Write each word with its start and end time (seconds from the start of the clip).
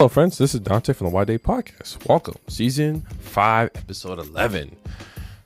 Hello, 0.00 0.08
friends. 0.08 0.38
This 0.38 0.54
is 0.54 0.60
Dante 0.60 0.94
from 0.94 1.08
the 1.08 1.12
Why 1.12 1.24
Day 1.24 1.36
Podcast. 1.36 2.08
Welcome, 2.08 2.36
season 2.48 3.02
five, 3.18 3.68
episode 3.74 4.18
11. 4.18 4.74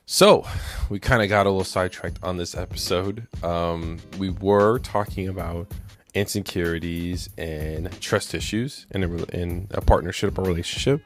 So, 0.06 0.46
we 0.88 1.00
kind 1.00 1.24
of 1.24 1.28
got 1.28 1.46
a 1.46 1.50
little 1.50 1.64
sidetracked 1.64 2.20
on 2.22 2.36
this 2.36 2.54
episode. 2.54 3.26
Um, 3.42 3.98
we 4.16 4.30
were 4.30 4.78
talking 4.78 5.26
about 5.26 5.72
insecurities 6.14 7.30
and 7.36 7.90
trust 8.00 8.32
issues 8.32 8.86
in 8.92 9.02
a, 9.02 9.24
in 9.36 9.66
a 9.72 9.80
partnership 9.80 10.38
or 10.38 10.42
relationship. 10.42 11.02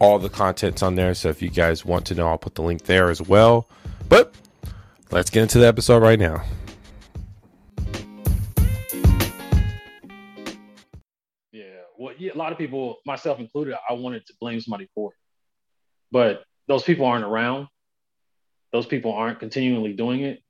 All 0.00 0.18
the 0.18 0.28
content's 0.28 0.82
on 0.82 0.94
there. 0.94 1.14
So 1.14 1.30
if 1.30 1.40
you 1.40 1.48
guys 1.48 1.82
want 1.84 2.04
to 2.06 2.14
know, 2.14 2.28
I'll 2.28 2.38
put 2.38 2.54
the 2.54 2.62
link 2.62 2.84
there 2.84 3.10
as 3.10 3.20
well. 3.22 3.68
But 4.08 4.32
let's 5.10 5.30
get 5.30 5.42
into 5.42 5.58
the 5.58 5.66
episode 5.66 6.02
right 6.02 6.18
now. 6.18 6.44
A 12.20 12.34
lot 12.34 12.52
of 12.52 12.58
people, 12.58 12.98
myself 13.06 13.38
included, 13.38 13.74
I 13.88 13.94
wanted 13.94 14.26
to 14.26 14.34
blame 14.40 14.60
somebody 14.60 14.88
for 14.94 15.12
it, 15.12 15.16
but 16.10 16.44
those 16.66 16.82
people 16.82 17.06
aren't 17.06 17.24
around. 17.24 17.68
Those 18.72 18.86
people 18.86 19.12
aren't 19.12 19.40
continually 19.40 19.94
doing 19.94 20.20
it. 20.22 20.42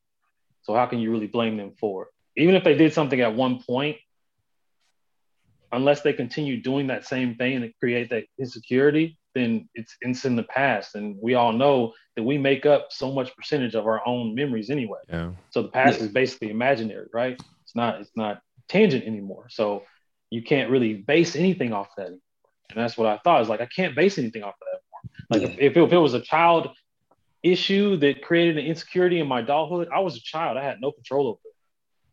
So 0.63 0.75
how 0.75 0.87
can 0.87 0.99
you 0.99 1.11
really 1.11 1.29
blame 1.29 1.57
them 1.57 1.73
for 1.79 2.05
it? 2.05 2.43
Even 2.43 2.55
if 2.55 2.65
they 2.65 2.77
did 2.77 2.93
something 2.93 3.21
at 3.21 3.35
one 3.35 3.63
point, 3.63 3.97
unless 5.73 6.03
they 6.03 6.13
continue 6.13 6.61
doing 6.61 6.89
that 6.89 7.07
same 7.07 7.37
thing 7.37 7.57
and 7.57 7.73
create 7.79 8.11
that 8.11 8.25
insecurity, 8.39 9.19
then 9.35 9.69
it's 9.75 9.97
it's 10.01 10.25
in 10.25 10.37
the 10.37 10.43
past. 10.43 10.95
And 10.95 11.17
we 11.23 11.35
all 11.35 11.53
know 11.53 11.95
that 12.17 12.23
we 12.23 12.39
make 12.39 12.67
up 12.67 12.89
so 12.91 13.13
much 13.13 13.35
percentage 13.37 13.75
of 13.75 13.87
our 13.87 14.07
own 14.07 14.35
memories 14.35 14.71
anyway. 14.71 14.99
Yeah. 15.09 15.33
So 15.51 15.63
the 15.63 15.69
past 15.69 16.01
is 16.01 16.09
basically 16.09 16.51
imaginary, 16.51 17.07
right? 17.13 17.41
It's 17.63 17.77
not 17.77 18.01
it's 18.01 18.11
not 18.17 18.41
tangent 18.69 19.05
anymore. 19.05 19.47
So 19.51 19.85
you 20.31 20.43
can't 20.43 20.71
really 20.71 20.95
base 20.95 21.37
anything 21.37 21.73
off 21.73 21.89
that. 21.97 22.07
Anymore. 22.07 22.21
And 22.71 22.79
that's 22.85 22.99
what 22.99 23.07
I 23.07 23.19
thought. 23.19 23.43
Is 23.43 23.49
like 23.49 23.61
I 23.61 23.67
can't 23.67 23.95
base 23.97 24.19
anything 24.19 24.43
off 24.43 24.55
of 24.55 24.67
that 24.71 24.81
anymore. 24.81 25.29
Like 25.31 25.43
if, 25.43 25.59
if, 25.71 25.77
it, 25.77 25.83
if 25.83 25.93
it 25.93 25.99
was 25.99 26.15
a 26.15 26.21
child 26.21 26.69
issue 27.43 27.97
that 27.99 28.23
created 28.23 28.59
an 28.59 28.67
insecurity 28.67 29.21
in 29.21 29.29
my 29.29 29.41
adulthood, 29.41 29.89
I 29.95 30.01
was 30.01 30.17
a 30.17 30.21
child. 30.21 30.57
I 30.57 30.65
had 30.65 30.81
no 30.81 30.93
control 30.93 31.29
over 31.29 31.39
it. 31.45 31.55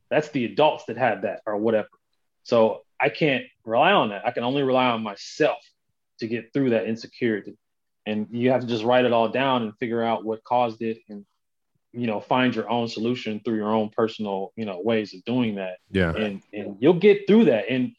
That's 0.09 0.29
the 0.29 0.45
adults 0.45 0.85
that 0.85 0.97
had 0.97 1.23
that 1.23 1.41
or 1.45 1.57
whatever. 1.57 1.89
So 2.43 2.81
I 2.99 3.09
can't 3.09 3.43
rely 3.65 3.91
on 3.91 4.09
that. 4.09 4.25
I 4.25 4.31
can 4.31 4.43
only 4.43 4.63
rely 4.63 4.85
on 4.85 5.03
myself 5.03 5.57
to 6.19 6.27
get 6.27 6.53
through 6.53 6.69
that 6.69 6.85
insecurity. 6.85 7.57
And 8.05 8.27
you 8.31 8.51
have 8.51 8.61
to 8.61 8.67
just 8.67 8.83
write 8.83 9.05
it 9.05 9.11
all 9.11 9.29
down 9.29 9.63
and 9.63 9.73
figure 9.77 10.03
out 10.03 10.23
what 10.23 10.43
caused 10.43 10.81
it 10.81 10.99
and 11.09 11.25
you 11.91 12.07
know 12.07 12.19
find 12.19 12.53
your 12.53 12.69
own 12.69 12.87
solution 12.87 13.39
through 13.43 13.55
your 13.55 13.73
own 13.73 13.89
personal 13.89 14.51
you 14.57 14.65
know 14.65 14.81
ways 14.83 15.13
of 15.13 15.23
doing 15.23 15.55
that 15.55 15.77
Yeah. 15.91 16.13
and 16.13 16.41
and 16.51 16.75
you'll 16.81 16.99
get 16.99 17.25
through 17.25 17.45
that 17.45 17.69
and 17.69 17.95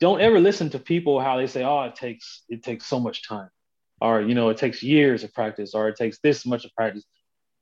don't 0.00 0.20
ever 0.20 0.40
listen 0.40 0.70
to 0.70 0.78
people 0.78 1.20
how 1.20 1.36
they 1.36 1.46
say 1.46 1.62
oh 1.62 1.82
it 1.82 1.94
takes 1.94 2.42
it 2.48 2.62
takes 2.62 2.86
so 2.86 2.98
much 2.98 3.26
time 3.26 3.50
or 4.00 4.22
you 4.22 4.34
know 4.34 4.48
it 4.48 4.56
takes 4.58 4.82
years 4.82 5.24
of 5.24 5.32
practice 5.34 5.74
or 5.74 5.88
it 5.88 5.96
takes 5.96 6.18
this 6.22 6.46
much 6.46 6.64
of 6.64 6.74
practice. 6.74 7.04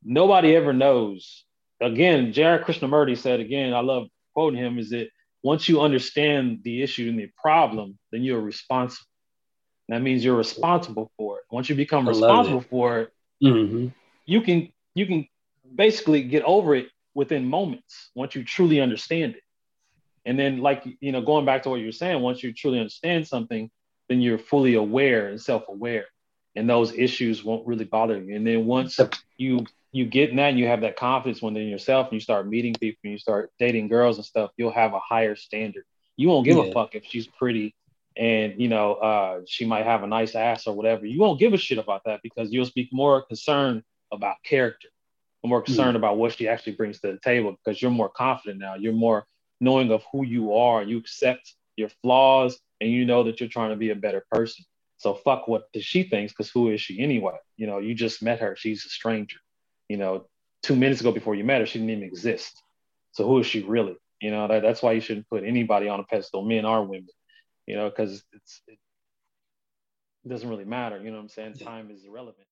Nobody 0.03 0.55
ever 0.55 0.73
knows. 0.73 1.45
Again 1.81 2.33
J.R. 2.33 2.59
Krishnamurti 2.59 3.17
said 3.17 3.39
again 3.39 3.73
I 3.73 3.81
love 3.81 4.07
quoting 4.33 4.59
him 4.59 4.79
is 4.79 4.89
that 4.91 5.09
once 5.43 5.69
you 5.69 5.81
understand 5.81 6.59
the 6.63 6.81
issue 6.81 7.09
and 7.09 7.19
the 7.19 7.29
problem 7.41 7.97
then 8.11 8.23
you're 8.23 8.41
responsible. 8.41 9.05
That 9.89 10.01
means 10.01 10.23
you're 10.23 10.35
responsible 10.35 11.11
for 11.17 11.37
it. 11.39 11.43
Once 11.51 11.67
you 11.69 11.75
become 11.75 12.07
responsible 12.07 12.61
for 12.61 12.99
it 13.01 13.09
hmm 13.41 13.87
you 14.25 14.41
can 14.41 14.69
you 14.95 15.05
can 15.05 15.27
basically 15.75 16.23
get 16.23 16.43
over 16.43 16.75
it 16.75 16.87
within 17.15 17.45
moments 17.45 18.11
once 18.15 18.35
you 18.35 18.43
truly 18.43 18.79
understand 18.79 19.35
it 19.35 19.41
and 20.25 20.37
then 20.37 20.59
like 20.59 20.83
you 20.99 21.11
know 21.11 21.21
going 21.21 21.45
back 21.45 21.63
to 21.63 21.69
what 21.69 21.79
you 21.79 21.87
were 21.87 21.91
saying 21.91 22.21
once 22.21 22.43
you 22.43 22.53
truly 22.53 22.79
understand 22.79 23.27
something 23.27 23.69
then 24.09 24.21
you're 24.21 24.39
fully 24.39 24.73
aware 24.73 25.27
and 25.27 25.39
self-aware 25.39 26.05
and 26.55 26.69
those 26.69 26.91
issues 26.93 27.43
won't 27.43 27.65
really 27.67 27.85
bother 27.85 28.19
you. 28.19 28.35
And 28.35 28.45
then 28.45 28.65
once 28.65 28.99
you 29.37 29.65
you 29.91 30.05
get 30.05 30.29
in 30.29 30.35
that 30.35 30.49
and 30.49 30.59
you 30.59 30.67
have 30.67 30.81
that 30.81 30.97
confidence 30.97 31.41
within 31.41 31.67
yourself 31.67 32.07
and 32.07 32.13
you 32.13 32.19
start 32.19 32.47
meeting 32.47 32.75
people 32.79 32.99
and 33.03 33.13
you 33.13 33.17
start 33.17 33.51
dating 33.57 33.87
girls 33.87 34.17
and 34.17 34.25
stuff 34.25 34.51
you'll 34.57 34.71
have 34.71 34.93
a 34.93 34.99
higher 34.99 35.35
standard. 35.35 35.83
You 36.17 36.27
won't 36.29 36.45
give 36.45 36.57
a 36.57 36.71
fuck 36.71 36.95
if 36.95 37.05
she's 37.05 37.27
pretty 37.27 37.75
and 38.17 38.59
you 38.59 38.67
know 38.67 38.95
uh, 38.95 39.41
she 39.47 39.65
might 39.65 39.85
have 39.85 40.03
a 40.03 40.07
nice 40.07 40.35
ass 40.35 40.67
or 40.67 40.75
whatever. 40.75 41.05
You 41.05 41.19
won't 41.19 41.39
give 41.39 41.53
a 41.53 41.57
shit 41.57 41.77
about 41.77 42.01
that 42.05 42.21
because 42.23 42.51
you'll 42.51 42.69
be 42.75 42.89
more 42.91 43.21
concerned 43.21 43.83
about 44.11 44.37
character 44.43 44.89
more 45.47 45.61
concerned 45.61 45.95
about 45.95 46.17
what 46.17 46.33
she 46.33 46.49
actually 46.49 46.73
brings 46.73 46.99
to 46.99 47.13
the 47.13 47.19
table 47.23 47.55
because 47.63 47.81
you're 47.81 47.91
more 47.91 48.09
confident 48.09 48.59
now. 48.59 48.75
You're 48.75 48.91
more 48.91 49.25
knowing 49.59 49.91
of 49.91 50.03
who 50.11 50.25
you 50.25 50.53
are. 50.55 50.83
You 50.83 50.97
accept 50.97 51.53
your 51.75 51.89
flaws 52.01 52.59
and 52.81 52.89
you 52.91 53.05
know 53.05 53.23
that 53.23 53.39
you're 53.39 53.49
trying 53.49 53.71
to 53.71 53.75
be 53.75 53.89
a 53.89 53.95
better 53.95 54.23
person. 54.31 54.65
So 54.97 55.13
fuck 55.13 55.47
what 55.47 55.63
she 55.79 56.03
thinks 56.03 56.33
because 56.33 56.49
who 56.49 56.69
is 56.69 56.81
she 56.81 56.99
anyway? 56.99 57.37
You 57.57 57.67
know, 57.67 57.79
you 57.79 57.95
just 57.95 58.21
met 58.21 58.39
her. 58.39 58.55
She's 58.57 58.85
a 58.85 58.89
stranger. 58.89 59.37
You 59.87 59.97
know, 59.97 60.25
two 60.61 60.75
minutes 60.75 61.01
ago 61.01 61.11
before 61.11 61.35
you 61.35 61.43
met 61.43 61.61
her, 61.61 61.65
she 61.65 61.79
didn't 61.79 61.91
even 61.91 62.03
exist. 62.03 62.61
So 63.11 63.25
who 63.25 63.39
is 63.39 63.47
she 63.47 63.63
really? 63.63 63.95
You 64.21 64.31
know, 64.31 64.47
that, 64.47 64.61
that's 64.61 64.81
why 64.81 64.91
you 64.91 65.01
shouldn't 65.01 65.29
put 65.29 65.43
anybody 65.43 65.87
on 65.87 66.01
a 66.01 66.03
pedestal, 66.03 66.43
men 66.43 66.65
or 66.65 66.83
women. 66.83 67.07
You 67.65 67.75
know, 67.75 67.89
because 67.89 68.23
it's 68.33 68.61
it 68.67 70.27
doesn't 70.27 70.49
really 70.49 70.65
matter. 70.65 70.97
You 70.97 71.11
know 71.11 71.17
what 71.17 71.23
I'm 71.23 71.29
saying? 71.29 71.53
Time 71.53 71.89
is 71.91 72.03
irrelevant. 72.03 72.48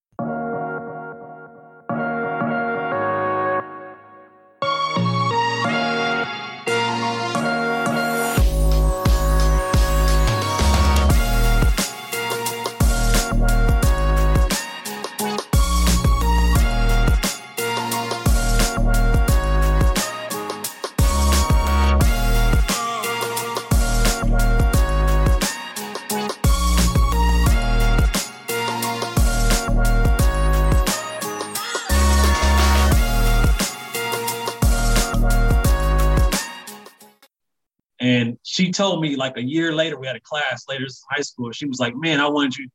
She 38.68 38.72
told 38.74 39.02
me 39.02 39.16
like 39.16 39.38
a 39.38 39.42
year 39.42 39.74
later, 39.74 39.98
we 39.98 40.08
had 40.08 40.18
a 40.18 40.22
class 40.22 40.66
later 40.68 40.84
in 40.84 40.90
high 41.10 41.22
school. 41.22 41.52
She 41.54 41.66
was 41.66 41.80
like, 41.80 41.96
"Man, 41.96 42.20
I 42.20 42.28
wanted 42.28 42.58
you 42.58 42.68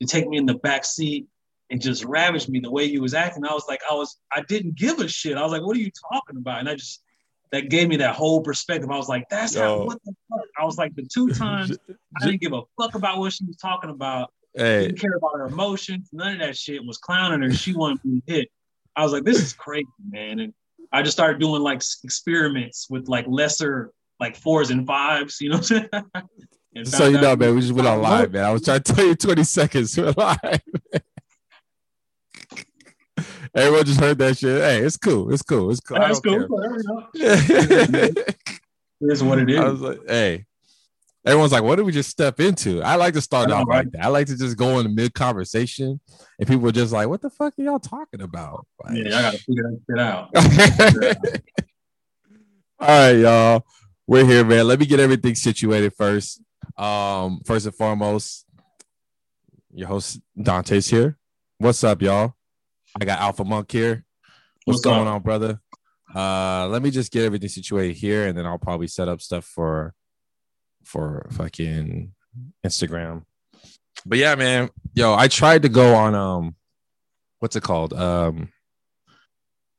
to 0.00 0.06
take 0.06 0.28
me 0.28 0.36
in 0.36 0.46
the 0.46 0.54
back 0.54 0.84
seat 0.84 1.26
and 1.70 1.82
just 1.82 2.04
ravage 2.04 2.48
me 2.48 2.60
the 2.60 2.70
way 2.70 2.84
you 2.84 3.02
was 3.02 3.14
acting." 3.14 3.44
I 3.44 3.52
was 3.52 3.64
like, 3.68 3.80
I 3.90 3.94
was, 3.94 4.16
I 4.32 4.42
didn't 4.42 4.76
give 4.76 5.00
a 5.00 5.08
shit. 5.08 5.36
I 5.36 5.42
was 5.42 5.50
like, 5.50 5.62
"What 5.62 5.76
are 5.76 5.80
you 5.80 5.90
talking 6.12 6.36
about?" 6.36 6.60
And 6.60 6.68
I 6.68 6.76
just 6.76 7.02
that 7.50 7.68
gave 7.68 7.88
me 7.88 7.96
that 7.96 8.14
whole 8.14 8.42
perspective. 8.42 8.90
I 8.90 8.96
was 8.96 9.08
like, 9.08 9.28
"That's 9.28 9.56
Yo. 9.56 9.60
how 9.60 9.86
what 9.86 9.98
the 10.04 10.14
fuck." 10.30 10.46
I 10.56 10.64
was 10.64 10.78
like, 10.78 10.94
the 10.94 11.02
two 11.12 11.28
times 11.34 11.76
I 12.16 12.26
didn't 12.26 12.40
give 12.40 12.52
a 12.52 12.62
fuck 12.80 12.94
about 12.94 13.18
what 13.18 13.32
she 13.32 13.44
was 13.44 13.56
talking 13.56 13.90
about. 13.90 14.32
Hey, 14.54 14.86
Didn't 14.86 15.00
care 15.00 15.16
about 15.16 15.32
her 15.36 15.46
emotions. 15.46 16.10
None 16.12 16.34
of 16.34 16.38
that 16.40 16.56
shit 16.56 16.84
was 16.84 16.98
clowning 16.98 17.42
her. 17.42 17.52
She 17.52 17.74
wanted 17.74 18.02
to 18.02 18.08
be 18.08 18.22
hit. 18.26 18.48
I 18.94 19.02
was 19.02 19.12
like, 19.12 19.24
this 19.24 19.40
is 19.40 19.52
crazy, 19.52 19.86
man. 20.10 20.38
And 20.40 20.54
I 20.92 21.02
just 21.02 21.16
started 21.16 21.40
doing 21.40 21.62
like 21.62 21.82
experiments 22.04 22.88
with 22.88 23.08
like 23.08 23.26
lesser 23.28 23.92
like 24.20 24.36
fours 24.36 24.70
and 24.70 24.86
fives, 24.86 25.40
you 25.40 25.50
know 25.50 25.56
what 25.56 25.72
I'm 25.72 25.88
saying? 25.90 25.90
And 26.72 26.86
so 26.86 27.08
you 27.08 27.20
know, 27.20 27.34
man, 27.34 27.56
we 27.56 27.62
just 27.62 27.72
went 27.72 27.88
on 27.88 28.00
live, 28.00 28.30
man. 28.30 28.44
I 28.44 28.52
was 28.52 28.62
trying 28.62 28.80
to 28.80 28.92
tell 28.92 29.04
you 29.04 29.16
20 29.16 29.42
seconds. 29.42 29.96
We're 29.98 30.14
live. 30.16 30.60
Everyone 33.52 33.84
just 33.84 33.98
heard 33.98 34.18
that 34.18 34.38
shit. 34.38 34.62
Hey, 34.62 34.78
it's 34.78 34.96
cool. 34.96 35.32
It's 35.32 35.42
cool. 35.42 35.72
It's 35.72 35.80
cool. 35.80 35.96
I 35.96 36.06
That's 36.06 36.20
cool. 36.20 36.46
Whatever, 36.46 36.76
you 36.76 36.84
know. 36.84 37.08
care. 37.16 38.12
It 39.00 39.06
is 39.12 39.24
what 39.24 39.40
it 39.40 39.50
is. 39.50 39.58
I 39.58 39.68
was 39.68 39.80
like, 39.80 39.98
hey. 40.06 40.44
Everyone's 41.26 41.50
like, 41.52 41.64
what 41.64 41.76
did 41.76 41.86
we 41.86 41.92
just 41.92 42.08
step 42.08 42.38
into? 42.38 42.82
I 42.82 42.94
like 42.94 43.14
to 43.14 43.20
start 43.20 43.50
off 43.50 43.66
right? 43.66 43.84
like 43.84 43.90
that. 43.92 44.04
I 44.04 44.08
like 44.08 44.28
to 44.28 44.36
just 44.36 44.56
go 44.56 44.78
in 44.78 44.84
the 44.84 44.90
mid 44.90 45.12
conversation 45.12 45.98
and 46.38 46.48
people 46.48 46.68
are 46.68 46.72
just 46.72 46.92
like, 46.92 47.08
what 47.08 47.20
the 47.20 47.30
fuck 47.30 47.58
are 47.58 47.62
y'all 47.62 47.80
talking 47.80 48.22
about? 48.22 48.64
Like, 48.84 48.96
yeah, 48.96 49.18
I 49.18 49.22
gotta 49.22 49.38
figure 49.38 49.64
that 49.64 49.80
shit 49.90 49.98
out. 49.98 50.30
All 52.80 52.88
right, 52.88 53.12
y'all. 53.12 53.64
We're 54.10 54.24
here, 54.24 54.44
man. 54.44 54.66
Let 54.66 54.80
me 54.80 54.86
get 54.86 54.98
everything 54.98 55.36
situated 55.36 55.94
first. 55.96 56.42
Um, 56.76 57.42
first 57.46 57.66
and 57.66 57.74
foremost, 57.76 58.44
Your 59.72 59.86
host 59.86 60.20
Dante's 60.36 60.88
here. 60.88 61.16
What's 61.58 61.84
up, 61.84 62.02
y'all? 62.02 62.34
I 63.00 63.04
got 63.04 63.20
Alpha 63.20 63.44
Monk 63.44 63.70
here. 63.70 64.04
What's, 64.64 64.78
What's 64.78 64.80
going 64.80 65.06
up? 65.06 65.14
on, 65.14 65.22
brother? 65.22 65.60
Uh, 66.12 66.66
let 66.66 66.82
me 66.82 66.90
just 66.90 67.12
get 67.12 67.24
everything 67.24 67.50
situated 67.50 67.94
here, 67.94 68.26
and 68.26 68.36
then 68.36 68.46
I'll 68.46 68.58
probably 68.58 68.88
set 68.88 69.06
up 69.06 69.20
stuff 69.20 69.44
for 69.44 69.94
for 70.82 71.28
fucking 71.30 72.12
Instagram. 72.66 73.22
But 74.04 74.18
yeah, 74.18 74.34
man, 74.34 74.70
yo, 74.92 75.14
I 75.14 75.28
tried 75.28 75.62
to 75.62 75.68
go 75.68 75.94
on 75.94 76.16
um, 76.16 76.56
what's 77.38 77.54
it 77.54 77.62
called? 77.62 77.92
Um, 77.94 78.48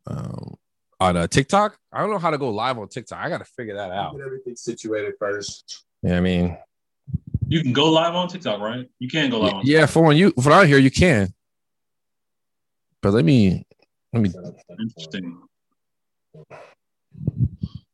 um, 0.08 0.56
on 1.02 1.18
a 1.18 1.28
TikTok. 1.28 1.78
I 1.92 2.00
don't 2.00 2.12
know 2.12 2.20
how 2.20 2.30
to 2.30 2.38
go 2.38 2.50
live 2.52 2.78
on 2.78 2.88
TikTok. 2.88 3.18
I 3.18 3.28
got 3.28 3.40
to 3.40 3.44
figure 3.46 3.76
that 3.76 3.92
out. 3.92 4.16
Get 4.16 4.24
everything 4.26 4.56
situated 4.56 5.16
first. 5.20 5.84
Yeah, 6.04 6.18
I 6.18 6.22
mean, 6.22 6.56
You 7.48 7.64
can 7.64 7.74
go 7.74 7.92
live 7.92 8.14
on 8.14 8.28
TikTok, 8.28 8.62
right? 8.62 8.88
You 9.00 9.10
can 9.10 9.32
go 9.32 9.40
live 9.40 9.54
on. 9.56 9.62
yeah, 9.66 9.88
for 9.88 10.04
when 10.04 10.16
you 10.16 10.32
for 10.42 10.52
out 10.52 10.68
here, 10.68 10.78
you 10.78 10.92
can. 10.92 11.34
But 13.02 13.14
let 13.14 13.26
me 13.26 13.66
let 14.14 14.22
me 14.22 14.32
Interesting. 14.80 15.42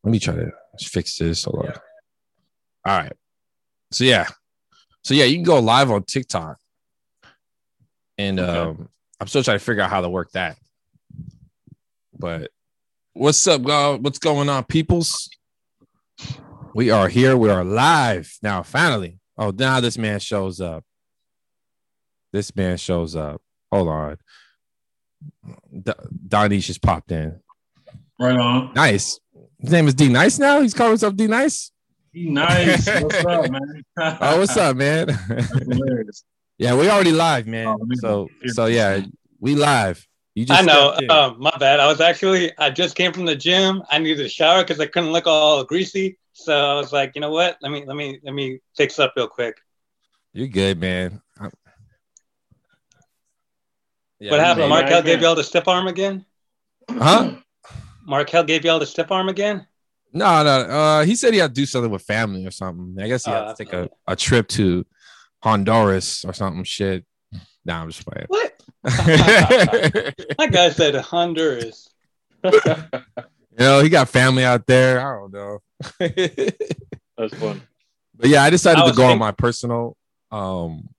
let 0.04 0.12
me 0.12 0.19
try 0.19 0.36
to 0.36 0.51
fix 0.81 1.18
this. 1.18 1.45
Hold 1.45 1.65
on. 1.65 1.74
All 2.86 2.98
right. 3.00 3.13
So 3.92 4.04
yeah. 4.04 4.27
So 5.04 5.13
yeah, 5.13 5.24
you 5.24 5.36
can 5.38 5.44
go 5.45 5.59
live 5.59 5.89
on 5.92 6.04
TikTok. 6.04 6.57
And 8.18 8.38
Okay. 8.39 8.59
um 8.59 8.89
I'm 9.21 9.27
still 9.27 9.44
trying 9.44 9.59
to 9.59 9.63
figure 9.63 9.81
out 9.81 9.89
how 9.89 10.01
to 10.01 10.09
work 10.09 10.31
that. 10.33 10.57
But 12.19 12.51
what's 13.18 13.46
up, 13.48 13.64
God? 13.64 14.04
What's 14.04 14.19
going 14.19 14.48
on, 14.48 14.64
peoples? 14.66 15.30
We 16.74 16.92
are 16.92 17.08
here. 17.08 17.36
We 17.36 17.50
are 17.50 17.64
live 17.64 18.38
now. 18.44 18.64
Finally. 18.64 19.19
Oh, 19.38 19.52
now 19.52 19.80
this 19.80 19.98
man 19.98 20.19
shows 20.19 20.62
up. 20.62 20.84
This 22.31 22.56
man 22.56 22.78
shows 22.78 23.16
up. 23.16 23.42
Hold 23.72 23.88
on. 23.88 24.18
D- 25.84 25.92
Donnie 26.28 26.60
just 26.60 26.81
popped 26.81 27.12
in. 27.12 27.40
Right 28.19 28.38
on. 28.38 28.74
Nice. 28.74 29.19
His 29.60 29.72
name 29.72 29.88
is 29.88 29.94
D 29.96 30.10
Nice 30.10 30.38
now. 30.38 30.62
He's 30.62 30.74
calling 30.74 30.92
himself 30.92 31.16
D 31.16 31.28
Nice. 31.28 31.72
He 32.14 32.30
nice. 32.30 32.88
What's 33.02 33.25
up, 33.25 33.50
man? 33.52 33.84
Oh, 34.22 34.40
what's 34.40 34.58
up, 34.58 34.78
man? 34.78 35.08
Yeah, 36.60 36.74
we 36.75 36.90
already 36.90 37.12
live, 37.12 37.46
man. 37.46 37.68
Oh, 37.68 37.78
so, 38.00 38.30
so 38.48 38.66
yeah, 38.66 39.02
we 39.40 39.54
live. 39.54 40.06
You 40.38 40.45
just 40.45 40.62
I 40.62 40.63
know. 40.63 40.89
stepped 40.92 41.01
in. 41.01 41.10
Um, 41.10 41.36
my 41.39 41.50
bad. 41.60 41.80
I 41.80 41.88
was 41.88 42.00
actually 42.00 42.56
I 42.60 42.69
just 42.69 42.95
came 42.95 43.12
from 43.12 43.25
the 43.25 43.36
gym. 43.36 43.81
I 43.89 43.98
needed 43.98 44.24
a 44.24 44.30
shower 44.30 44.62
because 44.62 44.80
I 44.80 44.86
couldn't 44.86 45.12
look 45.12 45.25
all 45.25 45.63
greasy. 45.63 46.19
So 46.34 46.54
I 46.56 46.75
was 46.75 46.94
like, 46.94 47.13
you 47.16 47.22
know 47.22 47.31
what? 47.31 47.57
Let 47.63 47.72
me 47.72 47.84
let 47.88 47.95
me 47.98 48.19
let 48.22 48.36
me 48.36 48.60
fix 48.75 49.00
up 49.00 49.13
real 49.16 49.28
quick. 49.28 49.57
You're 50.34 50.45
good, 50.48 50.80
man. 50.80 51.24
I'm- 51.39 51.51
Yeah, 54.19 54.30
what 54.30 54.39
happened? 54.39 54.60
made 54.60 54.66
it. 54.66 54.69
Mark- 54.69 54.84
Markel 54.92 55.01
gave 55.04 55.22
y'all 55.22 55.34
the 55.34 55.44
stiff 55.44 55.68
arm 55.68 55.88
again. 55.88 56.24
Huh? 56.92 57.38
Markel 58.06 58.44
gave 58.44 58.63
y'all 58.63 58.78
the 58.78 58.86
stiff 58.86 59.12
arm 59.12 59.30
again. 59.30 59.66
No, 60.13 60.44
no. 60.44 60.50
Uh, 60.51 61.04
he 61.04 61.16
said 61.16 61.33
he 61.33 61.40
had 61.40 61.56
to 61.56 61.62
do 61.62 61.66
something 61.66 61.90
with 61.90 62.04
family 62.04 62.45
or 62.45 62.51
something. 62.51 62.95
I 63.04 63.07
guess 63.07 63.25
he 63.25 63.31
had 63.31 63.44
Oh, 63.44 63.54
to 63.56 63.63
take 63.66 63.74
a, 63.74 63.90
a 64.07 64.16
trip 64.16 64.48
to 64.50 64.86
Honduras 65.42 66.24
or 66.25 66.33
something. 66.33 66.63
Shit. 66.63 67.06
Nah, 67.66 67.81
I'm 67.81 67.90
just 67.90 68.06
playing. 68.06 68.28
What? 68.28 68.54
You 68.83 68.91
That 68.94 70.50
guy 70.51 70.69
said 70.69 70.95
Honduras. 70.95 71.89
You 73.59 73.65
know, 73.65 73.79
he 73.81 73.89
got 73.89 74.07
family 74.07 74.45
out 74.45 74.68
there. 74.68 75.00
I 75.01 75.19
don't 75.19 75.33
know. 75.33 75.59
That's 77.18 77.33
fun. 77.39 77.62
But 78.15 78.29
yeah, 78.29 78.44
I 78.44 78.51
decided 78.51 78.79
I 78.79 78.83
to 78.83 78.89
was 78.89 78.97
go 78.97 79.06
on 79.07 79.18
my 79.18 79.31
personal 79.31 79.97
um 80.29 80.89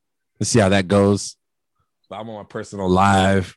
to 0.40 0.44
see 0.44 0.58
how 0.58 0.69
that 0.70 0.88
goes. 0.88 1.36
But 2.10 2.16
I'm 2.16 2.28
on 2.30 2.36
my 2.36 2.42
personal 2.42 2.88
live. 2.88 3.56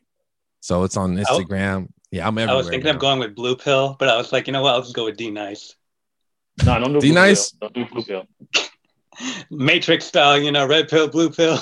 So 0.60 0.84
it's 0.84 0.96
on 0.96 1.16
Instagram. 1.16 1.88
Yeah, 2.12 2.28
I'm 2.28 2.38
everywhere. 2.38 2.54
I 2.54 2.56
was 2.58 2.68
thinking 2.68 2.86
now. 2.86 2.94
of 2.94 3.00
going 3.00 3.18
with 3.18 3.34
blue 3.34 3.56
pill, 3.56 3.96
but 3.98 4.08
I 4.08 4.16
was 4.16 4.32
like, 4.32 4.46
you 4.46 4.52
know 4.52 4.62
what? 4.62 4.74
I'll 4.74 4.82
just 4.82 4.94
go 4.94 5.06
with 5.06 5.16
D 5.16 5.30
nice. 5.30 5.74
No, 6.64 6.78
don't 6.78 6.92
do 6.92 7.00
D 7.00 7.10
nice? 7.10 7.50
Don't 7.50 7.72
do 7.72 7.84
blue 7.86 8.02
pill. 8.02 8.26
Matrix 9.50 10.04
style, 10.04 10.38
you 10.38 10.52
know, 10.52 10.66
red 10.66 10.88
pill, 10.88 11.08
blue 11.08 11.30
pill. 11.30 11.58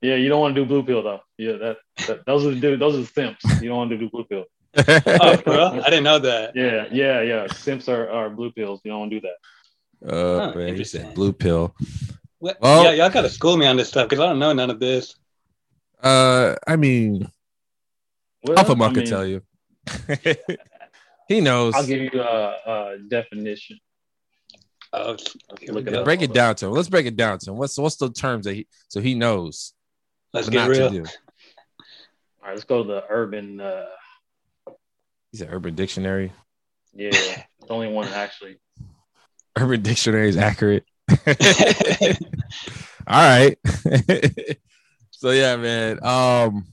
Yeah, 0.00 0.14
you 0.14 0.28
don't 0.28 0.40
want 0.40 0.54
to 0.54 0.60
do 0.60 0.66
blue 0.66 0.82
pill 0.84 1.02
though. 1.02 1.20
Yeah, 1.38 1.52
that, 1.52 1.76
that 2.06 2.24
those 2.26 2.46
are 2.46 2.50
the 2.50 2.60
dude, 2.60 2.80
those 2.80 2.94
are 2.94 2.98
the 2.98 3.06
simps. 3.06 3.44
You 3.60 3.68
don't 3.68 3.78
want 3.78 3.90
to 3.90 3.98
do 3.98 4.08
blue 4.10 4.24
pill. 4.24 4.44
Oh, 4.86 5.36
bro, 5.38 5.80
I 5.84 5.90
didn't 5.90 6.04
know 6.04 6.18
that. 6.20 6.54
Yeah, 6.54 6.86
yeah, 6.92 7.20
yeah. 7.22 7.46
Simps 7.48 7.88
are, 7.88 8.08
are 8.10 8.30
blue 8.30 8.52
pills. 8.52 8.80
You 8.84 8.92
don't 8.92 9.00
want 9.00 9.10
to 9.12 9.20
do 9.20 9.28
that. 9.28 10.14
uh 10.14 10.52
Huh, 10.52 10.58
man, 10.58 10.76
he 10.76 10.84
said 10.84 11.14
blue 11.14 11.32
pill. 11.32 11.74
What? 12.38 12.58
Well- 12.60 12.84
yeah, 12.84 12.90
y'all 12.92 13.10
gotta 13.10 13.28
school 13.30 13.56
me 13.56 13.66
on 13.66 13.76
this 13.76 13.88
stuff 13.88 14.08
because 14.08 14.22
I 14.22 14.26
don't 14.28 14.38
know 14.38 14.52
none 14.52 14.70
of 14.70 14.78
this. 14.78 15.16
Uh 16.02 16.54
I 16.66 16.76
mean 16.76 17.28
Well, 18.44 18.56
Alpha 18.58 18.72
I 18.72 18.74
Monk 18.76 18.94
can 18.94 19.02
mean, 19.02 19.10
tell 19.10 19.26
you. 19.26 19.42
he 21.28 21.40
knows. 21.40 21.74
I'll 21.74 21.86
give 21.86 22.00
you 22.14 22.20
a, 22.20 22.54
a 22.66 22.98
definition. 23.08 23.78
Oh, 24.92 25.16
here 25.60 25.72
Look 25.72 25.86
it 25.86 25.90
go. 25.90 25.98
up. 26.00 26.04
break 26.04 26.22
it 26.22 26.32
down 26.32 26.54
to 26.56 26.66
him. 26.66 26.72
Let's 26.72 26.88
break 26.88 27.06
it 27.06 27.16
down 27.16 27.38
to 27.40 27.50
him. 27.50 27.56
What's 27.56 27.76
what's 27.78 27.96
the 27.96 28.10
terms 28.10 28.44
that 28.46 28.54
he 28.54 28.66
so 28.88 29.00
he 29.00 29.14
knows 29.14 29.74
Let's 30.38 30.46
what 30.48 30.52
get 30.52 30.58
not 30.60 30.68
real. 30.70 30.90
to 30.90 30.94
do. 31.02 31.04
All 31.04 32.44
right, 32.48 32.54
let's 32.54 32.64
go 32.64 32.82
to 32.82 32.88
the 32.88 33.04
urban. 33.08 33.60
Uh, 33.60 33.86
He's 35.32 35.42
an 35.42 35.48
urban 35.50 35.74
dictionary. 35.74 36.32
yeah, 36.94 37.10
the 37.10 37.68
only 37.68 37.88
one 37.88 38.08
actually. 38.08 38.58
Urban 39.58 39.82
dictionary 39.82 40.28
is 40.28 40.36
accurate. 40.36 40.84
All 43.06 43.14
right. 43.22 43.58
so 45.10 45.30
yeah, 45.30 45.56
man. 45.56 45.98
Um, 46.04 46.66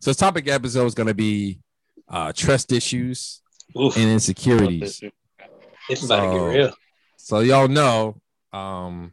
so 0.00 0.10
this 0.10 0.16
topic 0.16 0.48
episode 0.48 0.86
is 0.86 0.94
gonna 0.94 1.14
be 1.14 1.60
uh 2.08 2.32
trust 2.34 2.72
issues 2.72 3.40
Oof, 3.78 3.96
and 3.96 4.10
insecurities. 4.10 5.02
it's 5.88 6.04
about 6.04 6.20
to 6.20 6.38
So- 6.38 6.50
get 6.52 6.58
real. 6.58 6.72
So 7.16 7.38
y'all 7.40 7.68
know, 7.68 8.20
um, 8.52 9.12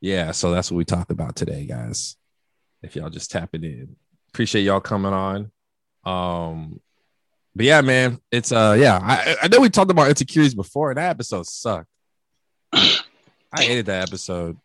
yeah. 0.00 0.30
So 0.30 0.52
that's 0.52 0.70
what 0.70 0.78
we 0.78 0.84
talked 0.86 1.10
about 1.10 1.36
today, 1.36 1.66
guys. 1.66 2.16
If 2.84 2.96
y'all 2.96 3.10
just 3.10 3.30
tapping 3.30 3.64
in, 3.64 3.96
appreciate 4.32 4.62
y'all 4.62 4.80
coming 4.80 5.12
on. 5.12 5.50
Um, 6.04 6.80
but 7.56 7.66
yeah, 7.66 7.80
man, 7.80 8.20
it's 8.30 8.52
uh, 8.52 8.76
yeah. 8.78 8.98
I 9.02 9.36
I 9.42 9.48
know 9.48 9.60
we 9.60 9.70
talked 9.70 9.90
about 9.90 10.08
insecurities 10.08 10.54
before, 10.54 10.90
and 10.90 10.98
that 10.98 11.10
episode 11.10 11.46
sucked. 11.46 11.88
I 12.72 13.62
hated 13.62 13.86
that 13.86 14.08
episode. 14.08 14.56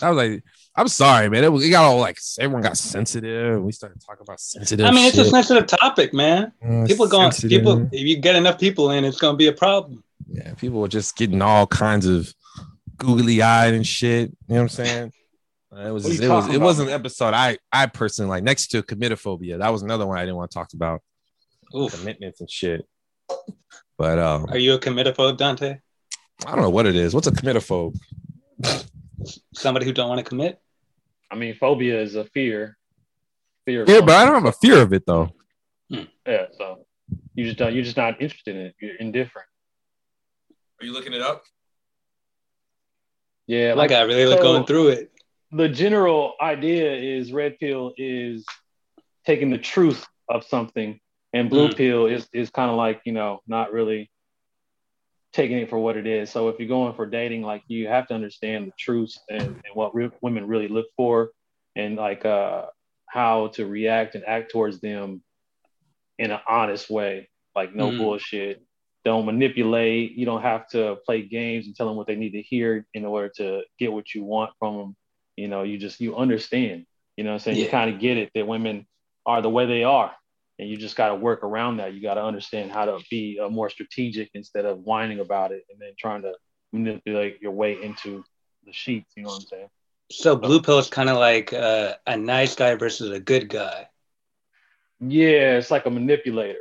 I 0.00 0.10
was 0.10 0.16
like, 0.16 0.42
I'm 0.76 0.88
sorry, 0.88 1.28
man. 1.28 1.44
It, 1.44 1.52
it 1.64 1.70
got 1.70 1.84
all 1.84 1.98
like 1.98 2.18
everyone 2.38 2.62
got 2.62 2.76
sensitive. 2.78 3.62
We 3.62 3.72
started 3.72 4.00
talking 4.00 4.22
about 4.22 4.40
sensitive. 4.40 4.86
I 4.86 4.90
mean, 4.90 5.06
it's 5.06 5.18
a 5.18 5.24
sensitive 5.24 5.66
topic, 5.66 6.14
man. 6.14 6.52
Uh, 6.64 6.86
People 6.86 7.08
going, 7.08 7.32
sensitive. 7.32 7.50
people. 7.58 7.88
If 7.92 8.06
you 8.06 8.18
get 8.18 8.36
enough 8.36 8.58
people 8.58 8.90
in, 8.92 9.04
it's 9.04 9.18
gonna 9.18 9.36
be 9.36 9.48
a 9.48 9.52
problem. 9.52 10.02
Yeah, 10.28 10.54
people 10.54 10.80
were 10.80 10.88
just 10.88 11.16
getting 11.16 11.42
all 11.42 11.66
kinds 11.66 12.06
of 12.06 12.32
googly 12.96 13.42
eyed 13.42 13.74
and 13.74 13.86
shit. 13.86 14.30
You 14.30 14.54
know 14.54 14.54
what 14.56 14.62
I'm 14.62 14.68
saying? 14.68 15.12
It 15.72 15.90
was 15.92 16.04
What 16.04 16.12
are 16.12 16.14
you 16.14 16.22
it 16.22 16.28
was 16.34 16.44
talking 16.44 16.54
it 16.54 16.60
wasn't 16.64 16.88
an 16.90 16.94
episode 16.94 17.34
I 17.34 17.58
I 17.72 17.86
personally 17.86 18.30
like 18.30 18.44
next 18.44 18.68
to 18.68 18.82
committophobia. 18.82 19.58
That 19.58 19.70
was 19.70 19.82
another 19.82 20.06
one 20.06 20.16
I 20.18 20.22
didn't 20.22 20.36
want 20.36 20.50
to 20.50 20.54
talk 20.54 20.72
about 20.74 21.02
Oof. 21.74 21.92
commitments 21.98 22.40
and 22.40 22.50
shit. 22.50 22.86
But 23.98 24.18
um, 24.18 24.46
Are 24.50 24.58
you 24.58 24.74
a 24.74 24.78
committophobe, 24.78 25.36
Dante? 25.38 25.78
I 26.46 26.50
don't 26.52 26.60
know 26.60 26.70
what 26.70 26.86
it 26.86 26.94
is. 26.94 27.14
What's 27.14 27.26
a 27.26 27.32
committophobe? 27.32 27.98
Somebody 29.54 29.86
who 29.86 29.92
don't 29.92 30.08
want 30.08 30.18
to 30.18 30.24
commit? 30.24 30.60
I 31.30 31.34
mean, 31.34 31.54
phobia 31.56 32.00
is 32.00 32.14
a 32.14 32.24
fear. 32.26 32.76
Fear. 33.64 33.82
of 33.82 33.88
Yeah, 33.88 34.00
but 34.02 34.10
I 34.10 34.24
don't 34.24 34.34
have 34.34 34.44
a 34.44 34.52
fear 34.52 34.80
of 34.82 34.92
it 34.92 35.04
though. 35.06 35.30
Yeah, 35.88 36.46
so 36.56 36.84
you 37.34 37.44
just 37.46 37.58
don't. 37.58 37.74
You're 37.74 37.84
just 37.84 37.96
not 37.96 38.20
interested 38.20 38.54
in 38.54 38.66
it. 38.66 38.74
You're 38.80 38.96
indifferent. 38.96 39.48
Are 40.80 40.84
you 40.86 40.92
looking 40.92 41.12
it 41.14 41.22
up? 41.22 41.42
Yeah, 43.46 43.74
Like, 43.74 43.92
I 43.92 44.02
really 44.02 44.26
like 44.26 44.38
so- 44.38 44.42
going 44.44 44.66
through 44.66 44.88
it. 44.88 45.12
The 45.52 45.68
general 45.68 46.34
idea 46.40 46.92
is 46.94 47.32
red 47.32 47.58
pill 47.58 47.92
is 47.96 48.44
taking 49.24 49.50
the 49.50 49.58
truth 49.58 50.06
of 50.28 50.44
something 50.44 50.98
and 51.32 51.50
blue 51.50 51.68
Mm. 51.68 51.76
pill 51.76 52.06
is 52.06 52.28
is 52.32 52.50
kind 52.50 52.70
of 52.70 52.76
like 52.76 53.00
you 53.04 53.12
know 53.12 53.40
not 53.46 53.72
really 53.72 54.10
taking 55.32 55.58
it 55.58 55.68
for 55.68 55.78
what 55.78 55.96
it 55.96 56.06
is. 56.06 56.30
So 56.30 56.48
if 56.48 56.58
you're 56.58 56.68
going 56.68 56.94
for 56.94 57.04
dating 57.06 57.42
like 57.42 57.62
you 57.68 57.88
have 57.88 58.06
to 58.08 58.14
understand 58.14 58.66
the 58.68 58.72
truth 58.78 59.14
and, 59.28 59.42
and 59.42 59.74
what 59.74 59.94
re- 59.94 60.10
women 60.22 60.46
really 60.46 60.68
look 60.68 60.86
for 60.96 61.30
and 61.74 61.96
like 61.96 62.24
uh 62.24 62.66
how 63.08 63.48
to 63.48 63.66
react 63.66 64.14
and 64.14 64.24
act 64.26 64.50
towards 64.50 64.80
them 64.80 65.22
in 66.18 66.30
an 66.30 66.40
honest 66.48 66.88
way. 66.90 67.28
Like 67.54 67.74
no 67.74 67.90
Mm. 67.92 67.98
bullshit. 67.98 68.62
Don't 69.04 69.26
manipulate. 69.26 70.12
You 70.12 70.26
don't 70.26 70.42
have 70.42 70.66
to 70.70 70.96
play 71.06 71.22
games 71.22 71.66
and 71.66 71.76
tell 71.76 71.86
them 71.86 71.96
what 71.96 72.06
they 72.08 72.16
need 72.16 72.32
to 72.32 72.42
hear 72.42 72.86
in 72.94 73.04
order 73.04 73.30
to 73.36 73.62
get 73.78 73.92
what 73.92 74.14
you 74.14 74.24
want 74.24 74.50
from 74.58 74.76
them 74.76 74.96
you 75.36 75.48
know 75.48 75.62
you 75.62 75.78
just 75.78 76.00
you 76.00 76.16
understand 76.16 76.86
you 77.16 77.24
know 77.24 77.30
what 77.30 77.34
i'm 77.34 77.40
saying 77.40 77.58
you 77.58 77.68
kind 77.68 77.92
of 77.94 78.00
get 78.00 78.16
it 78.16 78.30
that 78.34 78.46
women 78.46 78.86
are 79.24 79.42
the 79.42 79.50
way 79.50 79.66
they 79.66 79.84
are 79.84 80.12
and 80.58 80.68
you 80.68 80.76
just 80.76 80.96
got 80.96 81.08
to 81.08 81.14
work 81.14 81.44
around 81.44 81.78
that 81.78 81.94
you 81.94 82.02
got 82.02 82.14
to 82.14 82.24
understand 82.24 82.70
how 82.72 82.84
to 82.86 82.98
be 83.10 83.38
more 83.50 83.68
strategic 83.70 84.30
instead 84.34 84.64
of 84.64 84.78
whining 84.80 85.20
about 85.20 85.52
it 85.52 85.64
and 85.70 85.80
then 85.80 85.90
trying 85.98 86.22
to 86.22 86.32
manipulate 86.72 87.40
your 87.42 87.52
way 87.52 87.80
into 87.82 88.24
the 88.64 88.72
sheets 88.72 89.12
you 89.16 89.22
know 89.22 89.30
what 89.30 89.36
i'm 89.36 89.46
saying 89.46 89.68
So 90.10 90.36
blue 90.36 90.62
pill 90.62 90.78
is 90.78 90.88
kind 90.88 91.08
of 91.10 91.16
like 91.18 91.52
uh, 91.52 91.94
a 92.06 92.16
nice 92.16 92.54
guy 92.54 92.76
versus 92.76 93.10
a 93.10 93.18
good 93.18 93.48
guy. 93.48 93.88
Yeah, 95.00 95.58
it's 95.58 95.70
like 95.70 95.86
a 95.86 95.90
manipulator. 95.90 96.60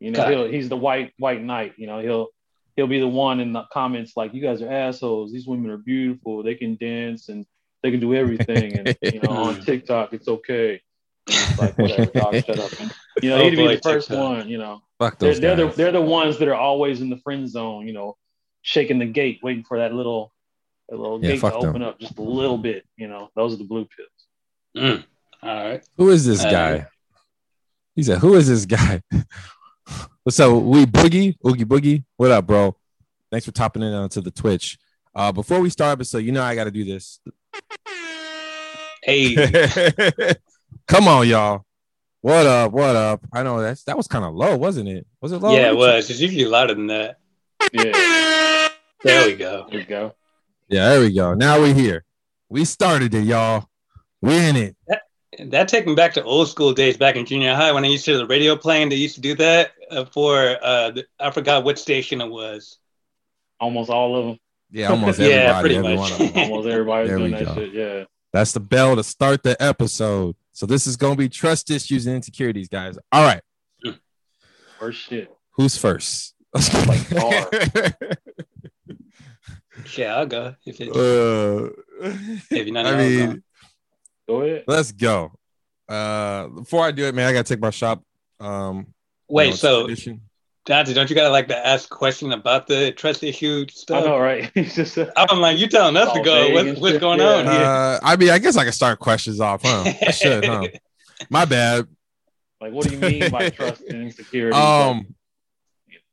You 0.00 0.10
know, 0.10 0.28
he'll, 0.28 0.46
he's 0.46 0.68
the 0.68 0.76
white 0.76 1.12
white 1.18 1.42
knight. 1.42 1.72
You 1.78 1.86
know, 1.86 2.00
he'll 2.00 2.28
he'll 2.76 2.86
be 2.86 3.00
the 3.00 3.08
one 3.08 3.40
in 3.40 3.52
the 3.52 3.64
comments 3.72 4.12
like, 4.16 4.34
"You 4.34 4.42
guys 4.42 4.60
are 4.60 4.70
assholes. 4.70 5.32
These 5.32 5.46
women 5.46 5.70
are 5.70 5.78
beautiful. 5.78 6.42
They 6.42 6.54
can 6.56 6.76
dance 6.76 7.30
and 7.30 7.46
they 7.84 7.90
can 7.92 8.00
do 8.00 8.12
everything." 8.14 8.78
And 8.78 8.96
you 9.02 9.20
know, 9.20 9.30
on 9.30 9.60
TikTok, 9.60 10.12
it's 10.12 10.26
okay. 10.26 10.80
It's 11.28 11.58
like 11.58 11.78
whatever, 11.78 12.06
dog, 12.10 12.34
shut 12.46 12.58
up. 12.58 12.72
And, 12.80 12.92
you 13.22 13.30
know, 13.30 13.36
Oh, 13.36 13.44
he'd 13.48 13.56
be 13.56 13.66
the 13.76 13.80
first 13.82 14.08
TikTok. 14.08 14.38
one. 14.38 14.48
You 14.48 14.58
know, 14.58 14.82
Fuck 14.98 15.18
they're 15.20 15.34
they're 15.38 15.56
the 15.56 15.68
they're 15.68 15.92
the 15.92 16.00
ones 16.02 16.38
that 16.38 16.48
are 16.48 16.54
always 16.54 17.00
in 17.00 17.08
the 17.10 17.18
friend 17.18 17.48
zone. 17.48 17.86
You 17.86 17.92
know, 17.92 18.16
shaking 18.62 18.98
the 18.98 19.06
gate, 19.06 19.38
waiting 19.42 19.62
for 19.64 19.78
that 19.78 19.94
little 19.94 20.32
that 20.88 20.98
little 20.98 21.20
Yeah, 21.22 21.28
gate 21.28 21.34
to 21.36 21.40
fuck 21.40 21.60
them. 21.60 21.70
open 21.70 21.82
up 21.82 21.98
just 22.00 22.18
a 22.18 22.22
little 22.22 22.58
bit. 22.58 22.84
You 22.96 23.06
know, 23.08 23.30
those 23.36 23.54
are 23.54 23.58
the 23.58 23.64
blue 23.64 23.86
pills. 23.96 24.10
Mm. 24.76 25.04
All 25.42 25.64
right. 25.70 25.82
Who 25.96 26.10
is 26.10 26.26
this 26.26 26.44
Uh, 26.44 26.50
guy? 26.50 26.86
He 27.94 28.02
said, 28.02 28.18
"Who 28.18 28.34
is 28.34 28.48
this 28.48 28.66
guy?" 28.66 29.00
What's 30.24 30.40
up? 30.40 30.62
We 30.62 30.86
boogie, 30.86 31.36
oogie 31.46 31.64
boogie. 31.64 32.04
What 32.16 32.30
up, 32.30 32.46
bro? 32.46 32.76
Thanks 33.30 33.44
for 33.46 33.52
topping 33.52 33.82
in 33.82 33.92
onto 33.92 34.20
the 34.20 34.30
Twitch. 34.30 34.78
Uh, 35.14 35.30
before 35.32 35.60
we 35.60 35.70
start 35.70 35.92
episode, 35.92 36.18
you 36.18 36.32
know 36.32 36.42
I 36.42 36.54
got 36.54 36.64
to 36.64 36.70
do 36.70 36.84
this. 36.84 37.20
Hey, 39.02 39.36
Come 40.88 41.08
on, 41.08 41.28
y'all. 41.28 41.64
What 42.20 42.46
up? 42.46 42.72
What 42.72 42.96
up? 42.96 43.20
I 43.32 43.42
know 43.42 43.60
that's 43.60 43.84
that 43.84 43.96
was 43.96 44.06
kind 44.06 44.24
of 44.24 44.34
low, 44.34 44.56
wasn't 44.56 44.88
it? 44.88 45.06
Was 45.20 45.32
it 45.32 45.38
low? 45.38 45.54
yeah, 45.54 45.68
it 45.68 45.76
was. 45.76 46.10
It's 46.10 46.20
usually 46.20 46.46
louder 46.46 46.74
than 46.74 46.86
that. 46.88 47.18
Yeah, 47.72 48.68
There 49.02 49.26
we 49.26 49.34
go. 49.34 49.66
there 49.70 49.80
you 49.80 49.86
go. 49.86 50.14
Yeah, 50.68 50.88
there 50.90 51.00
we 51.00 51.12
go. 51.12 51.34
Now 51.34 51.60
we're 51.60 51.74
here. 51.74 52.04
We 52.48 52.64
started 52.64 53.14
it, 53.14 53.24
y'all. 53.24 53.68
We 54.22 54.36
in 54.36 54.56
it. 54.56 54.76
That 55.38 55.68
take 55.68 55.86
me 55.86 55.94
back 55.94 56.14
to 56.14 56.24
old 56.24 56.48
school 56.48 56.72
days 56.72 56.96
back 56.96 57.16
in 57.16 57.26
junior 57.26 57.54
high 57.54 57.72
when 57.72 57.84
I 57.84 57.88
used 57.88 58.04
to 58.06 58.12
hear 58.12 58.18
the 58.18 58.26
radio 58.26 58.56
playing. 58.56 58.88
They 58.88 58.96
used 58.96 59.16
to 59.16 59.20
do 59.20 59.34
that 59.36 59.72
uh, 59.90 60.04
for 60.06 60.56
uh, 60.62 60.90
the, 60.92 61.04
I 61.20 61.30
forgot 61.30 61.64
what 61.64 61.78
station 61.78 62.20
it 62.20 62.28
was. 62.28 62.78
Almost 63.60 63.90
all 63.90 64.16
of 64.16 64.26
them. 64.26 64.38
Yeah, 64.70 64.88
almost 64.90 65.18
Yeah, 65.18 65.26
everybody. 65.26 65.60
pretty 65.60 65.76
every 65.76 65.96
much. 65.96 66.34
one. 66.34 66.44
Almost 66.50 66.68
everybody's 66.68 67.08
There 67.10 67.18
doing 67.18 67.30
that 67.32 67.44
go. 67.44 67.54
shit. 67.54 67.72
Yeah. 67.74 68.04
That's 68.32 68.52
the 68.52 68.60
bell 68.60 68.96
to 68.96 69.04
start 69.04 69.42
the 69.44 69.60
episode. 69.62 70.34
So 70.52 70.66
this 70.66 70.86
is 70.86 70.96
gonna 70.96 71.16
be 71.16 71.28
trust 71.28 71.70
issues 71.70 72.06
and 72.06 72.16
insecurities, 72.16 72.68
guys. 72.68 72.98
All 73.12 73.24
right, 73.24 73.40
First 74.78 75.00
shit. 75.02 75.30
who's 75.52 75.76
first? 75.76 76.34
Like 76.86 77.08
car. 77.10 77.48
Yeah, 79.96 80.16
I'll 80.16 80.26
go 80.26 80.54
if, 80.64 80.80
it, 80.80 80.88
Uh, 80.90 81.70
if 82.50 82.50
you're 82.66 82.72
not. 82.72 82.86
I 82.86 82.90
I'll 82.90 82.96
mean, 82.98 83.42
go. 84.26 84.34
Go 84.36 84.40
ahead. 84.42 84.64
let's 84.68 84.92
go. 84.92 85.32
Uh, 85.88 86.46
before 86.48 86.84
I 86.84 86.90
do 86.92 87.04
it, 87.06 87.14
man, 87.14 87.28
I 87.28 87.32
gotta 87.32 87.44
take 87.44 87.60
my 87.60 87.70
shop. 87.70 88.02
Um, 88.40 88.78
you 88.78 88.84
wait. 89.28 89.50
know, 89.50 89.56
so, 89.56 89.86
tradition. 89.86 90.20
Dante, 90.66 90.94
don't 90.94 91.10
you 91.10 91.16
gotta 91.16 91.30
like 91.30 91.48
to 91.48 91.66
ask 91.66 91.92
a 91.92 91.94
question 91.94 92.32
about 92.32 92.66
the 92.66 92.92
trust 92.92 93.22
issue 93.22 93.66
stuff? 93.68 93.98
I 93.98 94.00
stuff? 94.00 94.04
know, 94.06 94.18
right? 94.18 94.50
Just 94.56 94.96
uh, 94.96 95.10
I'm 95.16 95.40
like, 95.40 95.58
you 95.58 95.66
telling 95.66 95.96
us 95.96 96.10
to 96.12 96.22
go? 96.22 96.54
vague 96.54 96.54
What, 96.54 96.78
what's 96.78 96.98
going 96.98 97.20
yeah. 97.20 97.34
on 97.34 97.44
here? 97.44 97.54
Uh, 97.54 98.00
I 98.02 98.16
mean, 98.16 98.30
I 98.30 98.38
guess 98.38 98.56
I 98.56 98.64
can 98.64 98.72
start 98.72 98.98
questions 98.98 99.40
off, 99.40 99.60
huh? 99.62 99.84
I 100.06 100.10
should, 100.10 100.44
huh? 100.44 100.68
My 101.30 101.44
bad. 101.44 101.86
like, 102.62 102.72
what 102.72 102.86
do 102.86 102.94
you 102.94 102.98
mean 102.98 103.30
by 103.30 103.50
trust 103.50 103.82
and 103.82 104.04
insecurity? 104.04 104.56
Um, 104.56 105.14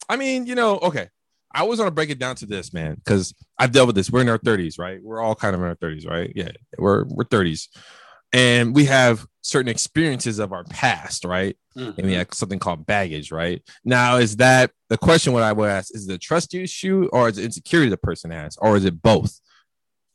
I 0.10 0.18
mean, 0.18 0.46
you 0.46 0.56
know, 0.56 0.80
okay. 0.80 1.08
I 1.54 1.62
always 1.62 1.80
want 1.80 1.88
to 1.88 1.96
break 1.96 2.10
it 2.10 2.20
down 2.20 2.36
to 2.38 2.46
this, 2.46 2.74
man, 2.74 2.96
because 2.96 3.34
I've 3.58 3.72
dealt 3.72 3.88
with 3.88 3.96
this. 3.96 4.10
We're 4.10 4.22
in 4.22 4.30
our 4.30 4.40
30s, 4.40 4.80
right? 4.80 5.02
We're 5.02 5.22
all 5.22 5.36
kind 5.36 5.54
of 5.54 5.62
in 5.62 5.68
our 5.68 5.76
30s, 5.76 6.08
right? 6.08 6.32
Yeah, 6.36 6.52
we're 6.78 7.06
we're 7.06 7.26
30s, 7.26 7.68
and 8.34 8.76
we 8.76 8.86
have 8.86 9.26
certain 9.42 9.70
experiences 9.70 10.40
of 10.40 10.54
our 10.54 10.64
past, 10.66 11.26
right? 11.26 11.58
Mhm. 11.76 11.98
And 11.98 12.08
we 12.08 12.14
have 12.14 12.28
something 12.34 12.60
called 12.60 12.86
baggage, 12.86 13.32
right? 13.32 13.62
Now, 13.84 14.18
is 14.18 14.36
that 14.38 14.72
the 14.90 14.98
question? 14.98 15.34
What 15.34 15.44
I 15.44 15.52
would 15.52 15.70
ask 15.70 15.94
is 15.96 16.06
the 16.06 16.18
trust 16.18 16.54
issue 16.54 17.10
or 17.12 17.28
is 17.30 17.38
it 17.38 17.46
insecurity 17.46 17.90
the 17.90 17.98
person 17.98 18.30
has, 18.32 18.56
or 18.58 18.78
is 18.78 18.86
it 18.86 19.02
both? 19.02 19.40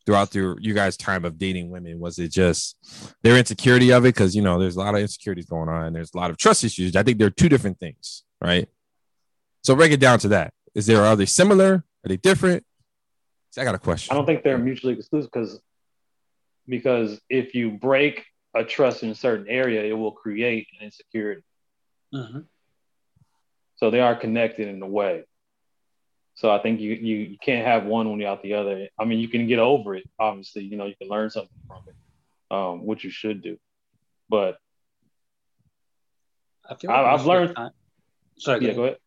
Throughout 0.04 0.32
your 0.36 0.56
you 0.60 0.72
guys' 0.72 0.96
time 0.96 1.24
of 1.24 1.36
dating 1.36 1.70
women, 1.70 1.98
was 1.98 2.20
it 2.20 2.30
just 2.30 2.76
their 3.24 3.36
insecurity 3.36 3.90
of 3.92 4.04
it? 4.04 4.14
Because 4.14 4.36
you 4.36 4.42
know, 4.42 4.60
there's 4.60 4.76
a 4.76 4.78
lot 4.78 4.94
of 4.94 5.00
insecurities 5.00 5.46
going 5.46 5.68
on. 5.68 5.86
And 5.86 5.96
there's 5.96 6.14
a 6.14 6.16
lot 6.16 6.30
of 6.30 6.36
trust 6.36 6.62
issues. 6.62 6.94
I 6.94 7.02
think 7.02 7.18
they're 7.18 7.28
two 7.30 7.48
different 7.48 7.80
things, 7.80 8.22
right? 8.40 8.68
So 9.64 9.74
break 9.74 9.90
it 9.90 9.98
down 9.98 10.20
to 10.20 10.28
that. 10.28 10.54
Is 10.76 10.86
there 10.86 11.02
are 11.02 11.16
they 11.16 11.26
similar? 11.26 11.72
Are 12.04 12.08
they 12.08 12.18
different? 12.18 12.64
See, 13.50 13.60
I 13.60 13.64
got 13.64 13.74
a 13.74 13.80
question. 13.80 14.14
I 14.14 14.16
don't 14.16 14.26
think 14.26 14.44
they're 14.44 14.58
mutually 14.58 14.92
exclusive 14.94 15.30
because 15.32 15.60
because 16.68 17.20
if 17.28 17.54
you 17.56 17.72
break 17.72 18.24
a 18.56 18.64
trust 18.64 19.02
in 19.02 19.10
a 19.10 19.14
certain 19.14 19.46
area, 19.48 19.82
it 19.84 19.92
will 19.92 20.12
create 20.12 20.66
an 20.78 20.84
insecurity. 20.86 21.42
Mhm. 22.12 22.46
So 23.76 23.90
they 23.90 24.00
are 24.00 24.16
connected 24.16 24.68
in 24.68 24.80
a 24.82 24.86
way. 24.86 25.24
So 26.34 26.50
I 26.50 26.58
think 26.58 26.80
you 26.80 26.92
you, 26.94 27.16
you 27.32 27.38
can't 27.38 27.66
have 27.66 27.84
one 27.86 28.10
without 28.16 28.42
the 28.42 28.54
other. 28.54 28.88
I 28.98 29.04
mean, 29.04 29.20
you 29.20 29.28
can 29.28 29.46
get 29.46 29.58
over 29.58 29.94
it. 29.94 30.04
Obviously, 30.18 30.64
you 30.64 30.76
know, 30.76 30.86
you 30.86 30.94
can 30.96 31.08
learn 31.08 31.30
something 31.30 31.58
from 31.66 31.82
it, 31.88 32.54
um, 32.54 32.84
which 32.84 33.04
you 33.04 33.10
should 33.10 33.42
do. 33.42 33.58
But 34.28 34.58
I 36.68 36.74
feel 36.74 36.90
I- 36.90 37.10
most 37.12 37.20
I've 37.20 37.26
learned- 37.26 37.56
Sorry, 38.38 38.66
yeah, 38.66 38.72
go 38.74 38.84
ahead. 38.84 38.98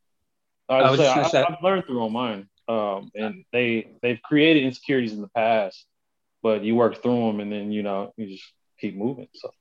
I, 0.70 0.76
I 0.78 0.90
was 0.92 1.00
was 1.00 1.08
say, 1.08 1.14
I, 1.14 1.28
say- 1.28 1.44
I've 1.44 1.62
learned 1.64 1.86
through 1.86 2.04
on 2.04 2.12
mine, 2.14 2.50
um, 2.68 3.12
and 3.16 3.46
they 3.52 3.92
they've 4.02 4.22
created 4.24 4.64
insecurities 4.64 5.14
in 5.14 5.22
the 5.22 5.30
past, 5.30 5.86
but 6.42 6.64
you 6.64 6.76
work 6.76 7.02
through 7.04 7.28
them, 7.28 7.40
and 7.40 7.52
then 7.52 7.72
you 7.72 7.84
know 7.84 8.14
you 8.18 8.28
just 8.28 8.52
keep 8.80 8.96
moving. 8.96 9.28
So 9.34 9.54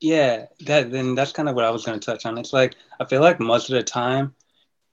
Yeah, 0.00 0.46
that 0.66 0.90
then 0.90 1.14
that's 1.14 1.32
kind 1.32 1.48
of 1.48 1.54
what 1.54 1.64
I 1.64 1.70
was 1.70 1.84
going 1.84 1.98
to 1.98 2.04
touch 2.04 2.26
on. 2.26 2.38
It's 2.38 2.52
like 2.52 2.74
I 3.00 3.04
feel 3.04 3.20
like 3.20 3.40
most 3.40 3.68
of 3.70 3.74
the 3.76 3.82
time, 3.82 4.34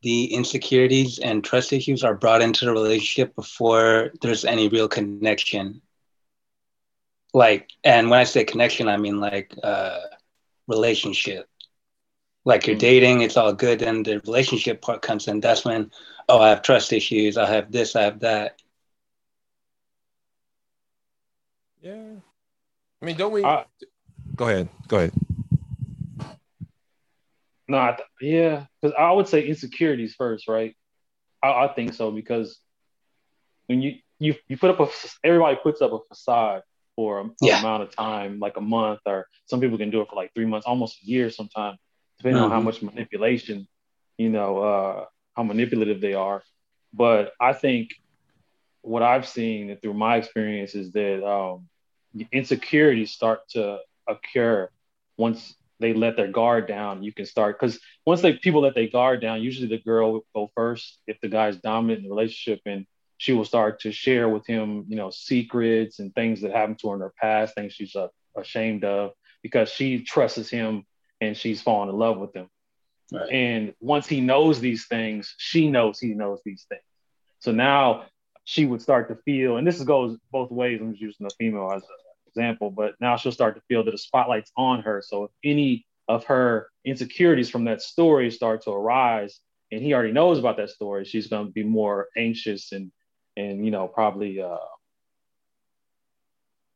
the 0.01 0.25
insecurities 0.33 1.19
and 1.19 1.43
trust 1.43 1.73
issues 1.73 2.03
are 2.03 2.15
brought 2.15 2.41
into 2.41 2.65
the 2.65 2.71
relationship 2.71 3.35
before 3.35 4.11
there's 4.21 4.45
any 4.45 4.67
real 4.69 4.87
connection. 4.87 5.67
Like, 7.33 7.59
and 7.83 8.09
when 8.09 8.19
I 8.19 8.23
say 8.23 8.43
connection, 8.43 8.87
I 8.87 8.97
mean 8.97 9.19
like 9.19 9.53
uh, 9.63 9.99
relationship. 10.67 11.47
Like 12.45 12.65
you're 12.67 12.75
Mm. 12.75 12.79
dating, 12.79 13.21
it's 13.21 13.37
all 13.37 13.53
good, 13.53 13.81
and 13.81 14.05
the 14.05 14.19
relationship 14.19 14.81
part 14.81 15.01
comes 15.01 15.27
in. 15.27 15.39
That's 15.41 15.63
when, 15.65 15.91
oh, 16.29 16.39
I 16.39 16.49
have 16.49 16.61
trust 16.61 16.91
issues. 16.93 17.37
I 17.37 17.45
have 17.47 17.71
this. 17.71 17.95
I 17.95 18.03
have 18.03 18.19
that. 18.21 18.61
Yeah. 21.81 22.21
I 23.01 23.05
mean, 23.05 23.17
don't 23.17 23.31
we? 23.33 23.43
I- 23.43 23.65
go 24.35 24.47
ahead. 24.47 24.69
Go 24.87 24.97
ahead. 24.97 25.13
no, 27.67 27.77
I 27.77 27.95
th- 27.97 28.09
yeah, 28.33 28.65
because 28.81 28.95
I 28.97 29.11
would 29.11 29.27
say 29.27 29.47
insecurities 29.47 30.15
first, 30.15 30.47
right? 30.47 30.75
I, 31.43 31.65
I 31.65 31.73
think 31.73 31.93
so 31.93 32.11
because 32.11 32.59
when 33.67 33.81
you 33.81 33.95
you 34.19 34.35
you 34.47 34.57
put 34.57 34.69
up 34.71 34.79
a 34.79 34.89
everybody 35.23 35.57
puts 35.61 35.81
up 35.81 35.93
a 35.93 35.99
facade 36.09 36.61
for 36.95 37.21
a, 37.21 37.29
Yeah. 37.41 37.57
amount 37.59 37.83
of 37.83 37.95
time, 37.95 38.39
like 38.39 38.57
a 38.57 38.61
month, 38.61 38.99
or 39.05 39.27
some 39.45 39.59
people 39.61 39.77
can 39.77 39.89
do 39.91 40.01
it 40.01 40.09
for 40.09 40.15
like 40.15 40.31
three 40.35 40.45
months, 40.45 40.67
almost 40.67 41.01
a 41.03 41.05
year 41.07 41.29
sometimes, 41.29 41.77
depending 42.19 42.41
on 42.43 42.51
how 42.51 42.59
Mhm. 42.59 42.63
much 42.63 42.81
manipulation, 42.81 43.67
you 44.17 44.29
know, 44.29 44.57
uh, 44.59 45.05
how 45.35 45.43
manipulative 45.43 46.01
they 46.01 46.13
are. 46.13 46.43
But 46.93 47.33
I 47.39 47.53
think 47.53 47.89
what 48.81 49.03
I've 49.03 49.27
seen 49.27 49.77
through 49.81 49.93
my 49.95 50.17
experience 50.17 50.75
is 50.75 50.91
that 50.93 51.25
um, 51.27 51.67
insecurities 52.31 53.11
start 53.11 53.47
to 53.49 53.79
occur 54.07 54.69
once 55.17 55.55
they 55.79 55.93
let 55.93 56.15
their 56.15 56.27
guard 56.27 56.67
down. 56.67 57.03
You 57.03 57.11
can 57.11 57.25
start 57.25 57.59
because 57.59 57.79
once 58.05 58.21
they 58.21 58.33
people 58.33 58.61
let 58.61 58.75
their 58.75 58.87
guard 58.87 59.21
down, 59.21 59.41
usually 59.41 59.67
the 59.67 59.81
girl 59.81 60.13
will 60.13 60.25
go 60.33 60.51
first 60.55 60.99
if 61.07 61.19
the 61.21 61.27
guy's 61.27 61.57
dominant 61.57 61.99
in 61.99 62.03
the 62.05 62.15
relationship, 62.15 62.61
and 62.65 62.85
she 63.17 63.33
will 63.33 63.45
start 63.45 63.81
to 63.81 63.91
share 63.91 64.29
with 64.29 64.45
him, 64.47 64.85
you 64.87 64.95
know, 64.95 65.09
secrets 65.09 65.99
and 65.99 66.13
things 66.13 66.41
that 66.41 66.51
happened 66.51 66.79
to 66.79 66.89
her 66.89 66.95
in 66.95 67.01
her 67.01 67.13
past, 67.19 67.55
things 67.55 67.73
she's 67.73 67.95
uh, 67.95 68.07
ashamed 68.35 68.83
of, 68.83 69.11
because 69.43 69.69
she 69.69 70.03
trusts 70.03 70.49
him 70.49 70.85
and 71.19 71.35
she's 71.37 71.61
fallen 71.61 71.89
in 71.89 71.97
love 71.97 72.17
with 72.17 72.35
him. 72.35 72.47
Right. 73.11 73.29
And 73.29 73.73
once 73.79 74.07
he 74.07 74.21
knows 74.21 74.59
these 74.59 74.87
things, 74.87 75.35
she 75.37 75.69
knows 75.69 75.99
he 75.99 76.13
knows 76.13 76.39
these 76.45 76.65
things. 76.69 76.81
So 77.39 77.51
now 77.51 78.05
she 78.51 78.65
would 78.65 78.81
start 78.81 79.07
to 79.07 79.15
feel, 79.23 79.55
and 79.55 79.65
this 79.65 79.81
goes 79.81 80.17
both 80.29 80.51
ways. 80.51 80.81
I'm 80.81 80.91
just 80.91 81.01
using 81.01 81.25
a 81.25 81.31
female 81.39 81.71
as 81.73 81.83
an 81.83 81.87
example, 82.27 82.69
but 82.69 82.95
now 82.99 83.15
she'll 83.15 83.31
start 83.31 83.55
to 83.55 83.61
feel 83.69 83.81
that 83.85 83.91
the 83.91 83.97
spotlight's 83.97 84.51
on 84.57 84.81
her. 84.81 85.01
So 85.05 85.23
if 85.23 85.31
any 85.45 85.85
of 86.09 86.25
her 86.25 86.67
insecurities 86.83 87.49
from 87.49 87.63
that 87.65 87.81
story 87.81 88.29
start 88.29 88.63
to 88.63 88.71
arise, 88.71 89.39
and 89.71 89.81
he 89.81 89.93
already 89.93 90.11
knows 90.11 90.37
about 90.37 90.57
that 90.57 90.69
story, 90.69 91.05
she's 91.05 91.27
going 91.27 91.45
to 91.47 91.53
be 91.53 91.63
more 91.63 92.09
anxious 92.17 92.73
and 92.73 92.91
and 93.37 93.63
you 93.63 93.71
know 93.71 93.87
probably 93.87 94.41
uh, 94.41 94.57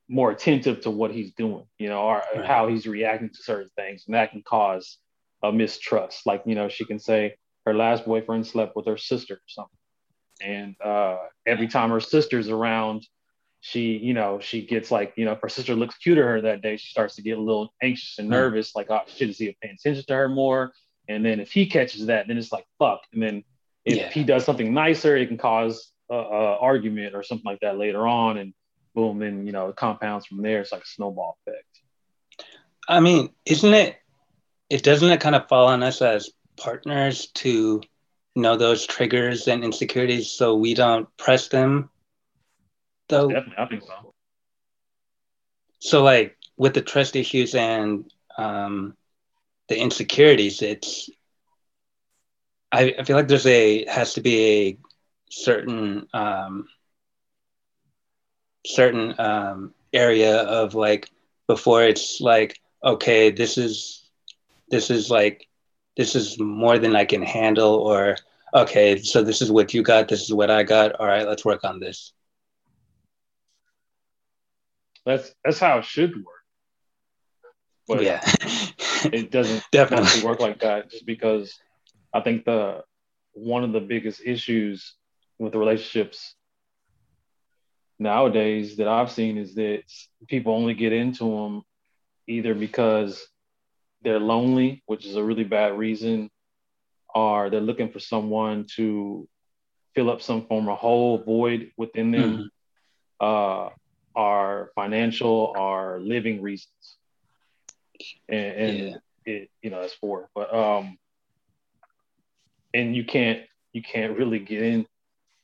more 0.07 0.31
attentive 0.31 0.81
to 0.81 0.91
what 0.91 1.11
he's 1.11 1.33
doing, 1.33 1.65
you 1.77 1.89
know, 1.89 2.03
or 2.03 2.23
Right. 2.35 2.45
how 2.45 2.67
he's 2.69 2.87
reacting 2.87 3.29
to 3.31 3.43
certain 3.43 3.71
things, 3.75 4.05
and 4.07 4.15
that 4.15 4.31
can 4.31 4.43
cause 4.43 4.97
a 5.43 5.51
mistrust. 5.51 6.25
Like 6.25 6.43
you 6.45 6.55
know, 6.55 6.69
she 6.69 6.85
can 6.85 6.99
say 6.99 7.35
her 7.65 7.73
last 7.73 8.05
boyfriend 8.05 8.47
slept 8.47 8.77
with 8.77 8.85
her 8.87 8.97
sister 8.97 9.35
or 9.35 9.41
something, 9.47 9.77
and 10.41 10.75
uh, 10.81 11.17
every 11.45 11.67
time 11.67 11.89
her 11.91 11.99
sister's 11.99 12.49
around, 12.49 13.07
she, 13.61 13.97
you 13.97 14.13
know, 14.13 14.39
she 14.39 14.65
gets 14.65 14.91
like, 14.91 15.13
you 15.15 15.25
know, 15.25 15.31
if 15.31 15.41
her 15.41 15.49
sister 15.49 15.75
looks 15.75 15.97
cute 15.97 16.17
to 16.17 16.23
her 16.23 16.41
that 16.41 16.61
day, 16.61 16.77
she 16.77 16.87
starts 16.89 17.15
to 17.15 17.21
get 17.23 17.37
a 17.37 17.41
little 17.41 17.73
anxious 17.81 18.19
and 18.19 18.27
Hmm. 18.27 18.33
nervous, 18.33 18.75
like, 18.75 18.91
oh, 18.91 19.01
shit, 19.07 19.29
is 19.29 19.37
he 19.37 19.55
paying 19.61 19.75
attention 19.75 20.05
to 20.07 20.13
her 20.13 20.29
more? 20.29 20.71
And 21.07 21.25
then 21.25 21.39
if 21.39 21.51
he 21.51 21.65
catches 21.67 22.07
that, 22.07 22.27
then 22.27 22.37
it's 22.37 22.51
like, 22.51 22.65
fuck. 22.79 23.01
And 23.13 23.21
then 23.23 23.43
if 23.85 23.97
Yeah. 23.97 24.09
he 24.11 24.23
does 24.23 24.45
something 24.45 24.73
nicer, 24.73 25.15
it 25.15 25.27
can 25.27 25.37
cause 25.37 25.91
a, 26.09 26.15
a 26.15 26.57
argument 26.57 27.15
or 27.15 27.23
something 27.23 27.45
like 27.45 27.59
that 27.61 27.77
later 27.77 28.07
on. 28.07 28.37
And 28.37 28.53
boom, 28.93 29.19
then, 29.19 29.45
you 29.45 29.51
know, 29.51 29.69
it 29.69 29.75
compounds 29.75 30.25
from 30.25 30.41
there. 30.41 30.61
It's 30.61 30.71
like 30.71 30.83
a 30.83 30.87
snowball 30.87 31.37
effect. 31.45 31.65
I 32.87 32.99
mean, 32.99 33.29
isn't 33.45 33.73
it? 33.73 33.97
It 34.69 34.83
doesn't 34.83 35.09
it 35.09 35.21
kind 35.21 35.35
of 35.35 35.47
fall 35.47 35.67
on 35.67 35.83
us 35.83 36.01
as 36.01 36.29
partners 36.57 37.27
to 37.35 37.81
know 38.35 38.57
those 38.57 38.85
triggers 38.85 39.47
and 39.47 39.63
insecurities 39.63 40.31
so 40.31 40.55
we 40.55 40.73
don't 40.73 41.07
press 41.17 41.47
them. 41.47 41.89
Though, 43.09 43.29
Definitely, 43.29 43.55
I 43.57 43.65
think 43.67 43.83
so. 43.83 44.13
so 45.79 46.03
like 46.03 46.35
with 46.57 46.73
the 46.73 46.81
trust 46.81 47.15
issues 47.15 47.55
and 47.55 48.11
um, 48.37 48.95
the 49.69 49.79
insecurities, 49.79 50.61
it's. 50.61 51.09
I, 52.71 52.95
I 52.99 53.03
feel 53.03 53.15
like 53.15 53.27
there's 53.27 53.45
a 53.45 53.85
has 53.85 54.15
to 54.15 54.21
be 54.21 54.39
a 54.43 54.77
certain 55.29 56.07
um, 56.13 56.67
certain 58.65 59.15
um, 59.19 59.73
area 59.93 60.41
of 60.41 60.75
like 60.75 61.09
before 61.47 61.83
it's 61.83 62.19
like 62.19 62.59
okay 62.83 63.29
this 63.29 63.57
is 63.57 64.09
this 64.69 64.89
is 64.89 65.09
like 65.09 65.47
this 65.97 66.15
is 66.15 66.39
more 66.39 66.77
than 66.79 66.95
i 66.95 67.05
can 67.05 67.21
handle 67.21 67.75
or 67.75 68.15
okay 68.53 68.97
so 68.97 69.21
this 69.23 69.41
is 69.41 69.51
what 69.51 69.73
you 69.73 69.83
got 69.83 70.07
this 70.07 70.21
is 70.23 70.33
what 70.33 70.49
i 70.49 70.63
got 70.63 70.93
all 70.99 71.07
right 71.07 71.27
let's 71.27 71.45
work 71.45 71.63
on 71.63 71.79
this 71.79 72.13
That's 75.05 75.33
that's 75.43 75.59
how 75.59 75.79
it 75.79 75.85
should 75.85 76.15
work. 76.15 76.25
But 77.87 78.01
yeah 78.03 78.21
it 79.13 79.31
doesn't 79.31 79.63
Definitely. 79.71 80.05
definitely 80.05 80.27
work 80.27 80.39
like 80.39 80.59
that 80.61 80.89
just 80.89 81.05
because 81.05 81.53
I 82.13 82.21
think 82.21 82.45
the 82.45 82.83
one 83.33 83.63
of 83.63 83.73
the 83.73 83.81
biggest 83.81 84.21
issues 84.25 84.95
with 85.37 85.51
the 85.51 85.59
relationships 85.59 86.33
nowadays 87.99 88.77
that 88.77 88.87
I've 88.87 89.11
seen 89.11 89.37
is 89.37 89.55
that 89.55 89.83
people 90.27 90.53
only 90.53 90.73
get 90.73 90.93
into 90.93 91.25
them 91.25 91.63
either 92.27 92.55
because 92.55 93.27
they're 94.05 94.19
lonely, 94.19 94.83
which 94.87 95.05
is 95.05 95.17
a 95.17 95.23
really 95.23 95.43
bad 95.43 95.77
reason, 95.77 96.31
or 97.13 97.49
they're 97.49 97.61
looking 97.61 97.91
for 97.91 97.99
someone 97.99 98.67
to 98.77 99.27
fill 99.95 100.09
up 100.11 100.21
some 100.21 100.47
form 100.47 100.69
of 100.69 100.77
hole 100.79 101.19
void 101.23 101.71
within 101.77 102.11
them, 102.11 102.51
uh, 103.19 103.69
are 104.15 104.71
financial 104.75 105.53
or 105.57 105.99
living 106.01 106.41
reasons. 106.41 106.97
And, 108.29 108.57
and 108.57 108.79
Yeah. 108.91 108.97
it, 109.25 109.49
you 109.63 109.71
know, 109.71 109.81
that's 109.81 109.93
for. 109.95 110.29
But 110.35 110.53
um 110.53 110.97
and 112.73 112.95
you 112.95 113.05
can't 113.05 113.41
you 113.73 113.81
can't 113.81 114.17
really 114.17 114.39
get 114.39 114.61
into 114.63 114.87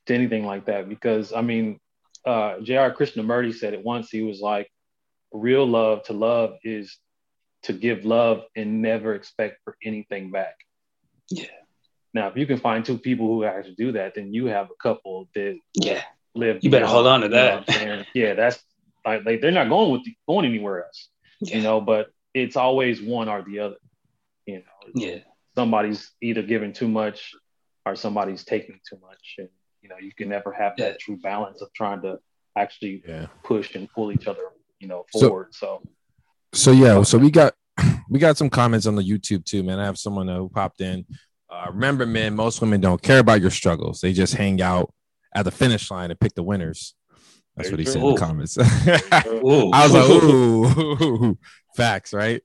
anything 0.10 0.46
like 0.46 0.66
that 0.66 0.90
because 0.90 1.34
I 1.34 1.42
mean 1.42 1.80
uh 2.26 2.60
J.R. 2.62 2.94
Krishnamurti 2.94 3.54
said 3.54 3.74
it 3.74 3.84
once. 3.84 4.10
He 4.10 4.22
was 4.22 4.42
like, 4.42 4.70
real 5.34 5.66
love 5.66 6.04
to 6.06 6.14
love 6.14 6.58
is 6.64 6.98
to 7.64 7.74
give 7.74 8.06
love 8.06 8.44
and 8.56 8.82
never 8.82 9.14
expect 9.16 9.60
for 9.64 9.78
anything 9.84 10.32
back. 10.32 10.56
Yeah. 11.30 11.46
Now, 12.14 12.28
if 12.28 12.36
you 12.36 12.46
can 12.46 12.58
find 12.58 12.84
two 12.84 12.98
people 12.98 13.28
who 13.28 13.44
actually 13.46 13.76
do 13.76 13.94
that, 13.94 14.16
then 14.16 14.34
you 14.34 14.48
have 14.48 14.68
a 14.70 14.76
couple 14.82 15.30
that 15.36 15.58
yeah 15.76 16.02
live. 16.36 16.60
You 16.62 16.70
better 16.70 16.86
hold 16.88 17.08
on 17.08 17.22
to 17.22 17.30
that. 17.30 17.60
what 17.62 17.70
I'm 17.70 17.76
saying? 17.76 18.06
yeah, 18.14 18.34
that's 18.34 18.62
like, 19.06 19.26
like 19.26 19.42
they're 19.42 19.52
not 19.52 19.70
going 19.70 19.92
with 19.92 20.02
going 20.28 20.46
anywhere 20.46 20.86
else, 20.86 21.08
yeah 21.40 21.58
you 21.58 21.64
know. 21.64 21.80
But 21.80 22.10
it's 22.34 22.56
always 22.58 23.02
one 23.02 23.30
or 23.30 23.44
the 23.44 23.60
other. 23.60 23.76
You 24.46 24.58
know, 24.58 24.92
yeah 24.96 25.20
somebody's 25.56 26.12
either 26.22 26.42
giving 26.42 26.74
too 26.74 26.88
much 26.88 27.34
or 27.86 27.96
somebody's 27.96 28.44
taking 28.44 28.80
too 28.90 28.98
much, 29.02 29.36
and 29.38 29.50
you 29.82 29.90
know, 29.90 29.98
you 30.00 30.12
can 30.14 30.30
never 30.30 30.52
have 30.52 30.74
Yeah. 30.78 30.90
that 30.90 31.00
true 31.00 31.18
balance 31.18 31.62
of 31.62 31.72
trying 31.74 32.02
to 32.04 32.20
actually 32.58 33.04
Yeah. 33.08 33.28
push 33.44 33.76
and 33.76 33.90
pull 33.90 34.12
each 34.12 34.28
other, 34.28 34.44
you 34.80 34.88
know, 34.88 35.06
forward. 35.12 35.54
So, 35.54 35.82
So 35.84 35.90
yeah, 36.54 37.04
so 37.04 37.18
we 37.18 37.32
got 37.32 37.54
we 38.10 38.20
got 38.20 38.38
some 38.38 38.50
comments 38.50 38.86
on 38.86 38.96
the 38.96 39.04
YouTube 39.04 39.46
too, 39.46 39.64
man. 39.64 39.80
I 39.80 39.86
have 39.86 39.98
someone 39.98 40.28
who 40.28 40.50
popped 40.50 40.82
in. 40.82 41.06
Uh, 41.50 41.68
remember, 41.72 42.06
man, 42.06 42.36
most 42.36 42.62
women 42.62 42.80
don't 42.82 43.02
care 43.02 43.20
about 43.20 43.42
your 43.42 43.52
struggles. 43.52 44.00
They 44.02 44.14
just 44.14 44.34
hang 44.36 44.62
out 44.62 44.94
at 45.36 45.44
the 45.46 45.52
finish 45.52 45.92
line 45.92 46.12
and 46.12 46.20
pick 46.20 46.34
the 46.34 46.44
winners. 46.44 46.96
That's 47.56 47.70
what 47.70 47.80
he 47.80 47.86
said 47.86 48.02
in 48.02 48.14
the 48.14 48.20
comments. 48.20 48.58
I 49.74 49.84
was 49.88 49.94
like, 49.94 50.10
ooh, 50.10 51.38
facts, 51.76 52.14
right? 52.14 52.42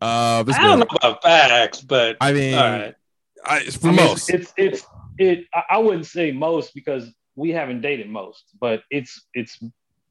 Uh, 0.00 0.42
this 0.42 0.56
I 0.56 0.62
don't 0.62 0.78
know 0.80 0.86
about 1.02 1.22
facts, 1.22 1.80
but 1.80 2.16
I 2.20 2.32
mean, 2.32 2.54
all 2.54 2.70
right. 2.70 2.94
I, 3.44 3.60
for 3.64 3.88
I 3.88 3.92
mean, 3.92 3.96
most, 4.06 4.30
it's 4.30 4.52
it's 4.56 4.84
it. 5.18 5.46
I- 5.54 5.64
I 5.70 5.78
wouldn't 5.78 6.06
say 6.06 6.32
most 6.32 6.74
because 6.74 7.10
we 7.36 7.50
haven't 7.50 7.80
dated 7.80 8.08
most, 8.08 8.44
but 8.60 8.82
it's 8.90 9.26
it's 9.32 9.58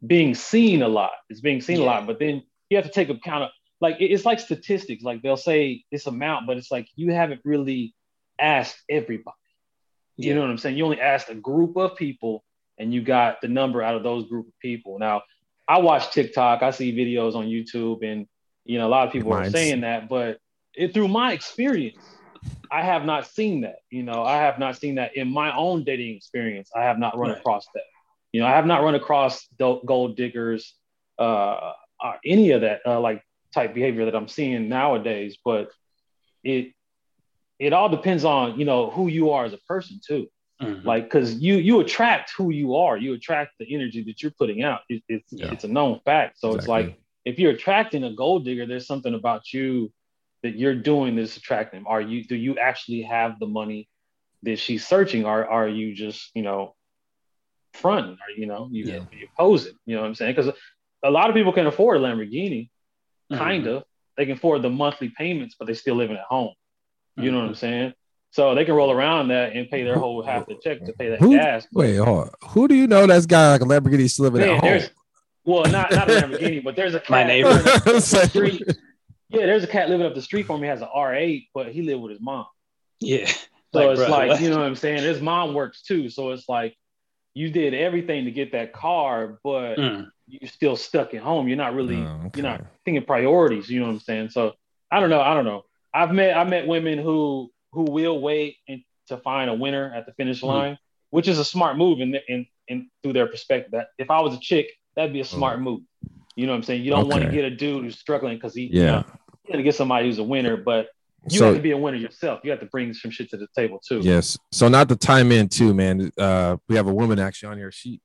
being 0.05 0.33
seen 0.33 0.81
a 0.81 0.87
lot. 0.87 1.11
It's 1.29 1.41
being 1.41 1.61
seen 1.61 1.79
a 1.79 1.83
lot, 1.83 2.07
but 2.07 2.17
then 2.19 2.41
you 2.69 2.77
have 2.77 2.85
to 2.85 2.91
take 2.91 3.09
account 3.09 3.43
of 3.45 3.49
like 3.81 3.97
it's 3.99 4.25
like 4.25 4.39
statistics. 4.39 5.03
Like 5.03 5.21
they'll 5.21 5.37
say 5.37 5.83
this 5.91 6.07
amount, 6.07 6.47
but 6.47 6.57
it's 6.57 6.71
like 6.71 6.87
you 6.95 7.13
haven't 7.13 7.41
really 7.43 7.93
asked 8.39 8.77
everybody. 8.89 9.35
You 10.17 10.35
know 10.35 10.41
what 10.41 10.49
I'm 10.49 10.57
saying? 10.57 10.77
You 10.77 10.83
only 10.83 10.99
asked 10.99 11.29
a 11.29 11.35
group 11.35 11.77
of 11.77 11.95
people, 11.95 12.43
and 12.77 12.93
you 12.93 13.01
got 13.01 13.41
the 13.41 13.47
number 13.47 13.81
out 13.81 13.95
of 13.95 14.03
those 14.03 14.27
group 14.27 14.47
of 14.47 14.59
people. 14.59 14.99
Now, 14.99 15.21
I 15.67 15.77
watch 15.79 16.11
TikTok, 16.11 16.61
I 16.61 16.71
see 16.71 16.93
videos 16.93 17.35
on 17.35 17.45
YouTube, 17.45 18.03
and 18.03 18.27
you 18.65 18.77
know 18.77 18.87
a 18.87 18.89
lot 18.89 19.07
of 19.07 19.13
people 19.13 19.31
are 19.31 19.45
saying 19.45 19.81
that, 19.81 20.09
but 20.09 20.39
it, 20.75 20.93
through 20.93 21.07
my 21.07 21.31
experience, 21.31 22.21
I 22.71 22.83
have 22.83 23.05
not 23.05 23.27
seen 23.27 23.61
that. 23.61 23.77
You 23.89 24.03
know, 24.03 24.23
I 24.23 24.37
have 24.37 24.59
not 24.59 24.77
seen 24.77 24.95
that 24.95 25.15
in 25.15 25.31
my 25.31 25.55
own 25.55 25.85
dating 25.85 26.15
experience. 26.17 26.69
I 26.75 26.83
have 26.83 26.99
not 26.99 27.17
run 27.17 27.31
Right. 27.31 27.39
across 27.39 27.65
that. 27.73 27.83
You 28.33 28.41
know, 28.41 28.47
I 28.47 28.51
have 28.51 28.65
not 28.65 28.83
run 28.83 28.95
across 28.95 29.47
gold 29.57 30.17
diggers, 30.17 30.75
uh, 31.17 31.71
or 32.03 32.15
any 32.25 32.51
of 32.51 32.61
that 32.61 32.81
uh, 32.85 32.99
like 32.99 33.23
type 33.53 33.73
behavior 33.73 34.05
that 34.05 34.15
I'm 34.15 34.27
seeing 34.27 34.69
nowadays. 34.69 35.37
But 35.43 35.71
it 36.43 36.73
it 37.59 37.73
all 37.73 37.89
depends 37.89 38.25
on 38.25 38.59
you 38.59 38.65
know 38.65 38.89
who 38.89 39.07
you 39.07 39.31
are 39.31 39.45
as 39.45 39.53
a 39.53 39.57
person 39.67 39.99
too 40.05 40.27
Mhm. 40.61 40.83
like 40.85 41.03
because 41.05 41.35
you 41.39 41.55
you 41.55 41.79
attract 41.79 42.31
who 42.37 42.51
you 42.51 42.75
are 42.75 42.97
you 42.97 43.13
attract 43.13 43.51
the 43.59 43.73
energy 43.73 44.03
that 44.03 44.21
you're 44.21 44.31
putting 44.37 44.61
out 44.63 44.81
it, 44.89 45.03
it's 45.07 45.33
Yeah. 45.33 45.47
it's 45.51 45.63
a 45.63 45.67
known 45.67 45.99
fact 46.05 46.39
so 46.39 46.53
it's 46.55 46.67
like 46.67 46.93
if 47.25 47.39
you're 47.39 47.51
attracting 47.51 48.03
a 48.03 48.13
gold 48.13 48.45
digger 48.45 48.65
there's 48.65 48.87
something 48.87 49.13
about 49.13 49.53
you 49.53 49.91
that 50.43 50.55
you're 50.57 50.75
doing 50.75 51.15
that's 51.15 51.37
attracting 51.37 51.83
are 51.87 52.01
you 52.01 52.23
do 52.25 52.35
you 52.35 52.57
actually 52.57 53.01
have 53.03 53.39
the 53.39 53.47
money 53.47 53.87
that 54.43 54.57
she's 54.59 54.85
searching 54.87 55.25
or 55.25 55.45
are 55.45 55.67
you 55.67 55.93
just 55.95 56.31
you 56.35 56.41
know 56.43 56.75
fronting 57.73 58.13
or 58.13 58.29
you 58.37 58.45
know 58.45 58.69
you, 58.71 58.85
Yeah. 58.85 58.99
you 59.11 59.27
pose 59.37 59.65
it 59.65 59.75
you 59.85 59.95
know 59.95 60.01
what 60.01 60.07
i'm 60.07 60.15
saying 60.15 60.35
because 60.35 60.53
a 61.03 61.11
lot 61.11 61.29
of 61.29 61.35
people 61.35 61.53
can 61.53 61.67
afford 61.67 61.97
a 61.97 61.99
lamborghini 61.99 62.69
Mhm. 63.31 63.37
kind 63.37 63.67
of 63.67 63.83
they 64.17 64.25
can 64.25 64.33
afford 64.35 64.61
the 64.61 64.69
monthly 64.69 65.09
payments 65.09 65.55
but 65.57 65.65
they 65.67 65.73
still 65.73 65.95
living 65.95 66.17
at 66.17 66.23
home 66.23 66.53
you 67.17 67.31
know 67.31 67.39
what 67.39 67.47
i'm 67.47 67.55
saying 67.55 67.93
so 68.31 68.53
they 68.55 68.63
can 68.65 68.73
roll 68.75 68.91
around 68.91 69.27
that 69.29 69.53
and 69.53 69.69
pay 69.69 69.83
their 69.83 69.97
whole 69.97 70.21
half 70.23 70.45
the 70.47 70.55
check 70.63 70.83
to 70.85 70.93
pay 70.93 71.09
that 71.09 71.19
Who- 71.19 71.35
gas 71.37 71.67
wait, 71.73 71.95
hold 71.97 72.19
on. 72.27 72.29
Who 72.49 72.67
do 72.67 72.75
you 72.75 72.87
know 72.87 73.05
that's 73.07 73.25
got 73.25 73.51
like 73.51 73.61
a 73.61 73.65
Lamborghini 73.65 74.09
still 74.09 74.23
living 74.25 74.41
Man, 74.41 74.63
at 74.63 74.81
home? 74.81 74.89
well 75.45 75.65
not 75.65 75.91
not 75.91 76.09
a 76.09 76.13
lamborghini 76.21 76.63
but 76.63 76.75
there's 76.75 76.95
a 76.95 76.99
cat 76.99 77.09
My 77.11 77.23
neighbor. 77.23 77.53
the 77.53 77.99
street. 78.29 78.63
yeah 79.29 79.45
there's 79.45 79.63
a 79.63 79.67
cat 79.67 79.89
living 79.89 80.05
up 80.05 80.15
the 80.15 80.21
street 80.21 80.45
from 80.47 80.61
me 80.61 80.67
has 80.67 80.81
an 80.81 80.87
r8 80.95 81.47
but 81.53 81.71
he 81.71 81.81
lived 81.83 82.01
with 82.01 82.11
his 82.11 82.21
mom 82.21 82.45
Yeah. 82.99 83.27
So 83.73 83.79
Like, 83.79 83.89
it's 83.91 83.99
bro, 83.99 84.09
like, 84.09 84.29
what? 84.31 84.41
you 84.41 84.49
know 84.49 84.57
what 84.57 84.65
I'm 84.65 84.75
saying? 84.75 85.03
His 85.03 85.21
mom 85.21 85.53
works 85.53 85.83
too. 85.83 86.09
So 86.09 86.31
it's 86.31 86.49
like 86.49 86.75
you 87.35 87.51
did 87.51 87.75
everything 87.75 88.25
to 88.25 88.31
get 88.31 88.53
that 88.53 88.73
car, 88.73 89.39
but 89.43 89.77
Mm. 89.77 90.07
You're 90.29 90.49
still 90.49 90.75
stuck 90.75 91.13
at 91.13 91.21
home. 91.21 91.47
You're 91.47 91.57
not 91.57 91.73
really 91.73 91.97
Oh, 91.97 92.21
okay. 92.27 92.41
you're 92.41 92.49
not 92.49 92.65
thinking 92.85 93.03
priorities, 93.03 93.69
you 93.69 93.79
know 93.79 93.87
what 93.87 93.93
I'm 93.93 93.99
saying? 93.99 94.29
So 94.29 94.53
I 94.91 94.99
don't 94.99 95.09
know. 95.09 95.21
I 95.21 95.33
don't 95.33 95.45
know. 95.45 95.63
I've 95.93 96.11
met 96.11 96.37
I 96.37 96.43
met 96.43 96.67
women 96.67 96.99
who 96.99 97.49
who 97.71 97.83
will 97.83 98.19
wait 98.21 98.57
and 98.67 98.81
to 99.07 99.17
find 99.17 99.49
a 99.49 99.53
winner 99.53 99.91
at 99.95 100.05
the 100.05 100.13
finish 100.13 100.41
Mhm. 100.41 100.47
line, 100.47 100.77
which 101.09 101.27
is 101.27 101.39
a 101.39 101.45
smart 101.45 101.77
move 101.77 101.99
in 102.01 102.15
in, 102.27 102.45
in 102.67 102.89
through 103.03 103.13
their 103.13 103.27
perspective. 103.27 103.71
That 103.71 103.87
if 103.97 104.09
I 104.11 104.19
was 104.21 104.35
a 104.35 104.39
chick, 104.39 104.67
that'd 104.95 105.13
be 105.13 105.19
a 105.21 105.25
smart 105.25 105.59
move. 105.61 105.81
You 106.35 106.45
know 106.45 106.53
what 106.53 106.57
I'm 106.57 106.63
saying? 106.63 106.83
You 106.83 106.91
don't 106.91 107.07
want 107.09 107.23
to 107.23 107.29
get 107.31 107.43
a 107.45 107.49
dude 107.49 107.83
who's 107.83 107.97
struggling 107.99 108.35
because 108.37 108.53
he 108.55 108.69
Yeah. 108.71 108.81
you 108.81 108.85
know, 108.91 109.03
you 109.45 109.51
gotta 109.53 109.63
get 109.63 109.75
somebody 109.75 110.05
who's 110.07 110.19
a 110.19 110.23
winner, 110.23 110.55
but 110.57 110.89
you 111.29 111.37
so 111.39 111.47
have 111.47 111.55
to 111.55 111.61
be 111.61 111.71
a 111.71 111.77
winner 111.77 111.97
yourself. 111.97 112.39
You 112.43 112.51
have 112.51 112.61
to 112.61 112.65
bring 112.67 112.93
some 112.93 113.11
shit 113.11 113.29
to 113.31 113.37
the 113.37 113.47
table 113.55 113.81
too. 113.85 113.99
Yes. 114.01 114.37
So 114.51 114.67
not 114.69 114.87
to 114.89 114.95
time 114.95 115.31
in 115.31 115.49
too, 115.49 115.73
man. 115.73 116.11
Uh, 116.17 116.57
we 116.69 116.75
have 116.75 116.87
a 116.87 116.93
woman 116.93 117.19
actually 117.19 117.49
on 117.51 117.57
here. 117.57 117.71
She 117.71 117.99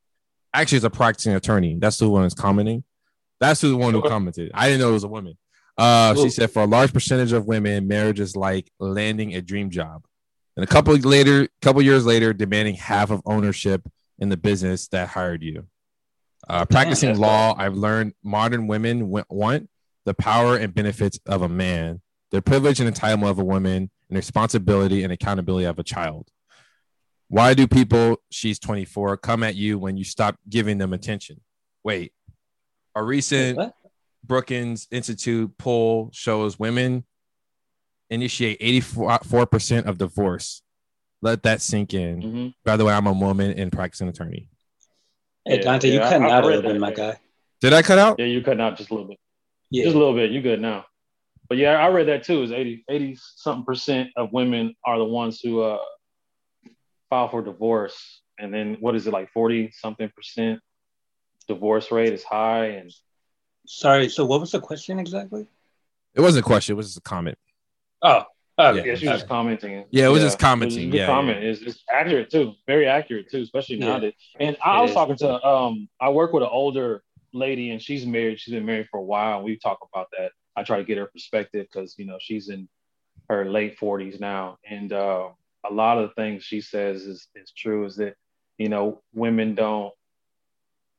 actually 0.54 0.78
is 0.78 0.84
a 0.84 0.90
practicing 0.90 1.34
attorney. 1.34 1.76
That's 1.78 1.98
the 1.98 2.08
one 2.08 2.22
that's 2.22 2.34
commenting. 2.34 2.84
That's 3.40 3.60
who 3.60 3.68
the 3.70 3.76
one 3.76 3.92
who 3.92 4.02
commented. 4.02 4.50
I 4.54 4.68
didn't 4.68 4.80
know 4.80 4.90
it 4.90 4.94
was 4.94 5.04
a 5.04 5.08
woman. 5.08 5.36
Uh, 5.76 6.14
she 6.14 6.30
said 6.30 6.50
for 6.52 6.62
a 6.62 6.66
large 6.66 6.92
percentage 6.92 7.32
of 7.32 7.46
women, 7.46 7.88
marriage 7.88 8.20
is 8.20 8.36
like 8.36 8.70
landing 8.78 9.34
a 9.34 9.42
dream 9.42 9.70
job, 9.70 10.04
and 10.56 10.62
a 10.62 10.66
couple 10.66 10.94
later, 10.94 11.48
couple 11.60 11.82
years 11.82 12.06
later, 12.06 12.32
demanding 12.32 12.76
half 12.76 13.10
of 13.10 13.20
ownership 13.26 13.86
in 14.18 14.28
the 14.28 14.36
business 14.36 14.86
that 14.88 15.08
hired 15.08 15.42
you. 15.42 15.66
Uh, 16.48 16.64
practicing 16.64 17.08
that's 17.08 17.18
law, 17.18 17.54
I've 17.58 17.74
learned 17.74 18.14
modern 18.22 18.68
women 18.68 19.08
wa- 19.08 19.24
want 19.28 19.68
the 20.04 20.14
power 20.14 20.56
and 20.56 20.72
benefits 20.72 21.18
of 21.26 21.42
a 21.42 21.48
man, 21.48 22.02
the 22.30 22.40
privilege 22.40 22.78
and 22.78 22.94
entitlement 22.94 23.30
of 23.30 23.38
a 23.38 23.44
woman, 23.44 23.90
and 24.08 24.16
responsibility 24.16 25.02
and 25.02 25.12
accountability 25.12 25.64
of 25.64 25.78
a 25.78 25.82
child. 25.82 26.28
Why 27.28 27.54
do 27.54 27.66
people, 27.66 28.20
she's 28.30 28.58
24, 28.58 29.16
come 29.18 29.42
at 29.42 29.54
you 29.54 29.78
when 29.78 29.96
you 29.96 30.04
stop 30.04 30.37
giving 30.48 30.78
them 30.78 30.92
attention? 30.92 31.40
Wait, 31.82 32.12
a 32.94 33.02
recent 33.02 33.56
What? 33.58 33.74
Brookings 34.24 34.87
Institute 34.90 35.56
poll 35.58 36.10
shows 36.12 36.58
women 36.58 37.04
initiate 38.10 38.60
84% 38.60 39.87
of 39.87 39.98
divorce. 39.98 40.62
Let 41.22 41.42
that 41.44 41.60
sink 41.62 41.94
in. 41.94 42.22
Mhm. 42.22 42.54
By 42.64 42.76
the 42.76 42.84
way, 42.84 42.92
I'm 42.92 43.06
a 43.06 43.12
woman 43.12 43.58
and 43.58 43.72
practicing 43.72 44.08
attorney. 44.08 44.48
Hey 45.44 45.56
Yeah, 45.56 45.62
Dante, 45.62 45.88
you 45.88 45.94
yeah, 45.94 46.08
cutting 46.08 46.24
I- 46.24 46.28
I 46.28 46.32
out 46.37 46.44
a 46.44 46.46
little 46.46 46.62
bit, 46.62 46.80
my 46.80 46.92
guy. 46.92 47.18
Did 47.60 47.72
I 47.72 47.82
cut 47.82 47.98
out? 47.98 48.18
Yeah, 48.18 48.26
you 48.26 48.42
cutting 48.42 48.60
out 48.60 48.76
just 48.76 48.90
a 48.90 48.94
little 48.94 49.08
bit. 49.08 49.18
Yeah. 49.70 49.84
Just 49.84 49.96
a 49.96 49.98
little 49.98 50.14
bit. 50.14 50.30
You 50.30 50.40
good 50.42 50.60
now. 50.60 50.84
But 51.48 51.58
yeah, 51.58 51.72
I 51.72 51.88
read 51.88 52.08
that 52.08 52.24
too. 52.24 52.42
Is 52.42 52.52
80, 52.52 52.84
80 52.88 53.18
something 53.37 53.64
percent 53.64 54.10
of 54.16 54.32
women 54.32 54.74
are 54.87 54.98
the 54.98 55.04
ones 55.04 55.40
who 55.40 55.60
uh, 55.60 55.78
file 57.14 57.29
for 57.29 57.42
divorce. 57.42 58.22
And 58.38 58.53
then 58.53 58.77
what 58.81 58.96
is 58.96 59.07
it 59.07 59.12
like 59.12 59.31
40 59.33 59.70
something 59.72 60.11
percent 60.16 60.61
divorce 61.46 61.92
rate 61.92 62.12
is 62.12 62.24
high. 62.24 62.66
And 62.79 62.92
Sorry. 63.66 64.09
So 64.09 64.24
what 64.24 64.40
was 64.40 64.50
the 64.53 64.61
question 64.61 64.98
exactly? 64.98 65.46
It 66.14 66.20
wasn't 66.20 66.44
a 66.44 66.46
question, 66.46 66.74
it 66.74 66.77
was 66.77 66.88
just 66.88 66.98
a 66.98 67.03
comment. 67.03 67.38
Oh, 68.03 68.24
oh 68.59 68.72
Yeah. 68.72 68.85
yeah, 68.85 68.94
she 68.96 69.07
was 69.09 69.20
just 69.20 69.29
commenting. 69.29 69.85
Yeah, 69.90 70.07
it 70.07 70.11
was 70.11 70.22
just 70.22 70.38
commenting. 70.38 70.79
It 70.79 70.87
was 70.87 70.88
a 70.88 70.90
good 70.90 70.96
Yeah, 70.98 71.07
comment. 71.07 71.44
It's, 71.44 71.61
it's 71.61 71.85
accurate 71.92 72.31
too. 72.31 72.55
Very 72.66 72.87
accurate 72.87 73.31
too, 73.31 73.42
especially 73.42 73.77
Yeah. 73.77 73.87
nowadays. 73.87 74.14
And 74.40 74.57
I 74.64 74.79
It 74.79 74.83
was 74.83 74.90
is. 74.90 74.94
talking 74.94 75.16
to 75.16 75.46
um 75.46 75.88
I 76.00 76.11
work 76.11 76.33
with 76.33 76.42
an 76.42 76.50
older 76.50 77.03
lady 77.33 77.70
and 77.70 77.81
she's 77.81 78.05
married. 78.07 78.40
She's 78.40 78.55
been 78.55 78.66
married 78.66 78.88
for 78.90 78.98
a 78.98 79.03
while. 79.05 79.37
And 79.37 79.44
we 79.44 79.57
talk 79.57 79.79
about 79.92 80.09
that. 80.18 80.33
I 80.57 80.62
try 80.64 80.79
to 80.79 80.85
get 80.85 80.98
her 80.98 81.07
perspective 81.07 81.66
because 81.70 81.94
you 81.98 82.07
know 82.07 82.18
she's 82.20 82.48
in 82.48 82.68
her 83.29 83.44
late 83.44 83.79
40s 83.79 84.20
now. 84.20 84.59
And 84.68 84.92
uh, 84.92 85.29
a 85.68 85.72
lot 85.72 85.98
of 85.98 86.09
the 86.09 86.14
things 86.14 86.44
she 86.44 86.61
says 86.61 87.03
is 87.03 87.29
is 87.35 87.53
true, 87.57 87.85
is 87.87 87.96
that 87.96 88.14
you 88.59 88.68
know, 88.68 89.03
women 89.12 89.55
don't 89.55 89.92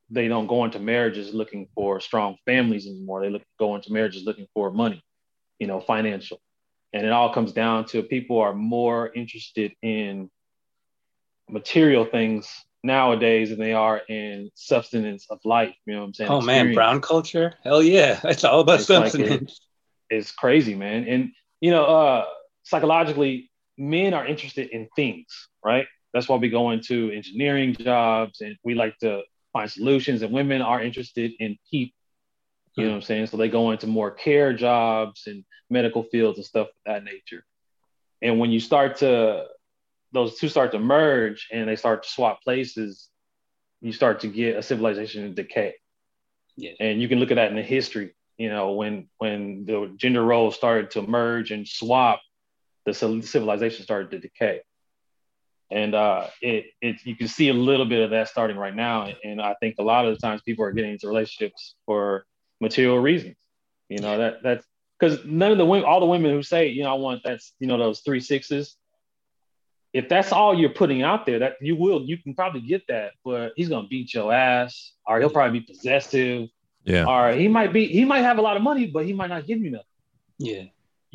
they 0.09 0.27
don't 0.27 0.47
go 0.47 0.63
into 0.65 0.79
marriages 0.79 1.33
looking 1.33 1.67
for 1.73 1.99
strong 1.99 2.37
families 2.45 2.85
anymore. 2.85 3.21
They 3.21 3.29
look 3.29 3.43
go 3.59 3.75
into 3.75 3.91
marriages 3.91 4.23
looking 4.23 4.47
for 4.53 4.71
money, 4.71 5.03
you 5.59 5.67
know, 5.67 5.79
financial. 5.79 6.39
And 6.93 7.05
it 7.05 7.11
all 7.11 7.33
comes 7.33 7.51
down 7.51 7.85
to 7.85 8.03
people 8.03 8.39
are 8.39 8.53
more 8.53 9.11
interested 9.13 9.73
in 9.81 10.29
material 11.49 12.05
things 12.05 12.47
nowadays 12.83 13.49
than 13.49 13.59
they 13.59 13.73
are 13.73 13.97
in 14.07 14.51
substance 14.53 15.25
of 15.29 15.39
life. 15.43 15.75
You 15.85 15.93
know 15.95 16.01
what 16.01 16.05
I'm 16.07 16.13
saying? 16.13 16.31
oh 16.31 16.41
man, 16.41 16.73
brown 16.73 17.01
culture. 17.01 17.55
Hell 17.63 17.81
yeah, 17.81 18.19
it's 18.23 18.43
all 18.43 18.61
about 18.61 18.81
It's 18.81 18.89
like 18.89 19.11
substance. 19.11 19.59
is 20.09 20.31
crazy, 20.31 20.75
man. 20.75 21.05
And 21.07 21.31
you 21.61 21.71
know, 21.71 21.85
uh 21.85 22.25
psychologically, 22.63 23.49
men 23.77 24.13
are 24.13 24.25
interested 24.25 24.69
in 24.69 24.87
things, 24.95 25.27
right? 25.63 25.87
That's 26.13 26.29
why 26.29 26.37
we 26.37 26.49
go 26.49 26.71
into 26.71 27.11
engineering 27.11 27.75
jobs 27.75 28.41
and 28.41 28.55
we 28.63 28.73
like 28.73 28.97
to 28.99 29.23
find 29.51 29.69
solutions. 29.69 30.21
And 30.21 30.31
women 30.31 30.61
are 30.61 30.81
interested 30.81 31.33
in 31.39 31.57
people. 31.69 31.93
You 32.77 32.85
know 32.85 32.91
what 32.91 32.95
I'm 32.97 33.01
saying? 33.03 33.27
So 33.27 33.37
they 33.37 33.47
go 33.47 33.71
into 33.71 33.87
more 33.87 34.11
care 34.11 34.53
jobs 34.53 35.27
and 35.27 35.45
medical 35.69 36.03
fields 36.03 36.37
and 36.37 36.45
stuff 36.45 36.67
of 36.67 36.73
that 36.85 37.03
nature. 37.05 37.45
And 38.21 38.39
when 38.39 38.51
you 38.51 38.59
start 38.59 38.97
to 38.97 39.47
those 40.11 40.37
two 40.37 40.49
start 40.49 40.71
to 40.71 40.79
merge 40.79 41.47
and 41.51 41.69
they 41.69 41.75
start 41.75 42.03
to 42.03 42.09
swap 42.09 42.41
places, 42.41 43.09
you 43.81 43.91
start 43.91 44.21
to 44.21 44.27
get 44.27 44.57
a 44.57 44.63
civilization 44.63 45.25
in 45.25 45.35
decay. 45.35 45.75
Yeah. 46.57 46.71
And 46.79 47.01
you 47.01 47.07
can 47.07 47.19
look 47.19 47.31
at 47.31 47.35
that 47.35 47.49
in 47.49 47.55
the 47.55 47.61
history. 47.61 48.15
You 48.37 48.49
know, 48.49 48.73
when 48.73 49.07
when 49.17 49.65
the 49.65 49.93
gender 49.95 50.23
roles 50.23 50.55
started 50.55 50.91
to 50.91 51.01
merge 51.01 51.51
and 51.51 51.67
swap, 51.67 52.21
the 52.85 52.93
civilization 52.93 53.83
started 53.83 54.11
to 54.11 54.19
decay. 54.19 54.61
And 55.71 55.95
uh, 55.95 56.27
it 56.41 56.65
it 56.81 56.97
you 57.05 57.15
can 57.15 57.27
see 57.27 57.49
a 57.49 57.53
little 57.53 57.85
bit 57.87 58.03
of 58.03 58.11
that 58.11 58.29
starting 58.29 58.55
right 58.55 58.75
now. 58.75 59.09
And 59.23 59.41
I 59.41 59.55
think 59.59 59.75
a 59.79 59.83
lot 59.83 60.05
of 60.05 60.13
the 60.13 60.19
times 60.19 60.41
people 60.43 60.63
are 60.63 60.71
getting 60.71 60.91
into 60.91 61.07
relationships 61.07 61.75
for 61.85 62.25
material 62.61 62.99
reasons. 62.99 63.35
You 63.89 63.99
know 63.99 64.17
that 64.19 64.43
that's 64.43 64.65
because 64.99 65.25
none 65.25 65.51
of 65.51 65.57
the 65.57 65.65
women, 65.65 65.85
all 65.85 65.99
the 65.99 66.05
women 66.05 66.31
who 66.31 66.43
say, 66.43 66.67
you 66.69 66.83
know, 66.83 66.91
I 66.91 66.93
want 66.97 67.21
that's 67.23 67.53
you 67.59 67.67
know 67.67 67.77
those 67.77 68.01
three 68.01 68.19
sixes. 68.19 68.75
If 69.91 70.09
that's 70.09 70.31
all 70.31 70.53
you're 70.53 70.69
putting 70.71 71.01
out 71.03 71.25
there, 71.25 71.39
that 71.39 71.53
you 71.61 71.75
will, 71.77 72.01
you 72.03 72.17
can 72.17 72.35
probably 72.35 72.61
get 72.61 72.85
that, 72.89 73.13
but 73.23 73.53
he's 73.55 73.69
gonna 73.69 73.87
beat 73.87 74.13
your 74.13 74.31
ass, 74.33 74.91
or 75.07 75.19
he'll 75.19 75.29
probably 75.29 75.59
be 75.61 75.65
possessive, 75.65 76.49
Yeah. 76.83 77.05
or 77.07 77.31
he 77.31 77.47
might 77.47 77.71
be, 77.71 77.85
he 77.87 78.03
might 78.03 78.21
have 78.21 78.37
a 78.37 78.41
lot 78.41 78.57
of 78.57 78.61
money, 78.61 78.87
but 78.87 79.05
he 79.05 79.13
might 79.13 79.29
not 79.29 79.47
give 79.47 79.59
you 79.61 79.71
nothing. 79.71 79.85
Yeah. 80.37 80.63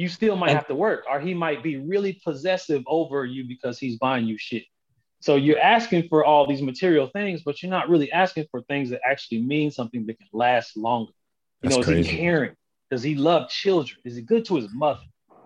You 0.00 0.08
still 0.08 0.34
might 0.34 0.48
And- 0.48 0.56
have 0.56 0.68
to 0.68 0.74
work, 0.74 1.04
or 1.10 1.20
he 1.20 1.34
might 1.34 1.62
be 1.62 1.76
really 1.76 2.14
possessive 2.24 2.82
over 2.86 3.26
you 3.26 3.44
because 3.44 3.78
he's 3.78 3.98
buying 3.98 4.26
you 4.26 4.38
shit. 4.38 4.64
So 5.20 5.36
you're 5.36 5.58
asking 5.58 6.08
for 6.08 6.24
all 6.24 6.46
these 6.46 6.62
material 6.62 7.08
things, 7.08 7.42
but 7.42 7.62
you're 7.62 7.68
not 7.68 7.90
really 7.90 8.10
asking 8.10 8.46
for 8.50 8.62
things 8.62 8.88
that 8.88 9.02
actually 9.04 9.42
mean 9.42 9.70
something 9.70 10.06
that 10.06 10.16
can 10.16 10.28
last 10.32 10.74
longer. 10.74 11.12
You 11.62 11.68
know, 11.68 11.80
is 11.80 11.84
crazy. 11.84 12.12
he 12.12 12.16
caring? 12.16 12.56
Does 12.90 13.02
he 13.02 13.14
love 13.14 13.50
children? 13.50 14.00
Is 14.06 14.16
he 14.16 14.22
good 14.22 14.46
to 14.46 14.56
his 14.56 14.72
mother? 14.72 15.02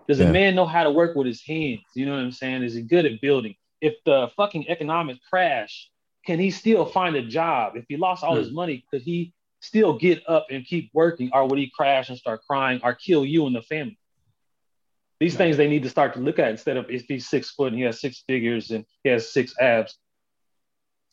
Does 0.07 0.21
Yeah. 0.21 0.29
a 0.29 0.31
man 0.31 0.55
know 0.55 0.65
how 0.65 0.85
to 0.85 0.91
work 0.91 1.17
with 1.17 1.27
his 1.27 1.43
hands? 1.43 1.81
You 1.93 2.05
know 2.05 2.13
what 2.13 2.21
I'm 2.21 2.31
saying? 2.31 2.63
Is 2.63 2.75
he 2.75 2.81
good 2.81 3.05
at 3.05 3.19
building? 3.19 3.55
If 3.81 3.95
the 4.05 4.31
fucking 4.37 4.69
economic 4.69 5.17
crash, 5.29 5.89
can 6.25 6.39
he 6.39 6.49
still 6.49 6.85
find 6.85 7.17
a 7.17 7.21
job? 7.21 7.75
If 7.75 7.83
he 7.89 7.97
lost 7.97 8.23
all 8.23 8.37
his 8.37 8.51
hmm. 8.51 8.55
money, 8.55 8.85
could 8.89 9.01
he 9.01 9.33
still 9.59 9.97
get 9.97 10.23
up 10.29 10.47
and 10.49 10.65
keep 10.65 10.91
working, 10.93 11.29
or 11.33 11.45
would 11.45 11.59
he 11.59 11.69
crash 11.75 12.07
and 12.07 12.17
start 12.17 12.39
crying 12.47 12.79
or 12.83 12.93
kill 12.95 13.25
you 13.25 13.47
and 13.47 13.55
the 13.57 13.61
family? 13.61 13.97
These 15.25 15.37
things 15.37 15.57
they 15.57 15.67
need 15.67 15.81
to 15.81 15.89
start 15.89 16.13
to 16.13 16.19
look 16.19 16.37
at 16.37 16.49
instead 16.51 16.77
of 16.77 16.85
if 16.87 17.05
he's 17.07 17.27
six 17.27 17.49
foot 17.49 17.69
and 17.69 17.77
he 17.77 17.81
has 17.85 17.99
six 17.99 18.23
figures 18.27 18.69
and 18.69 18.85
he 19.03 19.09
has 19.09 19.33
six 19.33 19.55
abs. 19.59 19.97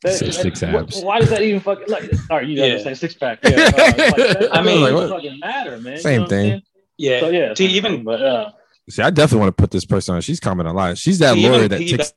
That- 0.03 0.13
Six- 0.13 0.35
that- 0.37 0.43
six 0.43 0.59
wh- 0.61 0.65
abs. 0.65 1.01
Why 1.01 1.19
does 1.19 1.31
that 1.31 1.41
even 1.41 1.61
fucking 1.61 1.87
like? 1.87 2.11
All 2.29 2.37
right, 2.37 2.45
you 2.47 2.57
Yeah. 2.57 2.65
understand 2.65 2.97
six 2.99 3.15
pack? 3.15 3.39
Yeah, 3.43 3.49
uh, 3.49 3.55
like, 3.57 3.75
that, 3.97 4.49
I 4.55 4.61
mean- 4.61 4.81
that 4.81 4.81
doesn't 4.81 4.81
Like 4.81 4.93
what? 4.93 5.09
fucking 5.09 5.39
matter, 5.39 5.79
man. 5.79 5.93
You 5.93 5.99
Same 5.99 6.21
know 6.21 6.27
thing. 6.27 6.61
Yeah. 6.99 7.19
So 7.21 7.29
yeah, 7.31 7.53
to 7.55 7.63
even 7.63 7.91
thing, 7.93 8.03
but 8.03 8.21
uh, 8.21 8.51
See, 8.87 9.01
I 9.01 9.09
definitely 9.09 9.39
want 9.45 9.57
to 9.57 9.61
put 9.63 9.71
this 9.71 9.85
person 9.85 10.13
on. 10.13 10.21
She's 10.21 10.39
commenting 10.39 10.71
a 10.71 10.75
lot. 10.75 10.95
She's 10.97 11.17
that 11.19 11.33
To 11.33 11.39
even 11.39 11.51
lawyer 11.53 11.67
that 11.69 11.79
piggyback- 11.81 11.97
takes. 11.97 12.13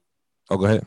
Oh, 0.50 0.58
go 0.58 0.66
ahead. 0.66 0.84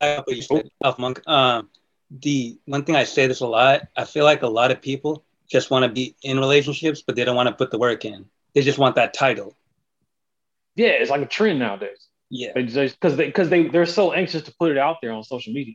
up 0.00 0.26
what 0.26 0.36
you 0.36 0.42
said, 0.42 0.68
Alpha 0.84 1.00
Monk. 1.00 1.22
Um, 1.26 1.70
the 2.10 2.58
one 2.66 2.84
thing 2.84 2.96
I 2.96 3.04
say 3.04 3.26
this 3.26 3.40
a 3.40 3.46
lot. 3.46 3.82
I 3.96 4.04
feel 4.04 4.24
like 4.24 4.42
a 4.42 4.48
lot 4.48 4.70
of 4.70 4.82
people 4.82 5.23
just 5.50 5.70
want 5.70 5.84
to 5.84 5.88
be 5.90 6.16
in 6.22 6.38
relationships, 6.38 7.02
but 7.06 7.16
they 7.16 7.24
don't 7.24 7.36
want 7.36 7.48
to 7.48 7.54
put 7.54 7.70
the 7.70 7.78
work 7.78 8.04
in. 8.04 8.26
They 8.54 8.62
just 8.62 8.78
want 8.78 8.96
that 8.96 9.14
title. 9.14 9.56
yeah, 10.76 10.88
it's 10.88 11.10
like 11.10 11.22
a 11.22 11.26
trend 11.26 11.58
nowadays. 11.58 12.08
Yeah. 12.30 12.52
Because 12.54 13.16
they 13.16 13.26
because 13.26 13.48
they 13.48 13.68
they're 13.68 13.86
so 13.86 14.12
anxious 14.12 14.42
to 14.42 14.54
put 14.58 14.70
it 14.72 14.78
out 14.78 14.96
there 15.02 15.12
on 15.12 15.22
social 15.24 15.52
media. 15.52 15.74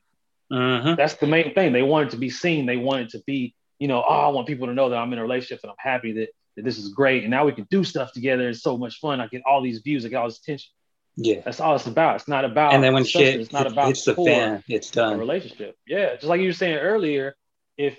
hmm 0.52 0.96
That's 0.96 1.16
the 1.16 1.28
main 1.28 1.54
thing. 1.54 1.74
They 1.74 1.84
want 1.84 2.08
it 2.08 2.12
to 2.12 2.18
be 2.18 2.30
seen. 2.30 2.66
They 2.66 2.78
want 2.78 3.02
it 3.04 3.10
to 3.12 3.24
be, 3.26 3.56
you 3.80 3.88
know, 3.88 4.04
oh, 4.08 4.14
I 4.14 4.28
want 4.30 4.48
people 4.48 4.68
to 4.68 4.74
know 4.74 4.90
that 4.90 4.98
I'm 4.98 5.14
in 5.14 5.20
a 5.20 5.22
relationship 5.22 5.60
and 5.64 5.72
I'm 5.72 5.78
happy 5.80 6.14
that, 6.14 6.30
that 6.56 6.66
this 6.66 6.78
is 6.78 6.90
great. 6.90 7.24
And 7.24 7.32
now 7.32 7.46
we 7.46 7.54
can 7.54 7.68
do 7.70 7.84
stuff 7.84 8.12
together. 8.14 8.50
It's 8.50 8.62
so 8.62 8.78
much 8.78 9.00
fun. 9.00 9.22
I 9.22 9.28
get 9.28 9.44
all 9.46 9.62
these 9.62 9.80
views. 9.80 10.06
I 10.06 10.10
get 10.10 10.18
all 10.18 10.28
this 10.28 10.40
attention. 10.40 10.72
Yeah. 11.16 11.42
That's 11.46 11.60
all 11.60 11.76
it's 11.76 11.88
about. 11.88 12.16
It's 12.18 12.28
not 12.28 12.46
about. 12.46 12.74
And 12.74 12.84
then 12.84 12.94
when 12.94 13.06
shit 13.06 13.40
it's 13.40 13.52
not 13.54 13.68
about 13.68 13.88
hits 13.88 14.06
the 14.06 14.16
fan, 14.16 14.64
it's 14.68 14.90
done. 14.92 15.18
relationship. 15.20 15.76
Yeah, 15.88 16.16
just 16.16 16.26
like 16.26 16.42
you 16.42 16.48
were 16.48 16.54
saying 16.54 16.78
earlier, 16.78 17.36
if 17.78 17.98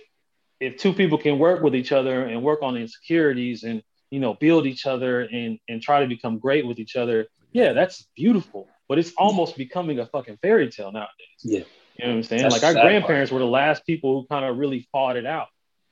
if 0.60 0.76
two 0.76 0.92
people 0.92 1.18
can 1.18 1.38
work 1.38 1.62
with 1.62 1.74
each 1.74 1.90
other 1.92 2.24
and 2.24 2.42
work 2.42 2.60
on 2.62 2.76
insecurities 2.76 3.64
and 3.64 3.82
you 4.10 4.20
know 4.20 4.34
build 4.34 4.66
each 4.66 4.86
other 4.86 5.22
and 5.22 5.58
and 5.68 5.80
try 5.82 6.00
to 6.00 6.06
become 6.06 6.38
great 6.38 6.66
with 6.66 6.78
each 6.78 6.96
other, 6.96 7.26
yeah, 7.52 7.72
that's 7.72 8.06
beautiful. 8.16 8.68
But 8.88 8.98
it's 8.98 9.12
almost 9.16 9.56
becoming 9.56 9.98
a 10.00 10.06
fucking 10.06 10.38
fairy 10.42 10.68
tale 10.68 10.92
nowadays. 10.92 11.40
Yeah. 11.42 11.60
You 11.96 12.06
know 12.06 12.10
what 12.12 12.16
I'm 12.16 12.22
saying? 12.24 12.42
That's 12.42 12.52
like 12.54 12.62
our 12.64 12.72
the 12.72 12.80
sad 12.80 12.86
grandparents 12.86 13.30
were 13.32 13.38
the 13.38 13.46
last 13.46 13.84
people 13.86 14.20
who 14.20 14.26
kind 14.26 14.44
of 14.44 14.58
really 14.58 14.88
fought 14.92 15.16
it 15.16 15.26
out. 15.26 15.48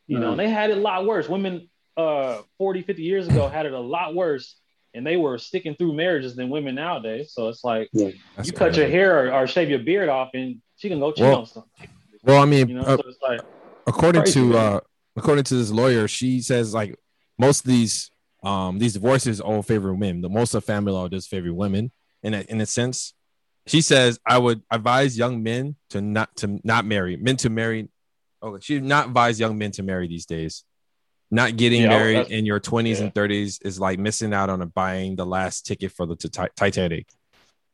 You 0.07 0.19
know, 0.19 0.29
Mhm. 0.29 0.31
and 0.33 0.41
they 0.41 0.49
had 0.49 0.71
it 0.71 0.79
a 0.79 0.81
lot 0.81 1.07
worse. 1.07 1.29
Women 1.29 1.69
uh 1.97 2.43
40, 2.59 2.83
50 2.83 3.03
years 3.03 3.27
ago 3.27 3.49
had 3.49 3.67
it 3.67 3.73
a 3.73 3.81
lot 3.81 4.15
worse 4.15 4.57
and 4.95 5.07
they 5.07 5.17
were 5.17 5.37
sticking 5.37 5.75
through 5.75 5.93
marriages 5.95 6.35
than 6.37 6.49
women 6.49 6.75
nowadays. 6.77 7.33
So 7.33 7.49
it's 7.49 7.63
like 7.65 7.89
That's 7.93 8.17
you 8.45 8.53
cut 8.53 8.73
crazy. 8.73 8.81
your 8.83 8.91
hair 8.91 9.27
or, 9.29 9.35
or 9.35 9.47
shave 9.47 9.69
your 9.69 9.81
beard 9.81 10.09
off 10.09 10.31
and 10.35 10.61
she 10.77 10.89
can 10.89 10.99
go 11.01 11.11
cheat 11.13 11.23
Well, 11.23 11.41
on 11.41 11.47
something. 11.47 11.89
Well, 12.25 12.41
I 12.41 12.45
mean, 12.47 12.69
You 12.69 12.75
know, 12.77 12.83
uh, 12.83 12.97
so 12.97 13.03
it's 13.07 13.19
like 13.23 13.41
according 13.89 14.23
crazy, 14.23 14.41
to 14.41 14.57
uh 14.59 14.81
according 15.17 15.45
to 15.45 15.55
this 15.55 15.71
lawyer 15.71 16.07
she 16.09 16.41
says 16.41 16.73
like 16.75 16.95
most 17.39 17.65
of 17.65 17.69
these 17.71 18.11
um 18.45 18.79
these 18.79 18.93
divorces 18.95 19.41
all 19.41 19.63
favor 19.63 19.93
women 19.93 20.21
the 20.21 20.29
most 20.29 20.55
of 20.55 20.65
family 20.65 20.93
law 20.93 21.09
does 21.09 21.27
favor 21.27 21.53
women 21.53 21.91
in 22.23 22.35
a, 22.35 22.41
in 22.49 22.61
a 22.61 22.67
sense 22.67 23.15
she 23.67 23.81
says 23.81 24.19
i 24.27 24.39
would 24.39 24.63
advise 24.71 25.17
young 25.19 25.43
men 25.43 25.75
to 25.91 26.01
not 26.01 26.35
to 26.37 26.61
not 26.65 26.85
marry 26.85 27.17
men 27.17 27.37
to 27.37 27.51
marry 27.51 27.89
okay 28.43 28.59
she 28.61 28.81
not 28.81 29.09
advise 29.09 29.41
young 29.41 29.57
men 29.59 29.71
to 29.73 29.83
marry 29.83 30.07
these 30.07 30.27
days 30.27 30.65
not 31.31 31.57
getting 31.57 31.83
Yeah, 31.83 31.89
married 31.89 32.29
in 32.31 32.47
your 32.47 32.59
20s 32.61 32.97
yeah. 32.99 33.05
and 33.05 33.15
30s 33.15 33.59
is 33.65 33.79
like 33.79 33.99
missing 33.99 34.33
out 34.33 34.49
on 34.51 34.63
a 34.63 34.67
buying 34.67 35.15
the 35.17 35.27
last 35.27 35.67
ticket 35.67 35.93
for 35.93 36.07
the 36.07 36.17
ti- 36.17 36.49
titanic 36.57 37.07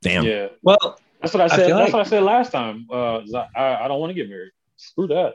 damn 0.02 0.24
yeah. 0.24 0.48
Well, 0.62 0.98
That's 1.20 1.32
what 1.34 1.40
I 1.42 1.44
I 1.44 1.48
said. 1.48 1.66
feel 1.66 1.76
That's 1.78 1.92
like- 1.92 1.94
what 1.94 2.06
I 2.06 2.10
said 2.10 2.22
last 2.24 2.50
time. 2.52 2.86
Uh, 2.90 3.18
I, 3.34 3.46
I 3.56 3.84
I 3.84 3.88
don't 3.88 4.00
want 4.00 4.10
to 4.10 4.14
get 4.14 4.28
married. 4.28 4.50
Screw 4.76 5.06
that. 5.06 5.34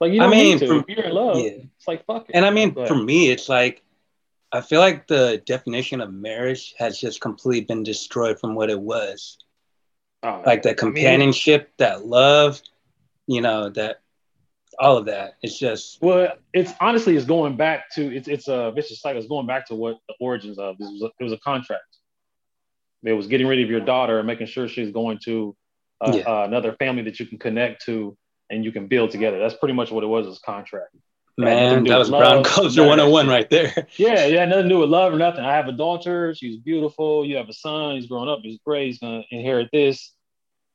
Like 0.00 0.12
you 0.12 0.22
I 0.22 0.28
mean, 0.28 0.52
need 0.52 0.58
to. 0.60 0.66
from- 0.68 0.80
if 0.80 0.88
you're 0.96 1.06
in 1.06 1.12
love, 1.12 1.36
Yeah. 1.38 1.50
it's 1.76 1.88
like 1.88 2.04
fuck 2.06 2.28
it. 2.28 2.32
And 2.34 2.44
I 2.44 2.50
mean, 2.50 2.74
for 2.74 2.94
me, 2.94 3.30
it's 3.30 3.48
like 3.48 3.82
I 4.52 4.60
feel 4.60 4.80
like 4.80 5.06
the 5.08 5.42
definition 5.44 6.00
of 6.00 6.12
marriage 6.12 6.74
has 6.78 6.98
just 6.98 7.20
completely 7.20 7.64
been 7.66 7.82
destroyed 7.82 8.40
from 8.40 8.54
what 8.54 8.70
it 8.70 8.80
was. 8.80 9.36
Oh, 10.22 10.42
Like 10.46 10.62
that 10.62 10.80
I 10.80 10.84
mean, 10.86 10.94
companionship, 10.94 11.70
that 11.78 12.06
love, 12.06 12.60
you 13.26 13.40
know, 13.40 13.68
that 13.70 14.00
all 14.78 14.96
of 14.96 15.06
that. 15.06 15.34
It's 15.42 15.58
just 15.58 16.00
Well, 16.00 16.32
it's 16.54 16.72
honestly 16.80 17.16
it's 17.16 17.26
going 17.26 17.56
back 17.56 17.90
to 17.96 18.14
it's 18.14 18.28
it's 18.28 18.48
a 18.48 18.70
vicious 18.74 19.00
cycle. 19.00 19.18
It's 19.18 19.28
going 19.28 19.46
back 19.46 19.66
to 19.68 19.74
what 19.74 19.98
the 20.08 20.14
origins 20.20 20.58
of 20.58 20.78
this 20.78 20.88
was. 20.90 21.02
A, 21.02 21.06
it 21.20 21.24
was 21.24 21.32
a 21.32 21.38
contract. 21.38 21.82
It 23.04 23.12
was 23.12 23.26
getting 23.26 23.46
rid 23.46 23.60
of 23.62 23.68
your 23.70 23.80
daughter 23.80 24.18
and 24.18 24.26
making 24.26 24.46
sure 24.46 24.66
she's 24.68 24.90
going 24.90 25.18
to 25.24 25.56
uh, 26.00 26.12
Yeah. 26.16 26.22
uh, 26.22 26.44
another 26.44 26.72
family 26.78 27.02
that 27.02 27.18
you 27.20 27.26
can 27.26 27.38
connect 27.38 27.84
to 27.86 28.16
and 28.50 28.64
you 28.64 28.72
can 28.72 28.86
build 28.86 29.10
together. 29.10 29.38
That's 29.38 29.54
pretty 29.54 29.74
much 29.74 29.90
what 29.90 30.04
it 30.04 30.06
was. 30.08 30.26
As 30.26 30.38
contract. 30.38 30.94
It 30.94 31.44
had 31.46 31.54
nothing 31.54 31.74
man, 31.74 31.84
that 31.84 31.98
was 31.98 32.08
brown 32.10 32.36
love, 32.38 32.46
culture 32.46 32.80
none 32.84 32.98
of 32.98 33.06
that 33.06 33.12
101 33.12 33.28
right 33.28 33.48
there. 33.48 33.86
Yeah, 33.96 34.26
yeah, 34.26 34.44
nothing 34.44 34.64
to 34.64 34.68
do 34.68 34.78
with 34.80 34.90
love 34.90 35.12
or 35.14 35.18
nothing. 35.18 35.44
I 35.44 35.54
have 35.54 35.68
a 35.68 35.72
daughter. 35.72 36.34
She's 36.34 36.56
beautiful. 36.56 37.24
You 37.24 37.36
have 37.36 37.48
a 37.48 37.52
son. 37.52 37.94
He's 37.94 38.06
growing 38.06 38.28
up. 38.28 38.40
He's 38.42 38.58
great. 38.66 38.86
He's 38.86 38.98
gonna 38.98 39.22
inherit 39.30 39.68
this. 39.72 40.12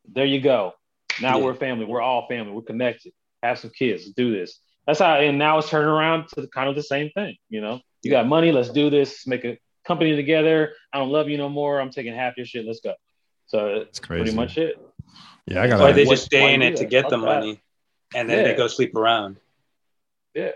There 0.07 0.25
you 0.25 0.39
go. 0.39 0.73
Now 1.21 1.37
Yeah. 1.37 1.43
we're 1.43 1.53
family. 1.55 1.85
We're 1.85 2.01
all 2.01 2.27
family. 2.27 2.53
We're 2.53 2.61
connected. 2.61 3.11
Have 3.41 3.59
some 3.59 3.71
kids. 3.71 4.03
Let's 4.03 4.15
do 4.15 4.31
this. 4.33 4.57
That's 4.87 4.99
how. 4.99 5.15
And 5.15 5.37
now 5.37 5.57
it's 5.57 5.69
turning 5.69 5.89
around 5.89 6.27
to 6.35 6.47
kind 6.47 6.69
of 6.69 6.75
the 6.75 6.83
same 6.83 7.09
thing. 7.11 7.35
You 7.49 7.59
know, 7.61 7.81
you 8.01 8.09
got 8.11 8.25
money. 8.27 8.51
Let's 8.53 8.69
do 8.69 8.89
this. 8.89 9.27
Make 9.27 9.43
a 9.43 9.57
company 9.85 10.15
together. 10.15 10.73
I 10.93 10.97
don't 10.99 11.09
love 11.09 11.27
you 11.29 11.37
no 11.37 11.49
more. 11.49 11.81
I'm 11.81 11.89
taking 11.89 12.13
half 12.15 12.37
your 12.37 12.45
shit. 12.45 12.65
Let's 12.65 12.79
go. 12.79 12.93
So 13.47 13.67
It's 13.81 13.99
crazy. 13.99 14.23
pretty 14.23 14.35
much 14.37 14.57
it. 14.57 14.77
Yeah, 15.45 15.61
I 15.61 15.67
got 15.67 15.81
why 15.81 15.91
they 15.91 16.05
What- 16.05 16.13
just 16.13 16.25
stay 16.25 16.53
in 16.53 16.61
it 16.61 16.77
to 16.77 16.85
get 16.85 17.03
Fuck 17.03 17.09
the 17.11 17.17
that. 17.17 17.25
money, 17.25 17.61
and 18.15 18.29
then 18.29 18.43
they 18.43 18.55
go 18.55 18.67
sleep 18.67 18.95
around. 18.95 19.37
Yeah. 20.33 20.51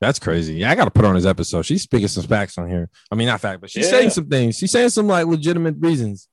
That's 0.00 0.18
crazy. 0.18 0.54
Yeah, 0.54 0.70
I 0.70 0.74
got 0.76 0.86
to 0.86 0.90
put 0.90 1.04
on 1.04 1.14
his 1.14 1.26
episode. 1.26 1.62
She's 1.62 1.82
speaking 1.82 2.08
some 2.08 2.24
facts 2.24 2.56
on 2.56 2.68
here. 2.70 2.88
I 3.10 3.14
mean, 3.14 3.26
not 3.26 3.40
fact, 3.40 3.60
but 3.60 3.70
she's 3.70 3.84
Yeah. 3.84 3.90
saying 3.90 4.10
some 4.10 4.28
things. 4.28 4.56
She's 4.56 4.70
saying 4.72 4.88
some 4.90 5.06
like 5.06 5.26
legitimate 5.26 5.76
reasons. 5.78 6.28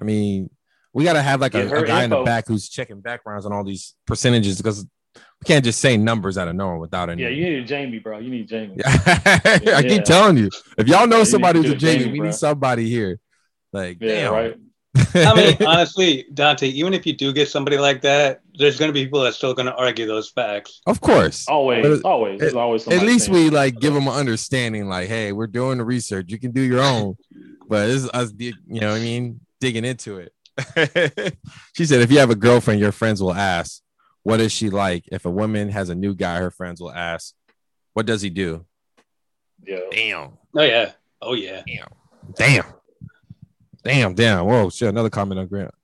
I 0.00 0.04
mean, 0.04 0.48
we 0.94 1.04
got 1.04 1.12
to 1.14 1.22
have 1.22 1.40
like 1.40 1.54
a, 1.54 1.66
a 1.74 1.86
guy 1.86 2.04
in 2.04 2.10
the 2.10 2.22
back 2.22 2.48
who's 2.48 2.68
checking 2.68 3.00
backgrounds 3.00 3.44
on 3.44 3.52
all 3.52 3.64
these 3.64 3.94
percentages 4.06 4.56
because 4.56 4.86
we 5.14 5.44
can't 5.46 5.62
just 5.64 5.80
say 5.80 5.96
numbers 5.98 6.38
out 6.38 6.48
of 6.48 6.54
nowhere 6.54 6.78
without 6.78 7.10
any. 7.10 7.22
Yeah, 7.22 7.28
you 7.28 7.44
need 7.44 7.62
a 7.62 7.64
Jamie, 7.66 7.98
bro. 7.98 8.18
You 8.18 8.30
need 8.30 8.48
Jamie. 8.48 8.76
yeah. 8.78 8.84
I 9.76 9.84
keep 9.86 10.04
telling 10.04 10.38
you, 10.38 10.48
if 10.78 10.88
y'all 10.88 11.06
know 11.06 11.18
Yeah, 11.18 11.24
somebody 11.24 11.58
who's 11.58 11.70
to 11.70 11.76
a 11.76 11.78
Jamie, 11.78 12.04
Jamie, 12.04 12.12
we 12.12 12.20
need 12.26 12.34
somebody 12.34 12.88
here. 12.88 13.18
Like, 13.74 13.98
Yeah, 14.00 14.30
damn. 14.30 14.32
right. 14.32 14.56
I 15.16 15.34
mean, 15.34 15.56
honestly, 15.66 16.26
Dante, 16.32 16.68
even 16.68 16.94
if 16.94 17.06
you 17.06 17.12
do 17.14 17.32
get 17.32 17.48
somebody 17.48 17.76
like 17.78 18.02
that, 18.02 18.41
there's 18.54 18.78
going 18.78 18.88
to 18.88 18.92
be 18.92 19.04
people 19.04 19.22
that's 19.22 19.36
still 19.36 19.54
going 19.54 19.66
to 19.66 19.74
argue 19.74 20.06
those 20.06 20.30
facts. 20.30 20.80
of 20.86 21.00
course. 21.00 21.46
Always, 21.48 21.86
But- 21.86 22.08
always. 22.08 22.40
There's 22.40 22.54
always 22.54 22.86
At 22.88 23.02
least 23.02 23.28
we 23.28 23.50
like 23.50 23.78
give 23.80 23.94
them 23.94 24.06
an 24.06 24.14
understanding, 24.14 24.88
like, 24.88 25.08
hey, 25.08 25.32
we're 25.32 25.46
doing 25.46 25.78
the 25.78 25.84
research. 25.84 26.30
You 26.30 26.38
can 26.38 26.50
do 26.52 26.60
your 26.60 26.82
own, 26.82 27.16
but 27.68 27.86
this 27.86 28.04
is 28.04 28.10
us, 28.10 28.32
you 28.38 28.52
know 28.68 28.90
what 28.90 29.00
I 29.00 29.00
mean, 29.00 29.40
digging 29.60 29.84
into 29.84 30.18
it. 30.18 30.32
she 31.74 31.86
said, 31.86 32.02
if 32.02 32.10
you 32.12 32.18
have 32.18 32.30
a 32.30 32.34
girlfriend, 32.34 32.80
your 32.80 32.92
friends 32.92 33.22
will 33.22 33.32
ask, 33.34 33.80
what 34.22 34.40
is 34.40 34.52
she 34.52 34.70
like? 34.70 35.04
If 35.10 35.24
a 35.24 35.30
woman 35.30 35.70
has 35.70 35.88
a 35.88 35.94
new 35.94 36.14
guy, 36.14 36.38
her 36.38 36.50
friends 36.50 36.80
will 36.80 36.92
ask, 36.92 37.34
what 37.94 38.06
does 38.06 38.22
he 38.22 38.30
do? 38.30 38.66
Yeah. 39.66 39.78
Damn. 39.90 40.32
Oh 40.56 40.62
yeah, 40.62 40.92
oh 41.20 41.34
yeah. 41.34 41.62
Damn. 41.66 41.88
Damn. 42.34 42.64
Damn, 43.84 44.14
damn. 44.14 44.46
Whoa, 44.46 44.70
shit. 44.70 44.88
Another 44.88 45.10
comment 45.10 45.40
on 45.40 45.46
Grant. 45.46 45.74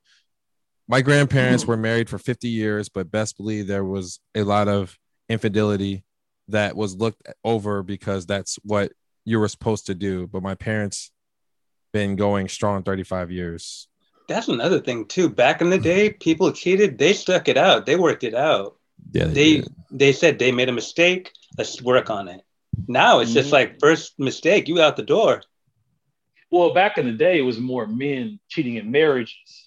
My 0.91 1.01
grandparents 1.03 1.67
were 1.67 1.77
married 1.77 2.09
for 2.09 2.17
50 2.17 2.47
years, 2.47 2.89
but 2.89 3.11
best 3.11 3.37
believe 3.37 3.67
there 3.67 3.83
was 3.85 4.19
a 4.33 4.41
lot 4.41 4.67
of 4.67 4.97
infidelity 5.29 6.03
that 6.47 6.75
was 6.75 6.95
looked 6.95 7.21
over 7.43 7.83
because 7.83 8.25
that's 8.25 8.57
what 8.63 8.91
you 9.23 9.39
were 9.39 9.47
supposed 9.47 9.85
to 9.85 9.93
do. 9.93 10.25
But 10.25 10.41
my 10.41 10.55
parents 10.55 11.11
been 11.93 12.15
going 12.15 12.47
strong 12.49 12.81
35 12.81 13.29
years. 13.29 13.87
That's 14.27 14.47
another 14.47 14.79
thing 14.79 15.05
too. 15.05 15.29
Back 15.29 15.61
in 15.61 15.69
the 15.69 15.77
day, 15.77 16.09
people 16.11 16.51
cheated. 16.51 16.97
They 16.97 17.13
stuck 17.13 17.47
it 17.47 17.57
out. 17.57 17.85
They 17.85 17.95
worked 17.95 18.23
it 18.23 18.33
out. 18.33 18.77
Yeah, 19.11 19.25
They 19.25 19.57
did. 19.57 19.67
they 19.91 20.11
said 20.11 20.39
they 20.39 20.51
made 20.51 20.69
a 20.69 20.73
mistake. 20.73 21.31
Let's 21.55 21.83
work 21.83 22.09
on 22.09 22.27
it. 22.27 22.41
Now 22.87 23.19
it's 23.19 23.33
just 23.33 23.49
Mhm. 23.49 23.53
like 23.53 23.79
first 23.79 24.17
mistake, 24.17 24.67
you 24.67 24.81
out 24.81 24.97
the 24.97 25.03
door. 25.03 25.43
Well, 26.51 26.73
back 26.73 26.97
in 26.97 27.05
the 27.05 27.11
day, 27.13 27.37
it 27.37 27.43
was 27.43 27.59
more 27.59 27.85
men 27.85 28.39
cheating 28.49 28.75
in 28.75 28.89
marriages 28.89 29.58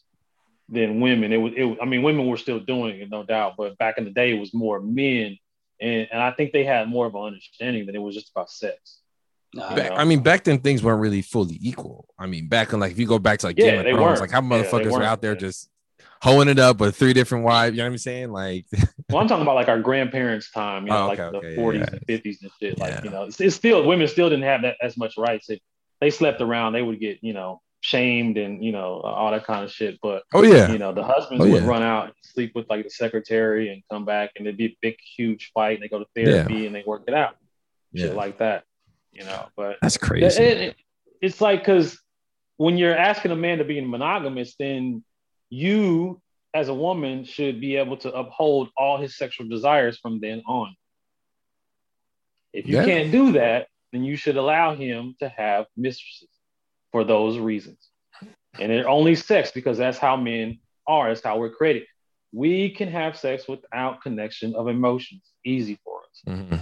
than 0.72 1.00
women. 1.00 1.32
It 1.32 1.36
was, 1.36 1.52
it, 1.56 1.64
was- 1.64 1.78
I 1.80 1.84
mean, 1.84 2.02
women 2.02 2.26
were 2.26 2.36
still 2.36 2.58
doing 2.58 2.98
it, 3.00 3.10
no 3.10 3.22
doubt, 3.22 3.54
but 3.56 3.78
back 3.78 3.98
in 3.98 4.04
the 4.04 4.10
day, 4.10 4.30
it 4.34 4.40
was 4.40 4.52
more 4.54 4.80
men, 4.80 5.38
and, 5.80 6.08
and 6.10 6.20
I 6.22 6.32
think 6.32 6.52
they 6.52 6.64
had 6.64 6.88
more 6.88 7.06
of 7.06 7.14
an 7.14 7.22
understanding 7.22 7.86
that 7.86 7.94
it 7.94 7.98
was 7.98 8.14
just 8.14 8.30
about 8.34 8.50
sex. 8.50 8.98
Nah, 9.54 9.74
Back- 9.76 9.92
I 9.94 10.04
mean, 10.04 10.22
back 10.22 10.44
then 10.44 10.58
things 10.60 10.82
weren't 10.82 11.00
really 11.00 11.20
fully 11.22 11.58
equal. 11.60 12.08
I 12.18 12.26
mean, 12.26 12.48
back 12.48 12.72
in 12.72 12.80
like 12.80 12.92
if 12.92 12.98
you 12.98 13.06
go 13.06 13.18
back 13.18 13.38
to 13.40 13.46
like 13.46 13.58
Yeah, 13.58 13.66
Game 13.72 13.78
of 13.80 13.84
they 13.84 13.90
Thrones, 13.92 14.04
weren't. 14.06 14.20
like 14.20 14.30
how 14.30 14.40
motherfuckers 14.40 14.86
were 14.86 14.92
weren't. 14.92 15.04
out 15.04 15.20
there 15.20 15.32
Yeah. 15.34 15.38
just 15.40 15.68
hoeing 16.22 16.48
it 16.48 16.58
up 16.58 16.78
with 16.80 16.96
three 16.96 17.12
different 17.12 17.44
wives. 17.44 17.72
You 17.76 17.82
know 17.82 17.84
what 17.88 17.92
I'm 17.92 17.98
saying? 17.98 18.30
Like, 18.32 18.64
Well, 19.10 19.20
I'm 19.20 19.28
talking 19.28 19.42
about 19.42 19.56
like 19.56 19.68
our 19.68 19.80
grandparents' 19.80 20.50
time, 20.52 20.84
you 20.86 20.92
know, 20.92 21.04
Oh, 21.04 21.06
like 21.08 21.18
okay, 21.18 21.38
the 21.38 21.46
okay, 21.48 21.56
40s 21.60 21.78
yeah. 21.80 21.86
and 21.92 22.22
50s 22.24 22.42
and 22.42 22.50
shit. 22.60 22.78
Like, 22.78 23.04
you 23.04 23.10
know, 23.10 23.24
it's, 23.24 23.40
it's 23.42 23.54
still 23.56 23.84
women 23.86 24.08
still 24.08 24.30
didn't 24.30 24.44
have 24.44 24.62
that 24.62 24.76
as 24.80 24.96
much 24.96 25.18
rights. 25.18 25.50
If 25.50 25.58
they 26.00 26.08
slept 26.10 26.40
around, 26.40 26.72
they 26.72 26.80
would 26.82 26.98
get, 26.98 27.18
you 27.22 27.34
know, 27.34 27.60
shamed 27.84 28.38
and 28.38 28.64
you 28.64 28.70
know 28.72 29.00
all 29.00 29.30
that 29.32 29.44
kind 29.44 29.64
of 29.64 29.70
shit. 29.70 29.98
But 30.00 30.22
oh 30.32 30.42
yeah, 30.42 30.70
you 30.72 30.78
know, 30.78 30.92
the 30.92 31.02
husbands 31.04 31.44
Oh, 31.44 31.50
would 31.50 31.62
yeah. 31.64 31.68
run 31.68 31.82
out 31.82 32.04
and 32.04 32.14
sleep 32.22 32.52
with 32.54 32.70
like 32.70 32.84
the 32.84 32.90
secretary 32.90 33.72
and 33.72 33.82
come 33.90 34.04
back 34.04 34.30
and 34.36 34.46
it'd 34.46 34.56
be 34.56 34.66
a 34.66 34.76
big, 34.80 34.96
huge 35.16 35.50
fight. 35.52 35.74
And 35.74 35.82
they 35.82 35.88
go 35.88 35.98
to 35.98 36.06
therapy 36.14 36.66
and 36.66 36.74
they 36.74 36.84
work 36.86 37.02
it 37.08 37.14
out, 37.14 37.36
yeah, 37.92 38.06
shit 38.06 38.14
like 38.14 38.38
that. 38.38 38.64
You 39.12 39.24
know, 39.24 39.48
but 39.56 39.76
that's 39.82 39.96
it- 39.96 40.00
crazy. 40.00 40.42
it- 40.42 40.76
it's 41.20 41.40
like 41.40 41.60
because 41.60 42.00
when 42.56 42.78
you're 42.78 42.96
asking 42.96 43.30
a 43.32 43.36
man 43.36 43.58
to 43.58 43.64
be 43.64 43.80
monogamous, 43.80 44.54
then 44.58 45.04
you 45.50 46.20
as 46.54 46.68
a 46.68 46.74
woman 46.74 47.24
should 47.24 47.60
be 47.60 47.76
able 47.76 47.96
to 47.96 48.12
uphold 48.12 48.68
all 48.76 48.98
his 48.98 49.16
sexual 49.16 49.48
desires 49.48 49.98
from 49.98 50.20
then 50.20 50.42
on. 50.46 50.74
If 52.52 52.68
you 52.68 52.76
Yeah. 52.76 52.84
can't 52.84 53.10
do 53.12 53.32
that, 53.32 53.68
then 53.92 54.04
you 54.04 54.16
should 54.16 54.36
allow 54.36 54.74
him 54.74 55.14
to 55.20 55.28
have 55.28 55.66
mistresses 55.76 56.28
for 56.92 57.04
those 57.04 57.38
reasons. 57.38 57.78
And 58.58 58.70
they're 58.70 58.88
only 58.88 59.14
sex 59.14 59.50
because 59.50 59.78
that's 59.78 59.98
how 59.98 60.16
men 60.16 60.60
are, 60.86 61.08
that's 61.08 61.24
how 61.24 61.38
we're 61.38 61.50
created. 61.50 61.84
We 62.32 62.70
can 62.70 62.88
have 62.88 63.16
sex 63.16 63.48
without 63.48 64.02
connection 64.02 64.54
of 64.54 64.68
emotions. 64.68 65.22
Easy 65.44 65.78
for 65.84 66.00
us. 66.02 66.22
Mhm. 66.28 66.60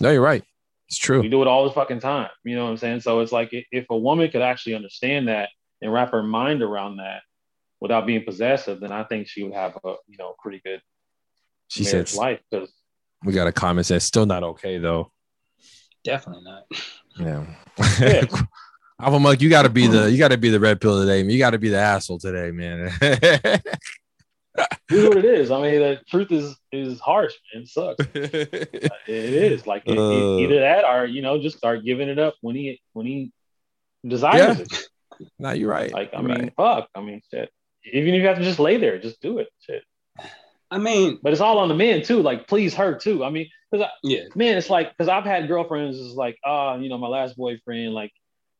No, 0.00 0.10
you're 0.10 0.22
right. 0.22 0.44
It's 0.88 0.98
true. 0.98 1.20
We 1.20 1.28
do 1.28 1.42
it 1.42 1.48
all 1.48 1.64
the 1.64 1.72
fucking 1.72 2.00
time. 2.00 2.30
You 2.44 2.54
know 2.56 2.64
what 2.64 2.70
I'm 2.70 2.76
saying? 2.76 3.00
So 3.00 3.20
it's 3.20 3.32
like 3.32 3.50
if 3.52 3.86
a 3.90 3.96
woman 3.96 4.30
could 4.30 4.42
actually 4.42 4.74
understand 4.74 5.28
that 5.28 5.48
and 5.82 5.92
wrap 5.92 6.12
her 6.12 6.22
mind 6.22 6.62
around 6.62 6.98
that 6.98 7.22
without 7.80 8.06
being 8.06 8.24
possessive, 8.24 8.80
then 8.80 8.92
I 8.92 9.04
think 9.04 9.28
she 9.28 9.42
would 9.42 9.54
have 9.54 9.76
a 9.84 9.94
you 10.06 10.16
know 10.18 10.34
pretty 10.40 10.60
good 10.64 10.80
She 11.68 11.82
marriage 11.84 12.08
says 12.10 12.16
life. 12.18 12.40
Because 12.50 12.72
we 13.24 13.32
got 13.32 13.48
a 13.48 13.52
comment 13.52 13.86
says 13.86 14.04
still 14.04 14.26
not 14.26 14.44
okay 14.44 14.78
though. 14.78 15.10
Definitely 16.04 16.44
not. 16.44 16.64
Yeah. 17.18 17.46
Yeah. 18.00 18.24
Alpha 19.00 19.18
Monk, 19.20 19.42
you 19.42 19.50
gotta 19.50 19.68
be 19.68 19.86
the 19.86 20.10
you 20.10 20.16
gotta 20.18 20.38
be 20.38 20.48
the 20.48 20.60
red 20.60 20.80
pill 20.80 20.98
today, 21.00 21.22
man. 21.22 21.30
You 21.30 21.38
gotta 21.38 21.58
be 21.58 21.68
the 21.68 21.78
asshole 21.78 22.18
today, 22.18 22.50
man. 22.50 22.90
here's 24.88 25.08
what 25.08 25.18
it 25.18 25.24
is. 25.26 25.50
I 25.50 25.60
mean, 25.60 25.80
the 25.80 26.00
truth 26.08 26.32
is 26.32 26.56
is 26.72 26.98
harsh, 27.00 27.34
man. 27.54 27.62
It 27.64 27.68
sucks. 27.68 28.06
It 29.08 29.52
is 29.52 29.66
like 29.66 29.82
it- 29.86 29.92
it- 29.92 29.98
Uh. 29.98 30.38
either 30.38 30.60
that 30.60 30.84
or 30.84 31.04
you 31.04 31.20
know 31.22 31.40
just 31.40 31.58
start 31.58 31.84
giving 31.84 32.08
it 32.08 32.18
up 32.18 32.34
when 32.40 32.56
he 32.56 32.80
when 32.94 33.04
he 33.06 33.32
desires 34.06 34.58
Yeah. 34.58 34.64
it. 34.64 34.88
nah, 35.38 35.52
you're 35.52 35.70
right. 35.70 35.92
Like 35.92 36.14
I 36.14 36.20
You're 36.20 36.28
mean, 36.28 36.40
right. 36.40 36.52
fuck. 36.56 36.88
I 36.94 37.00
mean, 37.02 37.20
shit. 37.30 37.50
Even 37.92 38.14
if 38.14 38.20
you 38.22 38.26
have 38.28 38.38
to 38.38 38.44
just 38.44 38.58
lay 38.58 38.78
there, 38.78 38.98
just 38.98 39.20
do 39.20 39.38
it. 39.38 39.48
Shit. 39.60 39.82
I 40.70 40.78
mean, 40.78 41.18
But 41.22 41.32
it's 41.32 41.40
all 41.40 41.58
on 41.58 41.68
the 41.68 41.74
men 41.74 42.02
too. 42.02 42.22
Like 42.22 42.48
please 42.48 42.74
her 42.74 42.94
too. 42.98 43.24
I 43.24 43.30
mean, 43.30 43.48
because 43.70 43.86
yeah. 44.02 44.22
man, 44.34 44.56
it's 44.56 44.70
like 44.70 44.90
because 44.96 45.08
I've 45.08 45.24
had 45.24 45.48
girlfriends 45.48 45.98
is 45.98 46.14
like, 46.14 46.38
oh, 46.44 46.76
you 46.78 46.88
know, 46.88 46.96
my 46.98 47.08
last 47.08 47.36
boyfriend, 47.36 47.92
like 47.92 48.12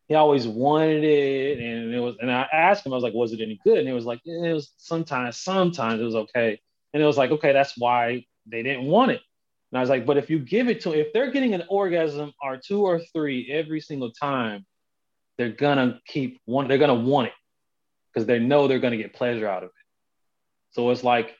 he 0.09 0.15
always 0.15 0.47
wanted 0.47 1.03
it, 1.03 1.59
and 1.59 1.93
it 1.93 1.99
was, 2.01 2.17
and 2.21 2.31
I 2.31 2.47
asked 2.53 2.87
him, 2.87 2.93
I 2.93 2.97
was 2.97 3.03
like, 3.03 3.15
was 3.15 3.33
it 3.33 3.41
any 3.41 3.61
good? 3.65 3.79
And 3.79 3.89
it 3.89 3.93
was 3.93 4.05
like, 4.05 4.21
yeah, 4.25 4.51
it 4.51 4.53
was 4.53 4.73
sometimes, 4.77 5.37
sometimes 5.39 6.01
it 6.01 6.05
was 6.05 6.15
okay, 6.15 6.61
and 6.95 7.03
it 7.03 7.07
was 7.07 7.19
like, 7.19 7.31
okay, 7.33 7.53
that's 7.53 7.77
why 7.77 8.25
they 8.47 8.63
didn't 8.63 8.85
want 8.85 9.11
it. 9.11 9.21
And 9.73 9.79
I 9.79 9.81
was 9.81 9.91
like, 9.91 10.07
but 10.07 10.17
if 10.17 10.31
you 10.31 10.39
give 10.39 10.69
it 10.69 10.81
to, 10.83 10.93
if 10.93 11.13
they're 11.13 11.33
getting 11.33 11.55
an 11.55 11.65
orgasm 11.69 12.33
or 12.41 12.57
two 12.57 12.83
or 12.83 13.01
three 13.13 13.51
every 13.51 13.81
single 13.81 14.13
time, 14.13 14.65
they're 15.39 15.51
gonna 15.51 16.01
keep 16.07 16.41
one, 16.45 16.69
they're 16.69 16.79
gonna 16.79 16.95
want 16.95 17.27
it 17.27 17.33
because 18.13 18.27
they 18.27 18.39
know 18.39 18.69
they're 18.69 18.79
gonna 18.79 18.97
get 18.97 19.13
pleasure 19.13 19.49
out 19.49 19.65
of 19.65 19.71
it. 19.71 19.75
So 20.71 20.91
it's 20.91 21.03
like, 21.03 21.37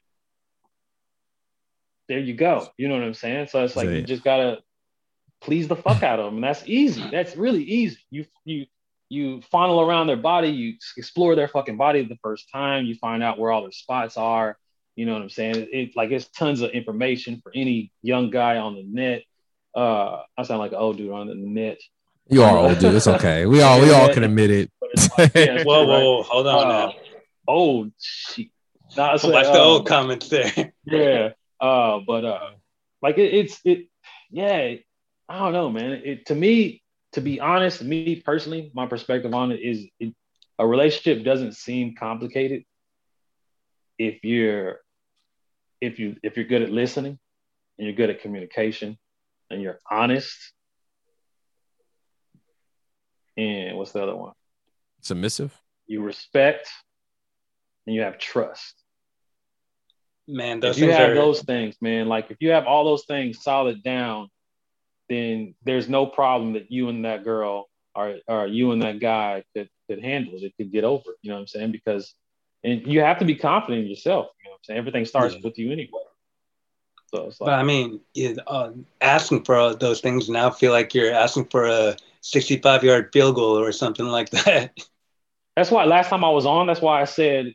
there 2.09 2.19
you 2.19 2.35
go. 2.35 2.69
You 2.77 2.89
know 2.89 2.95
what 2.95 3.05
I'm 3.05 3.15
saying? 3.15 3.49
So 3.49 3.65
it's 3.65 3.77
like 3.77 3.87
Say 3.87 3.97
you 3.97 4.03
just 4.03 4.25
gotta 4.25 4.59
please 5.41 5.69
the 5.69 5.77
fuck 5.77 6.03
out 6.03 6.19
of 6.19 6.27
them, 6.27 6.37
and 6.37 6.45
that's 6.45 6.63
easy. 6.67 7.05
That's 7.11 7.37
really 7.37 7.63
easy. 7.63 7.99
You 8.11 8.25
you 8.45 8.67
you 9.09 9.41
funnel 9.53 9.81
around 9.81 10.09
their 10.09 10.17
body, 10.17 10.49
you 10.49 10.75
explore 10.97 11.35
their 11.37 11.49
fucking 11.49 11.77
body 11.77 12.05
the 12.05 12.19
first 12.23 12.49
time, 12.53 12.87
you 12.87 12.97
find 12.97 13.23
out 13.23 13.39
where 13.39 13.53
all 13.53 13.63
their 13.63 13.73
spots 13.73 14.17
are. 14.17 14.59
You 14.97 15.07
know 15.07 15.13
what 15.13 15.23
I'm 15.23 15.31
saying? 15.31 15.57
It, 15.57 15.69
it 15.73 15.97
like 15.97 16.11
it's 16.11 16.27
tons 16.29 16.61
of 16.63 16.71
information 16.71 17.41
for 17.43 17.53
any 17.55 17.93
young 18.03 18.31
guy 18.31 18.57
on 18.57 18.75
the 18.75 18.83
net. 18.83 19.23
Uh, 19.75 20.23
I 20.37 20.43
sound 20.43 20.59
like 20.61 20.73
an 20.73 20.79
old 20.79 20.97
dude 20.97 21.13
on 21.13 21.29
the 21.29 21.35
net. 21.35 21.79
You 22.29 22.43
are 22.43 22.57
old, 22.57 22.79
dude. 22.79 22.95
It's 22.95 23.07
okay. 23.07 23.47
We 23.47 23.61
all 23.63 23.81
we 23.81 23.93
all 23.93 24.13
can 24.13 24.25
admit 24.31 24.51
it. 24.51 24.71
But 24.81 24.91
it's 24.95 25.19
like, 25.19 25.35
yeah, 25.35 25.63
Whoa, 25.65 25.81
right. 25.81 25.87
whoa, 25.89 26.01
whoa, 26.17 26.23
hold 26.23 26.47
on 26.47 26.67
Uh, 26.67 26.87
now. 26.87 26.93
old 27.47 27.93
shit. 28.01 28.49
Nah, 28.97 29.15
it's 29.15 29.25
like, 29.25 29.35
Watch 29.35 29.47
the 29.47 29.61
uh, 29.61 29.65
old 29.65 29.87
comments 29.87 30.29
there. 30.29 30.73
yeah. 30.87 31.29
Uh, 31.61 32.01
but 32.07 32.25
uh, 32.25 32.51
like 33.03 33.19
it, 33.19 33.35
it's 33.35 33.61
it, 33.65 33.87
yeah. 34.31 34.77
I 35.29 35.39
don't 35.39 35.53
know, 35.53 35.71
man. 35.71 36.03
It 36.05 36.27
to 36.27 36.35
me, 36.35 36.83
to 37.13 37.21
be 37.21 37.41
honest, 37.41 37.83
me 37.83 38.23
personally, 38.25 38.71
my 38.75 38.87
perspective 38.87 39.35
on 39.35 39.53
it 39.53 39.61
is, 39.61 39.87
it, 39.99 40.15
a 40.59 40.67
relationship 40.67 41.25
doesn't 41.25 41.55
seem 41.55 41.95
complicated 41.99 42.65
if 43.99 44.23
you're 44.25 44.81
if 45.81 45.99
you 45.99 46.17
if 46.23 46.37
you're 46.37 46.47
good 46.47 46.63
at 46.63 46.71
listening 46.71 47.19
and 47.79 47.87
you're 47.87 47.97
good 47.97 48.11
at 48.11 48.21
communication 48.21 48.99
and 49.51 49.61
you're 49.61 49.79
honest. 49.91 50.37
And 53.37 53.77
what's 53.77 53.93
the 53.93 54.03
other 54.03 54.17
one? 54.17 54.33
Submissive. 55.03 55.55
You 55.87 56.03
respect 56.03 56.69
and 57.87 57.95
you 57.95 58.03
have 58.03 58.19
trust. 58.19 58.75
Man, 60.27 60.59
those 60.61 60.79
if 60.79 60.85
you 60.85 60.91
have 60.91 61.11
are 61.11 61.15
those 61.15 61.43
things, 61.43 61.77
man, 61.81 62.09
like 62.09 62.31
if 62.31 62.39
you 62.41 62.51
have 62.51 62.67
all 62.67 62.85
those 62.85 63.05
things 63.05 63.43
solid 63.43 63.83
down, 63.83 64.29
then 65.09 65.55
there's 65.65 65.89
no 65.89 66.07
problem 66.07 66.53
that 66.55 66.71
you 66.71 66.89
and 66.89 67.05
that 67.05 67.25
girl 67.25 67.69
or 67.95 68.17
or 68.29 68.47
you 68.47 68.73
and 68.73 68.83
that 68.83 69.01
guy 69.01 69.45
could 69.55 69.69
could 69.89 70.03
handle 70.03 70.35
it, 70.37 70.43
it 70.45 70.55
could 70.57 70.73
get 70.73 70.85
over. 70.85 71.11
it, 71.11 71.17
You 71.23 71.31
know 71.31 71.37
what 71.37 71.41
I'm 71.43 71.47
saying? 71.49 71.73
Because 71.73 72.15
and 72.65 72.83
you 72.87 73.01
have 73.01 73.19
to 73.19 73.25
be 73.25 73.35
confident 73.37 73.83
in 73.85 73.89
yourself. 73.91 74.27
You 74.43 74.49
know 74.49 74.53
what 74.53 74.57
I'm 74.57 74.65
saying? 74.65 74.79
Everything 74.79 75.05
starts 75.07 75.37
Yeah. 75.37 75.41
with 75.43 75.59
you 75.59 75.73
anyway. 75.73 75.89
So 77.15 77.27
it's 77.27 77.41
like, 77.41 77.45
But 77.45 77.55
I 77.55 77.63
mean, 77.63 78.01
yeah, 78.15 78.33
uh, 78.47 78.71
asking 79.01 79.45
for 79.45 79.75
those 79.75 80.01
things 80.01 80.29
now 80.29 80.51
feel 80.51 80.73
like 80.73 80.95
you're 80.95 81.13
asking 81.13 81.47
for 81.47 81.65
a 81.67 81.97
65 82.21 82.83
yard 82.85 83.11
field 83.13 83.37
goal 83.37 83.59
or 83.59 83.73
something 83.73 84.07
like 84.07 84.31
that. 84.31 84.73
that's 85.57 85.71
why 85.71 85.85
last 85.85 86.09
time 86.09 86.25
I 86.25 86.31
was 86.31 86.47
on, 86.47 86.67
that's 86.67 86.81
why 86.81 87.01
I 87.01 87.05
said 87.05 87.53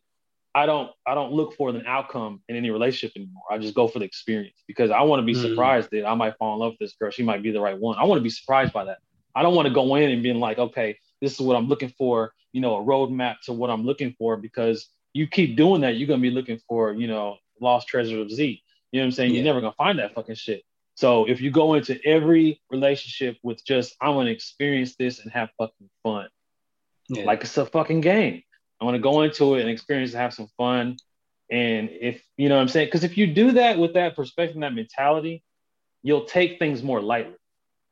I 0.54 0.66
don't 0.66 0.92
I 1.06 1.14
don't 1.16 1.32
look 1.32 1.56
for 1.56 1.70
an 1.70 1.84
outcome 1.88 2.42
in 2.50 2.56
any 2.58 2.72
relationship 2.72 3.16
anymore. 3.16 3.44
I 3.50 3.58
just 3.58 3.74
go 3.74 3.88
for 3.88 4.00
the 4.00 4.06
experience 4.06 4.58
because 4.68 4.92
I 4.92 5.02
want 5.02 5.22
to 5.22 5.26
be 5.26 5.34
Mm. 5.34 5.42
surprised 5.50 5.90
that 5.92 6.06
I 6.06 6.14
might 6.16 6.38
fall 6.38 6.54
in 6.56 6.60
love 6.60 6.74
with 6.74 6.80
this 6.80 6.94
girl. 6.94 7.10
She 7.10 7.24
might 7.24 7.42
be 7.42 7.52
the 7.52 7.62
right 7.62 7.78
one. 7.78 7.98
I 7.98 8.04
want 8.04 8.20
to 8.20 8.24
be 8.24 8.30
surprised 8.30 8.74
by 8.74 8.84
that. 8.86 8.98
I 9.34 9.44
don't 9.44 9.56
want 9.56 9.68
to 9.70 9.74
go 9.74 9.96
in 9.96 10.12
and 10.12 10.22
being 10.22 10.40
like, 10.40 10.58
okay, 10.58 10.98
this 11.22 11.34
is 11.34 11.40
what 11.40 11.56
I'm 11.56 11.68
looking 11.70 11.94
for, 11.98 12.34
you 12.52 12.60
know, 12.60 12.76
a 12.76 12.84
roadmap 12.84 13.36
to 13.46 13.54
what 13.54 13.70
I'm 13.70 13.84
looking 13.86 14.14
for 14.18 14.36
because 14.36 14.90
you 15.14 15.26
keep 15.28 15.56
doing 15.56 15.82
that, 15.82 15.96
you're 15.96 16.08
gonna 16.08 16.22
be 16.22 16.32
looking 16.32 16.60
for, 16.68 16.92
you 16.94 17.08
know, 17.08 17.38
lost 17.62 17.88
treasure 17.88 18.20
of 18.20 18.30
Z. 18.30 18.62
You 18.92 19.00
know 19.00 19.04
what 19.04 19.08
I'm 19.08 19.12
saying? 19.12 19.30
Yeah. 19.32 19.36
You're 19.38 19.46
never 19.46 19.62
gonna 19.62 19.74
find 19.78 20.00
that 20.00 20.14
fucking 20.16 20.36
shit. 20.36 20.64
So 20.96 21.26
if 21.26 21.40
you 21.40 21.50
go 21.50 21.76
into 21.76 21.98
every 22.06 22.62
relationship 22.70 23.38
with 23.42 23.64
just 23.64 23.96
I 24.02 24.10
want 24.10 24.28
to 24.28 24.32
experience 24.32 24.96
this 24.98 25.20
and 25.20 25.32
have 25.32 25.50
fucking 25.58 25.90
fun, 26.04 26.28
Yeah. 27.08 27.24
like 27.24 27.42
it's 27.42 27.58
a 27.58 27.66
fucking 27.66 28.02
game. 28.02 28.44
I 28.82 28.86
want 28.86 28.96
to 28.96 29.02
go 29.02 29.22
into 29.22 29.56
it 29.56 29.62
and 29.62 29.70
experience 29.70 30.12
and 30.12 30.22
have 30.22 30.34
some 30.34 30.48
fun. 30.58 30.98
And 31.52 31.90
if 31.92 32.24
you 32.38 32.50
know 32.50 32.56
what 32.56 32.62
I'm 32.62 32.68
saying, 32.70 32.88
because 32.88 33.04
if 33.04 33.18
you 33.18 33.28
do 33.28 33.54
that 33.54 33.78
with 33.78 33.94
that 33.94 34.16
perspective 34.16 34.56
and 34.56 34.64
that 34.64 34.74
mentality, 34.74 35.44
you'll 36.02 36.26
take 36.26 36.60
things 36.60 36.82
more 36.82 37.02
lightly. 37.02 37.36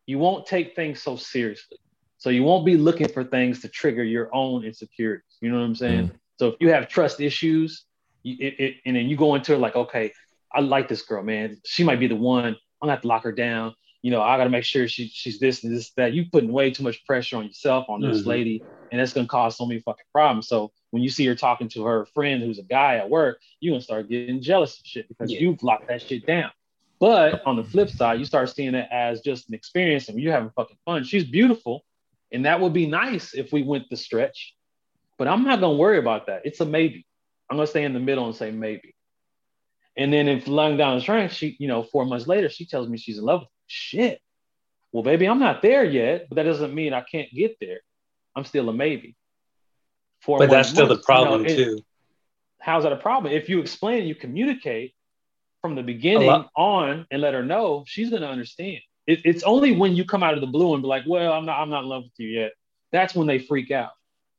You 0.08 0.18
won't 0.18 0.48
take 0.48 0.76
things 0.76 1.02
so 1.02 1.16
seriously. 1.16 1.78
So 2.18 2.30
you 2.30 2.44
won't 2.44 2.66
be 2.66 2.76
looking 2.78 3.08
for 3.08 3.24
things 3.24 3.62
to 3.62 3.70
trigger 3.70 4.04
your 4.04 4.34
own 4.34 4.64
insecurities. 4.66 5.38
You 5.42 5.52
know 5.52 5.60
what 5.60 5.66
I'm 5.66 5.76
saying? 5.76 6.10
So 6.40 6.48
if 6.48 6.56
you 6.60 6.70
have 6.72 6.88
trust 6.88 7.20
issues, 7.22 7.86
you, 8.24 8.36
it, 8.40 8.60
it, 8.60 8.76
and 8.86 8.96
then 8.96 9.08
you 9.08 9.16
go 9.16 9.36
into 9.36 9.54
it 9.54 9.60
like, 9.60 9.76
okay, 9.76 10.12
I 10.52 10.62
like 10.62 10.88
this 10.88 11.04
girl, 11.04 11.24
man. 11.24 11.58
She 11.66 11.84
might 11.84 12.00
be 12.00 12.08
the 12.08 12.16
one. 12.16 12.46
I'm 12.46 12.56
gonna 12.82 12.94
have 12.94 13.02
to 13.02 13.08
lock 13.08 13.24
her 13.24 13.32
down. 13.32 13.76
You 14.02 14.12
know, 14.12 14.22
I 14.22 14.38
gotta 14.38 14.50
make 14.50 14.64
sure 14.64 14.88
she 14.88 15.08
she's 15.08 15.40
this 15.40 15.64
and 15.64 15.76
this 15.76 15.92
that. 15.98 16.14
You 16.14 16.26
putting 16.32 16.52
way 16.52 16.72
too 16.72 16.84
much 16.84 17.06
pressure 17.06 17.38
on 17.38 17.46
yourself 17.46 17.86
on 17.90 18.02
this 18.02 18.24
Mhm. 18.24 18.28
lady, 18.28 18.64
and 18.92 19.00
that's 19.00 19.14
gonna 19.14 19.28
cause 19.28 19.58
so 19.58 19.66
many 19.66 19.80
fucking 19.80 20.06
problems. 20.14 20.48
So 20.48 20.72
when 20.92 21.04
you 21.04 21.10
see 21.10 21.26
her 21.26 21.36
talking 21.36 21.70
to 21.70 21.86
her 21.86 22.06
friend 22.06 22.42
who's 22.42 22.60
a 22.60 22.64
guy 22.64 22.96
at 22.98 23.10
work, 23.10 23.40
you're 23.60 23.74
gonna 23.74 23.82
start 23.82 24.10
getting 24.10 24.42
jealous 24.42 24.78
and 24.78 24.88
shit 24.88 25.08
because 25.08 25.32
Yeah. 25.32 25.40
you've 25.40 25.62
locked 25.64 25.88
that 25.88 26.02
shit 26.02 26.26
down. 26.26 26.52
But 27.00 27.46
on 27.46 27.56
the 27.56 27.64
flip 27.64 27.90
side, 27.90 28.20
you 28.20 28.26
start 28.26 28.50
seeing 28.50 28.76
it 28.76 28.88
as 28.92 29.22
just 29.22 29.48
an 29.48 29.56
experience 29.56 30.10
and 30.10 30.20
you're 30.20 30.34
having 30.34 30.50
fucking 30.52 30.78
fun. 30.86 31.04
She's 31.04 31.24
beautiful, 31.24 31.86
and 32.32 32.46
that 32.46 32.60
would 32.60 32.74
be 32.74 32.88
nice 32.88 33.34
if 33.34 33.54
we 33.54 33.64
went 33.64 33.90
the 33.90 33.98
stretch. 33.98 34.56
But 35.18 35.28
I'm 35.28 35.44
not 35.44 35.60
gonna 35.62 35.78
worry 35.78 35.98
about 35.98 36.28
that. 36.28 36.42
It's 36.46 36.60
a 36.60 36.66
maybe. 36.66 37.06
I'm 37.50 37.58
gonna 37.58 37.68
stay 37.68 37.84
in 37.84 37.94
the 37.94 38.00
middle 38.00 38.26
and 38.26 38.36
say 38.36 38.52
maybe. 38.52 38.96
And 39.98 40.14
then 40.14 40.28
if 40.28 40.48
lying 40.48 40.78
down 40.78 40.98
the 40.98 41.04
track, 41.04 41.32
she, 41.32 41.56
you 41.60 41.68
know, 41.68 41.84
four 41.84 42.06
months 42.06 42.28
later, 42.28 42.50
she 42.50 42.66
tells 42.66 42.88
me 42.88 42.98
she's 42.98 43.18
in 43.18 43.26
love 43.26 43.42
with 43.42 43.48
me. 43.50 43.54
Shit. 43.68 44.22
Well, 44.92 45.04
baby, 45.04 45.28
I'm 45.28 45.40
not 45.40 45.62
there 45.62 45.84
yet, 45.84 46.28
but 46.30 46.36
that 46.36 46.44
doesn't 46.44 46.74
mean 46.74 46.94
I 46.94 47.02
can't 47.02 47.32
get 47.34 47.58
there. 47.60 47.82
I'm 48.40 48.46
still 48.46 48.70
a 48.70 48.74
maybe. 48.74 49.16
But 50.26 50.50
that's 50.50 50.70
still 50.70 50.88
the 50.88 50.96
months, 50.96 51.08
you 51.10 51.14
know, 51.16 51.24
problem 51.24 51.46
it- 51.46 51.56
too. 51.56 51.86
how's 52.60 52.84
that 52.84 52.92
a 52.92 52.98
problem? 52.98 53.34
If 53.34 53.50
you 53.50 53.60
explain, 53.60 54.08
you 54.08 54.16
communicate 54.16 54.94
from 55.62 55.76
the 55.76 55.84
beginning 55.84 56.28
lot- 56.28 56.50
on 56.56 57.06
and 57.12 57.22
let 57.22 57.34
her 57.34 57.44
know, 57.44 57.84
she's 57.88 58.10
gonna 58.10 58.28
understand. 58.28 58.80
It, 59.08 59.20
it's 59.26 59.44
only 59.44 59.74
when 59.76 59.96
you 59.96 60.06
come 60.06 60.24
out 60.24 60.36
of 60.36 60.42
the 60.42 60.48
blue 60.48 60.74
and 60.74 60.82
be 60.84 60.88
like, 60.88 61.04
"Well, 61.08 61.34
I'm 61.34 61.46
not, 61.46 61.60
I'm 61.60 61.70
not 61.70 61.84
in 61.84 61.90
love 61.90 62.04
with 62.04 62.14
you 62.18 62.30
yet." 62.30 62.54
That's 62.92 63.14
when 63.16 63.28
they 63.28 63.40
freak 63.40 63.72
out. 63.72 63.92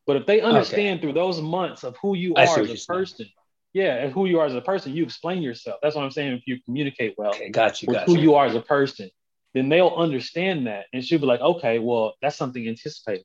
But 0.07 0.17
if 0.17 0.27
they 0.27 0.41
understand 0.41 1.01
through 1.01 1.13
those 1.15 1.41
months 1.41 1.85
of 1.85 1.97
who 1.99 2.15
you 2.15 2.35
I 2.37 2.47
are 2.47 2.61
as 2.61 2.71
a 2.71 2.77
saying. 2.77 2.79
person, 2.87 3.27
yeah, 3.75 3.97
and 3.97 4.13
who 4.13 4.27
you 4.27 4.41
are 4.41 4.47
as 4.47 4.55
a 4.55 4.61
person, 4.61 4.95
you 4.95 5.05
explain 5.05 5.43
yourself. 5.43 5.79
That's 5.83 5.95
what 5.95 6.05
I'm 6.05 6.11
saying. 6.11 6.33
If 6.35 6.47
you 6.47 6.61
communicate 6.63 7.15
well 7.19 7.31
Okay, 7.31 7.49
got 7.51 7.83
you, 7.83 7.87
with 7.89 7.99
got 7.99 8.07
who 8.07 8.17
you. 8.17 8.23
you 8.23 8.35
are 8.35 8.47
as 8.47 8.55
a 8.55 8.61
person, 8.63 9.11
then 9.55 9.69
they'll 9.69 9.89
understand 10.07 10.67
that, 10.69 10.87
and 10.93 11.05
she'll 11.05 11.19
be 11.19 11.27
like, 11.27 11.41
"Okay, 11.41 11.79
well, 11.79 12.15
that's 12.23 12.37
something 12.37 12.67
anticipated." 12.67 13.25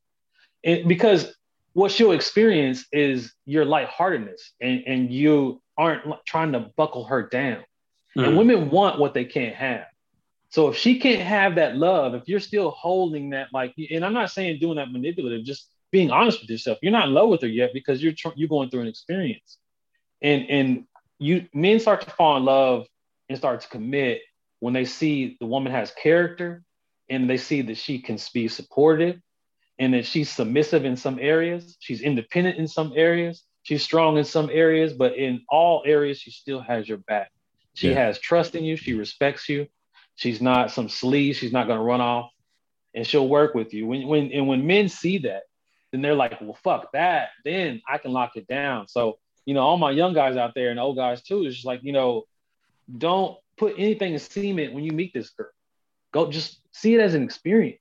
And 0.65 0.87
because 0.89 1.33
what 1.73 1.91
she'll 1.91 2.11
experience 2.11 2.85
is 2.91 3.33
your 3.45 3.63
lightheartedness, 3.65 4.53
and 4.59 4.83
and 4.85 5.11
you 5.11 5.61
aren't 5.77 6.03
trying 6.25 6.53
to 6.53 6.71
buckle 6.75 7.05
her 7.05 7.23
down. 7.27 7.63
And 8.15 8.33
Mm. 8.33 8.37
women 8.37 8.69
want 8.69 8.99
what 8.99 9.13
they 9.13 9.25
can't 9.25 9.55
have. 9.55 9.85
So 10.49 10.69
if 10.69 10.77
she 10.77 10.99
can't 10.99 11.21
have 11.21 11.55
that 11.55 11.75
love, 11.75 12.15
if 12.15 12.29
you're 12.29 12.39
still 12.39 12.71
holding 12.71 13.31
that, 13.31 13.49
like, 13.51 13.73
and 13.91 14.05
I'm 14.05 14.13
not 14.13 14.31
saying 14.31 14.59
doing 14.59 14.77
that 14.77 14.91
manipulative, 14.91 15.45
just 15.45 15.69
being 15.91 16.11
honest 16.11 16.41
with 16.41 16.49
yourself. 16.49 16.77
You're 16.81 16.91
not 16.93 17.07
in 17.09 17.13
love 17.13 17.29
with 17.29 17.41
her 17.41 17.47
yet 17.47 17.71
because 17.73 18.01
you're 18.01 18.13
tr- 18.13 18.35
you're 18.35 18.49
going 18.49 18.69
through 18.69 18.81
an 18.81 18.87
experience, 18.87 19.57
and 20.21 20.49
and 20.49 20.85
you 21.19 21.47
men 21.53 21.79
start 21.79 22.01
to 22.01 22.09
fall 22.09 22.37
in 22.37 22.45
love 22.45 22.87
and 23.29 23.37
start 23.37 23.61
to 23.61 23.67
commit 23.67 24.21
when 24.59 24.73
they 24.73 24.85
see 24.85 25.37
the 25.39 25.45
woman 25.45 25.71
has 25.71 25.91
character, 25.91 26.63
and 27.09 27.29
they 27.29 27.37
see 27.37 27.61
that 27.61 27.77
she 27.77 27.99
can 27.99 28.17
be 28.33 28.47
supportive, 28.47 29.19
and 29.79 29.93
that 29.93 30.05
she's 30.05 30.29
submissive 30.29 30.85
in 30.85 30.95
some 30.95 31.19
areas, 31.19 31.75
she's 31.79 32.01
independent 32.01 32.57
in 32.57 32.67
some 32.67 32.93
areas, 32.95 33.43
she's 33.63 33.83
strong 33.83 34.17
in 34.17 34.23
some 34.23 34.49
areas, 34.51 34.93
but 34.93 35.15
in 35.17 35.41
all 35.49 35.83
areas 35.85 36.17
she 36.19 36.31
still 36.31 36.61
has 36.61 36.87
your 36.87 36.99
back. 36.99 37.31
She 37.73 37.89
Yeah. 37.89 38.05
has 38.05 38.19
trust 38.19 38.55
in 38.55 38.63
you. 38.63 38.77
She 38.77 38.93
respects 38.93 39.49
you. 39.49 39.67
She's 40.15 40.41
not 40.41 40.71
some 40.71 40.87
sleaze. 40.87 41.35
She's 41.35 41.51
not 41.51 41.67
going 41.67 41.77
to 41.77 41.83
run 41.83 41.99
off, 41.99 42.31
and 42.93 43.05
she'll 43.05 43.27
work 43.27 43.53
with 43.53 43.73
you. 43.73 43.85
When 43.85 44.07
when 44.07 44.31
and 44.31 44.47
when 44.47 44.65
men 44.65 44.87
see 44.87 45.17
that, 45.19 45.43
then 45.91 46.01
they're 46.01 46.15
like, 46.15 46.39
well, 46.39 46.57
fuck 46.63 46.93
that. 46.93 47.29
Then 47.43 47.81
I 47.87 47.97
can 47.97 48.13
lock 48.13 48.37
it 48.37 48.47
down. 48.47 48.87
So 48.87 49.19
you 49.45 49.53
know, 49.53 49.61
all 49.61 49.77
my 49.77 49.91
young 49.91 50.13
guys 50.13 50.37
out 50.37 50.53
there 50.55 50.71
and 50.71 50.79
old 50.79 50.95
guys 50.95 51.21
too 51.21 51.45
is 51.45 51.53
just 51.53 51.65
like, 51.67 51.81
you 51.83 51.91
know, 51.91 52.23
don't 52.97 53.37
put 53.57 53.75
anything 53.77 54.13
in 54.13 54.19
cement 54.19 54.73
when 54.73 54.83
you 54.83 54.91
meet 54.91 55.13
this 55.13 55.29
girl. 55.29 55.49
Go 56.13 56.31
just 56.31 56.59
see 56.71 56.95
it 56.95 57.01
as 57.01 57.13
an 57.13 57.23
experience. 57.23 57.79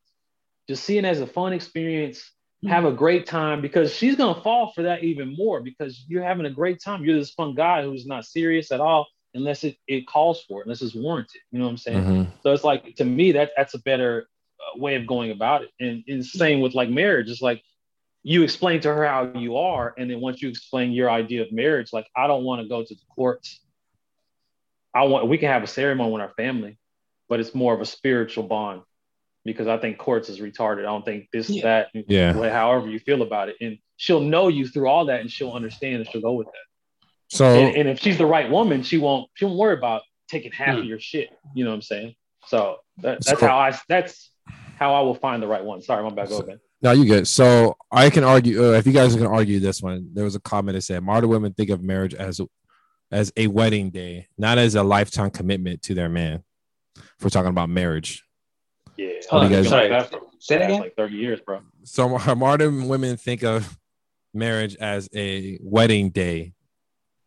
Just 0.69 0.85
see 0.85 0.99
it 0.99 1.05
as 1.05 1.21
a 1.21 1.27
fun 1.27 1.53
experience. 1.53 2.31
Have 2.67 2.87
a 2.87 2.93
great 2.93 3.27
time 3.27 3.61
because 3.61 3.95
she's 3.95 4.17
gonna 4.17 4.41
fall 4.41 4.73
for 4.73 4.85
that 4.85 5.05
even 5.05 5.37
more 5.37 5.61
because 5.61 6.03
you're 6.09 6.23
having 6.23 6.47
a 6.47 6.51
great 6.51 6.81
time. 6.83 7.05
You're 7.05 7.19
this 7.19 7.31
fun 7.31 7.55
guy 7.55 7.83
who's 7.83 8.07
not 8.07 8.25
serious 8.25 8.73
at 8.73 8.81
all 8.81 9.07
unless 9.35 9.65
it, 9.65 9.77
it 9.87 10.07
calls 10.07 10.43
for 10.49 10.61
it, 10.61 10.67
unless 10.67 10.81
it's 10.81 10.95
warranted. 10.95 11.43
You 11.51 11.59
know 11.59 11.67
what 11.67 11.73
I'm 11.73 11.77
saying? 11.77 12.05
Mhm. 12.05 12.27
So 12.43 12.53
it's 12.53 12.65
like 12.65 12.95
to 12.97 13.05
me 13.05 13.33
that 13.33 13.51
that's 13.55 13.75
a 13.75 13.81
better 13.81 14.29
uh, 14.59 14.79
way 14.79 14.95
of 14.95 15.07
going 15.07 15.31
about 15.31 15.63
it. 15.63 15.71
And, 15.79 16.05
and 16.09 16.25
same 16.25 16.61
with 16.61 16.75
like 16.75 16.89
marriage. 16.89 17.29
It's 17.29 17.43
like 17.43 17.63
you 18.23 18.43
explain 18.43 18.81
to 18.81 18.95
her 18.95 19.05
how 19.05 19.33
you 19.35 19.59
are, 19.59 19.93
and 19.99 20.11
then 20.11 20.21
once 20.23 20.41
you 20.41 20.49
explain 20.49 20.93
your 20.93 21.11
idea 21.11 21.43
of 21.43 21.53
marriage, 21.53 21.93
like 21.93 22.07
I 22.17 22.27
don't 22.27 22.45
want 22.45 22.63
to 22.63 22.69
go 22.69 22.83
to 22.83 22.95
the 22.95 23.01
courts. 23.15 23.61
I 24.95 25.05
want 25.05 25.29
we 25.29 25.37
can 25.37 25.49
have 25.49 25.63
a 25.63 25.67
ceremony 25.67 26.13
with 26.13 26.23
our 26.23 26.33
family, 26.35 26.79
but 27.29 27.41
it's 27.41 27.55
more 27.55 27.75
of 27.75 27.83
a 27.83 27.85
spiritual 27.85 28.45
bond 28.45 28.81
because 29.45 29.67
I 29.67 29.77
think 29.79 29.99
courts 29.99 30.29
is 30.29 30.41
retarded. 30.41 30.81
I 30.81 30.83
don't 30.83 31.05
think 31.05 31.29
this 31.33 31.49
Yeah. 31.51 31.63
that 31.63 32.05
Yeah. 32.09 32.33
wh- 32.33 32.51
however 32.53 32.89
you 32.89 32.99
feel 32.99 33.23
about 33.23 33.49
it, 33.49 33.57
and 33.61 33.79
she'll 33.97 34.21
know 34.21 34.49
you 34.49 34.67
through 34.67 34.89
all 34.89 35.07
that, 35.07 35.21
and 35.21 35.31
she'll 35.31 35.53
understand, 35.53 35.97
and 35.97 36.09
she'll 36.11 36.21
go 36.23 36.33
with 36.35 36.47
that. 36.47 37.07
So 37.37 37.47
And, 37.47 37.77
and 37.77 37.89
if 37.89 38.01
she's 38.01 38.19
the 38.19 38.27
right 38.27 38.51
woman, 38.51 38.83
she 38.83 38.99
won't 38.99 39.29
she 39.35 39.45
won't 39.45 39.59
worry 39.59 39.75
about 39.77 40.03
taking 40.29 40.53
half 40.53 40.77
of 40.77 40.83
Hmm. 40.83 40.89
your 40.89 40.99
shit. 41.01 41.31
You 41.55 41.65
know 41.65 41.71
what 41.71 41.77
I'm 41.77 41.83
saying? 41.83 42.15
So 42.47 42.79
that, 42.99 43.25
that's 43.25 43.41
So- 43.41 43.47
how 43.47 43.59
I 43.59 43.79
that's 43.89 44.31
how 44.79 44.95
I 44.95 45.01
will 45.03 45.15
find 45.15 45.43
the 45.43 45.47
right 45.49 45.65
one. 45.65 45.81
Sorry, 45.83 46.03
my 46.03 46.11
bad. 46.11 46.29
Go 46.29 46.39
ahead. 46.41 46.61
No, 46.83 46.91
you 46.93 47.07
good. 47.07 47.27
So 47.27 47.77
I 47.91 48.11
can 48.11 48.25
argue 48.25 48.63
uh, 48.63 48.73
if 48.73 48.87
you 48.87 48.93
guys 48.93 49.15
can 49.17 49.27
argue 49.27 49.59
this 49.59 49.81
one. 49.83 50.11
There 50.13 50.25
was 50.25 50.35
a 50.35 50.41
comment 50.41 50.75
that 50.75 50.83
said 50.83 51.03
modern 51.03 51.31
women 51.31 51.53
think 51.55 51.71
of 51.71 51.83
marriage 51.83 52.15
as 52.15 52.41
as 53.11 53.33
a 53.37 53.47
wedding 53.47 53.91
day, 53.91 54.27
not 54.37 54.59
as 54.59 54.75
a 54.75 54.83
lifetime 54.83 55.31
commitment 55.31 55.81
to 55.83 55.95
their 55.95 56.09
man. 56.09 56.43
If 56.97 57.23
we're 57.23 57.31
talking 57.31 57.51
about 57.51 57.69
marriage, 57.71 58.25
Yeah. 58.97 59.09
Hold 59.31 59.45
on, 59.45 59.53
It's 59.53 59.63
been 59.63 59.71
sorry. 59.71 59.89
like 59.91 60.11
that 60.11 60.19
for 60.21 60.27
Say 60.39 60.57
it 60.57 60.63
again? 60.63 60.81
like 60.81 60.97
30 60.97 61.15
years, 61.17 61.41
bro. 61.41 61.61
so 61.85 62.09
modern 62.37 62.87
women 62.89 63.17
think 63.17 63.43
of 63.43 63.79
marriage 64.35 64.77
as 64.77 65.09
a 65.15 65.59
wedding 65.63 66.11
day, 66.11 66.53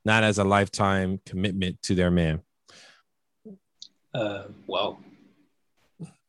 not 0.05 0.23
as 0.23 0.37
a 0.37 0.43
lifetime 0.43 1.19
commitment 1.25 1.81
to 1.83 1.95
their 1.95 2.11
man. 2.11 2.41
Uh, 4.13 4.43
well, 4.67 4.99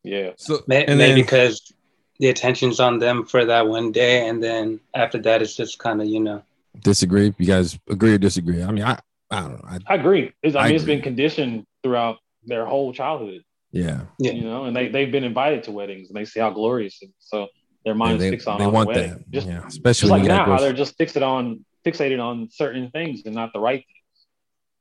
Yeah. 0.03 0.32
So 0.36 0.62
may- 0.66 0.84
and 0.86 0.99
maybe 0.99 1.14
then- 1.14 1.24
because 1.24 1.72
the 2.20 2.28
attention's 2.28 2.80
on 2.80 2.99
them 2.99 3.24
for 3.24 3.45
that 3.45 3.66
one 3.68 3.93
day, 3.93 4.26
and 4.28 4.43
then 4.43 4.80
after 4.95 5.18
that, 5.18 5.43
it's 5.43 5.55
just 5.55 5.78
kind 5.78 6.01
of 6.01 6.09
you 6.09 6.20
know. 6.20 6.43
disagree. 6.82 7.34
You 7.39 7.47
guys 7.47 7.78
agree 7.89 8.14
or 8.14 8.18
disagree? 8.18 8.62
I 8.62 8.70
mean, 8.70 8.84
I 8.84 8.99
I 9.30 9.41
don't 9.41 9.53
know. 9.53 9.61
I, 9.68 9.78
I 9.86 9.95
agree. 9.97 10.32
It's, 10.43 10.57
I 10.57 10.61
I 10.61 10.66
mean, 10.66 10.74
it's 10.76 10.84
agree. 10.84 10.95
been 10.97 11.03
conditioned 11.03 11.66
throughout 11.82 12.18
their 12.45 12.64
whole 12.64 12.93
childhood, 12.95 13.43
yeah, 13.71 14.03
Yeah. 14.19 14.33
you 14.33 14.43
know, 14.43 14.64
and 14.64 14.77
they, 14.77 14.89
they've 14.89 15.12
been 15.12 15.25
invited 15.25 15.64
to 15.64 15.73
weddings 15.73 16.09
and 16.09 16.16
they 16.16 16.25
see 16.25 16.41
how 16.41 16.51
glorious 16.51 16.99
it 17.03 17.07
is. 17.07 17.12
So 17.21 17.49
their 17.85 17.95
mind 17.95 18.23
is 18.23 18.45
they, 18.45 18.51
on, 18.51 18.59
they 18.59 18.64
on 18.64 18.73
want 18.73 18.93
the 18.93 19.01
that. 19.01 19.31
Just, 19.31 19.47
yeah, 19.47 19.61
just 19.62 19.77
especially 19.77 20.11
like 20.11 20.25
now, 20.25 20.45
how 20.45 20.59
they're 20.59 20.73
just 20.73 20.99
fixated 20.99 21.27
on 21.27 21.64
fixated 21.85 22.23
on 22.23 22.49
certain 22.51 22.91
things 22.91 23.23
and 23.25 23.35
not 23.35 23.53
the 23.53 23.61
right 23.61 23.79
things. 23.79 24.27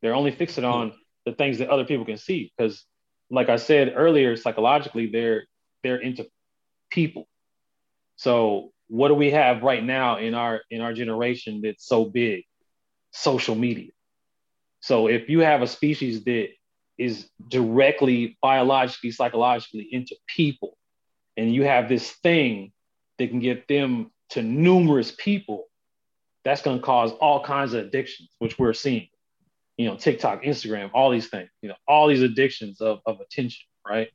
They're 0.01 0.15
only 0.15 0.31
fixated 0.31 0.71
on 0.71 0.93
the 1.25 1.33
things 1.33 1.59
that 1.59 1.69
other 1.69 1.85
people 1.85 2.05
can 2.05 2.17
see. 2.17 2.51
Because, 2.57 2.85
like 3.29 3.49
I 3.49 3.57
said 3.57 3.93
earlier, 3.95 4.35
psychologically, 4.35 5.07
they're 5.07 5.45
they're 5.83 5.97
into 5.97 6.27
people. 6.89 7.27
So 8.15 8.71
what 8.87 9.09
do 9.09 9.13
we 9.13 9.31
have 9.31 9.63
right 9.63 9.83
now 9.83 10.17
in 10.17 10.33
our 10.33 10.61
in 10.69 10.81
our 10.81 10.93
generation 10.93 11.61
that's 11.63 11.85
so 11.85 12.05
big? 12.05 12.43
Social 13.11 13.55
media. 13.55 13.91
So 14.79 15.07
if 15.07 15.29
you 15.29 15.39
have 15.39 15.61
a 15.61 15.67
species 15.67 16.23
that 16.25 16.49
is 16.97 17.29
directly 17.47 18.37
biologically, 18.41 19.11
psychologically 19.11 19.87
into 19.91 20.15
people, 20.27 20.77
and 21.35 21.53
you 21.53 21.63
have 21.63 21.87
this 21.87 22.11
thing 22.11 22.71
that 23.19 23.29
can 23.29 23.39
get 23.39 23.67
them 23.67 24.11
to 24.29 24.41
numerous 24.41 25.13
people, 25.17 25.65
that's 26.43 26.61
going 26.61 26.77
to 26.77 26.83
cause 26.83 27.11
all 27.13 27.43
kinds 27.43 27.73
of 27.73 27.85
addictions, 27.85 28.29
which 28.39 28.57
we're 28.57 28.73
seeing. 28.73 29.07
You 29.77 29.85
know, 29.87 29.95
TikTok, 29.95 30.43
Instagram, 30.43 30.89
all 30.93 31.11
these 31.11 31.27
things, 31.27 31.49
you 31.61 31.69
know, 31.69 31.75
all 31.87 32.07
these 32.07 32.23
addictions 32.23 32.81
of, 32.81 32.99
of 33.05 33.19
attention, 33.19 33.67
right? 33.87 34.09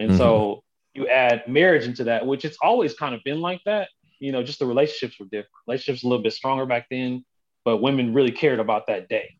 And 0.00 0.16
so 0.16 0.64
mm-hmm. 0.96 1.02
you 1.02 1.08
add 1.08 1.46
marriage 1.46 1.84
into 1.84 2.04
that, 2.04 2.26
which 2.26 2.44
it's 2.44 2.58
always 2.60 2.94
kind 2.94 3.14
of 3.14 3.22
been 3.22 3.40
like 3.40 3.60
that. 3.64 3.88
You 4.18 4.32
know, 4.32 4.42
just 4.42 4.58
the 4.58 4.66
relationships 4.66 5.20
were 5.20 5.26
different. 5.26 5.52
Relationships 5.68 6.02
a 6.02 6.08
little 6.08 6.22
bit 6.22 6.32
stronger 6.32 6.66
back 6.66 6.86
then, 6.90 7.24
but 7.64 7.76
women 7.76 8.12
really 8.12 8.32
cared 8.32 8.58
about 8.58 8.88
that 8.88 9.08
day. 9.08 9.36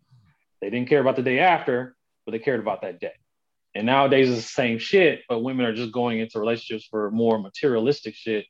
They 0.61 0.71
didn't 0.71 0.89
care 0.89 1.01
about 1.01 1.17
the 1.17 1.23
day 1.23 1.41
after, 1.41 1.97
but 2.25 2.33
they 2.33 2.39
cared 2.39 2.61
about 2.61 2.83
that 2.83 3.01
day. 3.01 3.13
And 3.75 3.87
nowadays 3.87 4.31
it's 4.31 4.43
the 4.43 4.53
same 4.53 4.79
shit, 4.79 5.23
but 5.29 5.41
women 5.41 5.67
are 5.67 5.75
just 5.75 5.93
going 5.93 6.21
into 6.21 6.39
relationships 6.39 6.87
for 6.89 7.11
more 7.11 7.39
materialistic 7.39 8.15
shit. 8.15 8.47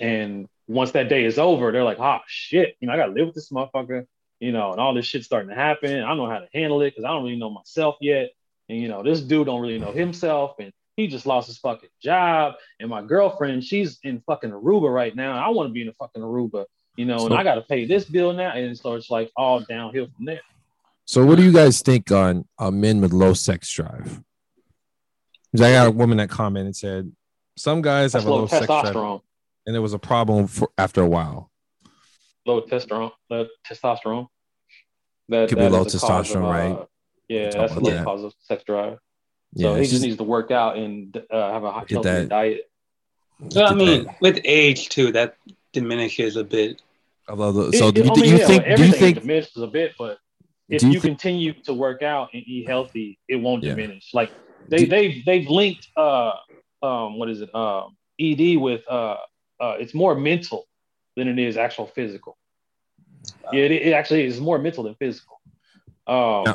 And 0.00 0.48
once 0.66 0.92
that 0.92 1.08
day 1.08 1.24
is 1.24 1.38
over, 1.38 1.70
they're 1.70 1.84
like, 1.84 2.00
oh 2.00 2.18
shit, 2.26 2.76
you 2.80 2.88
know, 2.88 2.94
I 2.94 2.96
gotta 2.96 3.12
live 3.12 3.26
with 3.26 3.34
this 3.34 3.50
motherfucker, 3.50 4.06
you 4.40 4.52
know, 4.52 4.72
and 4.72 4.80
all 4.80 4.94
this 4.94 5.06
shit's 5.06 5.26
starting 5.26 5.50
to 5.50 5.54
happen. 5.54 6.02
I 6.02 6.08
don't 6.08 6.16
know 6.16 6.28
how 6.28 6.40
to 6.40 6.48
handle 6.52 6.80
it 6.82 6.90
because 6.90 7.04
I 7.04 7.08
don't 7.08 7.22
really 7.22 7.38
know 7.38 7.50
myself 7.50 7.96
yet. 8.00 8.30
And 8.68 8.80
you 8.80 8.88
know, 8.88 9.02
this 9.02 9.20
dude 9.20 9.46
don't 9.46 9.60
really 9.60 9.78
know 9.78 9.92
himself, 9.92 10.56
and 10.58 10.72
he 10.96 11.06
just 11.06 11.26
lost 11.26 11.46
his 11.46 11.58
fucking 11.58 11.90
job. 12.02 12.54
And 12.80 12.90
my 12.90 13.02
girlfriend, 13.02 13.62
she's 13.62 14.00
in 14.02 14.22
fucking 14.26 14.50
Aruba 14.50 14.92
right 14.92 15.14
now. 15.14 15.32
I 15.32 15.50
want 15.50 15.68
to 15.68 15.72
be 15.72 15.82
in 15.82 15.88
a 15.88 15.92
fucking 15.92 16.22
Aruba, 16.22 16.64
you 16.96 17.04
know, 17.04 17.26
and 17.26 17.34
I 17.34 17.44
gotta 17.44 17.62
pay 17.62 17.84
this 17.84 18.04
bill 18.04 18.32
now. 18.32 18.50
And 18.52 18.76
so 18.76 18.94
it's 18.94 19.10
like 19.10 19.30
all 19.36 19.60
downhill 19.60 20.08
from 20.16 20.24
there. 20.24 20.40
So, 21.06 21.24
what 21.24 21.36
do 21.36 21.44
you 21.44 21.52
guys 21.52 21.80
think 21.82 22.10
on 22.10 22.46
uh, 22.58 22.70
men 22.70 23.00
with 23.00 23.12
low 23.12 23.32
sex 23.32 23.70
drive? 23.72 24.20
'Cause 25.52 25.62
I 25.62 25.72
got 25.72 25.86
a 25.86 25.90
woman 25.90 26.18
that 26.18 26.28
commented 26.28 26.76
said 26.76 27.12
some 27.56 27.80
guys 27.80 28.12
That's 28.12 28.24
have 28.24 28.30
a 28.30 28.34
low 28.34 28.40
low 28.42 28.46
sex 28.48 28.66
drive, 28.66 28.84
testosterone. 28.94 29.22
and 29.64 29.74
there 29.74 29.80
was 29.80 29.94
a 29.94 29.98
problem 29.98 30.46
for 30.48 30.68
after 30.76 31.00
a 31.00 31.08
while. 31.08 31.50
low 32.44 32.60
testosterone, 32.62 33.12
low 33.30 33.46
testosterone. 33.66 34.26
That 35.28 35.48
Could 35.48 35.58
be 35.58 35.68
low 35.68 35.84
is 35.84 35.92
the 35.94 35.98
cause 36.00 36.28
testosterone, 36.28 36.36
of, 36.36 36.44
uh, 36.44 36.48
right? 36.78 36.86
Yeah, 37.28 37.50
that's 37.50 37.72
a 37.72 37.80
the 37.80 37.90
that. 37.90 38.04
cause 38.04 38.22
of 38.24 38.34
sex 38.40 38.62
drive. 38.64 38.98
Yeah, 39.54 39.68
So 39.70 39.74
he 39.76 39.80
it's 39.82 39.90
just 39.90 40.02
needs 40.02 40.16
to 40.18 40.24
work 40.24 40.50
out 40.50 40.76
and 40.76 41.16
uh, 41.30 41.52
have 41.52 41.64
a 41.64 41.72
high- 41.72 41.84
healthy 41.88 42.02
that- 42.02 42.28
diet. 42.28 42.70
So 43.50 43.64
I 43.64 43.74
mean, 43.74 44.04
that. 44.04 44.20
with 44.20 44.40
age 44.44 44.88
too, 44.88 45.12
that 45.12 45.36
diminishes 45.72 46.36
a 46.36 46.44
bit. 46.44 46.82
Although 47.28 47.52
the- 47.52 47.76
so 47.76 47.88
It- 47.88 47.94
do 47.96 48.02
you, 48.04 48.10
I 48.10 48.14
do 48.14 48.20
you 48.28 48.36
yeah, 48.38 48.46
think 48.46 48.62
do 48.64 48.68
you 48.68 48.72
everything 48.74 49.00
think 49.00 49.20
diminishes 49.20 49.56
a 49.62 49.66
bit, 49.66 49.94
but 49.98 50.18
if 50.68 50.80
Do 50.80 50.86
you, 50.88 50.92
you 50.94 51.00
thi- 51.00 51.08
continue 51.08 51.52
to 51.64 51.74
work 51.74 52.02
out 52.02 52.30
and 52.34 52.42
eat 52.46 52.66
healthy, 52.66 53.18
it 53.28 53.36
won't 53.36 53.62
Yeah. 53.62 53.70
diminish. 53.70 54.10
Like 54.12 54.32
they 54.68 54.84
Do- 54.84 54.86
they've 54.86 55.24
they've 55.24 55.48
linked 55.48 55.88
uh 55.96 56.32
um 56.82 57.18
what 57.18 57.28
is 57.30 57.40
it 57.40 57.54
um 57.54 57.96
ED 58.18 58.56
with 58.56 58.82
uh 58.88 59.16
uh 59.60 59.76
it's 59.78 59.94
more 59.94 60.14
mental 60.14 60.66
than 61.16 61.28
it 61.28 61.38
is 61.38 61.56
actual 61.56 61.86
physical. 61.86 62.36
Yeah, 63.52 63.60
it, 63.60 63.70
it 63.72 63.92
actually 63.92 64.24
is 64.24 64.40
more 64.40 64.58
mental 64.58 64.84
than 64.84 64.94
physical. 64.96 65.40
Um, 66.06 66.44
Yeah. 66.46 66.54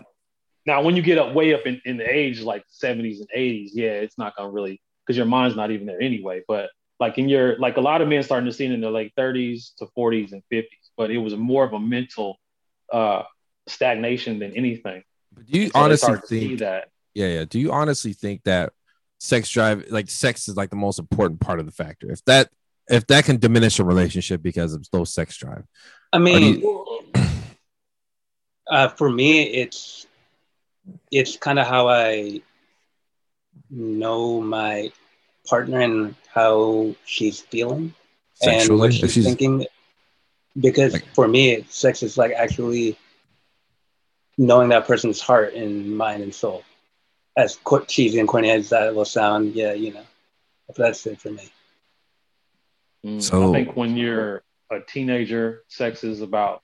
Now, 0.65 0.83
when 0.83 0.95
you 0.95 1.01
get 1.01 1.17
up 1.17 1.33
way 1.33 1.53
up 1.55 1.65
in, 1.65 1.81
in 1.85 1.97
the 1.97 2.07
age 2.07 2.41
like 2.41 2.63
70s 2.69 3.19
and 3.19 3.29
80s, 3.35 3.71
yeah, 3.73 3.93
it's 3.93 4.17
not 4.17 4.35
gonna 4.35 4.51
really 4.51 4.79
because 5.05 5.17
your 5.17 5.25
mind's 5.25 5.55
not 5.55 5.71
even 5.71 5.87
there 5.87 5.99
anyway. 6.01 6.43
But 6.47 6.69
like 6.99 7.17
in 7.17 7.27
your 7.29 7.57
like 7.57 7.77
a 7.77 7.81
lot 7.81 8.01
of 8.01 8.07
men 8.07 8.21
starting 8.21 8.45
to 8.45 8.53
see 8.53 8.65
it 8.65 8.71
in 8.71 8.81
their 8.81 8.91
late 8.91 9.13
30s 9.17 9.71
to 9.77 9.87
40s 9.97 10.33
and 10.33 10.43
50s, 10.51 10.91
but 10.97 11.09
it 11.09 11.17
was 11.17 11.35
more 11.35 11.63
of 11.63 11.73
a 11.73 11.79
mental 11.79 12.37
uh 12.93 13.23
stagnation 13.67 14.39
than 14.39 14.55
anything. 14.55 15.03
But 15.33 15.45
do 15.45 15.59
you 15.59 15.67
So 15.67 15.71
honestly 15.75 16.05
started 16.05 16.27
see 16.27 16.47
think 16.47 16.59
that 16.59 16.89
yeah 17.13 17.27
yeah 17.27 17.45
do 17.45 17.59
you 17.59 17.71
honestly 17.71 18.13
think 18.13 18.43
that 18.43 18.73
sex 19.19 19.49
drive 19.49 19.85
like 19.89 20.09
sex 20.09 20.47
is 20.47 20.55
like 20.55 20.69
the 20.69 20.75
most 20.75 20.99
important 20.99 21.39
part 21.39 21.59
of 21.59 21.65
the 21.65 21.71
factor 21.71 22.11
if 22.11 22.23
that 22.25 22.49
if 22.89 23.05
that 23.07 23.23
can 23.25 23.37
diminish 23.37 23.79
a 23.79 23.83
relationship 23.83 24.41
because 24.41 24.73
of 24.73 24.85
low 24.91 25.03
sex 25.03 25.37
drive 25.37 25.65
I 26.13 26.17
do 26.17 26.23
mean, 26.23 26.63
uh, 28.67 28.89
for 28.89 29.09
me, 29.09 29.43
it's 29.43 30.05
it's 31.11 31.37
kind 31.37 31.59
of 31.59 31.67
how 31.67 31.87
I 31.87 32.41
know 33.69 34.41
my 34.41 34.91
partner 35.47 35.79
and 35.79 36.15
how 36.33 36.95
she's 37.05 37.39
feeling 37.41 37.93
and 38.41 38.77
what 38.77 38.93
she's, 38.93 39.13
she's- 39.13 39.25
thinking. 39.25 39.65
Because 40.59 40.91
Like- 40.93 41.15
for 41.15 41.29
me, 41.29 41.65
sex 41.69 42.03
is 42.03 42.17
like 42.17 42.33
actually 42.33 42.97
knowing 44.41 44.69
that 44.69 44.87
person's 44.87 45.21
heart 45.21 45.53
and 45.53 45.95
mind 45.95 46.23
and 46.23 46.33
soul. 46.33 46.63
As 47.37 47.57
co- 47.63 47.85
cheesy 47.85 48.19
and 48.19 48.27
corny 48.27 48.49
as 48.49 48.69
that 48.69 48.95
will 48.95 49.05
sound, 49.05 49.53
yeah, 49.53 49.73
you 49.73 49.93
know, 49.93 50.03
that's 50.75 51.05
it 51.05 51.21
for 51.21 51.29
me. 51.29 51.47
Mm, 53.05 53.21
So- 53.21 53.49
I 53.49 53.51
think 53.53 53.75
when 53.75 53.95
you're 53.95 54.43
a 54.71 54.79
teenager, 54.81 55.63
sex 55.67 56.03
is 56.03 56.21
about 56.21 56.63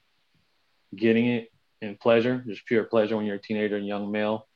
getting 0.95 1.27
it 1.27 1.51
and 1.81 1.99
pleasure, 1.99 2.43
just 2.47 2.65
pure 2.65 2.83
pleasure 2.83 3.15
when 3.15 3.27
you're 3.27 3.35
a 3.35 3.41
teenager 3.41 3.75
and 3.77 3.85
young 3.85 4.11
male. 4.11 4.47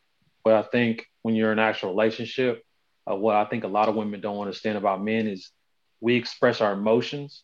But 0.43 0.55
I 0.55 0.63
think 0.63 1.05
when 1.21 1.35
you're 1.35 1.51
in 1.51 1.59
an 1.59 1.65
actual 1.65 1.91
relationship, 1.91 2.63
uh, 3.09 3.15
what 3.15 3.35
I 3.35 3.45
think 3.45 3.63
a 3.63 3.67
lot 3.67 3.87
of 3.87 3.95
women 3.95 4.19
don't 4.19 4.39
understand 4.39 4.79
about 4.79 5.03
men 5.03 5.27
is 5.27 5.51
we 5.99 6.15
express 6.15 6.59
our 6.59 6.73
emotions 6.73 7.43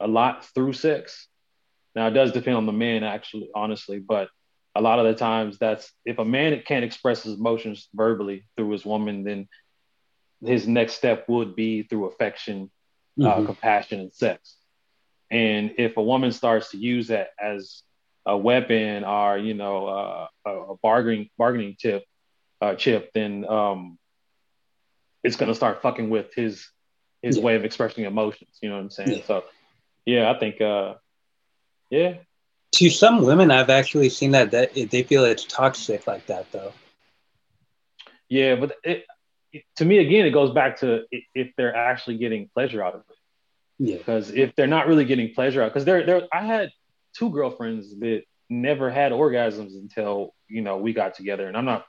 a 0.00 0.06
lot 0.06 0.44
through 0.54 0.74
sex. 0.74 1.28
Now 1.94 2.08
it 2.08 2.10
does 2.10 2.32
depend 2.32 2.56
on 2.58 2.66
the 2.66 2.72
man, 2.72 3.04
actually, 3.04 3.48
honestly, 3.54 3.98
but 3.98 4.28
a 4.74 4.80
lot 4.80 4.98
of 4.98 5.06
the 5.06 5.14
times 5.14 5.58
that's 5.58 5.92
if 6.04 6.18
a 6.18 6.24
man 6.24 6.60
can't 6.66 6.84
express 6.84 7.22
his 7.22 7.38
emotions 7.38 7.88
verbally 7.94 8.44
through 8.56 8.70
his 8.70 8.84
woman, 8.84 9.24
then 9.24 9.48
his 10.44 10.66
next 10.66 10.94
step 10.94 11.28
would 11.28 11.54
be 11.56 11.82
through 11.82 12.06
affection 12.06 12.70
uh, 13.22 13.40
Mhm. 13.40 13.46
compassion 13.46 14.00
and 14.00 14.12
sex. 14.12 14.56
And 15.30 15.72
if 15.78 15.96
a 15.96 16.02
woman 16.02 16.32
starts 16.32 16.70
to 16.70 16.78
use 16.78 17.08
that 17.08 17.28
as 17.42 17.82
a 18.26 18.36
weapon 18.36 19.04
or 19.04 19.38
you 19.38 19.54
know 19.54 19.86
uh, 19.86 20.26
a, 20.46 20.50
a 20.72 20.76
bargaining 20.82 21.28
bargaining 21.38 21.76
tip 21.80 22.04
uh, 22.60 22.74
chip, 22.74 23.10
then 23.14 23.44
um, 23.48 23.98
it's 25.22 25.36
gonna 25.36 25.54
start 25.54 25.82
fucking 25.82 26.10
with 26.10 26.32
his 26.34 26.66
his 27.22 27.38
Yeah. 27.38 27.42
way 27.42 27.54
of 27.56 27.64
expressing 27.64 28.04
emotions. 28.04 28.58
You 28.62 28.68
know 28.70 28.76
what 28.76 28.82
I'm 28.82 28.90
saying? 28.90 29.18
Yeah. 29.18 29.22
So 29.26 29.44
yeah, 30.04 30.30
I 30.30 30.38
think 30.38 30.60
uh, 30.60 30.94
yeah, 31.90 32.14
To 32.76 32.88
some 32.90 33.22
women, 33.22 33.50
I've 33.50 33.70
actually 33.70 34.08
seen 34.08 34.30
that 34.32 34.50
that 34.52 34.74
they 34.74 35.02
feel 35.02 35.24
it's 35.24 35.44
toxic 35.44 36.06
like 36.06 36.26
that, 36.26 36.50
though. 36.52 36.72
yeah, 38.28 38.54
but 38.56 38.76
it, 38.82 39.04
it, 39.52 39.64
to 39.76 39.84
me 39.84 39.98
again, 39.98 40.24
it 40.26 40.30
goes 40.30 40.52
back 40.52 40.78
to 40.80 41.02
if 41.34 41.52
they're 41.56 41.76
actually 41.76 42.16
getting 42.16 42.48
pleasure 42.54 42.82
out 42.82 42.94
of 42.94 43.00
it. 43.00 43.16
Yeah. 43.78 43.96
because 43.96 44.30
if 44.30 44.54
they're 44.54 44.66
not 44.68 44.86
really 44.86 45.04
getting 45.04 45.34
pleasure 45.34 45.60
out 45.62 45.72
because 45.72 45.84
there 45.84 46.06
there 46.06 46.22
I 46.32 46.44
had 46.44 46.70
two 47.16 47.30
girlfriends 47.30 47.98
that 47.98 48.22
never 48.48 48.90
had 48.90 49.10
orgasms 49.12 49.74
until 49.74 50.34
you 50.46 50.62
know 50.62 50.76
we 50.76 50.92
got 50.92 51.14
together 51.14 51.48
and 51.48 51.56
I'm 51.56 51.64
not 51.64 51.84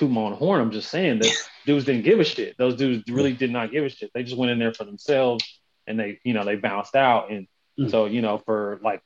my 0.00 0.20
own 0.20 0.32
horn 0.32 0.60
I'm 0.62 0.70
just 0.70 0.88
saying 0.90 1.18
that 1.18 1.30
dudes 1.66 1.84
didn't 1.84 2.04
give 2.04 2.20
a 2.20 2.24
shit 2.24 2.56
those 2.56 2.76
dudes 2.76 3.04
really 3.10 3.34
did 3.34 3.50
not 3.50 3.70
give 3.70 3.84
a 3.84 3.90
shit 3.90 4.12
they 4.14 4.22
just 4.22 4.36
went 4.38 4.50
in 4.50 4.58
there 4.58 4.72
for 4.72 4.84
themselves 4.84 5.44
and 5.86 5.98
they 6.00 6.20
you 6.24 6.32
know 6.32 6.44
they 6.44 6.56
bounced 6.56 6.94
out 6.96 7.30
and 7.30 7.46
Mm. 7.78 7.90
so 7.90 8.06
you 8.06 8.22
know 8.22 8.38
for 8.38 8.78
like 8.84 9.02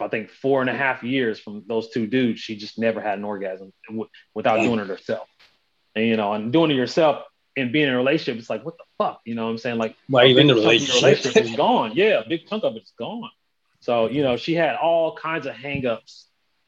I 0.00 0.08
think 0.08 0.30
four 0.30 0.60
and 0.60 0.70
a 0.70 0.74
half 0.74 1.02
years 1.02 1.40
from 1.40 1.64
those 1.66 1.90
two 1.90 2.06
dudes, 2.06 2.40
she 2.40 2.56
just 2.56 2.78
never 2.78 3.00
had 3.00 3.18
an 3.18 3.24
orgasm 3.24 3.72
w- 3.88 4.08
without 4.34 4.60
doing 4.60 4.78
it 4.78 4.86
herself. 4.86 5.28
And 5.94 6.06
you 6.06 6.16
know, 6.16 6.32
and 6.32 6.52
doing 6.52 6.70
it 6.70 6.74
yourself 6.74 7.24
and 7.56 7.72
being 7.72 7.88
in 7.88 7.94
a 7.94 7.96
relationship, 7.96 8.38
it's 8.38 8.50
like 8.50 8.64
what 8.64 8.76
the 8.78 8.84
fuck, 8.98 9.20
you 9.24 9.34
know 9.34 9.44
what 9.44 9.50
I'm 9.50 9.58
saying? 9.58 9.78
Like 9.78 9.96
Why 10.08 10.22
are 10.22 10.26
you 10.26 10.38
in 10.38 10.46
the 10.46 10.54
big 10.54 10.62
chunk 10.62 10.82
of 10.82 10.88
your 10.88 10.96
relationship? 10.96 11.44
is 11.44 11.56
gone. 11.56 11.92
Yeah, 11.94 12.20
a 12.20 12.28
big 12.28 12.46
chunk 12.48 12.64
of 12.64 12.76
it's 12.76 12.92
gone. 12.98 13.30
So, 13.80 14.08
you 14.08 14.22
know, 14.22 14.36
she 14.36 14.54
had 14.54 14.76
all 14.76 15.16
kinds 15.16 15.46
of 15.46 15.54
hangups 15.54 16.24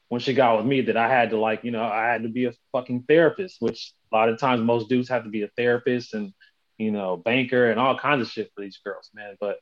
when 0.09 0.21
she 0.21 0.35
got 0.35 0.57
with 0.59 0.67
me 0.67 0.83
that 0.83 0.97
I 0.97 1.09
had 1.09 1.31
to 1.31 1.39
like, 1.39 1.65
you 1.65 1.71
know, 1.71 1.83
I 1.83 2.07
had 2.07 2.23
to 2.25 2.29
be 2.29 2.47
a 2.47 2.53
fucking 2.73 3.05
therapist, 3.09 3.57
which 3.61 3.93
a 4.13 4.17
lot 4.17 4.29
of 4.29 4.39
times 4.39 4.61
most 4.61 4.89
dudes 4.89 5.09
have 5.09 5.25
to 5.25 5.31
be 5.31 5.43
a 5.43 5.49
therapist 5.57 6.15
and, 6.15 6.33
you 6.79 6.91
know, 6.91 7.17
banker 7.17 7.71
and 7.71 7.79
all 7.79 7.99
kinds 7.99 8.23
of 8.23 8.29
shit 8.29 8.51
for 8.55 8.61
these 8.63 8.79
girls, 8.85 9.11
man. 9.15 9.37
But 9.41 9.59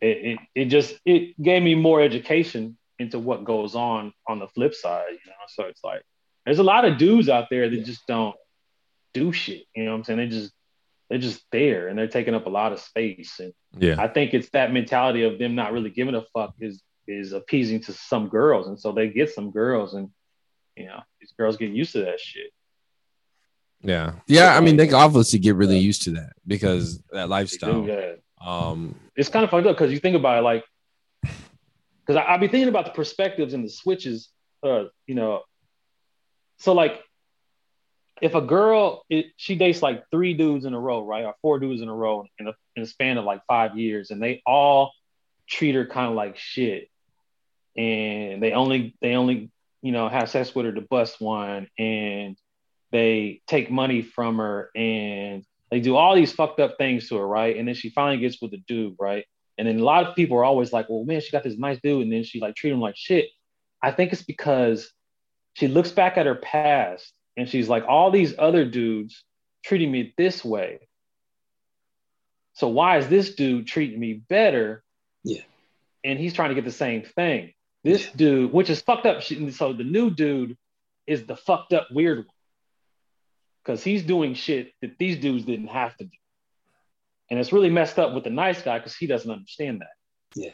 it, 0.00 0.06
it, 0.06 0.38
it 0.54 0.64
just, 0.66 0.98
it 1.04 1.40
gave 1.40 1.62
me 1.62 1.74
more 1.74 2.00
education 2.00 2.76
into 2.98 3.18
what 3.18 3.44
goes 3.44 3.74
on 3.74 4.12
on 4.26 4.38
the 4.38 4.48
flip 4.48 4.74
side, 4.74 5.10
you 5.10 5.30
know? 5.30 5.36
So 5.48 5.64
it's 5.64 5.84
like, 5.84 6.02
there's 6.44 6.58
a 6.58 6.64
lot 6.64 6.84
of 6.84 6.98
dudes 6.98 7.28
out 7.28 7.48
there 7.50 7.68
that 7.68 7.84
just 7.84 8.06
don't 8.06 8.36
do 9.14 9.32
shit. 9.32 9.64
You 9.74 9.84
know 9.84 9.92
what 9.92 9.98
I'm 9.98 10.04
saying? 10.04 10.18
They 10.18 10.28
just, 10.28 10.52
they're 11.08 11.18
just 11.18 11.44
there 11.52 11.88
and 11.88 11.98
they're 11.98 12.08
taking 12.08 12.34
up 12.34 12.46
a 12.46 12.50
lot 12.50 12.72
of 12.72 12.80
space. 12.80 13.38
And 13.40 13.52
Yeah. 13.78 13.96
I 13.98 14.08
think 14.08 14.34
it's 14.34 14.50
that 14.50 14.72
mentality 14.72 15.22
of 15.22 15.38
them 15.38 15.54
not 15.54 15.72
really 15.72 15.90
giving 15.90 16.14
a 16.14 16.22
fuck 16.32 16.54
is 16.60 16.82
is 17.08 17.32
appeasing 17.32 17.80
to 17.80 17.92
some 17.92 18.28
girls, 18.28 18.66
and 18.66 18.80
so 18.80 18.90
they 18.90 19.08
get 19.08 19.30
some 19.30 19.52
girls, 19.52 19.94
and 19.94 20.10
you 20.76 20.86
know 20.86 21.00
these 21.20 21.32
girls 21.38 21.56
get 21.56 21.70
used 21.70 21.92
to 21.92 22.00
that 22.00 22.18
shit. 22.18 22.52
Yeah. 23.80 24.14
Yeah. 24.26 24.56
I 24.56 24.60
mean, 24.60 24.76
they 24.76 24.90
obviously 24.90 25.38
get 25.38 25.54
really 25.54 25.78
used 25.78 26.02
to 26.02 26.10
that 26.12 26.32
because 26.46 27.00
that 27.12 27.28
lifestyle. 27.28 27.82
do, 27.82 27.92
yeah. 27.92 28.12
Um, 28.40 28.94
It's 29.16 29.28
kind 29.28 29.44
of 29.44 29.50
fucked 29.50 29.66
up 29.66 29.76
because 29.76 29.92
you 29.92 29.98
think 29.98 30.16
about 30.16 30.38
it, 30.38 30.42
like, 30.42 30.64
because 31.22 32.16
I, 32.16 32.34
I 32.34 32.36
be 32.36 32.48
thinking 32.48 32.68
about 32.68 32.84
the 32.84 32.92
perspectives 32.92 33.54
and 33.54 33.64
the 33.64 33.70
switches. 33.70 34.28
Uh, 34.62 34.84
you 35.06 35.14
know, 35.14 35.42
so 36.58 36.72
like, 36.72 37.02
if 38.22 38.34
a 38.34 38.40
girl 38.40 39.04
it, 39.10 39.26
she 39.36 39.56
dates 39.56 39.82
like 39.82 40.04
three 40.10 40.34
dudes 40.34 40.64
in 40.64 40.72
a 40.72 40.80
row, 40.80 41.04
right, 41.04 41.24
or 41.24 41.34
four 41.42 41.58
dudes 41.58 41.82
in 41.82 41.88
a 41.88 41.94
row 41.94 42.24
in 42.38 42.48
a 42.48 42.54
in 42.74 42.82
a 42.82 42.86
span 42.86 43.18
of 43.18 43.24
like 43.24 43.42
five 43.46 43.76
years, 43.76 44.10
and 44.10 44.22
they 44.22 44.42
all 44.46 44.92
treat 45.46 45.74
her 45.74 45.86
kind 45.86 46.08
of 46.08 46.14
like 46.14 46.36
shit, 46.36 46.88
and 47.76 48.42
they 48.42 48.52
only 48.52 48.96
they 49.02 49.14
only 49.14 49.50
you 49.82 49.92
know 49.92 50.08
have 50.08 50.30
sex 50.30 50.54
with 50.54 50.66
her 50.66 50.72
to 50.72 50.80
bust 50.80 51.20
one, 51.20 51.68
and 51.78 52.38
they 52.90 53.42
take 53.46 53.70
money 53.70 54.00
from 54.00 54.38
her, 54.38 54.70
and 54.74 55.44
they 55.70 55.80
do 55.80 55.96
all 55.96 56.14
these 56.14 56.32
fucked 56.32 56.60
up 56.60 56.76
things 56.78 57.08
to 57.08 57.16
her, 57.16 57.26
right, 57.26 57.56
and 57.56 57.66
then 57.66 57.74
she 57.74 57.90
finally 57.90 58.18
gets 58.18 58.40
with 58.40 58.52
a 58.54 58.58
dude, 58.68 58.94
right, 59.00 59.24
and 59.58 59.66
then 59.66 59.78
a 59.80 59.84
lot 59.84 60.06
of 60.06 60.14
people 60.14 60.36
are 60.38 60.44
always 60.44 60.72
like, 60.72 60.88
well, 60.88 61.04
man, 61.04 61.20
she 61.20 61.30
got 61.32 61.42
this 61.44 61.58
nice 61.58 61.78
dude, 61.82 62.02
and 62.02 62.12
then 62.12 62.22
she 62.24 62.40
like 62.40 62.54
treat 62.54 62.72
him 62.72 62.80
like 62.80 62.96
shit. 62.96 63.26
I 63.82 63.90
think 63.92 64.12
it's 64.12 64.22
because 64.22 64.90
she 65.54 65.68
looks 65.68 65.90
back 65.90 66.16
at 66.18 66.26
her 66.26 66.34
past 66.34 67.12
and 67.36 67.48
she's 67.48 67.68
like, 67.68 67.84
all 67.86 68.10
these 68.10 68.34
other 68.38 68.64
dudes 68.64 69.22
treating 69.64 69.90
me 69.90 70.12
this 70.16 70.44
way. 70.44 70.80
So 72.54 72.68
why 72.68 72.98
is 72.98 73.08
this 73.08 73.34
dude 73.34 73.66
treating 73.66 74.00
me 74.00 74.14
better? 74.14 74.82
Yeah. 75.24 75.42
And 76.04 76.18
he's 76.18 76.32
trying 76.34 76.48
to 76.50 76.54
get 76.54 76.64
the 76.64 76.70
same 76.72 77.02
thing. 77.02 77.52
This 77.84 78.10
dude, 78.12 78.52
which 78.52 78.70
is 78.70 78.80
fucked 78.80 79.06
up. 79.06 79.22
she- 79.22 79.50
So 79.50 79.72
the 79.72 79.84
new 79.84 80.10
dude 80.10 80.56
is 81.06 81.24
the 81.26 81.36
fucked 81.36 81.72
up 81.72 81.88
weird 81.90 82.18
one. 82.18 82.26
Because 83.66 83.82
he's 83.82 84.04
doing 84.04 84.34
shit 84.34 84.72
that 84.80 84.96
these 84.98 85.18
dudes 85.18 85.44
didn't 85.44 85.68
have 85.68 85.96
to 85.96 86.04
do. 86.04 86.16
And 87.30 87.40
it's 87.40 87.52
really 87.52 87.70
messed 87.70 87.98
up 87.98 88.14
with 88.14 88.22
the 88.22 88.30
nice 88.30 88.62
guy 88.62 88.78
because 88.78 88.94
he 88.96 89.08
doesn't 89.08 89.30
understand 89.30 89.80
that. 89.80 90.40
Yeah. 90.40 90.52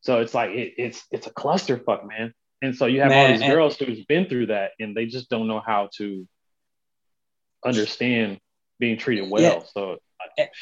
So 0.00 0.20
it's 0.20 0.34
like 0.34 0.50
it, 0.50 0.74
it's 0.76 1.04
it's 1.12 1.28
a 1.28 1.30
clusterfuck, 1.30 2.08
man. 2.08 2.34
And 2.60 2.74
so 2.74 2.86
you 2.86 3.00
have 3.02 3.12
all 3.12 3.28
these 3.28 3.40
and- 3.40 3.52
girls 3.52 3.76
who's 3.76 4.04
been 4.06 4.28
through 4.28 4.46
that 4.46 4.72
and 4.80 4.96
they 4.96 5.06
just 5.06 5.30
don't 5.30 5.46
know 5.46 5.60
how 5.64 5.90
to 5.98 6.26
understand 7.64 8.40
being 8.80 8.98
treated 8.98 9.30
well. 9.30 9.42
Yeah. 9.42 9.60
So 9.72 9.98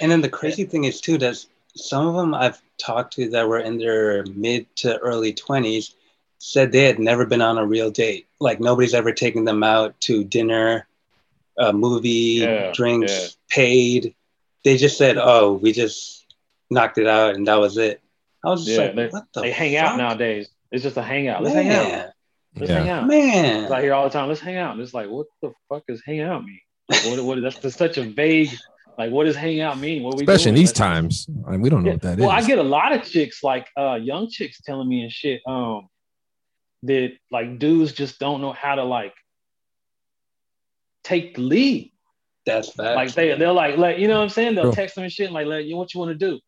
And 0.00 0.12
then 0.12 0.20
the 0.20 0.28
crazy 0.28 0.64
thing 0.64 0.84
is 0.84 1.00
too 1.00 1.16
that 1.18 1.42
some 1.74 2.07
of 2.07 2.14
them 2.14 2.34
I've 2.34 2.61
talked 2.78 3.14
to 3.14 3.30
that 3.30 3.48
were 3.48 3.61
in 3.61 3.78
their 3.78 4.24
mid 4.26 4.66
to 4.76 4.98
early 4.98 5.32
twenties 5.32 5.94
said 6.38 6.70
they 6.70 6.84
had 6.84 6.98
never 6.98 7.24
been 7.24 7.40
on 7.40 7.57
a 7.57 7.64
real 7.64 7.90
date. 7.90 8.26
Like 8.40 8.61
nobody's 8.61 8.92
ever 8.94 9.12
taken 9.12 9.44
them 9.44 9.62
out 9.62 9.98
to 10.02 10.22
dinner, 10.22 10.86
a 11.59 11.72
movie, 11.72 12.40
Yeah, 12.42 12.72
drinks, 12.72 13.12
yeah. 13.12 13.28
paid. 13.48 14.14
They 14.64 14.76
just 14.76 14.98
said, 14.98 15.16
"Oh, 15.18 15.54
we 15.54 15.72
just 15.72 16.26
knocked 16.70 16.98
it 16.98 17.07
out 17.07 17.34
and 17.34 17.46
that 17.46 17.57
was 17.61 17.76
it." 17.78 18.00
I 18.44 18.50
was 18.50 18.64
just 18.64 18.78
Yeah, 18.78 18.86
like, 18.86 18.96
they- 18.96 19.09
"What 19.09 19.24
the?" 19.32 19.40
they 19.42 19.50
hang 19.52 19.76
out 19.76 19.96
nowadays. 19.96 20.48
It's 20.70 20.82
just 20.82 20.96
a 20.96 21.02
hangout. 21.02 21.42
Let's 21.42 21.54
hang 21.54 21.70
out. 21.70 21.84
Man, 21.88 22.12
Let's 22.59 22.70
Yeah. 22.70 22.78
hang 22.80 22.88
out. 22.88 23.07
man. 23.07 23.72
I 23.72 23.82
hear 23.82 23.92
all 23.94 24.04
the 24.04 24.11
time, 24.11 24.28
let's 24.28 24.40
hang 24.40 24.57
out. 24.57 24.72
And 24.72 24.80
it's 24.80 24.94
like, 24.94 25.09
what 25.11 25.26
the 25.42 25.52
fuck 25.68 25.82
is 25.88 26.02
hang 26.07 26.20
out 26.22 26.42
mean? 26.44 26.59
Like, 26.88 27.04
what, 27.04 27.22
what, 27.24 27.42
that's, 27.42 27.59
that's 27.59 27.76
such 27.76 27.98
a 27.98 28.02
vague, 28.02 28.48
like, 28.98 29.11
what 29.11 29.24
does 29.24 29.36
hang 29.36 29.61
out 29.61 29.78
mean? 29.78 30.02
What 30.02 30.14
are 30.14 30.16
we 30.16 30.22
especially 30.22 30.48
in 30.50 30.54
these 30.54 30.68
Let's- 30.70 30.78
times. 30.78 31.26
I 31.46 31.50
mean, 31.50 31.61
we 31.61 31.68
don't 31.68 31.82
know 31.82 31.90
Yeah. 31.90 31.94
what 31.96 32.02
that 32.02 32.18
is. 32.18 32.20
well, 32.20 32.30
I 32.30 32.42
get 32.42 32.59
a 32.59 32.62
lot 32.62 32.92
of 32.92 33.04
chicks, 33.04 33.42
like 33.42 33.68
uh, 33.76 33.98
young 34.02 34.30
chicks, 34.30 34.61
telling 34.62 34.88
me 34.88 35.02
and 35.02 35.12
shit, 35.12 35.42
um, 35.46 35.88
that 36.84 37.12
like 37.30 37.59
dudes 37.59 37.92
just 37.92 38.18
don't 38.18 38.40
know 38.40 38.52
how 38.52 38.74
to 38.76 38.84
like 38.84 39.12
take 41.07 41.36
the 41.36 41.42
lead. 41.42 41.92
That's 42.44 42.72
facts. 42.72 42.96
Like 42.96 43.14
they 43.14 43.36
they'll 43.36 43.54
like 43.54 43.76
let 43.76 43.98
you 43.98 44.09
know 44.09 44.18
what 44.18 44.24
I'm 44.24 44.28
saying. 44.28 44.54
They'll 44.54 44.64
Sure. 44.66 44.72
text 44.72 44.94
them 44.94 45.04
and 45.04 45.12
shit 45.12 45.26
and 45.26 45.34
like 45.34 45.46
let 45.46 45.64
you 45.64 45.72
know 45.72 45.78
what 45.78 45.94
you 45.94 46.00
want 46.00 46.18
to 46.18 46.26
do, 46.30 46.38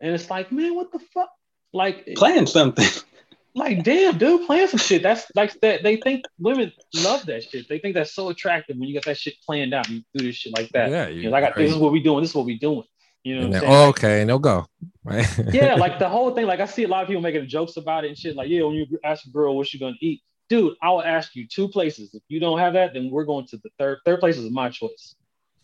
and 0.00 0.14
it's 0.14 0.28
like 0.30 0.52
man, 0.52 0.74
what 0.74 0.92
the 0.92 0.98
fuck? 1.14 1.30
Like 1.72 2.08
playing 2.16 2.46
something. 2.46 2.86
like 3.54 3.82
damn, 3.84 4.18
dude, 4.18 4.46
playing 4.46 4.68
some 4.68 4.78
shit. 4.78 5.02
That's 5.02 5.26
like 5.34 5.58
that. 5.60 5.82
They 5.82 5.96
think 5.96 6.24
women 6.38 6.72
love 7.02 7.26
that 7.26 7.44
shit. 7.44 7.68
They 7.68 7.78
think 7.78 7.94
that's 7.94 8.14
so 8.14 8.28
attractive 8.28 8.76
when 8.76 8.88
you 8.88 8.92
get 8.94 9.04
that 9.06 9.16
shit 9.16 9.34
planned 9.46 9.72
out. 9.72 9.88
And 9.88 9.96
you 9.98 10.02
do 10.14 10.24
this 10.26 10.36
shit 10.36 10.56
like 10.56 10.68
that. 10.70 10.90
yeah, 10.90 11.08
You 11.08 11.24
know, 11.24 11.30
like 11.30 11.44
I, 11.44 11.52
this 11.56 11.70
is 11.70 11.76
what 11.78 11.92
we 11.92 12.02
doing. 12.02 12.20
This 12.22 12.30
is 12.30 12.36
what 12.36 12.46
we 12.46 12.58
doing. 12.58 12.84
You 13.22 13.36
know 13.36 13.48
what 13.48 13.56
I'm 13.56 13.60
saying? 13.60 13.72
oh, 13.72 13.88
okay, 13.88 14.20
and 14.20 14.30
they'll 14.30 14.38
go. 14.38 14.66
Right? 15.04 15.26
yeah, 15.52 15.74
like 15.84 15.98
the 15.98 16.08
whole 16.08 16.34
thing. 16.34 16.46
Like 16.46 16.60
I 16.60 16.66
see 16.66 16.84
a 16.84 16.88
lot 16.88 17.02
of 17.02 17.08
people 17.08 17.22
making 17.22 17.48
jokes 17.48 17.76
about 17.76 18.04
it 18.04 18.08
and 18.08 18.18
shit. 18.18 18.36
Like, 18.36 18.48
yeah, 18.48 18.62
when 18.62 18.74
you 18.74 18.86
ask 19.04 19.26
a 19.26 19.30
girl 19.30 19.56
what 19.56 19.66
she 19.68 19.78
gonna 19.78 19.96
eat, 20.00 20.22
dude, 20.50 20.74
I 20.82 20.90
will 20.90 21.02
ask 21.02 21.34
you 21.34 21.46
two 21.46 21.68
places. 21.68 22.12
If 22.12 22.22
you 22.28 22.40
don't 22.40 22.58
have 22.58 22.74
that, 22.74 22.92
then 22.92 23.08
we're 23.10 23.24
going 23.24 23.46
to 23.46 23.56
the 23.56 23.70
third. 23.78 23.98
Third 24.04 24.20
place 24.20 24.36
is 24.36 24.50
my 24.50 24.68
choice. 24.68 25.14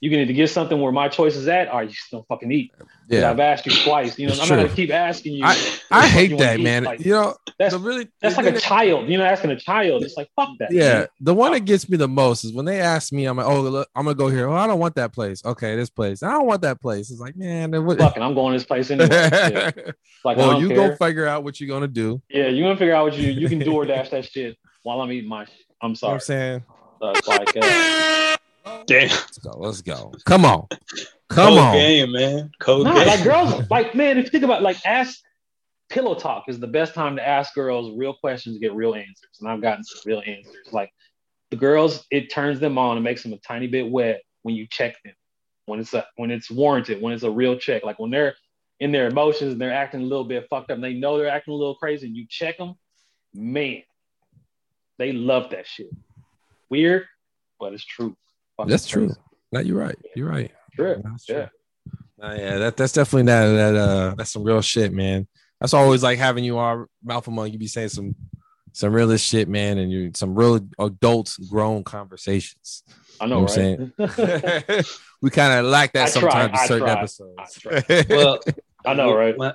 You 0.00 0.10
can 0.10 0.20
either 0.20 0.34
get 0.34 0.50
something 0.50 0.78
where 0.78 0.92
my 0.92 1.08
choice 1.08 1.36
is 1.36 1.48
at, 1.48 1.72
or 1.72 1.82
you 1.82 1.88
just 1.88 2.10
don't 2.10 2.26
fucking 2.28 2.52
eat. 2.52 2.70
Yeah. 3.08 3.30
I've 3.30 3.40
asked 3.40 3.64
you 3.64 3.72
twice. 3.82 4.18
You 4.18 4.26
know, 4.26 4.34
It's 4.34 4.42
I'm 4.42 4.48
not 4.50 4.64
gonna 4.64 4.74
keep 4.76 4.90
asking 4.90 5.34
you. 5.34 5.44
I, 5.44 5.56
I 5.90 6.06
hate 6.06 6.36
that, 6.36 6.60
man. 6.60 6.84
Like, 6.84 7.00
you 7.02 7.12
know, 7.12 7.34
that's 7.58 7.74
really 7.74 8.06
that's 8.20 8.36
like 8.36 8.44
a 8.46 8.60
child. 8.60 9.08
You 9.08 9.16
know, 9.16 9.24
asking 9.24 9.52
a 9.52 9.58
child. 9.58 10.04
It's 10.04 10.14
like 10.14 10.28
fuck 10.36 10.50
that. 10.58 10.70
Yeah, 10.70 10.92
man. 10.98 11.06
the 11.20 11.34
one 11.34 11.52
that 11.52 11.60
gets 11.60 11.88
me 11.88 11.96
the 11.96 12.08
most 12.08 12.44
is 12.44 12.52
when 12.52 12.66
they 12.66 12.78
ask 12.78 13.10
me, 13.10 13.24
I'm 13.24 13.38
like, 13.38 13.46
oh, 13.46 13.62
look, 13.62 13.88
I'm 13.96 14.04
gonna 14.04 14.16
go 14.16 14.28
here. 14.28 14.46
Oh, 14.48 14.54
I 14.54 14.66
don't 14.66 14.78
want 14.78 14.96
that 14.96 15.14
place. 15.14 15.42
Okay, 15.42 15.76
this 15.76 15.88
place. 15.88 16.22
I 16.22 16.30
don't 16.32 16.46
want 16.46 16.60
that 16.60 16.78
place. 16.82 17.10
It's 17.10 17.20
like, 17.20 17.34
man, 17.34 17.72
what? 17.86 17.98
Fucking, 17.98 18.22
I'm 18.22 18.34
going 18.34 18.52
to 18.52 18.58
this 18.58 18.66
place 18.66 18.90
anyway. 18.90 19.08
Yeah. 19.46 19.70
Like, 20.24 20.36
well, 20.36 20.60
you 20.60 20.68
care. 20.68 20.90
go 20.90 20.96
figure 20.96 21.26
out 21.26 21.42
what 21.44 21.58
you're 21.60 21.68
gonna 21.68 21.88
do. 21.88 22.20
Yeah, 22.28 22.48
you 22.48 22.62
gonna 22.62 22.76
figure 22.76 22.94
out 22.94 23.04
what 23.04 23.16
you 23.16 23.30
you 23.30 23.48
can 23.48 23.60
do 23.60 23.72
or 23.72 23.86
dash 23.86 24.10
that 24.10 24.26
shit 24.26 24.58
while 24.86 25.00
I'm 25.00 25.10
eating 25.10 25.28
my. 25.28 25.44
Shit. 25.44 25.54
I'm 25.82 25.90
what 25.90 25.98
sorry. 25.98 26.14
I'm 26.14 26.20
saying? 26.20 26.64
So 27.00 27.10
it's 27.10 27.28
like. 27.28 27.56
Uh, 27.56 28.36
Damn. 28.86 29.08
Let's 29.08 29.38
go. 29.38 29.50
Let's 29.58 29.82
go. 29.82 30.12
Come 30.24 30.44
on. 30.44 30.66
Come 31.28 31.48
Cold 31.48 31.58
on. 31.58 31.74
game, 31.74 32.12
man. 32.12 32.50
Cold 32.60 32.84
No, 32.86 32.94
game. 32.94 33.06
like 33.06 33.24
girls, 33.24 33.70
like 33.70 33.94
man, 33.96 34.16
if 34.16 34.26
you 34.26 34.30
think 34.30 34.44
about 34.44 34.62
like 34.62 34.76
ask 34.86 35.18
pillow 35.88 36.14
talk 36.14 36.44
is 36.48 36.58
the 36.60 36.66
best 36.68 36.94
time 36.94 37.16
to 37.16 37.26
ask 37.26 37.52
girls 37.54 37.96
real 37.96 38.14
questions 38.14 38.56
to 38.56 38.60
get 38.60 38.74
real 38.74 38.94
answers. 38.94 39.38
And 39.40 39.48
I've 39.48 39.60
gotten 39.60 39.82
some 39.82 40.00
real 40.06 40.22
answers. 40.24 40.72
Like 40.72 40.90
the 41.50 41.56
girls, 41.56 42.04
it 42.12 42.32
turns 42.32 42.60
them 42.60 42.78
on 42.78 42.96
and 42.96 43.02
makes 43.04 43.22
them 43.24 43.32
a 43.32 43.38
tiny 43.38 43.66
bit 43.66 43.90
wet 43.90 44.22
when 44.42 44.54
you 44.54 44.66
check 44.70 44.94
them, 45.04 45.14
when 45.66 45.80
it's 45.80 45.92
a, 45.94 46.06
when 46.16 46.30
it's 46.30 46.48
warranted, 46.50 47.02
when 47.02 47.12
it's 47.12 47.24
a 47.24 47.30
real 47.30 47.56
check. 47.58 47.84
Like 47.84 47.98
when 47.98 48.10
they're 48.10 48.34
in 48.78 48.92
their 48.92 49.08
emotions 49.08 49.52
and 49.52 49.60
they're 49.60 49.72
acting 49.72 50.00
a 50.02 50.04
little 50.06 50.24
bit 50.24 50.46
fucked 50.48 50.70
up, 50.70 50.76
and 50.76 50.84
they 50.84 50.94
know 50.94 51.18
they're 51.18 51.28
acting 51.28 51.54
a 51.54 51.56
little 51.56 51.74
crazy, 51.76 52.06
and 52.06 52.16
you 52.16 52.26
check 52.28 52.56
them, 52.58 52.74
man, 53.34 53.82
they 54.98 55.12
love 55.12 55.50
that 55.50 55.66
shit. 55.66 55.88
Weird, 56.70 57.04
but 57.60 57.72
it's 57.72 57.84
true. 57.84 58.16
Fucking 58.56 58.70
That's 58.70 58.86
true. 58.86 59.06
crazy. 59.06 59.20
No, 59.52 59.60
you're 59.60 59.78
right. 59.78 59.96
You're 60.14 60.28
right. 60.28 60.50
True. 60.74 61.00
That's 61.04 61.26
true. 61.26 61.36
Yeah. 61.36 61.48
Oh, 62.22 62.32
yeah, 62.34 62.58
that, 62.58 62.76
that's 62.78 62.92
definitely 62.94 63.26
that 63.26 63.46
that 63.52 63.74
uh 63.76 64.14
that's 64.16 64.30
some 64.32 64.42
real 64.42 64.62
shit, 64.62 64.92
man. 64.92 65.28
That's 65.60 65.74
always 65.74 66.02
like 66.02 66.18
having 66.18 66.44
you 66.44 66.56
all 66.58 66.86
mouth 67.04 67.28
among 67.28 67.52
you 67.52 67.58
be 67.58 67.66
saying 67.66 67.90
some 67.90 68.14
some 68.72 68.92
realest 68.92 69.24
shit, 69.26 69.48
man, 69.48 69.78
and 69.78 69.90
you 69.92 70.10
some 70.14 70.34
real 70.34 70.60
adult 70.78 71.36
grown 71.50 71.84
conversations. 71.84 72.82
I 73.20 73.26
know, 73.26 73.46
You 73.48 73.90
know 73.98 73.98
right? 73.98 74.86
we 75.22 75.30
kind 75.30 75.58
of 75.58 75.66
lack 75.66 75.92
that 75.92 76.08
I 76.08 76.20
try, 76.20 76.48
sometimes 76.48 76.48
in 76.48 76.54
I 76.58 76.66
certain 76.66 76.86
try, 76.86 76.98
episodes. 76.98 78.08
well, 78.10 78.40
I 78.84 78.94
know, 78.94 79.14
right? 79.14 79.36
One, 79.36 79.54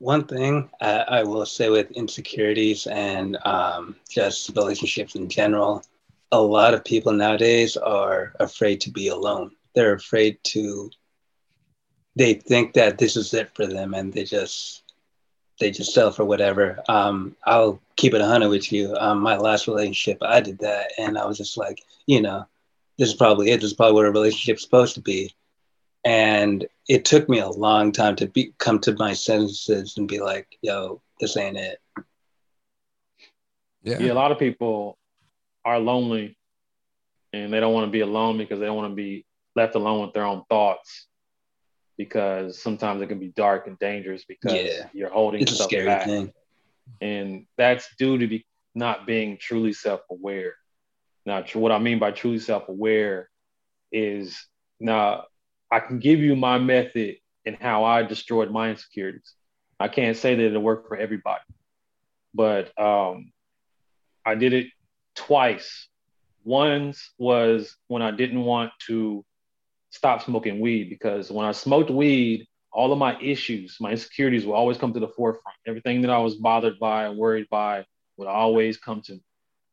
one 0.00 0.24
thing 0.26 0.70
uh, 0.80 1.04
I 1.08 1.22
will 1.24 1.46
say 1.46 1.68
with 1.70 1.92
insecurities 1.92 2.86
and 2.88 3.38
um, 3.44 3.96
just 4.08 4.50
relationships 4.56 5.14
in 5.14 5.28
general, 5.28 5.84
a 6.32 6.40
lot 6.40 6.74
of 6.74 6.84
people 6.84 7.12
nowadays 7.12 7.76
are 7.76 8.32
afraid 8.40 8.80
to 8.82 8.90
be 8.90 9.08
alone. 9.08 9.52
They're 9.74 9.94
afraid 9.94 10.38
to. 10.54 10.90
they 12.16 12.34
think 12.34 12.74
that 12.74 12.98
this 12.98 13.16
is 13.16 13.34
it 13.34 13.54
for 13.54 13.66
them 13.66 13.94
and 13.94 14.12
they 14.12 14.24
just 14.24 14.82
they 15.60 15.70
just 15.70 15.94
sell 15.94 16.10
for 16.10 16.24
whatever. 16.24 16.82
Um, 16.88 17.36
I'll 17.44 17.80
keep 17.96 18.14
it 18.14 18.22
hundred 18.22 18.48
with 18.48 18.72
you. 18.72 18.96
Um, 18.98 19.20
my 19.20 19.36
last 19.36 19.68
relationship, 19.68 20.18
I 20.22 20.40
did 20.40 20.58
that, 20.60 20.92
and 20.98 21.18
I 21.18 21.26
was 21.26 21.38
just 21.38 21.58
like, 21.58 21.82
you 22.06 22.22
know, 22.22 22.46
this 22.98 23.10
is 23.10 23.14
probably 23.14 23.50
it. 23.50 23.60
This 23.60 23.72
is 23.72 23.76
probably 23.76 23.94
what 23.94 24.06
a 24.06 24.10
relationship's 24.10 24.62
supposed 24.62 24.94
to 24.94 25.02
be. 25.02 25.34
And 26.04 26.66
it 26.88 27.04
took 27.04 27.28
me 27.28 27.40
a 27.40 27.48
long 27.48 27.92
time 27.92 28.16
to 28.16 28.26
be 28.26 28.54
come 28.58 28.78
to 28.80 28.94
my 28.94 29.12
senses 29.12 29.96
and 29.96 30.08
be 30.08 30.18
like, 30.20 30.48
yo, 30.62 31.02
this 31.20 31.36
ain't 31.36 31.56
it. 31.56 31.78
Yeah. 33.82 33.98
yeah, 33.98 34.12
a 34.12 34.14
lot 34.14 34.32
of 34.32 34.38
people 34.38 34.98
are 35.64 35.78
lonely 35.78 36.36
and 37.32 37.52
they 37.52 37.60
don't 37.60 37.72
want 37.72 37.86
to 37.86 37.90
be 37.90 38.00
alone 38.00 38.38
because 38.38 38.60
they 38.60 38.66
don't 38.66 38.76
want 38.76 38.90
to 38.92 38.96
be 38.96 39.24
left 39.56 39.74
alone 39.74 40.02
with 40.02 40.12
their 40.12 40.24
own 40.24 40.42
thoughts 40.48 41.06
because 41.96 42.60
sometimes 42.60 43.02
it 43.02 43.08
can 43.08 43.18
be 43.18 43.28
dark 43.28 43.66
and 43.66 43.78
dangerous 43.78 44.24
because 44.24 44.54
yeah. 44.54 44.86
you're 44.92 45.10
holding 45.10 45.42
it's 45.42 45.54
stuff 45.54 45.70
back. 45.70 46.06
Thing. 46.06 46.32
And 47.00 47.46
that's 47.56 47.88
due 47.98 48.18
to 48.18 48.26
be 48.26 48.46
not 48.74 49.06
being 49.06 49.36
truly 49.38 49.72
self-aware. 49.72 50.54
Now, 51.26 51.44
what 51.54 51.72
I 51.72 51.78
mean 51.78 51.98
by 51.98 52.10
truly 52.10 52.38
self-aware 52.38 53.28
is 53.92 54.36
now 54.78 55.24
I 55.70 55.80
can 55.80 55.98
give 55.98 56.20
you 56.20 56.36
my 56.36 56.58
method 56.58 57.16
and 57.46 57.56
how 57.60 57.84
I 57.84 58.02
destroyed 58.02 58.50
my 58.50 58.70
insecurities. 58.70 59.34
I 59.78 59.88
can't 59.88 60.16
say 60.16 60.34
that 60.34 60.44
it'll 60.44 60.62
work 60.62 60.88
for 60.88 60.96
everybody, 60.96 61.42
but 62.34 62.78
um, 62.78 63.32
I 64.26 64.34
did 64.34 64.52
it 64.52 64.66
twice. 65.14 65.88
Once 66.44 67.12
was 67.18 67.76
when 67.86 68.02
I 68.02 68.10
didn't 68.10 68.42
want 68.42 68.72
to 68.86 69.24
stop 69.90 70.22
smoking 70.22 70.60
weed 70.60 70.90
because 70.90 71.30
when 71.30 71.46
I 71.46 71.52
smoked 71.52 71.90
weed, 71.90 72.46
all 72.72 72.92
of 72.92 72.98
my 72.98 73.18
issues, 73.20 73.76
my 73.80 73.90
insecurities 73.90 74.46
would 74.46 74.54
always 74.54 74.78
come 74.78 74.92
to 74.92 75.00
the 75.00 75.08
forefront. 75.08 75.56
Everything 75.66 76.02
that 76.02 76.10
I 76.10 76.18
was 76.18 76.36
bothered 76.36 76.78
by 76.78 77.06
and 77.06 77.18
worried 77.18 77.48
by 77.50 77.84
would 78.16 78.28
always 78.28 78.76
come 78.76 79.02
to 79.02 79.12
me. 79.12 79.24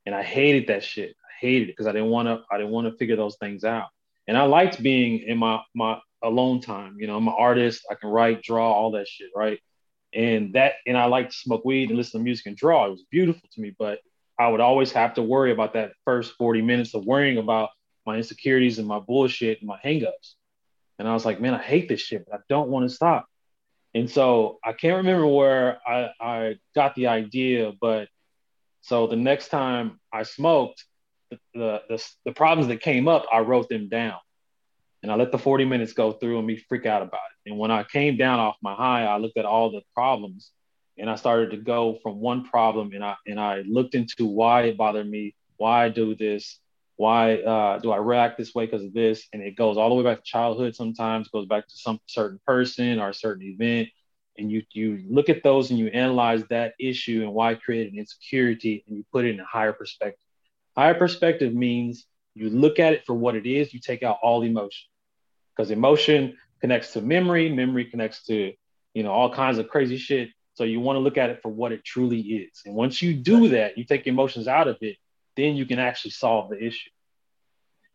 And 0.05 0.15
I 0.15 0.23
hated 0.23 0.67
that 0.67 0.83
shit. 0.83 1.09
I 1.09 1.31
hated 1.39 1.69
it 1.69 1.73
because 1.73 1.85
I 1.85 1.91
didn't 1.91 2.09
want 2.09 2.27
to, 2.27 2.41
I 2.51 2.57
didn't 2.57 2.71
want 2.71 2.87
to 2.87 2.97
figure 2.97 3.15
those 3.15 3.37
things 3.37 3.63
out. 3.63 3.89
And 4.27 4.37
I 4.37 4.43
liked 4.43 4.81
being 4.81 5.19
in 5.19 5.37
my 5.37 5.61
my 5.73 5.99
alone 6.23 6.61
time. 6.61 6.97
You 6.99 7.07
know, 7.07 7.17
I'm 7.17 7.27
an 7.27 7.35
artist. 7.37 7.85
I 7.89 7.95
can 7.95 8.09
write, 8.09 8.41
draw, 8.41 8.71
all 8.71 8.91
that 8.91 9.07
shit, 9.07 9.29
right? 9.35 9.59
And 10.13 10.53
that, 10.53 10.73
and 10.85 10.97
I 10.97 11.05
like 11.05 11.29
to 11.29 11.35
smoke 11.35 11.65
weed 11.65 11.89
and 11.89 11.97
listen 11.97 12.19
to 12.19 12.23
music 12.23 12.45
and 12.47 12.55
draw. 12.55 12.85
It 12.85 12.91
was 12.91 13.03
beautiful 13.11 13.47
to 13.53 13.61
me, 13.61 13.75
but 13.77 13.99
I 14.39 14.47
would 14.47 14.61
always 14.61 14.91
have 14.93 15.15
to 15.15 15.21
worry 15.21 15.51
about 15.51 15.73
that 15.73 15.91
first 16.05 16.33
40 16.37 16.61
minutes 16.61 16.93
of 16.93 17.05
worrying 17.05 17.37
about 17.37 17.69
my 18.05 18.17
insecurities 18.17 18.79
and 18.79 18.87
my 18.87 18.99
bullshit 18.99 19.59
and 19.59 19.67
my 19.67 19.79
hangups. 19.83 20.35
And 20.99 21.07
I 21.07 21.13
was 21.13 21.25
like, 21.25 21.41
man, 21.41 21.53
I 21.53 21.61
hate 21.61 21.89
this 21.89 22.01
shit, 22.01 22.25
but 22.25 22.39
I 22.39 22.41
don't 22.49 22.69
want 22.69 22.89
to 22.89 22.95
stop. 22.95 23.27
And 23.93 24.09
so 24.09 24.59
I 24.63 24.73
can't 24.73 24.97
remember 24.97 25.27
where 25.27 25.79
I, 25.87 26.09
I 26.19 26.55
got 26.75 26.95
the 26.95 27.07
idea, 27.07 27.73
but 27.79 28.07
so 28.81 29.07
the 29.07 29.15
next 29.15 29.49
time 29.49 29.99
I 30.13 30.23
smoked, 30.23 30.85
the, 31.53 32.01
the, 32.25 32.31
problems 32.31 32.67
that 32.69 32.81
came 32.81 33.07
up, 33.07 33.25
I 33.31 33.39
wrote 33.39 33.69
them 33.69 33.89
down. 33.89 34.17
And 35.03 35.11
I 35.11 35.15
let 35.15 35.31
the 35.31 35.37
40 35.37 35.65
minutes 35.65 35.93
go 35.93 36.11
through 36.11 36.37
and 36.37 36.47
me 36.47 36.57
freak 36.57 36.85
out 36.85 37.01
about 37.01 37.19
it. 37.45 37.49
And 37.49 37.59
when 37.59 37.71
I 37.71 37.83
came 37.83 38.17
down 38.17 38.39
off 38.39 38.57
my 38.61 38.73
high, 38.73 39.05
I 39.05 39.17
looked 39.17 39.37
at 39.37 39.45
all 39.45 39.71
the 39.71 39.81
problems 39.93 40.51
and 40.97 41.09
I 41.09 41.15
started 41.15 41.51
to 41.51 41.57
go 41.57 41.99
from 42.01 42.19
one 42.19 42.43
problem 42.43 42.91
and 42.93 43.03
I 43.03 43.15
and 43.25 43.39
I 43.39 43.61
looked 43.61 43.95
into 43.95 44.25
why 44.25 44.63
it 44.63 44.77
bothered 44.77 45.09
me, 45.09 45.35
why 45.57 45.85
I 45.85 45.89
do 45.89 46.15
this, 46.15 46.59
why 46.95 47.35
uh, 47.35 47.77
do 47.79 47.91
I 47.91 47.97
react 47.97 48.37
this 48.37 48.55
way 48.55 48.65
because 48.65 48.83
of 48.83 48.93
this, 48.93 49.27
and 49.31 49.41
it 49.41 49.55
goes 49.55 49.77
all 49.77 49.89
the 49.89 49.95
way 49.95 50.03
back 50.03 50.17
to 50.17 50.23
childhood. 50.23 50.75
Sometimes 50.75 51.29
goes 51.29 51.45
back 51.45 51.67
to 51.67 51.75
some 51.77 51.99
certain 52.07 52.39
person 52.45 52.99
or 52.99 53.09
a 53.09 53.13
certain 53.13 53.43
event, 53.43 53.89
and 54.37 54.51
you 54.51 54.63
you 54.71 55.05
look 55.07 55.29
at 55.29 55.43
those 55.43 55.69
and 55.69 55.79
you 55.79 55.87
analyze 55.87 56.43
that 56.49 56.73
issue 56.79 57.21
and 57.21 57.33
why 57.33 57.51
it 57.51 57.61
created 57.61 57.93
an 57.93 57.99
insecurity, 57.99 58.83
and 58.87 58.97
you 58.97 59.05
put 59.11 59.25
it 59.25 59.35
in 59.35 59.39
a 59.39 59.45
higher 59.45 59.73
perspective. 59.73 60.26
Higher 60.77 60.93
perspective 60.93 61.53
means 61.53 62.05
you 62.35 62.49
look 62.49 62.79
at 62.79 62.93
it 62.93 63.03
for 63.05 63.13
what 63.13 63.35
it 63.35 63.47
is. 63.47 63.73
You 63.73 63.79
take 63.79 64.03
out 64.03 64.19
all 64.21 64.43
emotion 64.43 64.87
because 65.55 65.71
emotion 65.71 66.37
connects 66.61 66.93
to 66.93 67.01
memory, 67.01 67.49
memory 67.49 67.85
connects 67.85 68.23
to 68.25 68.53
you 68.93 69.03
know 69.03 69.11
all 69.11 69.33
kinds 69.33 69.57
of 69.57 69.67
crazy 69.67 69.97
shit 69.97 70.29
so 70.53 70.63
you 70.63 70.79
want 70.79 70.95
to 70.97 71.01
look 71.01 71.17
at 71.17 71.29
it 71.29 71.41
for 71.41 71.49
what 71.49 71.71
it 71.71 71.83
truly 71.83 72.19
is. 72.19 72.61
And 72.65 72.73
once 72.73 73.01
you 73.01 73.13
do 73.13 73.49
that, 73.49 73.77
you 73.77 73.85
take 73.85 74.07
emotions 74.07 74.47
out 74.47 74.67
of 74.67 74.77
it, 74.81 74.97
then 75.35 75.55
you 75.55 75.67
can 75.67 75.77
actually 75.77 76.11
solve 76.11 76.49
the 76.49 76.63
issue. 76.63 76.89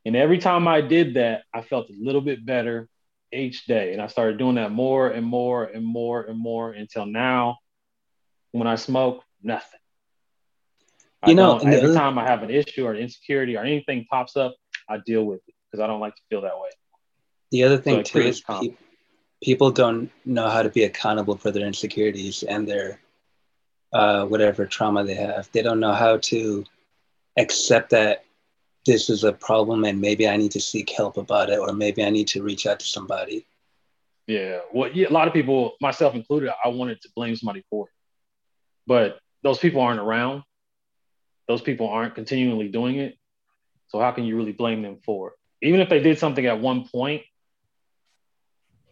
And 0.04 0.14
every 0.14 0.38
time 0.38 0.68
I 0.68 0.80
did 0.80 1.14
that, 1.14 1.42
I 1.52 1.62
felt 1.62 1.90
a 1.90 1.94
little 1.98 2.20
bit 2.20 2.46
better 2.46 2.88
each 3.32 3.66
day. 3.66 3.92
And 3.92 4.00
I 4.00 4.06
started 4.06 4.38
doing 4.38 4.56
that 4.56 4.70
more 4.70 5.08
and 5.08 5.26
more 5.26 5.64
and 5.64 5.84
more 5.84 6.22
and 6.22 6.38
more 6.38 6.70
until 6.70 7.06
now, 7.06 7.58
when 8.52 8.68
I 8.68 8.76
smoke, 8.76 9.24
nothing. 9.42 9.80
You 11.26 11.32
I 11.32 11.34
know, 11.34 11.58
every 11.58 11.76
other... 11.76 11.94
time 11.94 12.18
I 12.18 12.26
have 12.26 12.42
an 12.42 12.50
issue 12.50 12.84
or 12.84 12.92
an 12.92 12.98
insecurity 12.98 13.56
or 13.56 13.62
anything 13.62 14.06
pops 14.10 14.36
up, 14.36 14.54
I 14.88 14.98
deal 15.06 15.24
with 15.24 15.40
it 15.46 15.54
because 15.70 15.82
I 15.82 15.86
don't 15.86 16.00
like 16.00 16.16
to 16.16 16.22
feel 16.28 16.40
that 16.42 16.58
way. 16.58 16.70
The 17.52 17.64
other 17.64 17.78
thing 17.78 17.96
so 17.96 18.02
too 18.02 18.20
is 18.20 18.40
people, 18.40 18.76
people 19.42 19.70
don't 19.70 20.10
know 20.24 20.48
how 20.48 20.62
to 20.62 20.70
be 20.70 20.84
accountable 20.84 21.36
for 21.36 21.50
their 21.50 21.66
insecurities 21.66 22.42
and 22.42 22.66
their 22.66 23.00
uh, 23.92 24.24
whatever 24.24 24.66
trauma 24.66 25.04
they 25.04 25.14
have. 25.14 25.48
They 25.52 25.62
don't 25.62 25.80
know 25.80 25.92
how 25.92 26.16
to 26.16 26.64
accept 27.38 27.90
that 27.90 28.24
this 28.86 29.08
is 29.08 29.22
a 29.22 29.32
problem 29.32 29.84
and 29.84 30.00
maybe 30.00 30.28
I 30.28 30.36
need 30.36 30.52
to 30.52 30.60
seek 30.60 30.90
help 30.90 31.16
about 31.16 31.50
it 31.50 31.58
or 31.58 31.72
maybe 31.72 32.04
I 32.04 32.10
need 32.10 32.28
to 32.28 32.42
reach 32.42 32.66
out 32.66 32.80
to 32.80 32.86
somebody. 32.86 33.46
Yeah. 34.26 34.60
Well, 34.72 34.90
yeah, 34.92 35.08
a 35.08 35.12
lot 35.12 35.28
of 35.28 35.34
people, 35.34 35.74
myself 35.80 36.14
included, 36.14 36.50
I 36.64 36.68
wanted 36.68 37.00
to 37.02 37.08
blame 37.14 37.36
somebody 37.36 37.64
for 37.70 37.86
it. 37.86 37.92
But 38.86 39.18
those 39.42 39.58
people 39.58 39.80
aren't 39.80 40.00
around. 40.00 40.42
Those 41.48 41.62
people 41.62 41.88
aren't 41.88 42.14
continually 42.14 42.68
doing 42.68 42.96
it. 42.96 43.16
So 43.88 44.00
how 44.00 44.12
can 44.12 44.24
you 44.24 44.36
really 44.36 44.52
blame 44.52 44.82
them 44.82 44.98
for 45.04 45.28
it? 45.28 45.34
Even 45.66 45.80
if 45.80 45.88
they 45.88 46.00
did 46.00 46.18
something 46.18 46.46
at 46.46 46.60
one 46.60 46.88
point, 46.88 47.22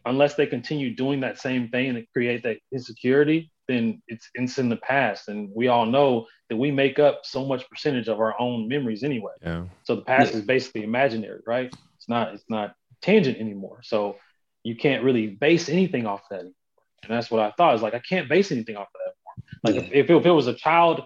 unless 0.04 0.34
they 0.34 0.46
continue 0.46 0.94
doing 0.94 1.20
that 1.20 1.38
same 1.38 1.68
thing 1.68 1.90
and 1.90 2.06
create 2.12 2.42
that 2.42 2.58
insecurity, 2.72 3.50
then 3.68 4.02
it's 4.08 4.28
it's 4.34 4.58
in 4.58 4.68
the 4.68 4.76
past. 4.76 5.28
And 5.28 5.50
we 5.54 5.68
all 5.68 5.86
know 5.86 6.26
that 6.48 6.56
we 6.56 6.70
make 6.70 6.98
up 6.98 7.20
so 7.24 7.44
much 7.44 7.68
percentage 7.68 8.08
of 8.08 8.20
our 8.20 8.38
own 8.40 8.68
memories 8.68 9.02
anyway. 9.02 9.32
Yeah. 9.42 9.64
So 9.84 9.96
the 9.96 10.02
past 10.02 10.32
yeah. 10.32 10.38
is 10.38 10.44
basically 10.44 10.82
imaginary, 10.82 11.40
right? 11.46 11.72
It's 11.96 12.08
not 12.08 12.34
it's 12.34 12.44
not 12.48 12.74
tangent 13.02 13.38
anymore. 13.38 13.80
So 13.82 14.16
you 14.62 14.76
can't 14.76 15.04
really 15.04 15.28
base 15.28 15.68
anything 15.68 16.06
off 16.06 16.22
that. 16.30 16.40
Anymore. 16.40 16.54
And 17.04 17.16
that's 17.16 17.30
what 17.30 17.40
I 17.40 17.52
thought. 17.52 17.74
Is 17.74 17.82
like 17.82 17.94
I 17.94 18.00
can't 18.00 18.28
base 18.28 18.52
anything 18.52 18.76
off 18.76 18.88
of 18.88 19.00
that 19.04 19.14
anymore. 19.14 19.60
Like 19.64 19.74
yeah. 19.74 19.98
if, 19.98 20.04
if, 20.04 20.10
it, 20.10 20.16
if 20.16 20.26
it 20.26 20.30
was 20.30 20.46
a 20.46 20.54
child 20.54 21.02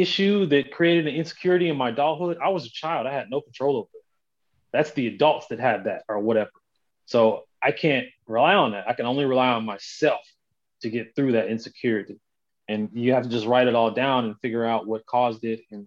issue 0.00 0.46
that 0.46 0.72
created 0.72 1.06
an 1.06 1.14
insecurity 1.14 1.68
in 1.68 1.76
my 1.76 1.90
adulthood, 1.90 2.38
I 2.42 2.48
was 2.48 2.66
a 2.66 2.70
child. 2.70 3.06
I 3.06 3.12
had 3.12 3.30
no 3.30 3.40
control 3.40 3.76
over 3.76 3.88
it. 3.94 4.04
That's 4.72 4.92
the 4.92 5.06
adults 5.06 5.48
that 5.48 5.60
had 5.60 5.84
that 5.84 6.02
or 6.08 6.18
whatever. 6.18 6.50
So 7.06 7.44
I 7.62 7.72
can't 7.72 8.06
rely 8.26 8.54
on 8.54 8.72
that. 8.72 8.88
I 8.88 8.92
can 8.92 9.06
only 9.06 9.24
rely 9.24 9.48
on 9.48 9.64
myself 9.64 10.20
to 10.82 10.90
get 10.90 11.14
through 11.16 11.32
that 11.32 11.48
insecurity. 11.48 12.18
And 12.68 12.90
you 12.92 13.12
have 13.12 13.22
to 13.22 13.28
just 13.28 13.46
write 13.46 13.68
it 13.68 13.74
all 13.74 13.90
down 13.90 14.24
and 14.24 14.34
figure 14.40 14.64
out 14.64 14.86
what 14.86 15.06
caused 15.06 15.44
it 15.44 15.60
and 15.70 15.86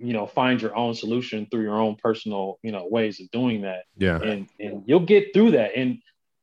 you 0.00 0.12
know 0.12 0.26
find 0.26 0.60
your 0.60 0.74
own 0.74 0.94
solution 0.94 1.46
through 1.50 1.62
your 1.62 1.78
own 1.78 1.94
personal 2.02 2.58
you 2.62 2.72
know 2.72 2.86
ways 2.90 3.20
of 3.20 3.30
doing 3.30 3.62
that 3.62 3.84
yeah 3.98 4.18
and 4.18 4.48
and 4.58 4.82
you'll 4.86 5.00
get 5.00 5.32
through 5.34 5.50
that 5.50 5.72
and 5.76 5.98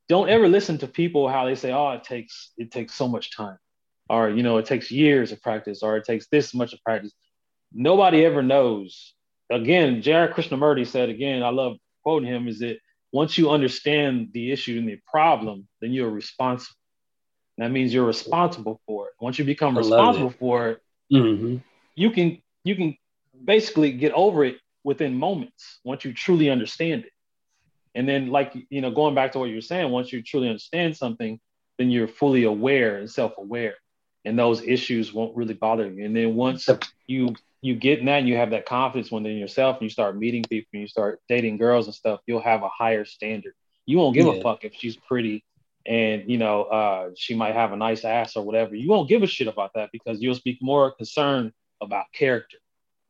don't 0.07 0.29
ever 0.29 0.47
listen 0.47 0.77
to 0.77 0.87
people 0.87 1.27
how 1.27 1.45
they 1.45 1.55
say 1.55 1.71
oh 1.71 1.89
it 1.89 2.03
takes 2.03 2.51
it 2.57 2.71
takes 2.71 2.93
so 2.93 3.07
much 3.07 3.35
time 3.35 3.57
or 4.10 4.30
you 4.30 4.43
know 4.43 4.58
it 4.58 4.66
takes 4.66 4.91
years 4.91 5.32
of 5.32 5.41
practice 5.41 5.84
or 5.84 5.97
it 5.97 6.05
takes 6.05 6.28
this 6.28 6.53
much 6.53 6.74
of 6.74 6.82
practice 6.84 7.12
nobody 7.74 8.26
ever 8.26 8.41
knows 8.41 9.14
again 9.49 10.01
J.R. 10.01 10.30
Krishnamurti 10.30 10.86
said 10.88 11.10
again 11.10 11.43
I 11.43 11.49
love 11.49 11.78
quoting 12.03 12.30
him 12.30 12.47
is 12.47 12.60
that 12.60 12.78
once 13.12 13.38
you 13.38 13.49
understand 13.49 14.30
the 14.34 14.51
issue 14.51 14.78
and 14.78 14.88
the 14.88 14.99
problem, 15.08 15.68
then 15.82 15.91
you're 15.91 16.10
responsible. 16.10 16.76
That 17.58 17.72
means 17.72 17.93
you're 17.93 18.05
responsible 18.05 18.80
for 18.86 19.08
it. 19.08 19.14
Once 19.20 19.39
you 19.39 19.45
become 19.45 19.78
responsible 19.78 20.30
it. 20.30 20.39
for 20.39 20.70
it, 20.70 20.82
mm-hmm. 21.12 21.58
you 21.95 22.12
can 22.12 22.41
you 22.64 22.76
can 22.76 22.95
basically 23.43 23.91
get 23.93 24.12
over 24.14 24.45
it 24.45 24.58
within 24.84 25.16
moments 25.16 25.80
once 25.84 26.05
you 26.05 26.14
truly 26.14 26.49
understand 26.49 27.05
it. 27.05 27.12
And 27.95 28.08
then, 28.08 28.28
like 28.28 28.53
you 28.70 28.82
know, 28.82 28.91
going 28.91 29.16
back 29.16 29.32
to 29.32 29.39
what 29.39 29.49
you 29.49 29.55
were 29.55 29.62
saying, 29.62 29.89
once 29.89 30.14
you 30.14 30.22
truly 30.22 30.49
understand 30.49 30.95
something, 30.95 31.39
then 31.80 31.89
you're 31.89 32.08
fully 32.08 32.43
aware 32.43 32.97
and 32.97 33.10
self-aware, 33.10 33.76
and 34.28 34.38
those 34.38 34.61
issues 34.61 35.13
won't 35.13 35.36
really 35.36 35.53
bother 35.53 35.89
you. 35.89 36.05
And 36.05 36.15
then 36.15 36.36
once 36.36 36.67
you 37.07 37.36
you 37.61 37.75
get 37.75 37.99
in 37.99 38.05
that 38.05 38.19
and 38.19 38.28
you 38.28 38.36
have 38.36 38.51
that 38.51 38.65
confidence 38.65 39.11
within 39.11 39.38
yourself 39.38 39.78
and 39.78 39.84
you 39.84 39.89
start 39.89 40.15
meeting 40.15 40.43
people 40.43 40.69
and 40.73 40.82
you 40.82 40.88
start 40.88 41.19
dating 41.28 41.57
girls 41.57 41.88
and 41.88 41.95
stuff, 41.95 42.19
you'll 42.28 42.41
have 42.41 42.61
a 42.61 42.69
higher 42.69 43.03
standard. 43.03 43.53
You 43.86 43.97
won't 43.97 44.13
give 44.13 44.28
yeah. 44.28 44.34
a 44.34 44.41
fuck 44.41 44.63
if 44.63 44.75
she's 44.75 44.95
pretty 44.95 45.43
and 45.88 46.30
you 46.30 46.38
know 46.38 46.63
uh, 46.63 47.09
she 47.15 47.34
might 47.34 47.55
have 47.55 47.71
a 47.71 47.78
nice 47.78 48.03
ass 48.03 48.36
or 48.36 48.43
whatever. 48.43 48.75
You 48.75 48.89
won't 48.89 49.09
give 49.09 49.23
a 49.23 49.28
shit 49.28 49.47
about 49.47 49.71
that 49.75 49.89
because 49.91 50.21
you'll 50.21 50.38
be 50.43 50.57
more 50.61 50.91
concerned 50.91 51.53
about 51.82 52.05
character, 52.13 52.57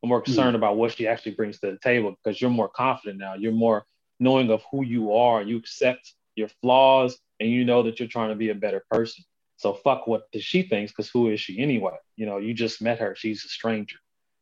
more 0.03 0.21
concerned 0.21 0.53
mm. 0.53 0.57
about 0.57 0.77
what 0.77 0.93
she 0.93 1.07
actually 1.07 1.33
brings 1.33 1.59
to 1.59 1.71
the 1.71 1.79
table 1.79 2.15
because 2.23 2.39
you're 2.39 2.51
more 2.51 2.69
confident 2.69 3.19
now. 3.19 3.33
You're 3.33 3.51
more 3.51 3.85
knowing 4.19 4.51
of 4.51 4.61
who 4.71 4.83
you 4.83 5.13
are. 5.13 5.41
You 5.41 5.57
accept 5.57 6.13
your 6.35 6.49
flaws, 6.61 7.17
and 7.39 7.49
you 7.49 7.65
know 7.65 7.83
that 7.83 7.99
you're 7.99 8.07
trying 8.07 8.29
to 8.29 8.35
be 8.35 8.49
a 8.49 8.55
better 8.55 8.83
person. 8.91 9.23
So 9.57 9.73
fuck 9.73 10.07
what 10.07 10.23
she 10.39 10.61
thinks, 10.61 10.91
because 10.91 11.09
who 11.09 11.29
is 11.29 11.41
she 11.41 11.59
anyway? 11.59 11.97
You 12.15 12.25
know, 12.27 12.37
you 12.37 12.53
just 12.53 12.81
met 12.81 12.99
her. 12.99 13.15
She's 13.15 13.43
a 13.43 13.49
stranger. 13.49 13.97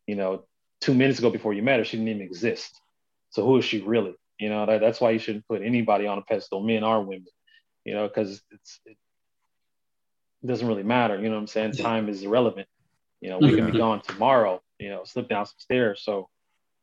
You 0.06 0.14
know, 0.14 0.44
two 0.80 0.94
minutes 0.94 1.18
ago 1.18 1.30
before 1.30 1.54
you 1.54 1.62
met 1.62 1.78
her, 1.78 1.84
she 1.84 1.96
didn't 1.96 2.10
even 2.10 2.22
exist. 2.22 2.80
So 3.30 3.44
who 3.44 3.56
is 3.56 3.64
she 3.64 3.80
really? 3.80 4.14
You 4.38 4.50
know, 4.50 4.66
that, 4.66 4.80
that's 4.80 5.00
why 5.00 5.10
you 5.10 5.18
shouldn't 5.18 5.48
put 5.48 5.62
anybody 5.62 6.06
on 6.06 6.18
a 6.18 6.22
pedestal, 6.22 6.62
men 6.62 6.84
or 6.84 7.00
women. 7.00 7.26
You 7.84 7.94
know, 7.94 8.08
because 8.08 8.42
it's 8.50 8.80
it 8.84 8.96
doesn't 10.46 10.68
really 10.68 10.82
matter. 10.82 11.16
You 11.16 11.28
know 11.28 11.36
what 11.36 11.40
I'm 11.40 11.46
saying? 11.46 11.72
Time 11.72 12.08
is 12.08 12.22
irrelevant. 12.22 12.68
You 13.20 13.30
know, 13.30 13.38
we 13.38 13.56
can 13.56 13.70
be 13.70 13.78
gone 13.78 14.02
tomorrow. 14.02 14.60
You 14.78 14.90
know, 14.90 15.04
slip 15.04 15.28
down 15.28 15.46
some 15.46 15.56
stairs. 15.58 16.02
So 16.04 16.28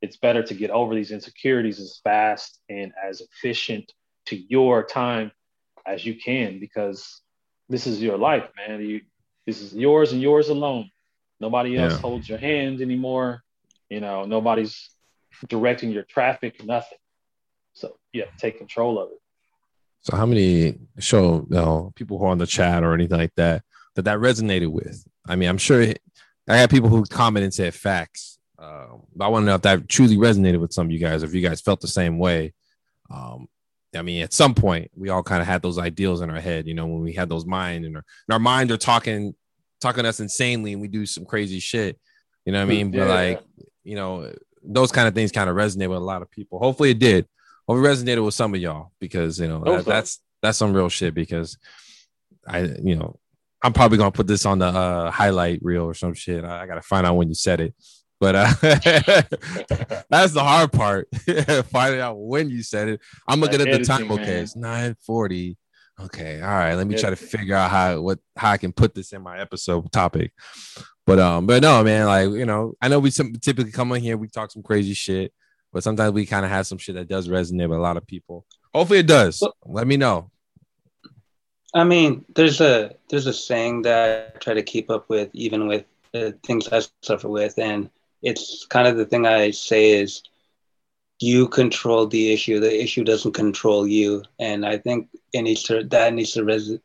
it's 0.02 0.18
better 0.18 0.42
to 0.44 0.54
get 0.54 0.72
over 0.72 0.96
these 0.96 1.12
insecurities 1.12 1.80
as 1.80 2.00
fast 2.04 2.60
and 2.68 2.92
as 3.02 3.22
efficient 3.22 3.94
to 4.26 4.36
your 4.36 4.84
time 4.84 5.32
as 5.86 6.06
you 6.06 6.16
can 6.16 6.60
because 6.60 7.22
this 7.74 7.88
is 7.88 8.02
your 8.02 8.18
life, 8.18 8.48
man. 8.56 8.80
You 8.82 9.02
this 9.48 9.60
is 9.62 9.74
yours 9.86 10.14
and 10.14 10.22
yours 10.22 10.48
alone. 10.50 10.90
Nobody 11.40 11.78
else 11.78 11.94
Yeah. 11.94 12.00
holds 12.00 12.30
your 12.30 12.38
hand 12.38 12.82
anymore. 12.82 13.44
You 13.90 14.00
know, 14.00 14.26
nobody's 14.26 14.76
directing 15.50 15.92
your 15.92 16.04
traffic, 16.04 16.64
nothing. 16.64 16.98
So 17.74 17.86
yeah, 18.14 18.26
take 18.38 18.58
control 18.60 18.94
of 19.02 19.10
it. 19.14 19.20
So 20.02 20.16
how 20.16 20.26
many 20.26 20.78
show 21.00 21.48
you 21.50 21.56
know, 21.58 21.92
people 21.96 22.18
who 22.18 22.26
are 22.26 22.30
on 22.36 22.38
the 22.38 22.46
chat 22.46 22.84
or 22.84 22.94
anything 22.94 23.18
like 23.18 23.36
that 23.36 23.64
that 23.96 24.04
that 24.04 24.20
resonated 24.20 24.72
with? 24.72 25.04
I 25.28 25.36
mean, 25.36 25.50
I'm 25.50 25.58
sure 25.58 25.82
it, 25.82 26.00
I 26.48 26.58
had 26.58 26.70
people 26.70 26.90
who 26.90 27.04
commented 27.06 27.46
and 27.46 27.54
said 27.54 27.74
facts. 27.74 28.38
Um, 28.60 29.04
but 29.16 29.26
I 29.26 29.28
want 29.30 29.44
to 29.44 29.48
know 29.48 29.56
if 29.56 29.62
that 29.64 29.90
truly 29.90 30.16
resonated 30.16 30.60
with 30.62 30.74
some 30.74 30.86
of 30.88 30.92
you 30.92 31.00
guys, 31.00 31.24
or 31.24 31.26
if 31.26 31.34
you 31.34 31.42
guys 31.42 31.60
felt 31.62 31.82
the 31.82 31.88
same 31.88 32.20
way. 32.20 32.54
Um, 33.10 33.48
I 33.96 34.02
mean, 34.02 34.24
at 34.24 34.34
some 34.34 34.54
point, 34.54 34.92
we 34.96 35.10
all 35.10 35.24
kind 35.24 35.42
of 35.42 35.48
had 35.48 35.62
those 35.62 35.78
ideals 35.78 36.22
in 36.22 36.30
our 36.30 36.40
head, 36.40 36.68
you 36.68 36.74
know, 36.74 36.86
when 36.86 37.02
we 37.02 37.14
had 37.14 37.30
those 37.30 37.46
mind 37.46 37.86
and 37.86 37.96
our, 37.96 38.04
and 38.28 38.34
our 38.34 38.40
minds 38.40 38.72
are 38.74 38.78
talking, 38.78 39.36
talking 39.82 40.06
us 40.06 40.20
insanely, 40.20 40.74
and 40.74 40.82
we 40.82 40.88
do 40.88 41.06
some 41.06 41.26
crazy 41.26 41.60
shit. 41.60 42.00
You 42.46 42.52
know 42.52 42.60
what 42.60 42.72
I 42.72 42.76
mean? 42.76 42.92
But 42.92 43.08
like, 43.08 43.42
you 43.84 43.96
know, 43.96 44.34
those 44.64 44.92
kind 44.92 45.08
of 45.08 45.14
things 45.14 45.32
kind 45.32 45.50
of 45.50 45.56
resonate 45.56 45.90
with 45.90 45.98
a 45.98 46.02
lot 46.02 46.22
of 46.22 46.32
people. 46.32 46.60
Hopefully, 46.60 46.92
it 46.92 47.00
did. 47.00 47.28
Hopefully, 47.68 47.90
it 47.90 47.94
resonated 47.94 48.26
with 48.26 48.34
some 48.34 48.54
of 48.54 48.60
y'all 48.60 48.92
because 49.00 49.40
you 49.40 49.48
know 49.48 49.64
that, 49.64 49.86
that's 49.86 50.20
that's 50.42 50.58
some 50.58 50.74
real 50.74 50.90
shit. 50.90 51.14
Because 51.14 51.58
I, 52.48 52.62
you 52.84 52.96
know, 52.96 53.20
I'm 53.62 53.74
probably 53.74 53.98
gonna 53.98 54.12
put 54.12 54.28
this 54.28 54.46
on 54.46 54.60
the 54.60 54.68
uh, 54.68 55.12
highlight 55.12 55.60
reel 55.64 55.84
or 55.84 55.94
some 55.94 56.14
shit. 56.14 56.44
I, 56.44 56.64
I 56.64 56.68
gotta 56.68 56.82
find 56.82 57.06
out 57.06 57.16
when 57.16 57.30
you 57.30 57.36
said 57.36 57.62
it. 57.62 57.74
But 58.20 58.36
uh, 58.36 58.46
that's 60.10 60.34
the 60.34 60.44
hard 60.44 60.72
part. 60.72 61.08
Finding 61.72 62.00
out 62.02 62.16
when 62.20 62.50
you 62.50 62.64
said 62.64 62.88
it. 62.88 63.02
I'm 63.28 63.40
looking 63.42 63.60
That 63.60 63.68
at 63.70 63.80
the 63.80 63.86
time. 63.86 64.04
editing, 64.12 64.20
Okay, 64.24 64.40
it's 64.40 64.56
9:40. 64.56 65.58
Okay, 66.02 66.42
all 66.42 66.48
right. 66.48 66.74
Let 66.76 66.88
me 66.88 66.98
try 66.98 67.10
to 67.12 67.16
figure 67.16 67.56
out 67.56 67.70
how 67.70 68.02
what 68.02 68.20
how 68.36 68.52
I 68.52 68.58
can 68.58 68.72
put 68.72 68.96
this 68.96 69.14
in 69.14 69.22
my 69.22 69.40
episode 69.40 69.92
topic. 69.92 70.32
But 71.06 71.20
um, 71.20 71.46
but 71.46 71.62
no, 71.62 71.84
man. 71.84 72.06
Like 72.08 72.30
you 72.32 72.46
know, 72.46 72.74
I 72.82 72.88
know 72.88 73.00
we 73.00 73.12
some, 73.12 73.34
typically 73.34 73.72
come 73.72 73.92
on 73.92 74.00
here, 74.00 74.18
we 74.18 74.28
talk 74.28 74.52
some 74.52 74.64
crazy 74.64 74.94
shit, 74.94 75.34
but 75.72 75.84
sometimes 75.84 76.14
we 76.14 76.26
kind 76.26 76.46
of 76.46 76.52
have 76.52 76.66
some 76.66 76.78
shit 76.78 76.96
that 76.96 77.08
does 77.10 77.28
resonate 77.28 77.70
with 77.70 77.78
a 77.78 77.82
lot 77.82 77.98
of 77.98 78.08
people. 78.08 78.46
Hopefully, 78.74 79.00
it 79.00 79.08
does. 79.08 79.40
Well- 79.42 79.56
Let 79.66 79.86
me 79.88 79.98
know. 79.98 80.30
I 81.76 81.84
mean, 81.84 82.24
there's 82.36 82.62
a 82.62 82.96
there's 83.10 83.26
a 83.28 83.34
saying 83.34 83.82
that 83.84 84.34
I 84.36 84.40
try 84.40 84.54
to 84.54 84.64
keep 84.64 84.90
up 84.90 85.10
with, 85.10 85.30
even 85.34 85.68
with 85.68 85.86
the 86.12 86.38
things 86.44 86.68
I 86.70 86.82
suffer 87.02 87.28
with, 87.28 87.58
and 87.58 87.90
it's 88.24 88.66
kind 88.66 88.88
of 88.88 88.98
the 88.98 89.06
thing 89.06 89.26
I 89.26 89.52
say 89.52 89.92
is, 89.92 90.24
you 91.20 91.48
control 91.48 92.08
the 92.08 92.34
issue. 92.34 92.60
The 92.60 92.84
issue 92.84 93.04
doesn't 93.04 93.34
control 93.34 93.88
you, 93.88 94.24
and 94.40 94.66
I 94.66 94.78
think 94.78 95.10
it 95.32 95.44
needs 95.44 95.64
to 95.64 95.84
that 95.84 96.14
needs 96.14 96.32
to 96.34 96.44
res- 96.44 96.80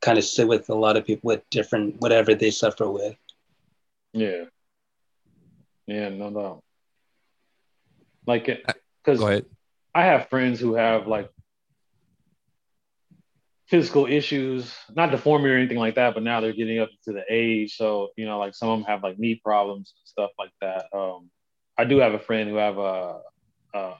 kind 0.00 0.18
of 0.18 0.24
sit 0.24 0.46
with 0.46 0.68
a 0.70 0.74
lot 0.74 0.96
of 0.96 1.04
people 1.04 1.28
with 1.28 1.48
different 1.50 2.00
whatever 2.00 2.34
they 2.34 2.50
suffer 2.50 2.88
with. 2.88 3.16
Yeah. 4.12 4.44
Yeah, 5.86 6.08
no 6.10 6.30
doubt. 6.30 6.62
Like, 8.26 8.46
because 9.04 9.22
uh, 9.22 9.40
I 9.94 10.04
have 10.04 10.28
friends 10.28 10.58
who 10.58 10.74
have 10.74 11.06
like 11.06 11.30
physical 13.68 14.06
issues, 14.06 14.72
not 14.94 15.10
deformity 15.10 15.52
or 15.52 15.56
anything 15.56 15.78
like 15.78 15.96
that, 15.96 16.14
but 16.14 16.22
now 16.22 16.40
they're 16.40 16.52
getting 16.52 16.78
up 16.78 16.88
to 17.04 17.12
the 17.12 17.24
age. 17.28 17.76
So, 17.76 18.10
you 18.16 18.24
know, 18.24 18.38
like 18.38 18.54
some 18.54 18.68
of 18.68 18.78
them 18.78 18.86
have 18.86 19.02
like 19.02 19.18
knee 19.18 19.40
problems 19.42 19.92
and 19.98 20.06
stuff 20.06 20.30
like 20.38 20.52
that. 20.60 20.86
Um, 20.96 21.30
I 21.76 21.84
do 21.84 21.98
have 21.98 22.14
a 22.14 22.18
friend 22.18 22.48
who 22.48 22.56
have 22.56 22.78
a, 22.78 23.20
uh, 23.74 23.94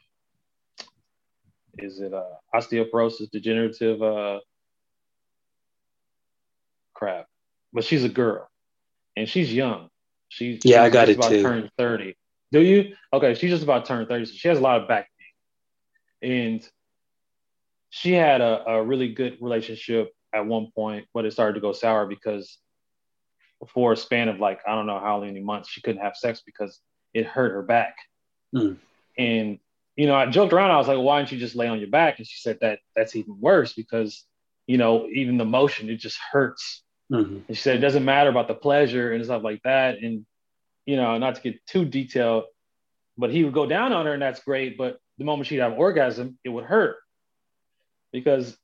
is 1.79 2.01
it 2.01 2.15
uh, 2.15 2.23
osteoporosis, 2.55 3.31
degenerative 3.31 4.03
uh, 4.03 4.41
crap, 6.95 7.27
but 7.73 7.85
she's 7.85 8.05
a 8.05 8.09
girl 8.09 8.49
and 9.17 9.29
she's 9.29 9.53
young. 9.53 9.89
She's 10.29 10.61
Yeah, 10.65 10.83
I 10.83 10.91
got 10.91 11.09
it 11.09 11.17
about 11.17 11.31
too. 11.31 11.43
Turn 11.43 11.71
thirty. 11.77 12.17
Do 12.53 12.61
you? 12.61 12.95
Okay, 13.13 13.35
she's 13.35 13.51
just 13.51 13.63
about 13.63 13.85
turned 13.85 14.09
thirty, 14.09 14.25
so 14.27 14.33
she 14.35 14.49
has 14.49 14.59
a 14.59 14.63
lot 14.63 14.81
of 14.81 14.89
back 14.89 15.09
pain, 16.23 16.55
and 16.55 16.69
she 17.97 18.13
had 18.13 18.43
a, 18.43 18.63
a 18.69 18.83
really 18.83 19.09
good 19.09 19.39
relationship 19.41 20.13
at 20.35 20.45
one 20.45 20.71
point, 20.75 21.07
but 21.15 21.25
it 21.25 21.33
started 21.33 21.55
to 21.55 21.61
go 21.61 21.73
sour 21.73 22.05
because 22.07 22.59
for 23.69 23.93
a 23.95 23.97
span 23.97 24.29
of 24.29 24.39
like 24.39 24.61
I 24.69 24.75
don't 24.75 24.85
know 24.85 25.01
how 25.01 25.21
many 25.21 25.41
months 25.41 25.71
she 25.71 25.81
couldn't 25.81 26.03
have 26.03 26.15
sex 26.15 26.43
because 26.45 26.79
it 27.15 27.25
hurt 27.25 27.53
her 27.53 27.63
back. 27.63 27.97
Hmm. 28.55 28.75
And 29.17 29.59
you 29.97 30.07
know, 30.07 30.15
I 30.15 30.27
joked 30.27 30.53
around. 30.53 30.73
I 30.73 30.77
was 30.77 30.89
like, 30.89 30.99
"Why 30.99 31.19
don't 31.19 31.33
you 31.33 31.39
just 31.39 31.57
lay 31.57 31.69
on 31.69 31.79
your 31.79 31.89
back?" 31.89 32.19
And 32.19 32.27
she 32.27 32.39
said 32.39 32.59
that 32.61 32.81
that's 32.95 33.17
even 33.17 33.41
worse 33.41 33.73
because 33.73 34.27
you 34.67 34.77
know 34.77 35.09
even 35.09 35.39
the 35.39 35.47
motion 35.47 35.89
it 35.89 35.97
just 35.97 36.19
hurts. 36.31 36.83
Mhm. 37.11 37.49
And 37.49 37.57
she 37.57 37.63
said 37.63 37.77
it 37.77 37.81
doesn't 37.81 38.05
matter 38.05 38.29
about 38.29 38.47
the 38.47 38.55
pleasure 38.55 39.13
and 39.13 39.25
stuff 39.25 39.43
like 39.43 39.63
that. 39.63 40.01
And 40.03 40.27
you 40.85 40.97
know, 40.97 41.17
not 41.17 41.37
to 41.37 41.41
get 41.41 41.65
too 41.67 41.87
detailed, 41.87 42.45
but 43.17 43.31
he 43.31 43.43
would 43.43 43.55
go 43.55 43.65
down 43.65 43.95
on 43.95 44.05
her, 44.05 44.13
and 44.13 44.21
that's 44.21 44.41
great. 44.41 44.77
But 44.77 44.99
the 45.17 45.25
moment 45.25 45.47
she'd 45.47 45.61
have 45.61 45.79
orgasm, 45.79 46.39
it 46.45 46.51
would 46.51 46.65
hurt 46.65 46.97
because 48.13 48.57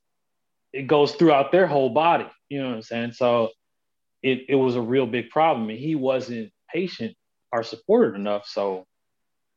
it 0.73 0.87
goes 0.87 1.13
throughout 1.15 1.53
their 1.53 1.67
whole 1.67 1.91
body. 1.91 2.27
You 2.49 2.63
know 2.63 2.69
what 2.69 2.77
I'm 2.77 2.83
saying? 2.83 3.13
So 3.13 3.51
it 4.23 4.47
it 4.49 4.55
was 4.55 4.77
a 4.77 4.81
real 4.81 5.07
big 5.07 5.31
problem, 5.31 5.69
and 5.71 5.79
he 5.79 5.95
wasn't 5.95 6.53
patient 6.73 7.15
or 7.53 7.63
supportive 7.63 8.15
enough. 8.15 8.47
So 8.47 8.87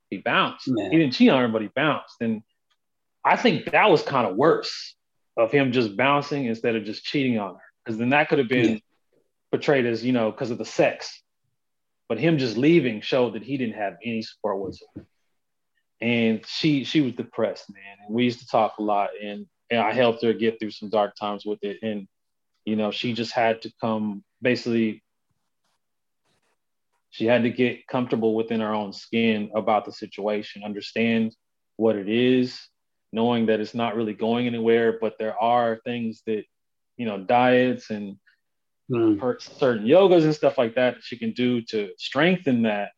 he 0.10 0.18
bounced. 0.18 0.68
Man. 0.68 0.92
He 0.92 0.98
didn't 0.98 1.14
cheat 1.14 1.30
on 1.30 1.42
her, 1.42 1.48
but 1.48 1.62
he 1.62 1.70
bounced. 1.70 2.16
And 2.22 2.42
I 3.24 3.38
think 3.38 3.72
that 3.72 3.90
was 3.90 4.04
kind 4.04 4.28
of 4.28 4.36
worse 4.36 4.96
of 5.38 5.52
him 5.52 5.72
just 5.72 5.98
bouncing 5.98 6.46
instead 6.46 6.76
of 6.76 6.84
just 6.86 7.04
cheating 7.04 7.40
on 7.40 7.56
her, 7.56 7.62
because 7.84 7.98
then 7.98 8.10
that 8.10 8.30
could 8.30 8.40
have 8.40 8.50
been 8.50 8.74
Yeah. 8.74 8.80
portrayed 9.52 9.86
as 9.86 10.04
you 10.04 10.14
know 10.14 10.32
because 10.32 10.52
of 10.52 10.58
the 10.58 10.66
sex. 10.66 11.22
But 12.08 12.20
him 12.20 12.38
just 12.38 12.56
leaving 12.56 13.02
showed 13.02 13.34
that 13.34 13.44
he 13.44 13.58
didn't 13.58 13.76
have 13.76 13.96
any 14.04 14.22
support 14.22 14.60
whatsoever. 14.60 15.08
And 16.02 16.46
she 16.46 16.84
she 16.84 17.02
was 17.02 17.14
depressed, 17.14 17.70
man. 17.74 17.98
And 18.06 18.16
we 18.16 18.26
used 18.26 18.40
to 18.42 18.48
talk 18.48 18.78
a 18.78 18.84
lot, 18.84 19.10
and 19.22 19.48
and 19.70 19.80
I 19.80 19.94
helped 19.94 20.24
her 20.24 20.34
get 20.34 20.60
through 20.60 20.72
some 20.72 20.90
dark 20.90 21.16
times 21.16 21.46
with 21.46 21.60
it. 21.64 21.78
And 21.82 22.08
you 22.66 22.76
know, 22.76 22.92
she 22.92 23.14
just 23.14 23.34
had 23.34 23.62
to 23.64 23.72
come 23.82 24.24
basically. 24.42 25.04
She 27.12 27.26
had 27.26 27.44
to 27.44 27.50
get 27.50 27.88
comfortable 27.88 28.36
within 28.36 28.60
her 28.60 28.74
own 28.74 28.92
skin 28.92 29.50
about 29.56 29.86
the 29.86 29.94
situation, 29.94 30.64
understand 30.66 31.34
what 31.78 31.96
it 31.96 32.10
is, 32.10 32.60
knowing 33.14 33.46
that 33.46 33.62
it's 33.62 33.74
not 33.74 33.96
really 33.96 34.14
going 34.14 34.48
anywhere, 34.48 34.98
but 35.00 35.14
there 35.18 35.42
are 35.42 35.80
things 35.86 36.24
that, 36.28 36.44
you 36.98 37.06
know, 37.06 37.18
diets 37.20 37.90
and 37.90 38.18
Mm. 38.92 39.42
certain 39.58 39.86
yogas 39.86 40.24
and 40.24 40.36
stuff 40.36 40.58
like 40.58 40.76
that 40.76 40.96
that 40.96 41.04
she 41.04 41.18
can 41.18 41.32
do 41.32 41.62
to 41.62 41.92
strengthen 41.98 42.64
that 42.64 42.92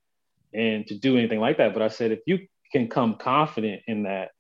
and 0.54 0.86
to 0.88 0.98
do 0.98 1.18
anything 1.18 1.40
like 1.40 1.58
that. 1.58 1.74
But 1.74 1.82
I 1.82 1.88
said, 1.88 2.12
if 2.12 2.20
you 2.26 2.48
can 2.72 2.90
come 2.90 3.16
confident 3.16 3.84
in 3.88 4.04
that 4.04 4.32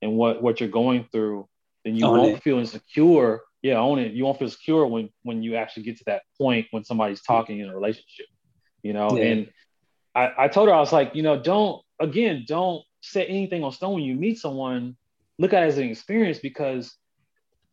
and 0.00 0.16
what 0.16 0.42
what 0.42 0.60
you're 0.60 0.68
going 0.68 1.06
through, 1.12 1.46
then 1.84 1.96
you 1.96 2.06
Own 2.06 2.18
won't 2.18 2.36
it. 2.36 2.42
feel 2.42 2.58
insecure. 2.58 3.42
Yeah, 3.62 3.78
own 3.78 3.98
it. 3.98 4.12
You 4.12 4.24
won't 4.24 4.38
feel 4.38 4.50
secure 4.50 4.86
when 4.86 5.10
when 5.22 5.42
you 5.42 5.56
actually 5.56 5.84
get 5.84 5.96
to 5.98 6.04
that 6.06 6.22
point 6.38 6.66
when 6.70 6.84
somebody's 6.84 7.22
talking 7.22 7.60
in 7.60 7.68
a 7.68 7.74
relationship. 7.74 8.26
You 8.82 8.92
know, 8.92 9.16
Yeah. 9.16 9.24
and 9.24 9.52
I, 10.14 10.32
I 10.44 10.48
told 10.48 10.68
her 10.68 10.74
I 10.74 10.80
was 10.80 10.92
like, 10.92 11.14
you 11.14 11.22
know, 11.22 11.40
don't 11.40 11.82
again, 12.00 12.44
don't 12.46 12.82
set 13.00 13.28
anything 13.28 13.64
on 13.64 13.72
stone 13.72 13.94
when 13.94 14.02
you 14.04 14.14
meet 14.14 14.38
someone. 14.38 14.96
Look 15.38 15.52
at 15.52 15.62
it 15.62 15.66
as 15.66 15.78
an 15.78 15.88
experience 15.88 16.38
because 16.38 16.94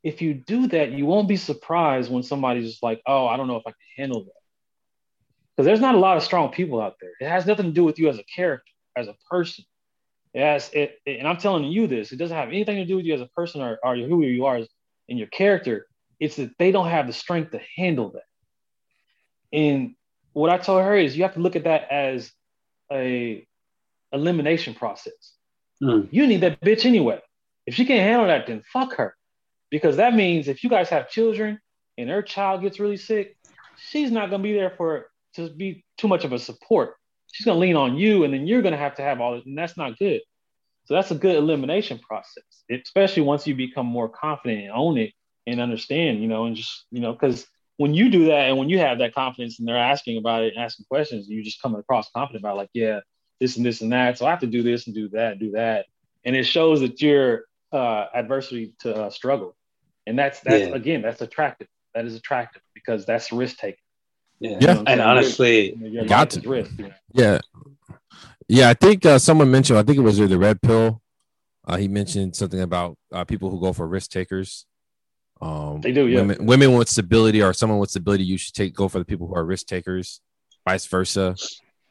if 0.04 0.22
you 0.22 0.34
do 0.34 0.68
that, 0.68 0.92
you 0.92 1.06
won't 1.06 1.28
be 1.28 1.38
surprised 1.38 2.12
when 2.12 2.24
somebody's 2.24 2.70
just 2.72 2.82
like, 2.84 3.02
oh, 3.06 3.28
I 3.28 3.38
don't 3.38 3.48
know 3.48 3.58
if 3.58 3.64
I 3.68 3.72
can 3.72 3.78
handle 3.98 4.24
that. 4.24 4.32
Because 5.56 5.66
there's 5.66 5.80
not 5.82 5.96
a 5.96 6.00
lot 6.00 6.18
of 6.18 6.24
strong 6.24 6.50
people 6.50 6.82
out 6.82 6.96
there. 7.02 7.12
It 7.20 7.28
has 7.30 7.46
nothing 7.46 7.68
to 7.68 7.72
do 7.72 7.84
with 7.84 8.00
you 8.00 8.10
as 8.10 8.18
a 8.18 8.24
character, 8.24 8.72
as 8.98 9.08
a 9.08 9.16
person. 9.30 9.64
Has, 10.36 10.70
it, 10.74 11.00
it- 11.06 11.20
and 11.20 11.28
I'm 11.28 11.38
telling 11.38 11.66
you 11.66 11.88
this, 11.88 12.12
it 12.12 12.18
doesn't 12.18 12.36
have 12.38 12.50
anything 12.50 12.78
to 12.78 12.86
do 12.86 12.96
with 12.98 13.06
you 13.06 13.14
as 13.14 13.22
a 13.22 13.28
person 13.28 13.62
or, 13.62 13.80
or 13.84 13.96
who 13.96 14.24
you 14.24 14.46
are 14.46 14.60
in 15.10 15.18
your 15.18 15.28
character. 15.28 15.88
It's 16.20 16.36
that 16.38 16.52
they 16.60 16.72
don't 16.72 16.88
have 16.90 17.08
the 17.08 17.14
strength 17.14 17.52
to 17.52 17.60
handle 17.76 18.12
that. 18.12 18.24
And 19.58 19.96
what 20.34 20.50
I 20.50 20.58
told 20.58 20.84
her 20.84 20.96
is 20.96 21.18
you 21.18 21.24
have 21.24 21.34
to 21.34 21.40
look 21.42 21.56
at 21.56 21.66
that 21.66 21.92
as 21.92 22.32
a 22.92 23.46
elimination 24.14 24.74
process. 24.74 25.34
Mm. 25.84 26.08
You 26.12 26.28
need 26.28 26.42
that 26.42 26.62
bitch 26.62 26.86
anyway. 26.86 27.20
If 27.66 27.76
she 27.76 27.86
can't 27.86 28.02
handle 28.02 28.28
that, 28.28 28.48
then 28.48 28.64
fuck 28.72 28.94
her. 28.96 29.16
because 29.72 29.96
that 29.98 30.14
means 30.14 30.48
if 30.48 30.64
you 30.64 30.70
guys 30.70 30.90
have 30.90 31.10
children 31.10 31.60
and 31.98 32.10
her 32.10 32.22
child 32.22 32.62
gets 32.62 32.80
really 32.80 32.98
sick, 32.98 33.36
she's 33.78 34.12
not 34.12 34.30
going 34.30 34.42
to 34.42 34.44
be 34.44 34.54
there 34.54 34.74
for 34.78 35.08
to 35.36 35.50
be 35.50 35.84
too 35.98 36.08
much 36.08 36.26
of 36.26 36.34
a 36.34 36.40
support. 36.40 36.96
She's 37.32 37.46
going 37.46 37.56
to 37.56 37.60
lean 37.60 37.76
on 37.76 37.98
you, 37.98 38.24
and 38.24 38.34
then 38.34 38.48
you're 38.48 38.62
going 38.62 38.74
to 38.74 38.78
have 38.78 38.96
to 38.96 39.02
have 39.02 39.22
all 39.22 39.36
this, 39.36 39.46
and 39.46 39.58
that's 39.58 39.78
not 39.78 39.98
good. 39.98 40.22
So 40.86 40.96
that's 40.96 41.12
a 41.12 41.16
good 41.16 41.36
elimination 41.36 42.00
process, 42.00 42.44
especially 42.70 43.24
once 43.24 43.48
you 43.48 43.56
become 43.56 43.86
more 43.86 44.10
confident 44.10 44.64
and 44.64 44.72
own 44.72 44.98
it 44.98 45.14
and 45.48 45.62
understand, 45.62 46.22
you 46.22 46.28
know, 46.28 46.46
and 46.46 46.56
just 46.56 46.86
you 46.92 47.00
know, 47.00 47.14
because 47.14 47.48
when 47.78 47.94
you 47.94 48.10
do 48.10 48.26
that 48.26 48.50
and 48.50 48.58
when 48.58 48.70
you 48.70 48.80
have 48.80 48.98
that 49.00 49.16
confidence 49.16 49.60
and 49.60 49.68
they're 49.68 49.78
asking 49.78 50.18
about 50.18 50.44
it, 50.44 50.54
and 50.54 50.64
asking 50.64 50.86
questions, 50.90 51.30
you 51.30 51.44
just 51.44 51.62
come 51.62 51.76
across 51.76 52.12
confident 52.12 52.44
about 52.44 52.58
like, 52.58 52.70
yeah, 52.74 53.00
this 53.40 53.58
and 53.58 53.66
this 53.66 53.82
and 53.82 53.92
that. 53.92 54.18
So 54.18 54.26
I 54.26 54.32
have 54.32 54.42
to 54.42 54.48
do 54.48 54.64
this 54.64 54.88
and 54.88 54.96
do 54.96 55.10
that, 55.10 55.40
do 55.40 55.52
that, 55.52 55.86
and 56.26 56.36
it 56.36 56.44
shows 56.44 56.82
that 56.82 57.02
you're 57.02 57.46
uh, 57.72 58.08
adversity 58.14 58.74
to 58.80 58.96
uh, 58.96 59.10
struggle, 59.10 59.56
and 60.06 60.18
that's 60.18 60.40
that's 60.42 60.70
yeah. 60.70 60.76
again 60.76 61.02
that's 61.02 61.22
attractive. 61.22 61.68
That 61.94 62.06
is 62.06 62.16
attractive 62.16 62.62
because 62.74 63.06
that's 63.06 63.32
risk 63.32 63.58
taking. 63.58 63.78
Yeah, 64.42 64.58
yeah. 64.60 64.84
and 64.88 65.00
honestly, 65.00 65.76
your, 65.76 65.90
your 65.90 66.06
got 66.06 66.32
to 66.32 66.50
risk. 66.50 66.72
You 66.76 66.86
know? 66.86 66.94
Yeah, 67.14 67.40
yeah. 68.48 68.70
I 68.70 68.74
think 68.74 69.06
uh, 69.06 69.20
someone 69.20 69.52
mentioned. 69.52 69.78
I 69.78 69.84
think 69.84 70.00
it 70.00 70.02
was 70.02 70.18
the 70.18 70.38
red 70.38 70.60
pill. 70.64 71.00
Uh, 71.64 71.78
he 71.78 71.88
mentioned 71.88 72.36
something 72.36 72.60
about 72.60 72.98
uh, 73.12 73.24
people 73.24 73.52
who 73.52 73.62
go 73.62 73.72
for 73.72 73.88
risk 73.88 74.10
takers. 74.10 74.66
Um, 75.40 75.82
they 75.82 75.92
do, 75.92 76.08
yeah. 76.08 76.22
Women, 76.22 76.46
women 76.48 76.74
with 76.74 76.90
stability 76.90 77.44
or 77.44 77.54
someone 77.54 77.78
with 77.78 77.92
stability, 77.92 78.24
you 78.24 78.40
should 78.40 78.56
take 78.56 78.74
go 78.74 78.88
for 78.88 78.98
the 78.98 79.06
people 79.06 79.28
who 79.28 79.36
are 79.36 79.46
risk 79.46 79.68
takers. 79.68 80.22
Vice 80.68 80.88
versa, 80.88 81.36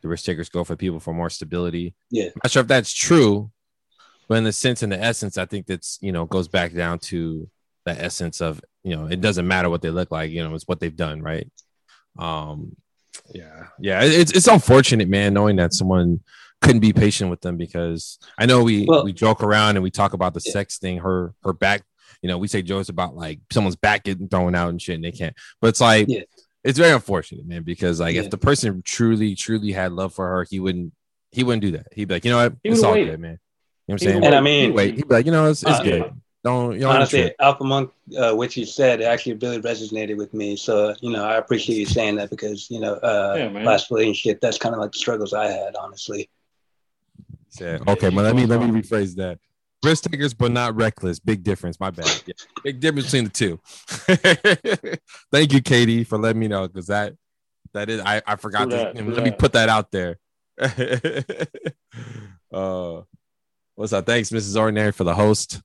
the 0.03 0.09
risk 0.09 0.25
takers 0.25 0.49
go 0.49 0.65
for 0.65 0.75
people 0.75 0.99
for 0.99 1.15
more 1.15 1.31
stability. 1.31 1.95
Yeah, 2.11 2.27
I'm 2.27 2.41
not 2.43 2.51
sure 2.51 2.63
if 2.63 2.69
that's 2.69 2.93
true, 2.93 3.53
but 4.29 4.39
in 4.39 4.45
the 4.45 4.53
sense 4.53 4.83
and 4.83 4.91
the 4.91 5.01
essence, 5.01 5.39
I 5.39 5.47
think 5.47 5.67
that's 5.67 6.01
you 6.01 6.11
know 6.11 6.27
goes 6.27 6.49
back 6.49 6.73
down 6.73 6.99
to 7.11 7.49
the 7.85 7.93
essence 7.93 8.41
of 8.41 8.61
you 8.83 8.97
know 8.97 9.07
it 9.07 9.21
doesn't 9.21 9.47
matter 9.47 9.71
what 9.71 9.83
they 9.83 9.91
look 9.91 10.11
like, 10.11 10.33
you 10.33 10.43
know, 10.43 10.53
it's 10.57 10.67
what 10.67 10.81
they've 10.81 10.97
done, 10.97 11.23
right? 11.23 11.49
Um, 12.19 12.77
yeah, 13.33 13.67
yeah, 13.79 14.03
it's 14.03 14.33
it's 14.33 14.49
unfortunate, 14.49 15.09
man, 15.09 15.35
knowing 15.35 15.57
that 15.57 15.75
someone 15.75 16.21
couldn't 16.61 16.81
be 16.81 16.93
patient 16.93 17.31
with 17.31 17.41
them 17.41 17.57
because 17.57 18.19
I 18.39 18.47
know 18.47 18.63
we 18.63 18.85
well, 18.87 19.05
we 19.05 19.13
joke 19.13 19.43
around 19.43 19.77
and 19.77 19.83
we 19.83 19.91
talk 19.91 20.13
about 20.13 20.35
the 20.35 20.43
yeah. 20.45 20.53
sex 20.53 20.79
thing, 20.79 20.99
her 20.99 21.35
her 21.43 21.53
back 21.53 21.83
you 22.23 22.29
know, 22.29 22.39
we 22.39 22.49
say 22.49 22.63
jokes 22.63 22.89
about 22.89 23.17
like 23.17 23.41
someone's 23.51 23.77
back 23.77 24.05
getting 24.05 24.29
thrown 24.29 24.55
out 24.55 24.69
and 24.69 24.81
shit, 24.81 24.97
and 24.97 25.05
they 25.05 25.13
can't. 25.13 25.35
But 25.61 25.69
it's 25.69 25.81
like 25.81 26.07
yeah. 26.09 26.23
it's 26.63 26.79
very 26.79 26.93
unfortunate, 26.93 27.47
man, 27.47 27.63
because 27.63 28.01
like 28.01 28.15
yeah. 28.15 28.23
if 28.23 28.31
the 28.31 28.39
person 28.39 28.83
truly, 28.85 29.35
truly 29.35 29.73
had 29.73 29.93
love 29.93 30.15
for 30.15 30.27
her, 30.27 30.47
he 30.49 30.61
wouldn't 30.61 30.93
he 31.33 31.45
wouldn't 31.45 31.63
do 31.63 31.73
that. 31.73 31.87
He'd 31.93 32.09
be 32.09 32.15
like, 32.15 32.25
you 32.25 32.31
know 32.31 32.43
what, 32.43 32.55
it's 32.63 32.83
all 32.83 32.95
good, 32.95 33.21
man. 33.21 33.39
You 33.87 33.95
know 33.95 33.95
what 33.95 34.03
I'm 34.03 34.09
saying? 34.09 34.25
And 34.25 34.35
I 34.35 34.41
mean, 34.41 34.75
wait, 34.75 34.97
he'd 34.97 35.09
be 35.09 35.15
like, 35.15 35.27
you 35.27 35.33
know, 35.33 35.51
it's, 35.51 35.63
it's 35.63 35.73
uh, 35.73 35.83
good. 35.83 36.13
Don't 36.43 36.73
you 36.75 36.81
know, 36.81 36.91
honestly, 36.91 37.35
Alpha 37.39 37.65
Monk, 37.65 37.93
uh, 38.17 38.33
what 38.33 38.57
you 38.57 38.65
said 38.65 39.03
actually 39.03 39.35
really 39.35 39.61
resonated 39.61 40.17
with 40.17 40.33
me. 40.33 40.57
So 40.57 40.95
you 41.01 41.11
know, 41.11 41.23
I 41.25 41.37
appreciate 41.37 41.77
you 41.77 41.87
saying 41.87 42.17
that 42.17 42.31
because 42.31 42.71
you 42.71 42.81
know, 42.81 42.95
uh, 42.95 43.35
yeah, 43.37 43.63
last 43.63 43.91
relationship, 43.91 44.41
that's 44.41 44.57
kind 44.57 44.75
of 44.75 44.81
like 44.81 44.93
the 44.93 44.99
struggles 44.99 45.35
I 45.35 45.49
had, 45.49 45.77
honestly. 45.77 46.31
Yeah. 47.61 47.79
Okay, 47.87 48.09
well, 48.09 48.25
let 48.25 48.35
me 48.35 48.47
let 48.47 48.61
me 48.61 48.81
rephrase 48.81 49.17
that 49.17 49.39
risk 49.85 50.05
takers, 50.05 50.33
but 50.35 50.53
not 50.53 50.75
reckless. 50.77 51.19
Big 51.19 51.43
difference. 51.43 51.81
My 51.81 51.91
bad. 51.91 52.23
Yeah. 52.27 52.35
Big 52.65 52.81
difference 52.81 53.07
between 53.07 53.25
the 53.25 53.31
two. 53.31 53.61
Thank 55.33 55.53
you, 55.53 55.61
Katie, 55.61 56.05
for 56.05 56.17
letting 56.19 56.41
me 56.41 56.49
know 56.49 56.67
because 56.69 56.87
that 56.87 57.15
that 57.73 57.91
is 57.91 58.01
I, 58.01 58.23
I 58.27 58.37
forgot 58.37 58.71
that, 58.71 58.97
to 58.97 59.05
let 59.05 59.15
that. 59.17 59.25
me 59.25 59.31
put 59.31 59.53
that 59.53 59.69
out 59.69 59.91
there. 59.91 60.19
uh 62.53 63.03
what's 63.75 63.93
up? 63.93 64.07
Thanks, 64.07 64.31
Mrs. 64.31 64.59
Ordinary, 64.59 64.93
for 64.93 65.05
the 65.05 65.15
host. 65.15 65.61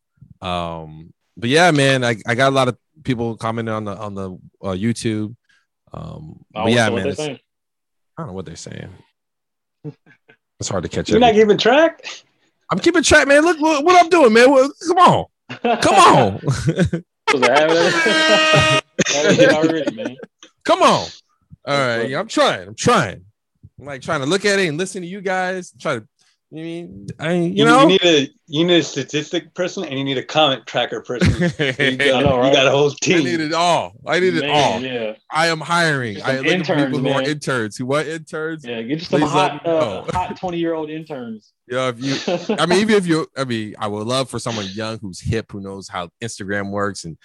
Um, 0.46 1.12
but 1.36 1.50
yeah, 1.50 1.72
man, 1.72 2.04
I, 2.04 2.18
I 2.28 2.36
got 2.36 2.50
a 2.50 2.56
lot 2.56 2.68
of 2.68 2.78
people 3.04 3.36
commenting 3.36 3.74
on 3.74 3.86
the 3.86 3.98
on 3.98 4.14
the 4.14 4.32
uh, 4.62 4.74
YouTube. 4.74 5.36
Um, 5.91 6.46
but 6.52 6.72
yeah, 6.72 6.89
man, 6.89 7.08
I 7.08 7.39
don't 8.18 8.28
know 8.28 8.34
what 8.34 8.46
they're 8.46 8.56
saying. 8.56 8.89
It's 10.58 10.70
hard 10.70 10.84
to 10.84 10.89
catch. 10.89 11.10
Up. 11.10 11.10
You're 11.10 11.20
not 11.20 11.34
giving 11.34 11.58
track. 11.58 12.06
I'm 12.72 12.80
keeping 12.80 13.04
track, 13.04 13.28
man. 13.28 13.43
Look, 13.43 13.60
look 13.60 13.84
what 13.84 14.02
I'm 14.02 14.10
doing, 14.10 14.32
man. 14.32 14.48
Come 14.88 14.98
on, 14.98 15.26
come 15.82 15.96
on. 15.96 16.39
Come 20.64 20.82
on. 20.82 21.08
All 21.66 21.68
right, 21.68 22.14
I'm 22.14 22.30
trying. 22.30 22.70
I'm 22.70 22.76
trying. 22.76 23.26
I'm 23.78 23.86
like 23.86 24.02
trying 24.02 24.22
to 24.22 24.26
look 24.26 24.46
at 24.46 24.60
it 24.60 24.70
and 24.70 24.78
listen 24.78 25.02
to 25.02 25.08
you 25.08 25.20
guys. 25.20 25.74
Try 25.78 25.96
to 25.96 26.08
you 26.52 26.64
mean 26.64 27.08
I 27.20 27.34
you, 27.34 27.50
you 27.50 27.66
know 27.66 27.82
you 27.82 27.88
need 27.88 28.04
a 28.04 28.30
you 28.48 28.66
need 28.66 28.78
a 28.78 28.84
statistic 28.84 29.54
person 29.56 29.84
and 29.84 29.98
you 29.98 30.04
need 30.04 30.18
a 30.18 30.24
comment 30.24 30.66
tracker 30.68 31.02
person. 31.02 31.34
you, 31.80 31.98
got, 31.98 32.24
know, 32.24 32.38
right? 32.38 32.48
you 32.48 32.54
got 32.54 32.68
a 32.68 32.72
whole 32.72 32.91
team. 32.91 33.22
I 33.22 33.24
need 33.24 33.39
it 33.39 33.54
all. 33.54 33.93
I 34.06 34.20
need 34.20 34.36
man, 34.36 34.43
it 34.43 34.50
all. 34.50 34.82
Yeah. 34.82 35.14
I 35.32 35.48
am 35.48 35.60
hiring. 35.60 36.22
I 36.22 36.38
look 36.38 36.46
interns, 36.46 36.86
people 36.86 37.02
man. 37.02 37.14
who 37.14 37.20
are 37.20 37.24
interns. 37.24 37.78
Who 37.78 37.88
what 37.88 38.08
interns? 38.08 38.64
Yeah, 38.64 38.84
get 38.84 39.02
some 39.02 39.22
hot 39.22 39.66
uh, 39.66 40.04
hot 40.12 40.38
20 40.38 40.58
year 40.58 40.74
old 40.74 40.89
interns. 40.89 41.52
Yeah, 41.68 41.89
if 41.89 42.00
you 42.00 42.56
I 42.60 42.68
mean, 42.68 42.78
even 42.78 42.93
if 42.93 43.08
you 43.08 43.26
I 43.36 43.43
mean, 43.43 43.74
I 43.80 43.88
would 43.88 44.06
love 44.06 44.30
for 44.30 44.38
someone 44.38 44.68
young 44.68 45.00
who's 45.00 45.20
hip, 45.20 45.52
who 45.52 45.62
knows 45.62 45.88
how 45.88 46.10
Instagram 46.22 46.70
works 46.70 47.06
and 47.06 47.18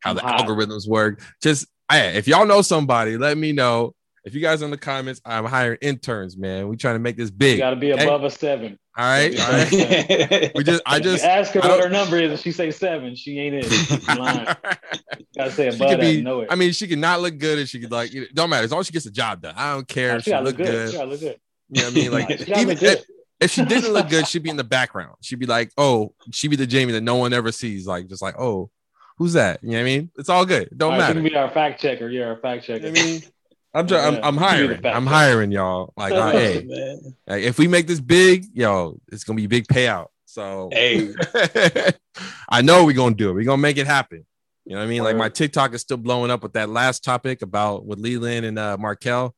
how 0.00 0.10
I'm 0.10 0.16
the 0.16 0.22
hot. 0.22 0.40
algorithms 0.40 0.86
work. 0.86 1.22
Just 1.40 1.66
I, 1.88 2.00
if 2.08 2.28
y'all 2.28 2.44
know 2.44 2.60
somebody, 2.60 3.16
let 3.16 3.38
me 3.38 3.52
know. 3.52 3.94
If 4.26 4.34
you 4.34 4.40
guys 4.40 4.60
are 4.60 4.64
in 4.64 4.72
the 4.72 4.76
comments, 4.76 5.20
I'm 5.24 5.44
hiring 5.44 5.78
interns, 5.80 6.36
man. 6.36 6.66
We 6.66 6.76
trying 6.76 6.96
to 6.96 6.98
make 6.98 7.16
this 7.16 7.30
big. 7.30 7.58
got 7.58 7.70
to 7.70 7.76
be 7.76 7.92
above 7.92 8.22
hey. 8.22 8.26
a 8.26 8.30
seven. 8.30 8.78
All 8.98 9.04
right, 9.04 9.38
all 9.38 9.52
right. 9.52 10.52
we 10.54 10.64
just, 10.64 10.82
I 10.84 10.98
just 10.98 11.24
ask 11.24 11.52
her 11.52 11.60
what 11.60 11.80
her 11.80 11.88
number 11.88 12.16
is. 12.16 12.32
If 12.32 12.40
she 12.40 12.50
say 12.50 12.72
seven, 12.72 13.14
she 13.14 13.38
ain't 13.38 13.54
it. 13.54 13.64
She's 13.70 14.08
lying. 14.08 14.48
Gotta 15.36 15.50
say 15.52 15.68
above 15.68 15.90
that. 15.90 16.00
Be, 16.00 16.22
know 16.22 16.40
it. 16.40 16.48
I 16.50 16.56
mean, 16.56 16.72
she 16.72 16.88
can 16.88 16.98
not 16.98 17.20
look 17.20 17.38
good, 17.38 17.60
and 17.60 17.68
she 17.68 17.78
could 17.78 17.92
like. 17.92 18.12
It 18.12 18.34
don't 18.34 18.50
matter 18.50 18.64
as 18.64 18.72
long 18.72 18.80
as 18.80 18.86
she 18.86 18.92
gets 18.92 19.04
the 19.04 19.12
job 19.12 19.42
done. 19.42 19.54
I 19.56 19.74
don't 19.74 19.86
care. 19.86 20.14
Nah, 20.14 20.18
she, 20.18 20.30
she 20.32 20.36
look 20.38 20.56
good. 20.56 20.66
good. 20.66 20.90
She 20.90 20.96
gotta 20.96 21.10
look 21.10 21.20
good. 21.20 21.38
You 21.68 21.82
know 21.82 21.88
what 21.88 21.92
I 21.92 21.94
mean? 21.94 22.10
Like 22.10 22.30
even 22.58 22.78
if, 22.80 23.04
if 23.38 23.50
she 23.52 23.64
didn't 23.64 23.92
look 23.92 24.08
good, 24.08 24.26
she'd 24.26 24.42
be 24.42 24.50
in 24.50 24.56
the 24.56 24.64
background. 24.64 25.14
She'd 25.20 25.38
be 25.38 25.46
like, 25.46 25.70
oh, 25.78 26.14
she'd 26.32 26.48
be 26.48 26.56
the 26.56 26.66
Jamie 26.66 26.92
that 26.92 27.02
no 27.02 27.14
one 27.14 27.32
ever 27.32 27.52
sees. 27.52 27.86
Like 27.86 28.08
just 28.08 28.22
like, 28.22 28.36
oh, 28.40 28.70
who's 29.18 29.34
that? 29.34 29.62
You 29.62 29.70
know 29.70 29.76
what 29.76 29.80
I 29.82 29.84
mean? 29.84 30.10
It's 30.16 30.28
all 30.28 30.46
good. 30.46 30.70
Don't 30.76 30.94
all 30.94 30.98
right, 30.98 31.04
matter. 31.04 31.20
She 31.20 31.22
can 31.22 31.32
be 31.32 31.36
our 31.36 31.50
fact 31.50 31.80
checker. 31.80 32.08
Yeah, 32.08 32.24
our 32.24 32.36
fact 32.36 32.64
checker. 32.64 32.86
You 32.86 32.92
know 32.92 33.00
I 33.00 33.04
mean. 33.04 33.22
I'm, 33.74 33.86
trying, 33.86 34.16
I'm, 34.16 34.24
I'm 34.24 34.36
hiring. 34.36 34.86
I'm 34.86 35.06
hiring 35.06 35.52
y'all. 35.52 35.92
Like, 35.96 36.12
hey, 36.12 36.98
like, 37.26 37.42
if 37.42 37.58
we 37.58 37.68
make 37.68 37.86
this 37.86 38.00
big, 38.00 38.46
yo, 38.54 38.98
it's 39.12 39.24
gonna 39.24 39.36
be 39.36 39.44
a 39.44 39.48
big 39.48 39.66
payout. 39.66 40.06
So, 40.24 40.70
hey, 40.72 41.14
I 42.48 42.62
know 42.62 42.84
we're 42.84 42.94
gonna 42.94 43.14
do 43.14 43.30
it. 43.30 43.34
We're 43.34 43.44
gonna 43.44 43.62
make 43.62 43.76
it 43.76 43.86
happen. 43.86 44.24
You 44.66 44.72
know 44.72 44.78
what 44.78 44.86
I 44.86 44.88
mean? 44.88 45.04
Like 45.04 45.16
my 45.16 45.28
TikTok 45.28 45.74
is 45.74 45.80
still 45.80 45.96
blowing 45.96 46.30
up 46.30 46.42
with 46.42 46.54
that 46.54 46.68
last 46.68 47.04
topic 47.04 47.42
about 47.42 47.86
with 47.86 48.00
Leland 48.00 48.44
and 48.44 48.58
uh 48.58 48.76
Markel. 48.78 49.34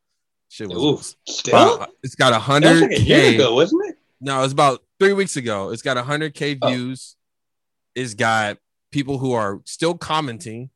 Shit 0.49 0.69
was 0.69 0.79
Ooh, 0.79 1.33
still? 1.33 1.55
Uh, 1.55 1.87
it's 2.03 2.15
got 2.15 2.33
a 2.33 2.39
hundred 2.39 2.81
like 2.81 2.97
K 2.97 3.35
ago, 3.35 3.55
wasn't 3.55 3.91
it? 3.91 3.99
No, 4.21 4.43
it's 4.43 4.55
about 4.55 4.81
three 4.99 5.13
weeks 5.13 5.37
ago. 5.37 5.71
It's 5.71 5.83
got 5.83 5.99
a 5.99 6.03
hundred 6.03 6.33
K 6.33 6.59
oh. 6.63 6.69
views. 6.69 7.15
Oh. 7.15 8.01
It's 8.01 8.15
got 8.15 8.57
people 8.91 9.19
who 9.19 9.33
are 9.33 9.61
still 9.67 9.95
commenting 9.95 10.71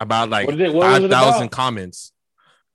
about 0.00 0.30
like 0.30 0.48
five 0.48 1.08
thousand 1.08 1.50
comments. 1.50 2.12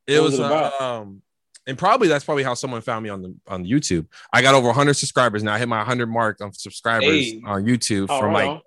It 0.07 0.19
was, 0.19 0.39
was 0.39 0.39
it 0.39 0.81
um, 0.81 1.21
and 1.67 1.77
probably 1.77 2.07
that's 2.07 2.25
probably 2.25 2.43
how 2.43 2.53
someone 2.53 2.81
found 2.81 3.03
me 3.03 3.09
on 3.09 3.21
the 3.21 3.35
on 3.47 3.65
YouTube. 3.65 4.07
I 4.33 4.41
got 4.41 4.55
over 4.55 4.67
100 4.67 4.93
subscribers 4.93 5.43
now. 5.43 5.53
I 5.53 5.59
hit 5.59 5.67
my 5.67 5.77
100 5.77 6.07
mark 6.07 6.41
on 6.41 6.53
subscribers 6.53 7.31
hey. 7.31 7.41
on 7.45 7.65
YouTube 7.65 8.07
oh, 8.09 8.19
from 8.19 8.33
like 8.33 8.61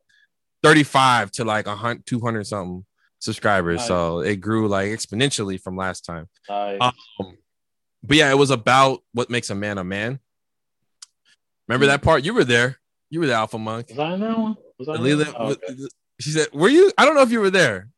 35 0.63 1.31
to 1.33 1.45
like 1.45 1.67
100, 1.67 2.07
200 2.07 2.47
something 2.47 2.85
subscribers. 3.19 3.79
Nice. 3.79 3.89
So 3.89 4.21
it 4.21 4.37
grew 4.37 4.69
like 4.69 4.91
exponentially 4.91 5.61
from 5.61 5.77
last 5.77 6.05
time. 6.05 6.29
Nice. 6.49 6.79
Um, 6.81 7.37
but 8.03 8.17
yeah, 8.17 8.31
it 8.31 8.39
was 8.39 8.51
about 8.51 9.03
what 9.13 9.31
makes 9.31 9.51
a 9.51 9.55
man 9.55 9.79
a 9.79 9.85
man. 9.85 10.21
Remember 11.67 11.87
that 11.87 12.03
part? 12.03 12.25
You 12.25 12.35
were 12.35 12.45
there. 12.45 12.79
You 13.11 13.21
were 13.21 13.27
the 13.27 13.35
alpha 13.35 13.59
monk. 13.59 13.89
Was 13.91 13.99
I 13.99 14.15
in 14.15 14.21
that 14.21 14.39
one? 14.39 14.57
Was 14.79 14.89
I 14.89 14.93
Leland, 14.95 15.35
oh, 15.39 15.53
okay. 15.53 15.75
She 16.21 16.31
said, 16.31 16.49
"Were 16.53 16.69
you?" 16.69 16.93
I 16.99 17.05
don't 17.05 17.15
know 17.15 17.23
if 17.23 17.31
you 17.31 17.41
were 17.41 17.51
there. 17.51 17.89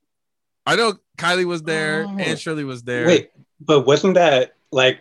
I 0.66 0.76
know 0.76 0.94
Kylie 1.16 1.44
was 1.44 1.62
there 1.62 2.06
oh. 2.08 2.18
and 2.18 2.38
Shirley 2.38 2.64
was 2.64 2.82
there. 2.82 3.06
Wait, 3.06 3.30
but 3.60 3.86
wasn't 3.86 4.14
that 4.14 4.56
like 4.72 5.00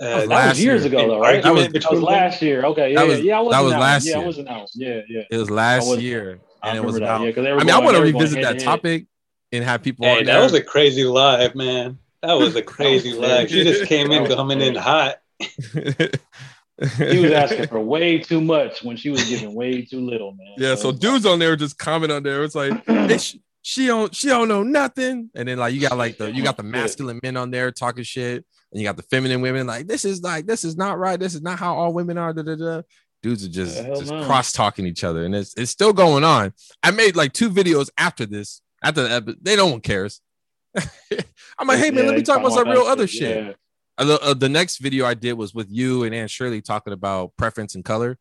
uh, 0.00 0.26
that 0.26 0.48
was 0.48 0.62
years 0.62 0.84
year. 0.84 0.92
ago, 0.92 1.08
though, 1.08 1.20
right? 1.20 1.42
That 1.42 1.54
was, 1.54 1.68
that 1.68 1.90
was 1.90 2.00
last 2.00 2.42
year. 2.42 2.64
Okay, 2.64 2.92
yeah, 2.92 3.00
that 3.00 3.06
was, 3.06 3.20
yeah, 3.20 3.40
I 3.40 3.50
that 3.50 3.60
was 3.60 3.72
last 3.72 4.06
year. 4.06 4.16
Yeah, 4.16 4.22
I 4.22 4.26
wasn't 4.26 4.48
out. 4.48 4.70
Yeah, 4.74 5.00
yeah. 5.08 5.22
It 5.30 5.36
was 5.36 5.50
last 5.50 5.98
year, 5.98 6.40
and 6.62 6.76
it 6.76 6.84
was 6.84 6.96
about. 6.96 7.20
Yeah, 7.22 7.32
I 7.36 7.58
mean, 7.58 7.70
I 7.70 7.78
want 7.78 7.96
to 7.96 8.02
revisit 8.02 8.42
that 8.42 8.58
topic 8.58 9.06
and 9.52 9.62
have 9.62 9.82
people. 9.82 10.06
Hey, 10.06 10.24
that 10.24 10.40
was 10.40 10.54
a 10.54 10.62
crazy 10.62 11.04
live, 11.04 11.54
man. 11.54 11.98
That 12.22 12.34
was 12.34 12.56
a 12.56 12.62
crazy 12.76 13.12
live. 13.12 13.50
She 13.50 13.62
just 13.62 13.86
came 13.86 14.10
in 14.10 14.26
coming 14.26 14.60
in 14.60 14.74
hot. 14.74 15.16
he 16.98 17.20
was 17.20 17.30
asking 17.30 17.68
for 17.68 17.78
way 17.78 18.18
too 18.18 18.40
much 18.40 18.82
when 18.82 18.96
she 18.96 19.08
was 19.08 19.24
giving 19.28 19.54
way 19.54 19.82
too 19.82 20.00
little, 20.00 20.32
man. 20.32 20.54
Yeah, 20.56 20.74
so, 20.74 20.90
so 20.90 20.92
dudes 20.92 21.24
on 21.24 21.38
there 21.38 21.54
just 21.54 21.78
comment 21.78 22.10
on 22.10 22.24
there. 22.24 22.42
It's 22.42 22.56
like, 22.56 22.72
she 23.66 23.86
don't 23.86 24.14
she 24.14 24.28
don't 24.28 24.46
know 24.46 24.62
nothing. 24.62 25.30
And 25.34 25.48
then 25.48 25.56
like 25.56 25.72
you 25.72 25.80
got 25.80 25.96
like 25.96 26.18
the 26.18 26.30
you 26.30 26.42
got 26.42 26.58
the 26.58 26.62
masculine 26.76 27.18
men 27.22 27.38
on 27.38 27.50
there 27.50 27.72
talking 27.72 28.04
shit, 28.04 28.44
and 28.70 28.80
you 28.80 28.86
got 28.86 28.98
the 28.98 29.02
feminine 29.04 29.40
women 29.40 29.66
like 29.66 29.86
this 29.86 30.04
is 30.04 30.22
like 30.22 30.44
this 30.44 30.64
is 30.64 30.76
not 30.76 30.98
right. 30.98 31.18
This 31.18 31.34
is 31.34 31.40
not 31.40 31.58
how 31.58 31.74
all 31.74 31.94
women 31.94 32.18
are. 32.18 32.34
Da, 32.34 32.42
da, 32.42 32.56
da. 32.56 32.82
Dudes 33.22 33.42
are 33.42 33.48
just, 33.48 33.78
just 33.78 34.10
no. 34.10 34.26
cross 34.26 34.52
talking 34.52 34.84
each 34.84 35.02
other, 35.02 35.24
and 35.24 35.34
it's 35.34 35.54
it's 35.56 35.70
still 35.70 35.94
going 35.94 36.24
on. 36.24 36.52
I 36.82 36.90
made 36.90 37.16
like 37.16 37.32
two 37.32 37.48
videos 37.48 37.88
after 37.96 38.26
this. 38.26 38.60
After 38.82 39.08
the 39.08 39.14
epi- 39.14 39.36
they 39.40 39.56
no 39.56 39.66
one 39.66 39.80
cares. 39.80 40.20
I'm 40.76 41.66
like, 41.66 41.78
hey 41.78 41.90
man, 41.90 42.04
Yeah, 42.04 42.10
let 42.10 42.16
me 42.16 42.22
talk 42.22 42.40
about 42.40 42.52
some 42.52 42.68
real 42.68 42.82
other 42.82 43.06
shit. 43.06 43.46
Yeah. 43.46 43.52
I 43.96 44.02
lo- 44.02 44.18
uh, 44.20 44.34
the 44.34 44.50
next 44.50 44.76
video 44.76 45.06
I 45.06 45.14
did 45.14 45.32
was 45.34 45.54
with 45.54 45.70
you 45.70 46.04
and 46.04 46.14
Ann 46.14 46.28
Shirley 46.28 46.60
talking 46.60 46.92
about 46.92 47.34
preference 47.38 47.76
and 47.76 47.84
color, 47.84 48.18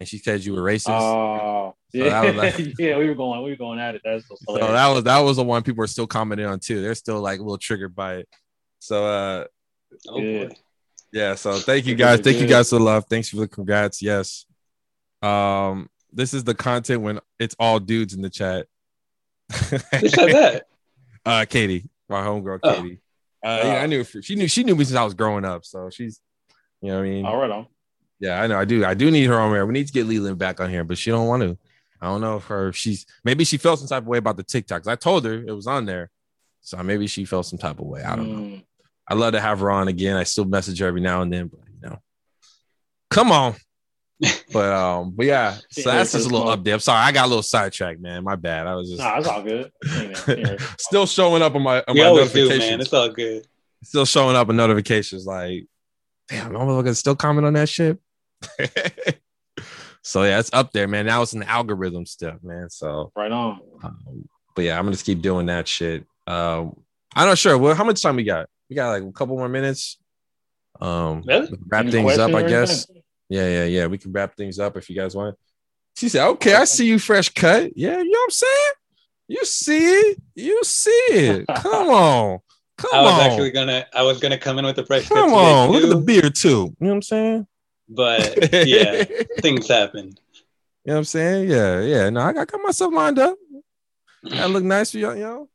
and 0.00 0.08
she 0.08 0.18
said 0.18 0.44
you 0.44 0.54
were 0.54 0.62
racist. 0.62 0.90
Oh, 0.90 1.74
So 1.90 1.98
yeah, 1.98 2.20
like- 2.22 2.58
yeah. 2.78 2.96
We 2.98 3.08
were 3.08 3.14
going, 3.14 3.42
we 3.42 3.50
were 3.50 3.56
going 3.56 3.78
at 3.80 3.94
it. 3.94 4.02
That's 4.04 4.26
so 4.28 4.36
so 4.46 4.54
that 4.58 4.88
was 4.88 5.04
that 5.04 5.18
was 5.20 5.36
the 5.36 5.44
one 5.44 5.62
people 5.62 5.82
are 5.84 5.88
still 5.88 6.06
commenting 6.06 6.46
on 6.46 6.60
too. 6.60 6.80
They're 6.82 6.94
still 6.94 7.20
like 7.20 7.40
a 7.40 7.42
little 7.42 7.58
triggered 7.58 7.94
by 7.94 8.16
it. 8.16 8.28
So 8.78 9.04
uh 9.06 9.44
Oh 10.08 10.18
Yeah. 10.20 10.44
boy. 10.48 10.54
yeah, 11.12 11.34
so 11.34 11.54
thank 11.54 11.86
you 11.86 11.94
guys. 11.94 12.20
Thank 12.20 12.38
you 12.38 12.46
guys 12.46 12.68
for 12.70 12.78
the 12.78 12.84
love. 12.84 13.06
Thanks 13.08 13.28
for 13.30 13.36
the 13.36 13.48
congrats. 13.48 14.00
Yes. 14.02 14.44
Um, 15.22 15.88
this 16.12 16.32
is 16.34 16.44
the 16.44 16.54
content 16.54 17.02
when 17.02 17.18
it's 17.38 17.56
all 17.58 17.80
dudes 17.80 18.14
in 18.14 18.22
the 18.22 18.30
chat. 18.30 18.66
Who 19.52 20.08
said 20.08 20.32
that? 20.32 20.66
uh 21.26 21.44
Katie, 21.48 21.88
my 22.08 22.20
homegirl 22.22 22.60
Oh. 22.62 22.74
Katie. 22.82 23.00
Uh 23.44 23.60
yeah, 23.64 23.82
I 23.82 23.86
knew 23.86 24.04
she 24.04 24.34
knew 24.34 24.46
she 24.48 24.62
knew 24.64 24.76
me 24.76 24.84
since 24.84 24.96
I 24.96 25.04
was 25.04 25.14
growing 25.14 25.44
up. 25.44 25.64
So 25.64 25.90
she's 25.90 26.20
you 26.82 26.88
know 26.90 26.96
what 26.98 27.06
I 27.06 27.08
mean. 27.08 27.24
All 27.26 27.36
right, 27.36 27.50
on. 27.50 27.66
Yeah, 28.20 28.40
I 28.42 28.46
know. 28.46 28.58
I 28.58 28.64
do. 28.64 28.84
I 28.84 28.94
do 28.94 29.10
need 29.10 29.24
her 29.26 29.38
on 29.38 29.50
here. 29.52 29.64
We 29.66 29.72
need 29.72 29.86
to 29.86 29.92
get 29.92 30.06
Leland 30.06 30.38
back 30.38 30.60
on 30.60 30.70
here, 30.70 30.84
but 30.84 30.98
she 30.98 31.10
don't 31.10 31.26
want 31.28 31.42
to. 31.42 31.56
I 32.00 32.06
don't 32.06 32.20
know 32.20 32.36
if 32.36 32.44
her. 32.44 32.72
She's 32.72 33.06
maybe 33.24 33.44
she 33.44 33.56
felt 33.58 33.78
some 33.78 33.88
type 33.88 34.02
of 34.02 34.08
way 34.08 34.18
about 34.18 34.36
the 34.36 34.44
TikToks. 34.44 34.86
I 34.88 34.96
told 34.96 35.24
her 35.24 35.34
it 35.34 35.52
was 35.54 35.66
on 35.66 35.84
there, 35.86 36.10
so 36.60 36.82
maybe 36.82 37.06
she 37.06 37.24
felt 37.24 37.46
some 37.46 37.58
type 37.58 37.78
of 37.78 37.86
way. 37.86 38.02
I 38.02 38.16
don't 38.16 38.30
know. 38.32 38.38
Mm. 38.56 38.64
I'd 39.08 39.18
love 39.18 39.32
to 39.32 39.40
have 39.40 39.60
her 39.60 39.70
on 39.70 39.88
again. 39.88 40.16
I 40.16 40.24
still 40.24 40.44
message 40.44 40.78
her 40.80 40.86
every 40.86 41.00
now 41.00 41.22
and 41.22 41.32
then, 41.32 41.46
but 41.48 41.60
you 41.82 41.88
know, 41.90 41.98
come 43.10 43.30
on. 43.32 43.54
but 44.52 44.72
um, 44.72 45.12
but 45.14 45.26
yeah. 45.26 45.54
So 45.70 45.90
Yeah, 45.90 45.96
that's 45.98 46.12
just 46.12 46.26
a 46.26 46.28
little 46.28 46.40
come 46.48 46.48
on. 46.58 46.64
update. 46.64 46.72
I'm 46.74 46.80
sorry, 46.80 47.00
I 47.04 47.12
got 47.12 47.26
a 47.26 47.28
little 47.28 47.42
sidetracked, 47.42 48.00
man. 48.00 48.24
My 48.24 48.34
bad. 48.36 48.66
I 48.66 48.74
was 48.74 48.88
just 48.90 49.00
Nah, 49.00 49.18
it's 49.18 49.28
all 49.28 49.42
good. 49.42 49.70
Ain't 49.94 50.28
it? 50.28 50.38
Yeah. 50.60 50.66
still 50.78 51.06
showing 51.06 51.40
up 51.42 51.54
on 51.54 51.62
my 51.62 51.78
on 51.86 51.94
We 51.94 52.00
my 52.00 52.06
always 52.08 52.32
do, 52.32 52.40
notifications. 52.48 52.70
man. 52.70 52.80
It's 52.80 52.92
all 52.92 53.08
good. 53.10 53.46
still 53.84 54.04
showing 54.04 54.34
up 54.34 54.50
in 54.50 54.56
notifications 54.56 55.24
like, 55.24 55.66
damn, 56.28 56.46
I'm 56.56 56.66
gonna 56.66 56.94
still 56.96 57.14
comment 57.16 57.46
on 57.46 57.52
that 57.54 57.68
shit. 57.68 57.98
so 60.02 60.22
yeah, 60.22 60.38
it's 60.38 60.50
up 60.52 60.72
there, 60.72 60.88
man. 60.88 61.06
Now 61.06 61.22
it's 61.22 61.32
an 61.32 61.42
algorithm 61.42 62.06
stuff, 62.06 62.36
man. 62.42 62.70
So, 62.70 63.12
Right 63.16 63.30
on. 63.32 63.60
um, 63.82 64.28
but 64.54 64.64
yeah, 64.64 64.78
I'm 64.78 64.84
gonna 64.84 64.92
just 64.94 65.06
keep 65.06 65.20
doing 65.22 65.46
that 65.46 65.68
shit. 65.68 66.04
Um, 66.26 66.76
I'm 67.14 67.28
not 67.28 67.38
sure. 67.38 67.56
Well, 67.58 67.74
how 67.74 67.84
much 67.84 68.02
time 68.02 68.16
we 68.16 68.24
got? 68.24 68.48
We 68.68 68.76
got 68.76 68.90
like 68.90 69.02
a 69.02 69.12
couple 69.12 69.36
more 69.36 69.48
minutes. 69.48 69.98
Um, 70.80 71.22
Really? 71.26 71.48
wrap 71.68 71.82
Any 71.82 71.90
things 71.92 72.18
up, 72.18 72.32
I 72.34 72.42
guess. 72.42 72.88
anything? 72.88 73.02
Yeah, 73.28 73.48
yeah, 73.48 73.64
yeah. 73.64 73.86
We 73.86 73.98
can 73.98 74.12
wrap 74.12 74.36
things 74.36 74.58
up 74.58 74.76
if 74.76 74.88
you 74.88 74.96
guys 74.96 75.14
want. 75.14 75.36
She 75.96 76.08
said, 76.08 76.26
"Okay, 76.28 76.54
I 76.54 76.64
see 76.64 76.86
you, 76.86 76.98
fresh 76.98 77.28
cut. 77.30 77.72
Yeah, 77.76 77.98
you 77.98 78.04
know 78.10 78.18
what 78.18 78.24
I'm 78.24 78.30
saying? 78.30 78.72
You 79.28 79.44
see 79.44 79.78
it. 79.86 80.22
You 80.34 80.62
see 80.64 80.90
it. 81.10 81.46
Come 81.56 81.88
on, 81.90 82.38
come 82.78 82.90
on. 82.92 82.98
I 82.98 83.02
was 83.02 83.12
on." 83.14 83.20
actually 83.20 83.50
gonna 83.50 83.86
I 83.92 84.02
was 84.02 84.20
gonna 84.20 84.38
come 84.38 84.58
in 84.58 84.64
with 84.64 84.76
the 84.76 84.86
fresh 84.86 85.08
Come 85.08 85.30
today, 85.30 85.52
on, 85.52 85.70
look 85.70 85.82
at 85.82 85.88
the 85.88 85.96
beard 86.00 86.34
too. 86.34 86.48
You 86.48 86.74
know 86.80 86.88
what 86.90 86.94
I'm 86.94 87.02
saying? 87.02 87.46
But 87.88 88.52
yeah, 88.66 89.04
things 89.40 89.68
happen. 89.68 90.16
You 90.84 90.92
know 90.92 90.94
what 90.94 90.98
I'm 90.98 91.04
saying? 91.04 91.50
Yeah, 91.50 91.80
yeah. 91.80 92.10
No, 92.10 92.20
I 92.20 92.32
got, 92.32 92.48
got 92.50 92.62
myself 92.62 92.92
lined 92.92 93.18
up. 93.18 93.36
I 94.32 94.46
look 94.46 94.64
nice 94.64 94.92
for 94.92 94.98
y'all, 94.98 95.16
y'all. 95.16 95.48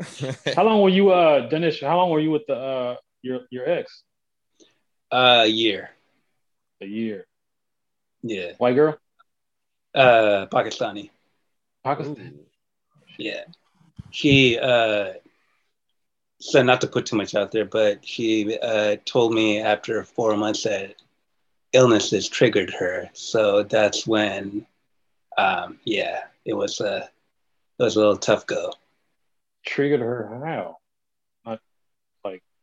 How 0.56 0.64
long 0.64 0.82
were 0.82 0.88
you, 0.88 1.10
uh, 1.10 1.48
Danish? 1.48 1.80
How 1.80 1.96
long 1.96 2.10
were 2.10 2.20
you 2.20 2.30
with 2.30 2.46
the 2.46 2.56
uh 2.56 2.96
your 3.22 3.40
your 3.50 3.68
ex? 3.68 4.02
Uh 5.10 5.44
year. 5.48 5.90
A 6.80 6.86
year. 6.86 7.26
Yeah. 8.22 8.52
White 8.58 8.74
girl. 8.74 8.98
Uh 9.94 10.46
Pakistani. 10.46 11.10
Pakistan. 11.84 12.40
Yeah. 13.18 13.44
She 14.10 14.58
uh 14.58 15.12
so 16.40 16.62
not 16.62 16.80
to 16.80 16.88
put 16.88 17.06
too 17.06 17.16
much 17.16 17.34
out 17.34 17.52
there, 17.52 17.64
but 17.64 18.06
she 18.06 18.58
uh 18.58 18.96
told 19.04 19.32
me 19.34 19.60
after 19.60 20.02
four 20.02 20.36
months 20.36 20.64
that 20.64 20.96
illnesses 21.72 22.28
triggered 22.28 22.70
her. 22.74 23.10
So 23.14 23.62
that's 23.64 24.06
when 24.06 24.66
um 25.38 25.78
yeah, 25.84 26.24
it 26.44 26.54
was 26.54 26.80
a 26.80 27.08
it 27.78 27.82
was 27.82 27.96
a 27.96 28.00
little 28.00 28.16
tough 28.18 28.46
go. 28.46 28.72
Triggered 29.64 30.00
her 30.00 30.42
how? 30.44 30.78
not 31.44 31.60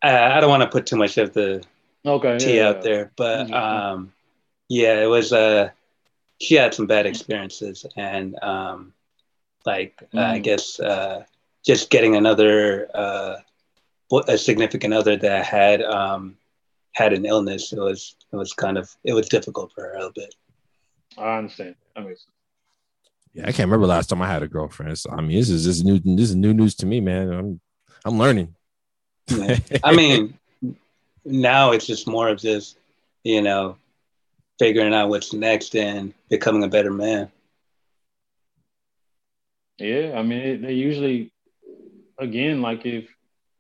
I, 0.01 0.37
I 0.37 0.39
don't 0.39 0.49
want 0.49 0.63
to 0.63 0.69
put 0.69 0.85
too 0.85 0.95
much 0.97 1.17
of 1.17 1.33
the 1.33 1.63
Okay. 2.05 2.37
tea 2.37 2.57
yeah, 2.57 2.67
out 2.67 2.81
there, 2.81 3.11
but 3.15 3.51
Mhm. 3.51 3.53
um 3.53 4.13
yeah, 4.69 5.01
it 5.03 5.07
was 5.07 5.33
uh 5.33 5.69
she 6.39 6.55
had 6.55 6.73
some 6.73 6.87
bad 6.87 7.05
experiences 7.05 7.85
and 7.95 8.41
um 8.43 8.93
like 9.65 10.01
uh, 10.15 10.21
I 10.21 10.39
Mm. 10.39 10.43
guess 10.43 10.79
uh 10.79 11.23
just 11.65 11.89
getting 11.89 12.15
another 12.15 12.89
uh 12.93 13.37
a 14.27 14.37
significant 14.37 14.93
other 14.93 15.17
that 15.17 15.45
had 15.45 15.81
um 15.83 16.38
had 16.99 17.13
an 17.13 17.25
illness 17.25 17.73
it 17.73 17.79
was 17.79 18.15
it 18.31 18.35
was 18.35 18.53
kind 18.53 18.77
of 18.77 18.85
it 19.03 19.13
was 19.13 19.27
difficult 19.29 19.71
for 19.73 19.81
her 19.83 19.93
a 19.93 19.97
little 19.97 20.11
bit 20.13 20.35
I 21.17 21.37
understand. 21.37 21.75
That 21.95 22.05
makes 22.05 22.21
sense. 22.21 22.35
yeah, 23.33 23.43
I 23.43 23.51
can't 23.51 23.67
remember 23.67 23.87
last 23.87 24.07
time 24.07 24.21
I 24.21 24.27
had 24.27 24.43
a 24.43 24.47
girlfriend. 24.47 24.97
So, 24.97 25.09
I 25.11 25.21
mean, 25.21 25.37
this 25.37 25.49
is 25.49 25.65
this 25.65 25.77
is 25.77 25.83
new. 25.83 25.99
This 25.99 26.29
is 26.29 26.35
new 26.35 26.53
news 26.53 26.75
to 26.75 26.85
me, 26.85 27.01
man. 27.01 27.31
I'm 27.31 27.61
I'm 28.05 28.17
learning. 28.17 28.55
Yeah. 29.27 29.59
I 29.83 29.93
mean 29.93 30.37
now 31.25 31.71
it's 31.71 31.85
just 31.85 32.07
more 32.07 32.29
of 32.29 32.39
just 32.39 32.77
you 33.23 33.41
know 33.41 33.77
figuring 34.57 34.93
out 34.93 35.09
what's 35.09 35.33
next 35.33 35.75
and 35.75 36.13
becoming 36.29 36.63
a 36.63 36.67
better 36.67 36.91
man 36.91 37.31
Yeah, 39.77 40.13
I 40.17 40.23
mean, 40.23 40.61
they 40.61 40.73
usually, 40.73 41.31
again, 42.17 42.61
like 42.61 42.85
if 42.85 43.07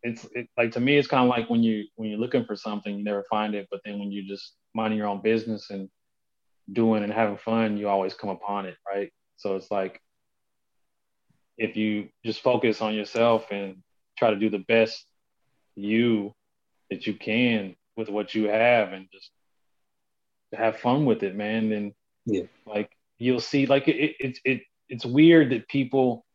it's 0.03 0.25
it, 0.33 0.47
like 0.57 0.71
to 0.71 0.79
me, 0.79 0.97
it's 0.97 1.07
kind 1.07 1.23
of 1.23 1.29
like 1.29 1.49
when 1.49 1.63
you 1.63 1.85
when 1.95 2.09
you're 2.09 2.19
looking 2.19 2.45
for 2.45 2.55
something, 2.55 2.97
you 2.97 3.03
never 3.03 3.25
find 3.29 3.55
it, 3.55 3.67
but 3.69 3.81
then 3.83 3.99
when 3.99 4.11
you're 4.11 4.23
just 4.27 4.55
minding 4.73 4.97
your 4.97 5.07
own 5.07 5.21
business 5.21 5.69
and 5.69 5.89
doing 6.71 7.03
and 7.03 7.11
having 7.11 7.37
fun, 7.37 7.77
you 7.77 7.89
always 7.89 8.13
come 8.13 8.29
upon 8.29 8.65
it, 8.65 8.77
right? 8.87 9.11
So 9.37 9.55
it's 9.55 9.71
like 9.71 10.01
if 11.57 11.75
you 11.75 12.09
just 12.25 12.41
focus 12.41 12.81
on 12.81 12.93
yourself 12.95 13.47
and 13.51 13.77
try 14.17 14.29
to 14.29 14.39
do 14.39 14.49
the 14.49 14.59
best 14.67 15.05
you 15.75 16.33
that 16.89 17.05
you 17.05 17.13
can 17.13 17.75
with 17.97 18.09
what 18.09 18.33
you 18.33 18.45
have 18.45 18.93
and 18.93 19.07
just 19.11 19.31
have 20.53 20.77
fun 20.77 21.05
with 21.05 21.23
it, 21.23 21.35
man, 21.35 21.69
then 21.69 21.93
Yeah. 22.25 22.43
like 22.65 22.89
you'll 23.17 23.39
see 23.41 23.65
like 23.65 23.87
it, 23.87 23.97
it, 23.97 24.15
it, 24.19 24.39
it 24.45 24.61
it's 24.87 25.05
weird 25.05 25.51
that 25.51 25.67
people 25.67 26.25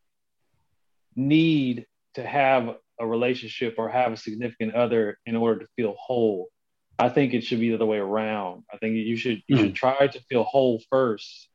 need 1.15 1.85
to 2.13 2.23
have 2.25 2.77
a 2.99 3.07
relationship 3.07 3.75
or 3.77 3.89
have 3.89 4.13
a 4.13 4.17
significant 4.17 4.75
other 4.75 5.17
in 5.25 5.35
order 5.35 5.61
to 5.61 5.67
feel 5.75 5.95
whole. 5.99 6.49
I 6.97 7.09
think 7.09 7.33
it 7.33 7.43
should 7.43 7.59
be 7.59 7.69
the 7.69 7.75
other 7.75 7.85
way 7.85 7.97
around. 7.97 8.63
I 8.71 8.77
think 8.77 8.95
you 8.95 9.17
should 9.17 9.41
you 9.47 9.57
should 9.57 9.69
hmm. 9.69 9.73
try 9.73 10.07
to 10.07 10.19
feel 10.29 10.43
whole 10.43 10.81
first 10.89 11.49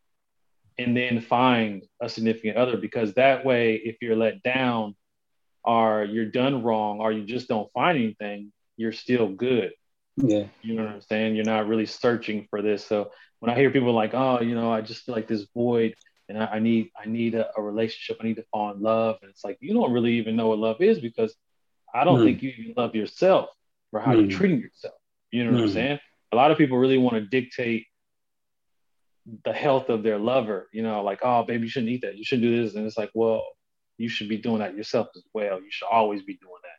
and 0.78 0.97
then 0.97 1.20
find 1.20 1.84
a 2.01 2.09
significant 2.09 2.57
other 2.57 2.76
because 2.76 3.14
that 3.14 3.45
way 3.45 3.76
if 3.76 3.97
you're 4.01 4.16
let 4.16 4.43
down 4.43 4.97
or 5.64 6.05
you're 6.05 6.26
done 6.30 6.62
wrong 6.62 7.01
or 7.01 7.12
you 7.12 7.24
just 7.24 7.49
don't 7.49 7.70
find 7.72 7.99
anything, 7.99 8.53
you're 8.76 8.93
still 8.93 9.28
good. 9.28 9.72
yeah 10.16 10.45
You 10.62 10.74
know 10.74 10.84
what 10.84 10.95
I'm 10.95 11.01
saying? 11.03 11.36
You're 11.36 11.45
not 11.45 11.68
really 11.68 11.86
searching 11.86 12.47
for 12.49 12.62
this. 12.62 12.84
So 12.84 13.11
when 13.41 13.51
I 13.51 13.57
hear 13.57 13.70
people 13.70 13.93
like, 13.93 14.14
oh, 14.14 14.41
you 14.41 14.55
know, 14.55 14.72
I 14.72 14.80
just 14.80 15.05
feel 15.05 15.14
like 15.14 15.28
this 15.28 15.47
void 15.55 15.95
and 16.31 16.43
I, 16.43 16.47
I 16.47 16.59
need 16.61 16.91
I 17.03 17.09
need 17.09 17.35
a, 17.35 17.51
a 17.57 17.62
relationship, 17.62 18.18
I 18.20 18.24
need 18.24 18.37
to 18.37 18.45
fall 18.53 18.72
in 18.72 18.81
love. 18.81 19.18
And 19.22 19.31
it's 19.31 19.45
like 19.45 19.59
you 19.61 19.74
don't 19.74 19.93
really 19.93 20.14
even 20.14 20.37
know 20.37 20.49
what 20.49 20.59
love 20.59 20.81
is 20.81 21.01
because 21.01 21.35
I 21.95 22.05
don't 22.05 22.18
Hmm. 22.18 22.24
think 22.24 22.43
you 22.43 22.51
even 22.51 22.74
love 22.76 22.95
yourself 22.95 23.51
or 23.93 24.01
how 24.01 24.12
Hmm. 24.12 24.20
you're 24.20 24.28
treating 24.28 24.61
yourself. 24.61 24.95
You 25.33 25.45
know 25.45 25.53
what 25.53 25.61
I'm 25.62 25.68
Hmm. 25.68 25.72
saying? 25.72 26.01
A 26.33 26.37
lot 26.37 26.51
of 26.53 26.59
people 26.59 26.78
really 26.78 26.99
want 26.99 27.16
to 27.16 27.22
dictate 27.22 27.87
the 29.45 29.53
health 29.53 29.89
of 29.91 30.03
their 30.03 30.18
lover, 30.18 30.68
you 30.72 30.83
know, 30.83 31.03
like, 31.03 31.20
oh 31.22 31.45
baby, 31.45 31.64
you 31.64 31.68
shouldn't 31.70 31.93
eat 31.93 32.03
that, 32.03 32.16
you 32.16 32.24
shouldn't 32.24 32.49
do 32.49 32.62
this. 32.62 32.74
And 32.74 32.87
it's 32.87 32.99
like, 32.99 33.11
well, 33.14 33.45
you 33.99 34.09
should 34.09 34.28
be 34.28 34.39
doing 34.39 34.61
that 34.61 34.76
yourself 34.76 35.09
as 35.16 35.24
well. 35.35 35.61
You 35.61 35.70
should 35.70 35.89
always 35.91 36.22
be 36.22 36.35
doing 36.37 36.61
that. 36.62 36.78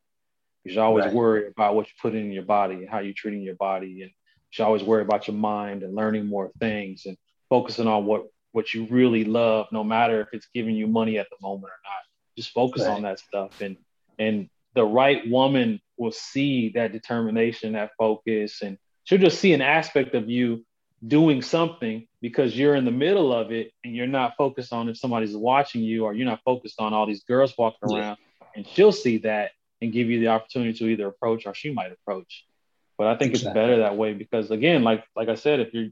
You 0.64 0.72
should 0.72 0.82
always 0.82 1.06
Right. 1.06 1.14
worry 1.14 1.47
about 1.47 1.76
what 1.76 1.88
you 1.88 1.93
put 2.02 2.16
in 2.16 2.32
your 2.32 2.43
body 2.43 2.76
and 2.76 2.89
how 2.89 2.99
you're 2.99 3.14
treating 3.16 3.41
your 3.41 3.56
body. 3.56 4.02
And 4.02 4.12
you 4.12 4.52
should 4.52 4.64
always 4.66 4.84
worry 4.84 5.02
about 5.04 5.28
your 5.28 5.36
mind 5.38 5.84
and 5.84 5.95
learning 5.95 6.28
more 6.28 6.52
things 6.60 7.06
and 7.06 7.18
focusing 7.49 7.88
on 7.88 8.06
what 8.06 8.26
what 8.52 8.74
you 8.74 8.88
really 8.89 9.24
love, 9.24 9.68
no 9.72 9.84
matter 9.84 10.22
if 10.22 10.28
it's 10.34 10.47
giving 10.54 10.76
you 10.76 10.88
money 10.88 11.18
at 11.18 11.28
the 11.30 11.38
moment 11.41 11.72
or 11.72 11.80
not. 11.84 12.02
Just 12.38 12.52
focus 12.52 12.84
on 12.84 13.04
that 13.04 13.20
stuff. 13.20 13.62
And 13.62 13.78
and 14.20 14.49
the 14.74 14.86
right 14.86 15.22
woman 15.30 15.82
will 15.97 16.12
see 16.12 16.70
that 16.76 16.91
determination, 16.91 17.74
that 17.74 17.91
focus, 17.97 18.62
and 18.62 18.78
she'll 19.04 19.20
just 19.20 19.39
see 19.39 19.54
an 19.54 19.62
aspect 19.62 20.16
of 20.16 20.30
you 20.30 20.66
doing 21.06 21.41
something 21.41 22.08
because 22.22 22.56
you're 22.58 22.76
in 22.76 22.86
the 22.86 22.91
middle 22.91 23.34
of 23.34 23.52
it 23.52 23.72
and 23.84 23.95
you're 23.95 24.08
not 24.08 24.34
focused 24.38 24.72
on 24.72 24.88
if 24.88 24.97
somebody's 24.97 25.36
watching 25.36 25.82
you 25.82 26.06
or 26.06 26.14
you're 26.14 26.28
not 26.28 26.39
focused 26.45 26.80
on 26.80 26.93
all 26.93 27.08
these 27.08 27.24
girls 27.24 27.54
walking 27.58 27.91
around 27.91 28.18
and 28.56 28.68
she'll 28.68 28.91
see 28.91 29.18
that 29.18 29.52
and 29.82 29.91
give 29.91 30.10
you 30.12 30.20
the 30.20 30.28
opportunity 30.28 30.78
to 30.78 30.86
either 30.88 31.08
approach 31.08 31.47
or 31.47 31.56
she 31.56 31.74
might 31.74 31.91
approach 31.91 32.45
but 32.99 33.08
i 33.08 33.18
think 33.18 33.32
Exactly. 33.32 33.49
it's 33.49 33.54
better 33.56 33.78
that 33.80 33.97
way 33.97 34.14
because 34.14 34.52
again 34.52 34.84
like 34.84 35.04
like 35.16 35.28
i 35.28 35.34
said 35.34 35.60
if 35.60 35.74
you're 35.74 35.89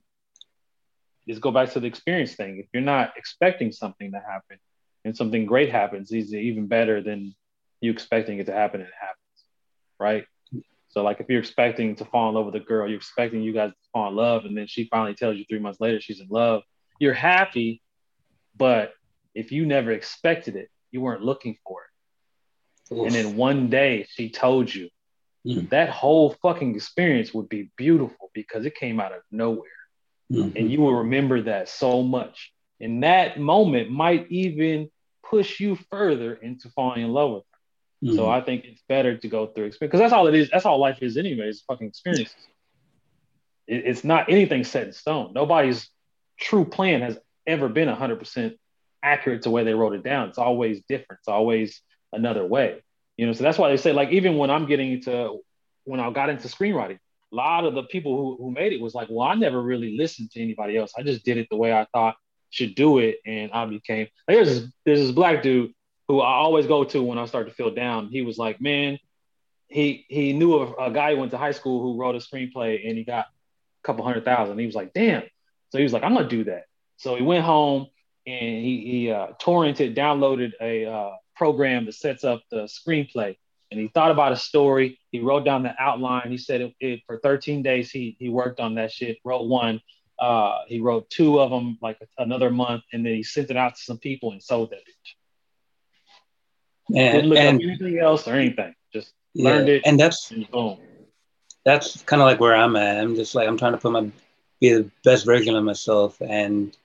just 1.27 1.41
go 1.41 1.51
back 1.51 1.71
to 1.71 1.79
the 1.79 1.87
experience 1.87 2.35
thing. 2.35 2.59
If 2.59 2.67
you're 2.73 2.81
not 2.81 3.13
expecting 3.17 3.71
something 3.71 4.11
to 4.11 4.19
happen 4.19 4.57
and 5.05 5.15
something 5.15 5.45
great 5.45 5.71
happens, 5.71 6.11
it's 6.11 6.33
even 6.33 6.67
better 6.67 7.01
than 7.01 7.35
you 7.81 7.91
expecting 7.91 8.39
it 8.39 8.45
to 8.47 8.53
happen 8.53 8.81
and 8.81 8.89
it 8.89 8.95
happens, 8.99 9.45
right? 9.99 10.25
So 10.89 11.03
like 11.03 11.19
if 11.19 11.27
you're 11.29 11.39
expecting 11.39 11.95
to 11.97 12.05
fall 12.05 12.29
in 12.29 12.35
love 12.35 12.47
with 12.47 12.55
a 12.55 12.59
girl, 12.59 12.87
you're 12.87 12.97
expecting 12.97 13.41
you 13.41 13.53
guys 13.53 13.69
to 13.69 13.89
fall 13.93 14.09
in 14.09 14.15
love, 14.15 14.45
and 14.45 14.57
then 14.57 14.67
she 14.67 14.87
finally 14.89 15.13
tells 15.13 15.37
you 15.37 15.45
three 15.47 15.59
months 15.59 15.79
later 15.79 16.01
she's 16.01 16.19
in 16.19 16.27
love, 16.29 16.63
you're 16.99 17.13
happy, 17.13 17.81
but 18.57 18.93
if 19.35 19.51
you 19.51 19.65
never 19.65 19.91
expected 19.91 20.55
it, 20.55 20.69
you 20.91 21.01
weren't 21.01 21.21
looking 21.21 21.55
for 21.65 21.81
it. 21.83 22.95
Oof. 22.95 23.05
And 23.05 23.15
then 23.15 23.35
one 23.35 23.69
day 23.69 24.07
she 24.09 24.31
told 24.31 24.73
you, 24.73 24.89
mm. 25.45 25.69
that 25.69 25.89
whole 25.89 26.35
fucking 26.41 26.75
experience 26.75 27.33
would 27.35 27.49
be 27.49 27.71
beautiful 27.77 28.31
because 28.33 28.65
it 28.65 28.73
came 28.75 28.99
out 28.99 29.13
of 29.13 29.21
nowhere. 29.31 29.69
Mm-hmm. 30.31 30.57
And 30.57 30.71
you 30.71 30.81
will 30.81 30.95
remember 30.95 31.43
that 31.43 31.69
so 31.69 32.03
much. 32.03 32.51
And 32.79 33.03
that 33.03 33.39
moment 33.39 33.89
might 33.89 34.31
even 34.31 34.89
push 35.23 35.59
you 35.59 35.77
further 35.89 36.33
into 36.33 36.69
falling 36.69 37.03
in 37.03 37.11
love 37.11 37.31
with 37.31 37.43
her. 37.43 38.07
Mm-hmm. 38.07 38.15
So 38.15 38.29
I 38.29 38.41
think 38.41 38.65
it's 38.65 38.81
better 38.87 39.17
to 39.17 39.27
go 39.27 39.47
through 39.47 39.65
experience 39.65 39.91
because 39.91 39.99
that's 39.99 40.13
all 40.13 40.27
it 40.27 40.35
is. 40.35 40.49
That's 40.49 40.65
all 40.65 40.79
life 40.79 40.99
is, 41.01 41.17
anyways. 41.17 41.63
Fucking 41.67 41.87
experiences. 41.87 42.35
It, 43.67 43.85
it's 43.85 44.03
not 44.03 44.29
anything 44.29 44.63
set 44.63 44.87
in 44.87 44.93
stone. 44.93 45.33
Nobody's 45.33 45.89
true 46.39 46.65
plan 46.65 47.01
has 47.01 47.17
ever 47.45 47.67
been 47.67 47.89
100% 47.89 48.55
accurate 49.03 49.43
to 49.43 49.49
where 49.49 49.63
they 49.63 49.73
wrote 49.73 49.93
it 49.93 50.03
down. 50.03 50.29
It's 50.29 50.37
always 50.37 50.81
different. 50.87 51.19
It's 51.21 51.27
always 51.27 51.81
another 52.13 52.45
way. 52.45 52.81
You 53.17 53.25
know, 53.25 53.33
so 53.33 53.43
that's 53.43 53.57
why 53.57 53.69
they 53.69 53.77
say, 53.77 53.91
like, 53.91 54.11
even 54.11 54.37
when 54.37 54.49
I'm 54.49 54.65
getting 54.65 54.93
into 54.93 55.39
when 55.83 55.99
I 55.99 56.09
got 56.11 56.29
into 56.29 56.47
screenwriting, 56.47 56.99
a 57.31 57.35
lot 57.35 57.65
of 57.65 57.75
the 57.75 57.83
people 57.83 58.17
who, 58.17 58.43
who 58.43 58.51
made 58.51 58.73
it 58.73 58.81
was 58.81 58.93
like, 58.95 59.07
well, 59.09 59.27
I 59.27 59.35
never 59.35 59.61
really 59.61 59.97
listened 59.97 60.31
to 60.31 60.41
anybody 60.41 60.77
else. 60.77 60.93
I 60.97 61.03
just 61.03 61.23
did 61.23 61.37
it 61.37 61.47
the 61.49 61.57
way 61.57 61.73
I 61.73 61.85
thought 61.93 62.15
should 62.49 62.75
do 62.75 62.99
it. 62.99 63.17
And 63.25 63.51
I 63.51 63.65
became 63.65 64.07
like, 64.27 64.37
there's 64.37 64.47
this, 64.47 64.71
there's 64.85 64.99
this 64.99 65.11
black 65.11 65.43
dude 65.43 65.73
who 66.07 66.21
I 66.21 66.33
always 66.33 66.65
go 66.65 66.83
to 66.83 67.03
when 67.03 67.17
I 67.17 67.25
start 67.25 67.47
to 67.47 67.53
feel 67.53 67.73
down. 67.73 68.07
He 68.07 68.23
was 68.23 68.37
like, 68.37 68.59
man, 68.59 68.97
he 69.67 70.05
he 70.09 70.33
knew 70.33 70.55
a, 70.55 70.87
a 70.87 70.91
guy 70.91 71.13
who 71.13 71.19
went 71.19 71.31
to 71.31 71.37
high 71.37 71.51
school 71.51 71.81
who 71.81 71.99
wrote 71.99 72.15
a 72.15 72.19
screenplay 72.19 72.87
and 72.87 72.97
he 72.97 73.03
got 73.03 73.25
a 73.25 73.83
couple 73.83 74.03
hundred 74.03 74.25
thousand. 74.25 74.57
He 74.57 74.65
was 74.65 74.75
like, 74.75 74.93
damn. 74.93 75.23
So 75.69 75.77
he 75.77 75.83
was 75.83 75.93
like, 75.93 76.03
I'm 76.03 76.15
gonna 76.15 76.27
do 76.27 76.45
that. 76.45 76.63
So 76.97 77.15
he 77.15 77.21
went 77.21 77.45
home 77.45 77.87
and 78.25 78.65
he, 78.65 78.81
he 78.91 79.11
uh, 79.11 79.27
torrented, 79.39 79.95
downloaded 79.95 80.51
a 80.59 80.85
uh, 80.85 81.11
program 81.35 81.85
that 81.85 81.93
sets 81.93 82.23
up 82.23 82.41
the 82.51 82.63
screenplay 82.63 83.37
and 83.71 83.79
he 83.79 83.87
thought 83.87 84.11
about 84.11 84.31
a 84.31 84.37
story. 84.37 84.99
He 85.11 85.19
wrote 85.19 85.45
down 85.45 85.63
the 85.63 85.73
outline. 85.79 86.31
He 86.31 86.37
said 86.37 86.61
it, 86.61 86.75
it, 86.79 87.01
for 87.05 87.19
13 87.19 87.61
days 87.61 87.91
he 87.91 88.15
he 88.19 88.29
worked 88.29 88.59
on 88.59 88.75
that 88.75 88.91
shit. 88.91 89.17
Wrote 89.23 89.47
one. 89.47 89.81
Uh, 90.19 90.59
he 90.67 90.79
wrote 90.79 91.09
two 91.09 91.39
of 91.39 91.49
them 91.49 91.77
like 91.81 91.97
another 92.17 92.49
month, 92.49 92.83
and 92.91 93.05
then 93.05 93.13
he 93.13 93.23
sent 93.23 93.49
it 93.49 93.57
out 93.57 93.75
to 93.75 93.81
some 93.81 93.97
people 93.97 94.31
and 94.31 94.43
sold 94.43 94.71
that 94.71 94.79
bitch. 94.79 95.15
And, 96.97 97.13
Didn't 97.13 97.29
look 97.29 97.37
and 97.37 97.57
up 97.57 97.63
anything 97.63 97.99
else 97.99 98.27
or 98.27 98.33
anything. 98.33 98.73
Just 98.91 99.13
yeah, 99.33 99.51
learned 99.51 99.69
it, 99.69 99.83
and 99.85 99.99
that's 99.99 100.31
and 100.31 100.49
boom. 100.49 100.79
That's 101.63 102.01
kind 102.03 102.21
of 102.21 102.25
like 102.25 102.39
where 102.39 102.55
I'm 102.55 102.75
at. 102.75 102.97
I'm 102.97 103.15
just 103.15 103.35
like 103.35 103.47
I'm 103.47 103.57
trying 103.57 103.73
to 103.73 103.77
put 103.77 103.91
my 103.91 104.09
be 104.59 104.73
the 104.73 104.89
best 105.05 105.25
version 105.25 105.55
of 105.55 105.63
myself, 105.63 106.21
and 106.21 106.75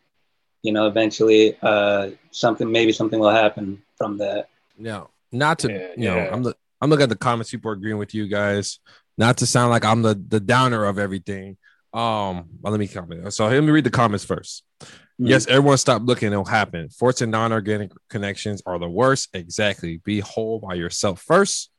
you 0.63 0.73
know, 0.73 0.87
eventually, 0.87 1.57
uh, 1.63 2.11
something 2.31 2.71
maybe 2.71 2.93
something 2.93 3.19
will 3.19 3.31
happen 3.31 3.83
from 3.97 4.19
that. 4.19 4.49
No, 4.79 5.11
not 5.33 5.59
to 5.61 5.73
yeah, 5.73 5.89
you 5.97 6.09
know, 6.09 6.31
I'm 6.31 6.43
the 6.43 6.55
I'm 6.85 6.91
looking 6.91 7.05
at 7.05 7.09
the 7.09 7.17
comments. 7.17 7.51
People 7.51 7.71
are 7.71 7.75
agreeing 7.75 7.97
with 7.97 8.13
you 8.13 8.29
guys. 8.29 8.79
Not 9.17 9.39
to 9.39 9.47
sound 9.47 9.71
like 9.71 9.87
I'm 9.87 10.03
the 10.03 10.15
the 10.15 10.39
downer 10.39 10.85
of 10.85 10.99
everything. 10.99 11.57
Um, 11.95 12.49
well, 12.61 12.73
let 12.73 12.79
me 12.79 12.87
comment. 12.87 13.33
So 13.33 13.47
let 13.49 13.63
me 13.63 13.71
read 13.71 13.85
the 13.85 13.91
comments 13.91 14.27
1st 14.27 14.63
mm-hmm. 14.83 15.27
Yes, 15.27 15.47
everyone 15.47 15.79
stop 15.79 16.03
looking. 16.05 16.31
It'll 16.33 16.45
happen. 16.45 16.91
Force 16.91 17.23
and 17.23 17.33
non-organic 17.33 17.93
connections 18.11 18.63
are 18.67 18.79
the 18.79 18.89
worst. 18.89 19.31
Exactly. 19.33 20.03
Be 20.05 20.21
whole 20.21 20.59
by 20.59 20.75
yourself 20.75 21.23
first. 21.23 21.71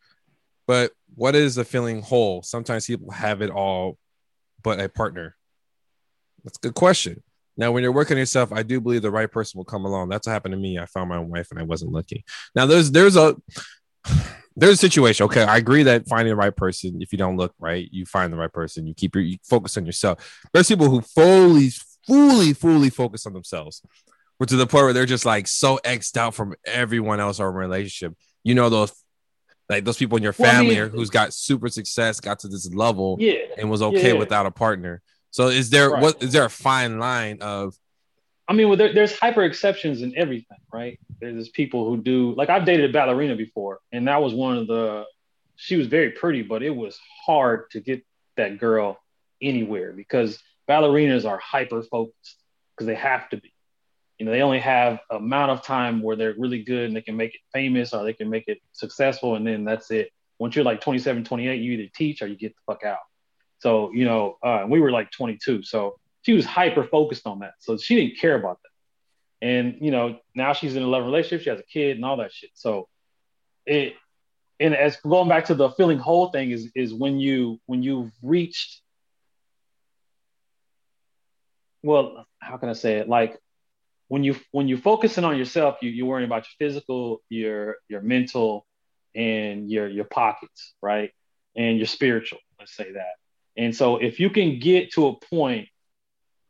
But 0.65 0.91
what 1.13 1.35
is 1.35 1.53
the 1.53 1.65
feeling 1.65 2.01
whole? 2.01 2.41
Sometimes 2.41 2.87
people 2.87 3.11
have 3.11 3.43
it 3.43 3.51
all, 3.51 3.99
but 4.63 4.79
a 4.79 4.89
partner. 4.89 5.35
That's 6.43 6.57
a 6.57 6.61
good 6.61 6.75
question. 6.75 7.21
Now, 7.57 7.71
when 7.71 7.83
you're 7.83 7.91
working 7.91 8.17
yourself, 8.17 8.51
I 8.51 8.63
do 8.63 8.81
believe 8.81 9.03
the 9.03 9.11
right 9.11 9.31
person 9.31 9.59
will 9.59 9.65
come 9.65 9.85
along. 9.85 10.09
That's 10.09 10.25
what 10.25 10.33
happened 10.33 10.53
to 10.53 10.59
me. 10.59 10.79
I 10.79 10.87
found 10.87 11.09
my 11.09 11.19
wife 11.19 11.51
and 11.51 11.59
I 11.59 11.63
wasn't 11.63 11.91
looking. 11.91 12.23
Now, 12.55 12.65
there's 12.65 12.89
there's 12.89 13.17
a 13.17 13.35
there's 14.55 14.73
a 14.73 14.77
situation. 14.77 15.25
Okay, 15.25 15.43
I 15.43 15.57
agree 15.57 15.83
that 15.83 16.07
finding 16.07 16.31
the 16.31 16.35
right 16.35 16.55
person, 16.55 17.01
if 17.01 17.11
you 17.11 17.17
don't 17.17 17.37
look 17.37 17.53
right, 17.59 17.87
you 17.91 18.05
find 18.05 18.31
the 18.31 18.37
right 18.37 18.51
person. 18.51 18.87
You 18.87 18.93
keep 18.93 19.15
your 19.15 19.23
you 19.23 19.37
focus 19.43 19.77
on 19.77 19.85
yourself. 19.85 20.47
There's 20.53 20.67
people 20.67 20.89
who 20.89 21.01
fully, 21.01 21.71
fully, 22.07 22.53
fully 22.53 22.89
focus 22.89 23.25
on 23.25 23.33
themselves, 23.33 23.81
which 24.37 24.49
to 24.49 24.55
the 24.55 24.67
point 24.67 24.85
where 24.85 24.93
they're 24.93 25.05
just 25.05 25.25
like 25.25 25.47
so 25.47 25.79
xed 25.83 26.17
out 26.17 26.35
from 26.35 26.55
everyone 26.65 27.19
else 27.19 27.39
or 27.39 27.51
relationship. 27.51 28.17
You 28.43 28.55
know 28.55 28.69
those 28.69 28.93
like 29.69 29.83
those 29.83 29.97
people 29.97 30.17
in 30.17 30.23
your 30.23 30.33
family 30.33 30.75
well, 30.75 30.85
I 30.85 30.89
mean, 30.89 30.97
who's 30.97 31.09
got 31.09 31.33
super 31.33 31.69
success, 31.69 32.19
got 32.19 32.39
to 32.39 32.47
this 32.47 32.71
level, 32.73 33.17
yeah, 33.19 33.39
and 33.57 33.69
was 33.69 33.81
okay 33.81 34.13
yeah. 34.13 34.19
without 34.19 34.45
a 34.45 34.51
partner. 34.51 35.01
So 35.31 35.47
is 35.47 35.69
there 35.69 35.89
right. 35.89 36.01
what 36.01 36.23
is 36.23 36.31
there 36.31 36.45
a 36.45 36.49
fine 36.49 36.97
line 36.97 37.39
of 37.41 37.75
I 38.47 38.53
mean, 38.53 38.67
well, 38.67 38.77
there, 38.77 38.93
there's 38.93 39.17
hyper 39.17 39.43
exceptions 39.43 40.01
in 40.01 40.15
everything, 40.15 40.59
right? 40.71 40.99
There's 41.19 41.49
people 41.49 41.87
who 41.89 41.97
do 41.97 42.35
like 42.35 42.49
I've 42.49 42.65
dated 42.65 42.89
a 42.89 42.93
ballerina 42.93 43.35
before, 43.35 43.79
and 43.91 44.07
that 44.07 44.21
was 44.21 44.33
one 44.33 44.57
of 44.57 44.67
the. 44.67 45.05
She 45.55 45.77
was 45.77 45.87
very 45.87 46.11
pretty, 46.11 46.41
but 46.41 46.63
it 46.63 46.75
was 46.75 46.99
hard 47.25 47.71
to 47.71 47.79
get 47.79 48.05
that 48.35 48.59
girl 48.59 48.99
anywhere 49.41 49.93
because 49.93 50.37
ballerinas 50.69 51.27
are 51.27 51.39
hyper 51.39 51.81
focused 51.81 52.37
because 52.75 52.87
they 52.87 52.95
have 52.95 53.29
to 53.29 53.37
be. 53.37 53.51
You 54.19 54.25
know, 54.25 54.31
they 54.31 54.41
only 54.41 54.59
have 54.59 54.99
amount 55.09 55.51
of 55.51 55.63
time 55.63 56.01
where 56.01 56.15
they're 56.15 56.35
really 56.37 56.63
good 56.63 56.85
and 56.87 56.95
they 56.95 57.01
can 57.01 57.17
make 57.17 57.35
it 57.35 57.41
famous 57.53 57.93
or 57.93 58.03
they 58.03 58.13
can 58.13 58.29
make 58.29 58.47
it 58.47 58.59
successful, 58.73 59.35
and 59.35 59.47
then 59.47 59.63
that's 59.63 59.91
it. 59.91 60.11
Once 60.37 60.55
you're 60.55 60.65
like 60.65 60.81
27, 60.81 61.23
28, 61.23 61.61
you 61.61 61.71
either 61.73 61.89
teach 61.95 62.21
or 62.21 62.27
you 62.27 62.35
get 62.35 62.53
the 62.55 62.61
fuck 62.73 62.83
out. 62.83 62.99
So, 63.59 63.91
you 63.93 64.05
know, 64.05 64.37
uh, 64.43 64.65
we 64.67 64.79
were 64.79 64.91
like 64.91 65.11
22. 65.11 65.63
So 65.63 65.97
she 66.25 66.33
was 66.33 66.45
hyper 66.45 66.83
focused 66.83 67.27
on 67.27 67.39
that. 67.39 67.53
So 67.59 67.77
she 67.77 67.95
didn't 67.95 68.17
care 68.19 68.35
about 68.35 68.59
that. 68.63 69.47
And 69.47 69.77
you 69.79 69.91
know, 69.91 70.19
now 70.33 70.53
she's 70.53 70.75
in 70.75 70.83
a 70.83 70.87
loving 70.87 71.05
relationship, 71.05 71.43
she 71.43 71.49
has 71.49 71.59
a 71.59 71.63
kid 71.63 71.97
and 71.97 72.05
all 72.05 72.17
that 72.17 72.33
shit. 72.33 72.49
So 72.55 72.87
it 73.65 73.93
and 74.59 74.75
as 74.75 74.97
going 74.97 75.29
back 75.29 75.45
to 75.45 75.55
the 75.55 75.69
feeling 75.71 75.99
whole 75.99 76.29
thing 76.29 76.51
is 76.51 76.71
is 76.75 76.93
when 76.93 77.19
you 77.19 77.59
when 77.67 77.83
you've 77.83 78.11
reached 78.23 78.81
well, 81.83 82.25
how 82.39 82.57
can 82.57 82.69
I 82.69 82.73
say 82.73 82.95
it? 82.95 83.07
Like 83.07 83.37
when 84.07 84.23
you 84.23 84.35
when 84.51 84.67
you're 84.67 84.79
focusing 84.79 85.23
on 85.23 85.37
yourself, 85.37 85.77
you, 85.81 85.91
you're 85.91 86.07
worrying 86.07 86.27
about 86.27 86.45
your 86.45 86.67
physical, 86.67 87.21
your 87.29 87.75
your 87.87 88.01
mental, 88.01 88.65
and 89.13 89.69
your 89.69 89.87
your 89.87 90.05
pockets, 90.05 90.73
right? 90.81 91.11
And 91.55 91.77
your 91.77 91.85
spiritual, 91.85 92.39
let's 92.59 92.75
say 92.75 92.93
that. 92.93 93.13
And 93.55 93.75
so 93.75 93.97
if 93.97 94.19
you 94.19 94.31
can 94.31 94.59
get 94.59 94.93
to 94.93 95.07
a 95.07 95.19
point 95.19 95.69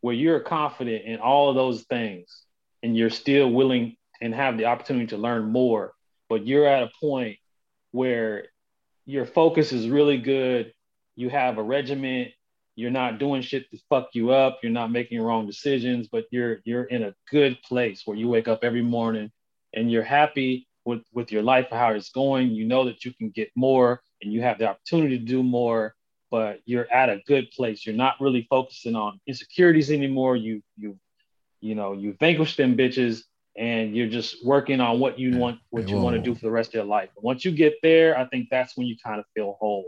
where 0.06 0.14
you're 0.14 0.40
confident 0.40 1.04
in 1.04 1.18
all 1.18 1.50
of 1.50 1.56
those 1.56 1.82
things 1.86 2.44
and 2.84 2.96
you're 2.96 3.10
still 3.10 3.50
willing 3.50 3.98
and 4.22 4.36
have 4.36 4.56
the 4.56 4.66
opportunity 4.66 5.08
to 5.08 5.18
learn 5.18 5.52
more, 5.52 5.94
but 6.30 6.46
you're 6.46 6.68
at 6.68 6.84
a 6.84 6.92
point 7.02 7.40
where 7.90 8.46
your 9.08 9.26
focus 9.26 9.74
is 9.74 9.90
really 9.90 10.20
good, 10.20 10.72
you 11.16 11.28
have 11.28 11.58
a 11.58 11.64
regiment, 11.64 12.30
you're 12.76 12.92
not 12.92 13.18
doing 13.18 13.42
shit 13.42 13.68
to 13.72 13.80
fuck 13.90 14.10
you 14.14 14.30
up, 14.30 14.60
you're 14.62 14.72
not 14.72 14.92
making 14.92 15.20
wrong 15.20 15.48
decisions, 15.48 16.08
but 16.12 16.26
you're 16.30 16.60
you're 16.66 16.84
in 16.84 17.02
a 17.02 17.16
good 17.32 17.58
place 17.64 18.04
where 18.06 18.16
you 18.16 18.28
wake 18.28 18.48
up 18.48 18.60
every 18.62 18.84
morning 18.84 19.32
and 19.74 19.92
you're 19.92 20.04
happy 20.04 20.68
with 20.86 21.02
with 21.14 21.32
your 21.32 21.42
life 21.42 21.66
how 21.72 21.90
it's 21.94 22.12
going, 22.12 22.52
you 22.52 22.68
know 22.68 22.86
that 22.86 23.06
you 23.06 23.12
can 23.12 23.32
get 23.32 23.50
more 23.56 24.04
and 24.22 24.32
you 24.32 24.44
have 24.44 24.60
the 24.60 24.68
opportunity 24.68 25.18
to 25.18 25.26
do 25.26 25.42
more 25.42 25.96
but 26.36 26.60
you're 26.66 26.92
at 26.92 27.08
a 27.08 27.22
good 27.28 27.50
place. 27.52 27.86
You're 27.86 27.96
not 27.96 28.16
really 28.20 28.46
focusing 28.50 28.94
on 28.94 29.22
insecurities 29.26 29.90
anymore. 29.90 30.36
You 30.36 30.62
you 30.76 31.00
you 31.62 31.76
know 31.76 31.94
you 31.94 32.18
vanquished 32.20 32.58
them 32.58 32.76
bitches, 32.76 33.22
and 33.56 33.96
you're 33.96 34.10
just 34.10 34.46
working 34.46 34.82
on 34.82 35.00
what 35.00 35.18
you 35.18 35.38
want 35.38 35.60
what 35.70 35.88
you 35.88 35.96
want 35.96 36.18
to 36.18 36.22
do 36.22 36.36
for 36.36 36.42
the 36.42 36.52
rest 36.52 36.72
of 36.72 36.74
your 36.74 36.84
life. 36.84 37.08
once 37.16 37.46
you 37.46 37.52
get 37.52 37.76
there, 37.82 38.18
I 38.18 38.26
think 38.26 38.50
that's 38.52 38.76
when 38.76 38.86
you 38.86 38.98
kind 39.02 39.18
of 39.22 39.26
feel 39.34 39.56
whole. 39.62 39.86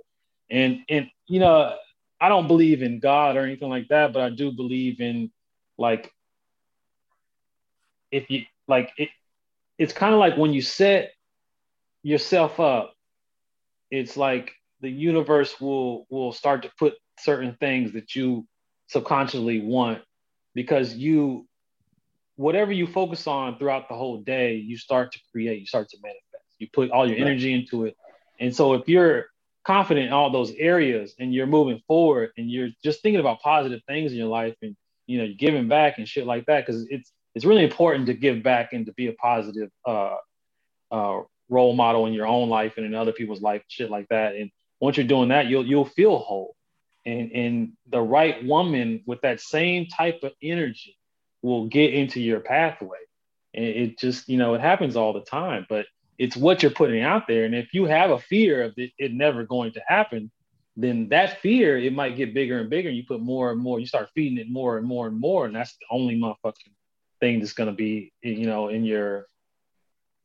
And 0.49 0.79
and 0.87 1.09
you 1.27 1.41
know 1.41 1.75
I 2.21 2.29
don't 2.29 2.47
believe 2.47 2.81
in 2.81 3.01
God 3.01 3.35
or 3.35 3.41
anything 3.41 3.67
like 3.67 3.89
that, 3.89 4.13
but 4.13 4.21
I 4.21 4.29
do 4.29 4.53
believe 4.53 5.01
in 5.01 5.29
like 5.77 6.09
if 8.09 8.29
you 8.29 8.43
like 8.69 8.93
it. 8.97 9.09
It's 9.77 9.91
kind 9.91 10.13
of 10.13 10.19
like 10.21 10.37
when 10.37 10.53
you 10.53 10.61
set 10.61 11.11
yourself 12.03 12.61
up. 12.61 12.93
It's 13.91 14.15
like 14.15 14.53
the 14.81 14.89
universe 14.89 15.59
will 15.59 16.05
will 16.09 16.31
start 16.31 16.63
to 16.63 16.71
put 16.77 16.95
certain 17.19 17.55
things 17.59 17.93
that 17.93 18.15
you 18.15 18.45
subconsciously 18.87 19.61
want 19.61 20.01
because 20.53 20.95
you 20.95 21.47
whatever 22.35 22.71
you 22.71 22.87
focus 22.87 23.27
on 23.27 23.57
throughout 23.57 23.89
the 23.89 23.95
whole 23.95 24.17
day 24.21 24.55
you 24.55 24.77
start 24.77 25.11
to 25.11 25.19
create 25.31 25.59
you 25.59 25.65
start 25.65 25.89
to 25.89 25.97
manifest. 26.01 26.23
You 26.59 26.67
put 26.71 26.91
all 26.91 27.07
your 27.07 27.17
energy 27.17 27.53
into 27.53 27.85
it. 27.85 27.95
And 28.39 28.55
so 28.55 28.73
if 28.73 28.87
you're 28.87 29.25
confident 29.63 30.07
in 30.07 30.13
all 30.13 30.31
those 30.31 30.51
areas 30.51 31.13
and 31.19 31.33
you're 31.33 31.47
moving 31.47 31.81
forward 31.87 32.31
and 32.37 32.49
you're 32.49 32.69
just 32.83 33.01
thinking 33.01 33.19
about 33.19 33.41
positive 33.41 33.81
things 33.87 34.11
in 34.11 34.17
your 34.17 34.27
life 34.27 34.55
and 34.61 34.75
you 35.07 35.17
know 35.17 35.23
you're 35.23 35.35
giving 35.35 35.67
back 35.67 35.97
and 35.97 36.07
shit 36.07 36.25
like 36.25 36.45
that 36.45 36.65
because 36.65 36.87
it's 36.89 37.11
it's 37.35 37.45
really 37.45 37.63
important 37.63 38.07
to 38.07 38.13
give 38.13 38.41
back 38.41 38.73
and 38.73 38.87
to 38.87 38.93
be 38.93 39.07
a 39.07 39.13
positive 39.13 39.69
uh, 39.85 40.15
uh, 40.91 41.19
role 41.49 41.73
model 41.73 42.05
in 42.05 42.13
your 42.13 42.27
own 42.27 42.49
life 42.49 42.73
and 42.77 42.85
in 42.85 42.95
other 42.95 43.11
people's 43.11 43.41
life, 43.41 43.61
shit 43.67 43.89
like 43.91 44.07
that. 44.09 44.35
And 44.35 44.49
once 44.79 44.97
you're 44.97 45.07
doing 45.07 45.29
that, 45.29 45.47
you'll 45.47 45.65
you'll 45.65 45.85
feel 45.85 46.17
whole. 46.17 46.55
And 47.05 47.31
and 47.31 47.73
the 47.89 48.01
right 48.01 48.43
woman 48.45 49.01
with 49.05 49.21
that 49.21 49.39
same 49.39 49.87
type 49.87 50.19
of 50.23 50.33
energy 50.41 50.97
will 51.41 51.67
get 51.67 51.93
into 51.93 52.19
your 52.19 52.39
pathway. 52.39 52.97
And 53.53 53.65
it 53.65 53.97
just, 53.99 54.27
you 54.29 54.37
know, 54.37 54.53
it 54.53 54.61
happens 54.61 54.95
all 54.95 55.13
the 55.13 55.21
time, 55.21 55.65
but 55.69 55.85
it's 56.17 56.35
what 56.35 56.61
you're 56.61 56.71
putting 56.71 57.01
out 57.01 57.27
there. 57.27 57.45
And 57.45 57.55
if 57.55 57.73
you 57.73 57.85
have 57.85 58.11
a 58.11 58.19
fear 58.19 58.63
of 58.63 58.73
it, 58.77 58.91
it 58.97 59.13
never 59.13 59.45
going 59.45 59.71
to 59.73 59.81
happen, 59.87 60.31
then 60.75 61.09
that 61.09 61.41
fear, 61.41 61.77
it 61.77 61.93
might 61.93 62.17
get 62.17 62.33
bigger 62.33 62.59
and 62.59 62.69
bigger. 62.69 62.89
And 62.89 62.97
you 62.97 63.03
put 63.05 63.21
more 63.21 63.51
and 63.51 63.59
more, 63.59 63.79
you 63.79 63.87
start 63.87 64.09
feeding 64.13 64.37
it 64.37 64.49
more 64.49 64.77
and 64.77 64.85
more 64.85 65.07
and 65.07 65.19
more. 65.19 65.45
And 65.45 65.55
that's 65.55 65.75
the 65.77 65.85
only 65.89 66.19
motherfucking 66.19 66.73
thing 67.19 67.39
that's 67.39 67.53
going 67.53 67.69
to 67.69 67.75
be, 67.75 68.11
you 68.21 68.45
know, 68.45 68.67
in 68.67 68.83
your, 68.83 69.27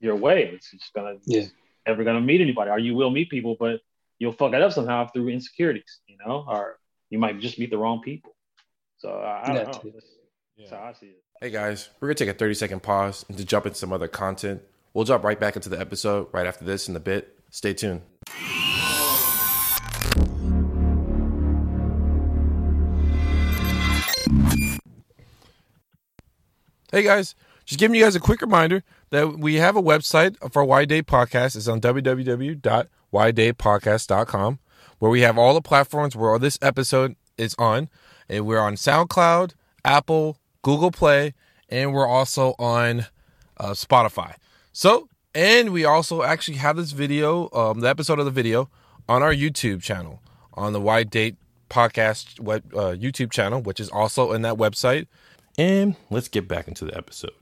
your 0.00 0.16
way. 0.16 0.50
It's 0.52 0.70
just 0.70 0.92
going 0.92 1.18
to, 1.18 1.22
Yeah. 1.26 1.46
never 1.86 2.04
going 2.04 2.16
to 2.16 2.22
meet 2.22 2.40
anybody 2.40 2.70
or 2.70 2.78
you 2.78 2.94
will 2.94 3.10
meet 3.10 3.30
people, 3.30 3.56
but 3.58 3.80
you'll 4.22 4.30
fuck 4.32 4.52
it 4.52 4.62
up 4.62 4.72
somehow 4.72 5.04
through 5.08 5.28
insecurities, 5.30 5.98
you 6.06 6.16
know, 6.24 6.44
or 6.46 6.78
you 7.10 7.18
might 7.18 7.40
just 7.40 7.58
meet 7.58 7.70
the 7.70 7.76
wrong 7.76 8.00
people. 8.02 8.36
So 8.98 9.08
I, 9.08 9.42
I 9.42 9.46
don't 9.46 9.54
That 9.56 9.66
know. 9.66 9.72
too. 9.80 9.90
That's, 9.92 10.06
that's 10.56 10.70
how 10.70 10.76
I 10.78 10.92
see 10.92 11.06
it. 11.06 11.22
Hey 11.40 11.50
guys, 11.50 11.90
we're 11.98 12.06
gonna 12.06 12.14
take 12.14 12.28
a 12.28 12.32
30 12.32 12.54
second 12.54 12.82
pause 12.84 13.24
and 13.28 13.36
to 13.36 13.44
jump 13.44 13.66
into 13.66 13.76
some 13.76 13.92
other 13.92 14.06
content. 14.06 14.62
We'll 14.94 15.04
jump 15.04 15.24
right 15.24 15.40
back 15.40 15.56
into 15.56 15.68
the 15.68 15.80
episode 15.80 16.28
right 16.30 16.46
after 16.46 16.64
this 16.64 16.88
in 16.88 16.94
a 16.94 17.00
bit. 17.00 17.36
Stay 17.50 17.74
tuned. 17.74 18.02
Hey 26.90 27.02
guys, 27.02 27.34
just 27.64 27.78
giving 27.78 27.94
you 27.94 28.02
guys 28.02 28.16
a 28.16 28.20
quick 28.20 28.40
reminder 28.40 28.82
that 29.10 29.38
we 29.38 29.54
have 29.56 29.76
a 29.76 29.82
website 29.82 30.36
for 30.52 30.64
Why 30.64 30.84
Day 30.84 31.02
Podcast. 31.02 31.56
It's 31.56 31.68
on 31.68 31.80
www.whydaypodcast.com 31.80 34.58
where 35.02 35.10
we 35.10 35.22
have 35.22 35.36
all 35.36 35.52
the 35.52 35.60
platforms 35.60 36.14
where 36.14 36.38
this 36.38 36.56
episode 36.62 37.16
is 37.36 37.56
on. 37.58 37.88
And 38.28 38.46
we're 38.46 38.60
on 38.60 38.76
SoundCloud, 38.76 39.54
Apple, 39.84 40.36
Google 40.62 40.92
Play, 40.92 41.34
and 41.68 41.92
we're 41.92 42.06
also 42.06 42.54
on 42.56 43.06
uh, 43.56 43.70
Spotify. 43.70 44.36
So, 44.72 45.08
and 45.34 45.72
we 45.72 45.84
also 45.84 46.22
actually 46.22 46.58
have 46.58 46.76
this 46.76 46.92
video, 46.92 47.50
um, 47.52 47.80
the 47.80 47.88
episode 47.88 48.20
of 48.20 48.26
the 48.26 48.30
video, 48.30 48.70
on 49.08 49.24
our 49.24 49.34
YouTube 49.34 49.82
channel, 49.82 50.22
on 50.54 50.72
the 50.72 50.80
Wide 50.80 51.10
Date 51.10 51.34
Podcast 51.68 52.38
web, 52.38 52.62
uh, 52.72 52.92
YouTube 52.92 53.32
channel, 53.32 53.60
which 53.60 53.80
is 53.80 53.88
also 53.88 54.30
in 54.30 54.42
that 54.42 54.54
website. 54.54 55.08
And 55.58 55.96
let's 56.10 56.28
get 56.28 56.46
back 56.46 56.68
into 56.68 56.84
the 56.84 56.96
episode. 56.96 57.32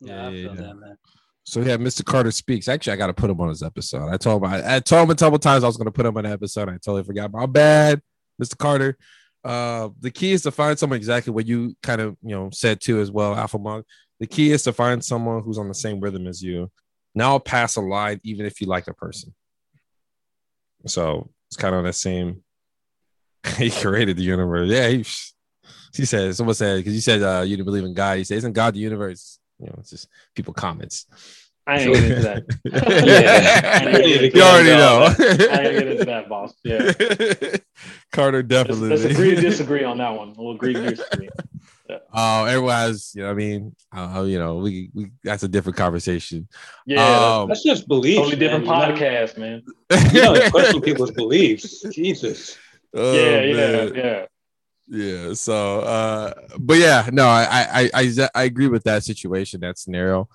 Yeah, 0.00 0.30
Yeah, 0.30 0.30
yeah. 0.30 0.52
that. 0.54 0.96
So 1.44 1.60
yeah, 1.60 1.76
Mr. 1.76 2.04
Carter 2.04 2.30
speaks. 2.30 2.68
Actually, 2.68 2.94
I 2.94 2.96
got 2.96 3.06
to 3.08 3.14
put 3.14 3.30
him 3.30 3.40
on 3.40 3.48
his 3.48 3.62
episode. 3.62 4.08
I 4.08 4.16
told 4.16 4.42
him 4.42 4.50
I, 4.50 4.76
I 4.76 4.80
told 4.80 5.04
him 5.04 5.10
a 5.10 5.14
couple 5.14 5.38
times 5.38 5.62
I 5.62 5.66
was 5.66 5.76
going 5.76 5.86
to 5.86 5.92
put 5.92 6.06
him 6.06 6.16
on 6.16 6.26
an 6.26 6.32
episode. 6.32 6.68
I 6.68 6.72
totally 6.72 7.04
forgot. 7.04 7.32
My 7.32 7.46
bad, 7.46 8.02
Mr. 8.42 8.56
Carter. 8.56 8.96
Uh, 9.44 9.90
the 10.00 10.10
key 10.10 10.32
is 10.32 10.42
to 10.42 10.50
find 10.50 10.78
someone 10.78 10.96
exactly 10.96 11.32
what 11.32 11.46
you 11.46 11.76
kind 11.82 12.00
of 12.00 12.16
you 12.22 12.34
know 12.34 12.48
said 12.50 12.80
too 12.80 13.00
as 13.00 13.10
well, 13.10 13.34
Alpha 13.34 13.58
Monk. 13.58 13.84
The 14.20 14.26
key 14.26 14.52
is 14.52 14.62
to 14.62 14.72
find 14.72 15.04
someone 15.04 15.42
who's 15.42 15.58
on 15.58 15.68
the 15.68 15.74
same 15.74 16.00
rhythm 16.00 16.26
as 16.26 16.42
you. 16.42 16.70
Now 17.14 17.38
pass 17.38 17.76
a 17.76 17.80
line, 17.82 18.20
even 18.24 18.46
if 18.46 18.60
you 18.60 18.66
like 18.66 18.86
the 18.86 18.94
person. 18.94 19.34
So 20.86 21.30
it's 21.54 21.60
kind 21.60 21.72
of 21.72 21.78
on 21.78 21.84
that 21.84 21.94
same. 21.94 22.42
he 23.58 23.70
created 23.70 24.16
the 24.16 24.24
universe. 24.24 24.68
Yeah, 24.68 24.88
he, 24.88 25.04
he 25.94 26.04
said. 26.04 26.34
Someone 26.34 26.56
said 26.56 26.78
because 26.78 26.94
you 26.94 27.00
said 27.00 27.22
uh, 27.22 27.42
you 27.42 27.56
didn't 27.56 27.66
believe 27.66 27.84
in 27.84 27.94
God. 27.94 28.18
He 28.18 28.24
said, 28.24 28.38
"Isn't 28.38 28.54
God 28.54 28.74
the 28.74 28.80
universe?" 28.80 29.38
You 29.60 29.66
know, 29.66 29.76
it's 29.78 29.90
just 29.90 30.08
people 30.34 30.52
comments. 30.52 31.06
I 31.64 31.78
ain't 31.78 31.94
getting 31.94 32.10
into 32.10 32.22
that. 32.22 32.44
Yeah. 32.64 33.70
I 33.72 33.84
ain't 33.84 33.96
getting 33.96 34.24
into 34.24 34.36
you 34.36 34.42
already 34.42 34.70
know. 34.70 35.06
I 35.06 35.58
ain't 35.60 35.72
getting 35.78 35.92
into 35.92 36.04
that, 36.06 36.28
boss. 36.28 36.54
Yeah. 36.64 36.92
Carter 38.12 38.38
Let's, 38.38 38.48
definitely. 38.48 38.88
let's 38.88 39.04
agree 39.04 39.36
to 39.36 39.40
disagree 39.40 39.84
on 39.84 39.98
that 39.98 40.10
one. 40.10 40.34
We'll 40.36 40.56
agree 40.56 40.74
to 40.74 40.90
disagree. 40.90 41.28
Oh, 42.12 42.44
everyone 42.44 42.74
has, 42.74 43.12
you 43.14 43.22
know, 43.22 43.28
what 43.28 43.32
I 43.32 43.36
mean, 43.36 43.76
uh, 43.94 44.24
you 44.26 44.38
know, 44.38 44.56
we 44.56 44.90
we 44.94 45.10
that's 45.22 45.42
a 45.42 45.48
different 45.48 45.76
conversation. 45.76 46.48
Yeah, 46.86 47.38
Um, 47.40 47.48
That's 47.48 47.62
just 47.62 47.88
beliefs. 47.88 48.18
totally 48.18 48.36
different 48.36 48.66
man. 48.66 48.96
podcast, 48.96 49.38
man. 49.38 49.62
You 50.12 50.22
know, 50.22 50.50
question 50.50 50.80
people's 50.80 51.10
beliefs. 51.12 51.82
Jesus. 51.92 52.56
Oh, 52.94 53.12
yeah, 53.12 53.40
yeah, 53.42 53.54
man. 53.56 53.94
yeah. 53.94 54.26
yeah 54.86 55.32
so 55.34 55.80
uh 55.80 56.32
but 56.60 56.76
yeah 56.78 57.08
no 57.10 57.26
I, 57.26 57.66
I 57.72 57.90
i 57.94 58.28
i 58.34 58.42
agree 58.44 58.68
with 58.68 58.84
that 58.84 59.02
situation 59.02 59.60
that 59.60 59.78
scenario 59.78 60.28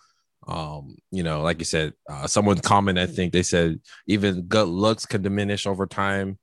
um 0.48 0.98
you 1.12 1.22
know 1.24 1.42
like 1.42 1.60
you 1.60 1.66
said 1.66 1.94
uh 2.10 2.26
someone 2.26 2.58
comment 2.58 2.98
i 2.98 3.06
think 3.06 3.32
they 3.32 3.44
said 3.44 3.80
even 4.08 4.42
good 4.42 4.68
looks 4.68 5.06
can 5.06 5.22
diminish 5.22 5.68
over 5.68 5.86
time 5.86 6.38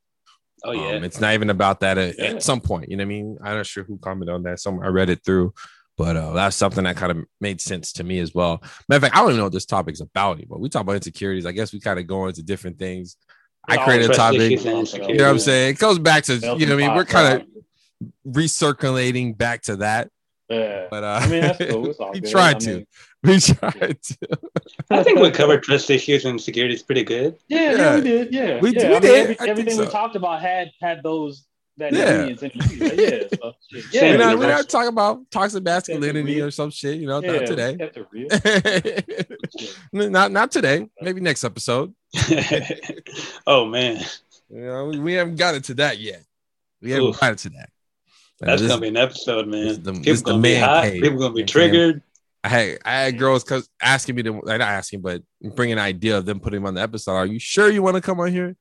Oh 0.67 0.73
yeah. 0.73 0.97
um, 0.97 1.05
it's 1.05 1.21
not 1.21 1.35
even 1.35 1.51
about 1.51 1.81
that 1.81 1.97
at, 1.99 2.19
Yeah. 2.19 2.25
at 2.27 2.43
some 2.43 2.61
point 2.61 2.91
you 2.91 2.97
know 2.97 3.03
what 3.03 3.07
i 3.07 3.09
mean 3.09 3.39
i'm 3.43 3.57
not 3.57 3.67
sure 3.67 3.85
who 3.85 3.97
commented 3.99 4.35
on 4.35 4.43
that 4.43 4.61
some 4.61 4.81
i 4.81 4.89
read 4.89 5.09
it 5.09 5.25
through 5.25 5.55
but 5.97 6.17
uh 6.17 6.33
that's 6.33 6.57
something 6.57 6.85
that 6.85 6.97
kind 6.97 7.13
of 7.13 7.25
made 7.41 7.61
sense 7.61 7.93
to 7.95 8.05
me 8.05 8.19
as 8.19 8.35
well 8.35 8.63
matter 8.89 8.97
of 8.97 9.03
fact 9.03 9.15
i 9.15 9.21
don't 9.21 9.29
even 9.29 9.39
know 9.39 9.45
what 9.45 9.53
this 9.53 9.65
topic's 9.67 10.01
about 10.01 10.37
anymore 10.39 10.59
we 10.59 10.69
talk 10.69 10.83
about 10.83 10.97
insecurities 10.97 11.47
i 11.47 11.53
guess 11.53 11.73
we 11.73 11.81
kind 11.81 11.99
of 11.99 12.07
go 12.07 12.27
into 12.27 12.43
different 12.43 12.79
things 12.79 13.17
i 13.69 13.77
created 13.85 14.11
a 14.11 14.15
topic 14.15 14.51
you 14.51 14.65
know 14.65 14.83
what 14.83 15.21
i'm 15.31 15.39
saying 15.39 15.71
it 15.71 15.79
goes 15.79 15.99
back 15.99 16.25
to 16.25 16.35
you 16.35 16.41
know 16.67 16.75
what 16.77 16.85
i 16.85 16.87
mean 16.89 16.95
we're 16.95 17.05
kind 17.05 17.41
of 17.43 17.49
recirculating 18.27 19.37
back 19.37 19.63
to 19.63 19.77
that. 19.77 20.11
Yeah. 20.49 20.87
But 20.91 21.03
uh, 21.03 21.21
I 21.23 21.29
mean, 21.29 21.41
that's 21.41 21.59
cool. 21.71 21.83
We 22.13 22.21
good. 22.21 22.31
tried 22.31 22.57
I 22.57 22.59
to. 22.61 22.87
mean- 23.31 23.35
We 23.35 23.41
tried 23.41 24.03
to. 24.03 24.29
I 24.91 25.03
think 25.03 25.19
we 25.21 25.31
covered 25.31 25.63
trust 25.63 25.91
issues 25.91 26.25
and 26.25 26.35
insecurities 26.35 26.83
pretty 26.83 27.05
good. 27.05 27.37
Yeah, 27.49 27.61
yeah, 27.61 27.77
Yeah. 27.77 27.95
we 27.97 28.01
did. 28.03 28.33
Yeah, 28.35 28.61
We- 28.61 28.71
yeah. 28.77 28.89
we 28.89 28.95
I 28.97 29.01
mean, 29.01 29.01
did. 29.03 29.05
every- 29.05 29.35
I 29.35 29.37
think 29.39 29.49
everything 29.51 29.79
we 29.79 29.87
talked 29.87 30.17
about 30.17 30.41
had 30.43 30.71
had 30.81 31.03
those 31.03 31.45
that 31.79 31.93
Yeah. 31.93 32.25
ingredients. 32.27 32.43
Yeah, 32.73 33.39
so, 33.39 33.53
shit. 33.71 33.85
yeah. 33.93 34.01
We're, 34.03 34.17
not, 34.19 34.39
with 34.39 34.47
we're 34.47 34.53
not 34.55 34.69
talking 34.69 34.89
about 34.89 35.31
toxic 35.31 35.63
masculinity 35.63 36.41
or 36.41 36.51
some 36.51 36.71
shit, 36.71 36.97
you 36.99 37.07
know, 37.07 37.21
yeah, 37.23 37.33
not 37.33 37.47
today. 37.47 37.77
kept 37.77 37.97
it 37.99 38.07
real. 38.11 38.29
not 40.11 40.33
not 40.33 40.51
today. 40.51 40.89
Maybe 41.03 41.21
next 41.21 41.45
episode. 41.45 41.95
oh 43.47 43.67
man, 43.67 44.03
You 44.49 44.61
know, 44.63 44.87
we, 44.87 44.99
we 45.01 45.13
haven't 45.15 45.37
gotten 45.37 45.61
to 45.63 45.75
that 45.75 45.99
yet. 45.99 46.23
We 46.81 46.93
haven't 46.93 47.09
Oof. 47.09 47.21
gotten 47.21 47.37
to 47.37 47.51
that. 47.51 47.71
That's 48.41 48.63
this- 48.63 48.71
gonna 48.71 48.81
be 48.83 48.89
an 48.89 48.97
episode, 48.97 49.47
man. 49.49 49.83
the- 49.83 49.93
people 49.93 50.23
gonna 50.23 50.39
be 50.43 50.55
man 50.55 50.63
hot. 50.63 50.85
cave. 50.85 51.03
People 51.03 51.19
gonna 51.19 51.19
be 51.19 51.21
You 51.21 51.25
know 51.25 51.31
what 51.33 51.39
I'm 51.41 51.47
triggered. 51.47 52.03
I 52.47 52.49
had, 52.49 52.79
I 52.85 52.93
had 52.93 53.19
girls 53.19 53.43
cause 53.43 53.69
asking 53.83 54.15
me 54.15 54.23
to 54.23 54.33
like, 54.33 54.59
not 54.61 54.69
asking, 54.69 55.01
but 55.01 55.21
bring 55.57 55.73
an 55.73 55.81
idea 55.81 56.17
of 56.17 56.27
them 56.27 56.39
putting 56.39 56.59
him 56.59 56.67
on 56.67 56.75
the 56.75 56.81
episode. 56.81 57.13
Are 57.15 57.27
you 57.27 57.41
sure 57.41 57.69
you 57.71 57.83
want 57.83 57.97
to 57.97 58.01
come 58.01 58.21
on 58.21 58.31
here? 58.31 58.55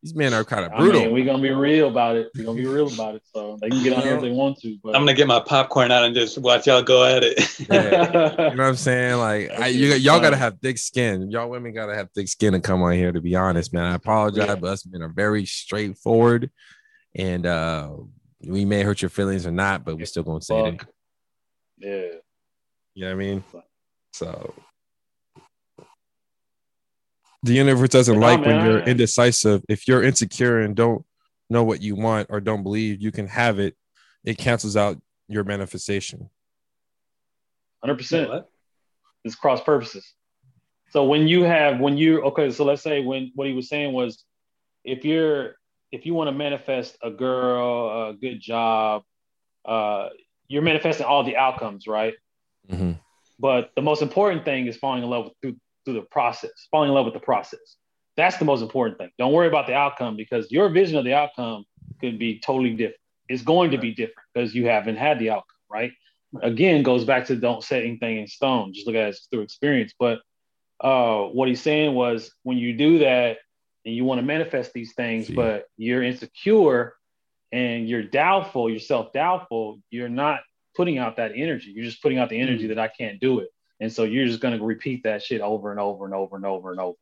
These 0.00 0.14
men 0.14 0.32
are 0.32 0.44
kind 0.44 0.64
of 0.64 0.72
I 0.72 0.78
brutal. 0.78 1.00
mean, 1.02 1.12
we're 1.12 1.24
gonna 1.24 1.42
be 1.42 1.50
real 1.50 1.88
about 1.88 2.14
it. 2.16 2.30
We're 2.36 2.44
gonna 2.44 2.56
be 2.60 2.66
real 2.66 2.92
about 2.92 3.16
it. 3.16 3.22
So 3.34 3.58
they 3.60 3.68
can 3.68 3.82
get 3.82 3.94
on 3.96 4.02
here 4.02 4.14
if 4.14 4.20
they 4.22 4.30
want 4.30 4.58
to. 4.60 4.76
But 4.82 4.94
I'm 4.94 5.02
gonna 5.02 5.14
get 5.14 5.26
my 5.26 5.40
popcorn 5.40 5.90
out 5.90 6.04
and 6.04 6.14
just 6.14 6.38
watch 6.38 6.66
y'all 6.68 6.82
go 6.82 7.04
at 7.04 7.22
it. 7.24 7.38
Yeah. 7.68 8.30
You 8.50 8.56
know 8.56 8.62
what 8.64 8.68
I'm 8.68 8.76
saying? 8.76 9.16
Like, 9.18 9.50
I, 9.58 9.68
you, 9.68 9.94
y'all 9.94 10.20
gotta 10.20 10.36
have 10.36 10.58
thick 10.60 10.78
skin. 10.78 11.30
Y'all 11.30 11.48
women 11.48 11.72
gotta 11.72 11.94
have 11.96 12.10
thick 12.16 12.28
skin 12.28 12.52
to 12.52 12.60
come 12.60 12.82
on 12.82 12.92
here. 12.94 13.10
To 13.12 13.20
be 13.20 13.34
honest, 13.36 13.72
man, 13.72 13.84
I 13.84 13.94
apologize, 13.94 14.46
Yeah. 14.48 14.54
but 14.56 14.70
us 14.70 14.86
men 14.86 15.02
are 15.02 15.08
very 15.08 15.46
straightforward, 15.46 16.50
and 17.16 17.44
uh 17.46 17.90
we 18.44 18.64
may 18.64 18.82
hurt 18.82 19.02
your 19.02 19.08
feelings 19.08 19.46
or 19.46 19.52
not, 19.52 19.84
but 19.84 19.96
we're 19.96 20.06
still 20.06 20.24
gonna 20.24 20.42
say 20.42 20.60
it. 20.68 20.80
Yeah. 21.78 22.18
You 22.94 23.04
know 23.04 23.08
what 23.08 23.22
I 23.22 23.26
mean? 23.26 23.44
So 24.12 24.54
the 27.42 27.54
universe 27.54 27.88
doesn't 27.88 28.14
But 28.14 28.20
no, 28.20 28.26
like 28.26 28.46
when 28.46 28.64
you're 28.64 28.82
I- 28.82 28.84
indecisive. 28.84 29.62
If 29.68 29.88
you're 29.88 30.02
insecure 30.02 30.60
and 30.60 30.76
don't 30.76 31.04
know 31.50 31.64
what 31.64 31.80
you 31.82 31.96
want 31.96 32.28
or 32.30 32.40
don't 32.40 32.62
believe 32.62 33.00
you 33.00 33.10
can 33.12 33.26
have 33.26 33.58
it, 33.58 33.76
it 34.24 34.38
cancels 34.38 34.76
out 34.76 35.00
your 35.28 35.44
manifestation. 35.44 36.30
Hundred 37.82 37.96
percent. 37.96 38.28
What? 38.28 38.48
It's 39.24 39.34
cross 39.34 39.62
purposes. 39.62 40.12
So 40.90 41.04
when 41.04 41.26
you 41.26 41.42
have 41.44 41.80
when 41.80 41.96
you 41.96 42.22
okay, 42.24 42.50
so 42.50 42.64
let's 42.64 42.82
say 42.82 43.02
when 43.02 43.32
what 43.34 43.46
he 43.46 43.54
was 43.54 43.68
saying 43.68 43.92
was 43.92 44.24
if 44.84 45.04
you're 45.04 45.56
if 45.90 46.06
you 46.06 46.14
want 46.14 46.28
to 46.28 46.32
manifest 46.32 46.96
a 47.02 47.10
girl, 47.10 48.10
a 48.10 48.14
good 48.14 48.40
job, 48.40 49.02
uh, 49.64 50.08
you're 50.48 50.62
manifesting 50.62 51.06
all 51.06 51.24
the 51.24 51.36
outcomes, 51.36 51.86
right? 51.86 52.14
Mhm. 52.70 52.98
But 53.38 53.70
the 53.74 53.82
most 53.82 54.02
important 54.02 54.44
thing 54.44 54.66
is 54.66 54.76
falling 54.76 55.02
in 55.02 55.10
love 55.10 55.24
with, 55.24 55.34
through 55.42 55.56
through 55.84 55.94
the 55.94 56.02
process, 56.02 56.52
falling 56.70 56.88
in 56.90 56.94
love 56.94 57.04
with 57.04 57.14
the 57.14 57.20
process. 57.20 57.76
That's 58.16 58.36
the 58.36 58.44
most 58.44 58.62
important 58.62 58.98
thing. 58.98 59.10
Don't 59.18 59.32
worry 59.32 59.48
about 59.48 59.66
the 59.66 59.74
outcome 59.74 60.16
because 60.16 60.50
your 60.52 60.68
vision 60.68 60.96
of 60.96 61.04
the 61.04 61.14
outcome 61.14 61.64
could 62.00 62.18
be 62.18 62.38
totally 62.38 62.70
different. 62.70 63.00
It's 63.28 63.42
going 63.42 63.70
to 63.72 63.78
be 63.78 63.92
different 63.92 64.28
because 64.32 64.54
you 64.54 64.66
haven't 64.66 64.96
had 64.96 65.18
the 65.18 65.30
outcome, 65.30 65.56
right? 65.70 65.92
Again, 66.42 66.82
goes 66.82 67.04
back 67.04 67.26
to 67.26 67.36
don't 67.36 67.64
set 67.64 67.82
anything 67.82 68.18
in 68.18 68.26
stone. 68.26 68.72
Just 68.72 68.86
look 68.86 68.96
at 68.96 69.08
it 69.08 69.18
through 69.30 69.40
experience. 69.40 69.92
But 69.98 70.20
uh, 70.80 71.24
what 71.24 71.48
he's 71.48 71.60
saying 71.60 71.94
was 71.94 72.32
when 72.42 72.58
you 72.58 72.74
do 72.76 73.00
that 73.00 73.38
and 73.84 73.94
you 73.94 74.04
want 74.04 74.18
to 74.18 74.22
manifest 74.26 74.72
these 74.72 74.92
things, 74.94 75.26
See. 75.28 75.34
but 75.34 75.66
you're 75.76 76.02
insecure 76.02 76.94
and 77.50 77.88
you're 77.88 78.02
doubtful, 78.02 78.70
you're 78.70 78.80
self 78.80 79.12
doubtful, 79.12 79.80
you're 79.90 80.08
not 80.08 80.40
putting 80.74 80.98
out 80.98 81.16
that 81.16 81.32
energy. 81.34 81.72
You're 81.74 81.84
just 81.84 82.02
putting 82.02 82.18
out 82.18 82.28
the 82.28 82.40
energy 82.40 82.68
that 82.68 82.78
I 82.78 82.88
can't 82.88 83.20
do 83.20 83.40
it. 83.40 83.48
And 83.80 83.92
so 83.92 84.04
you're 84.04 84.26
just 84.26 84.40
going 84.40 84.56
to 84.56 84.64
repeat 84.64 85.02
that 85.04 85.22
shit 85.22 85.40
over 85.40 85.70
and 85.70 85.80
over 85.80 86.04
and 86.04 86.14
over 86.14 86.36
and 86.36 86.46
over 86.46 86.70
and 86.70 86.80
over. 86.80 86.96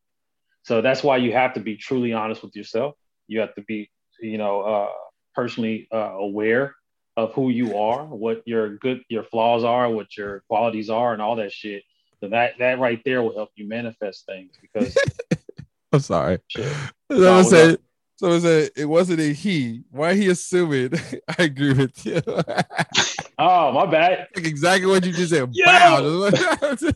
So 0.63 0.81
that's 0.81 1.03
why 1.03 1.19
you 1.19 1.33
have 1.33 1.55
to 1.55 1.61
be 1.61 1.77
truly 1.77 2.13
honest 2.13 2.43
with 2.43 2.57
yourself. 2.57 2.95
You 3.27 3.41
have 3.41 3.55
to 3.55 3.63
be, 3.63 3.91
you 4.21 4.39
know, 4.39 4.61
uh, 4.63 4.89
personally 5.35 5.89
uh, 5.93 5.97
aware 5.97 6.75
of 7.17 7.33
who 7.35 7.51
you 7.51 7.77
are, 7.77 8.05
what 8.07 8.43
your 8.47 8.77
good, 8.77 9.03
your 9.09 9.25
flaws 9.25 9.65
are, 9.65 9.91
what 9.91 10.17
your 10.17 10.43
qualities 10.49 10.91
are, 10.91 11.13
and 11.13 11.21
all 11.21 11.37
that 11.37 11.53
shit. 11.53 11.83
So 12.21 12.29
that 12.29 12.55
that 12.59 12.79
right 12.79 13.01
there 13.05 13.23
will 13.23 13.35
help 13.35 13.51
you 13.57 13.67
manifest 13.67 14.27
things 14.27 14.53
because 14.61 14.97
I'm 15.93 16.01
sorry. 16.01 16.39
shit. 16.49 16.73
So 17.11 17.19
No, 17.19 17.39
I 17.39 17.43
said, 17.43 17.79
so 18.17 18.33
I 18.33 18.39
said 18.39 18.71
it 18.77 18.85
wasn't 18.85 19.21
a 19.21 19.33
he. 19.33 19.83
Why 19.91 20.15
he 20.15 20.29
assuming? 20.29 20.93
I 21.39 21.45
agree 21.45 21.73
with 21.73 22.05
you. 22.05 22.21
Oh, 23.43 23.73
my 23.73 23.87
bad. 23.87 24.29
like 24.37 24.47
exactly 24.47 24.87
what 24.87 25.05
you 25.05 25.13
just 25.13 25.31
said. 25.33 25.49
Yo! 25.53 25.65
Wow. 25.67 26.31
he 26.31 26.37
said, 26.37 26.95